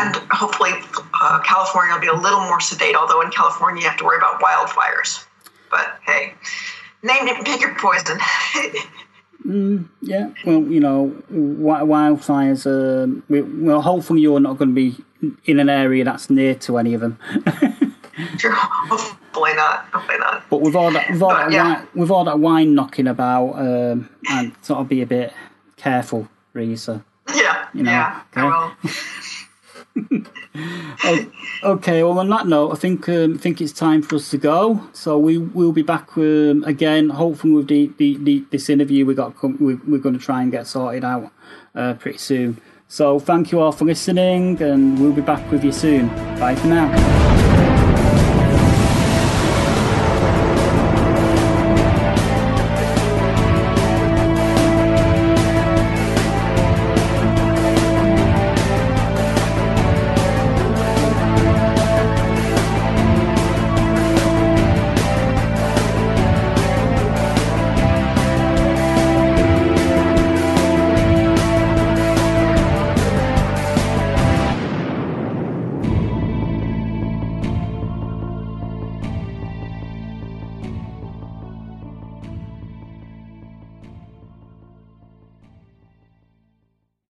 and 0.00 0.16
hopefully 0.30 0.72
uh, 1.20 1.40
California 1.44 1.94
will 1.94 2.00
be 2.00 2.08
a 2.08 2.14
little 2.14 2.40
more 2.40 2.60
sedate. 2.60 2.94
Although 2.94 3.22
in 3.22 3.30
California 3.30 3.82
you 3.82 3.88
have 3.88 3.98
to 3.98 4.04
worry 4.04 4.18
about 4.18 4.40
wildfires. 4.40 5.24
But 5.70 5.98
hey, 6.04 6.34
name 7.02 7.28
it, 7.28 7.44
pick 7.44 7.60
your 7.60 7.74
poison. 7.76 8.18
Yeah, 9.44 10.30
well, 10.44 10.62
you 10.62 10.78
know, 10.78 11.20
wildfires. 11.32 12.64
Um, 12.64 13.24
we, 13.28 13.42
well, 13.42 13.82
hopefully 13.82 14.20
you're 14.20 14.38
not 14.38 14.56
going 14.56 14.68
to 14.68 14.74
be 14.74 14.96
in 15.44 15.58
an 15.58 15.68
area 15.68 16.04
that's 16.04 16.30
near 16.30 16.54
to 16.54 16.78
any 16.78 16.94
of 16.94 17.00
them. 17.00 17.18
Sure, 18.38 18.52
hopefully 18.52 19.54
not. 19.54 19.86
Hopefully 19.92 20.18
not. 20.18 20.42
But 20.50 20.60
with 20.60 20.74
all 20.76 20.90
that, 20.92 21.10
with 21.10 21.22
all 21.22 21.30
But, 21.30 21.44
that, 21.48 21.52
yeah. 21.52 21.74
wine, 21.78 21.88
with 21.94 22.10
all 22.10 22.24
that 22.24 22.38
wine 22.38 22.74
knocking 22.74 23.06
about, 23.06 23.52
um, 23.54 24.08
and 24.30 24.52
sort 24.62 24.80
of 24.80 24.88
be 24.88 25.00
a 25.02 25.06
bit 25.06 25.32
careful, 25.76 26.28
Risa. 26.54 27.02
Yeah, 27.34 27.66
You 27.72 27.84
know, 27.84 27.90
yeah, 27.90 28.20
okay. 28.36 28.86
Okay, 31.64 32.02
well, 32.02 32.18
on 32.18 32.28
that 32.30 32.46
note, 32.46 32.72
I 32.72 32.74
think 32.74 33.08
um, 33.08 33.34
I 33.34 33.38
think 33.38 33.60
it's 33.60 33.72
time 33.72 34.02
for 34.02 34.16
us 34.16 34.30
to 34.30 34.38
go. 34.38 34.80
So 34.92 35.16
we 35.18 35.38
will 35.38 35.72
be 35.72 35.82
back 35.82 36.16
um, 36.16 36.64
again, 36.64 37.08
hopefully 37.10 37.52
with 37.54 37.68
the, 37.68 37.90
the, 37.98 38.16
the 38.18 38.44
this 38.50 38.68
interview 38.68 39.06
we 39.06 39.14
got. 39.14 39.36
com- 39.36 39.56
We, 39.60 39.74
we're 39.76 39.98
going 39.98 40.18
to 40.18 40.24
try 40.24 40.42
and 40.42 40.50
get 40.52 40.66
sorted 40.66 41.04
out 41.04 41.30
uh, 41.74 41.94
pretty 41.94 42.18
soon. 42.18 42.60
So 42.88 43.18
thank 43.18 43.52
you 43.52 43.60
all 43.60 43.72
for 43.72 43.84
listening, 43.86 44.60
and 44.60 44.98
we'll 45.00 45.12
be 45.12 45.22
back 45.22 45.50
with 45.50 45.64
you 45.64 45.72
soon. 45.72 46.08
Bye 46.38 46.56
for 46.56 46.66
now. 46.66 47.41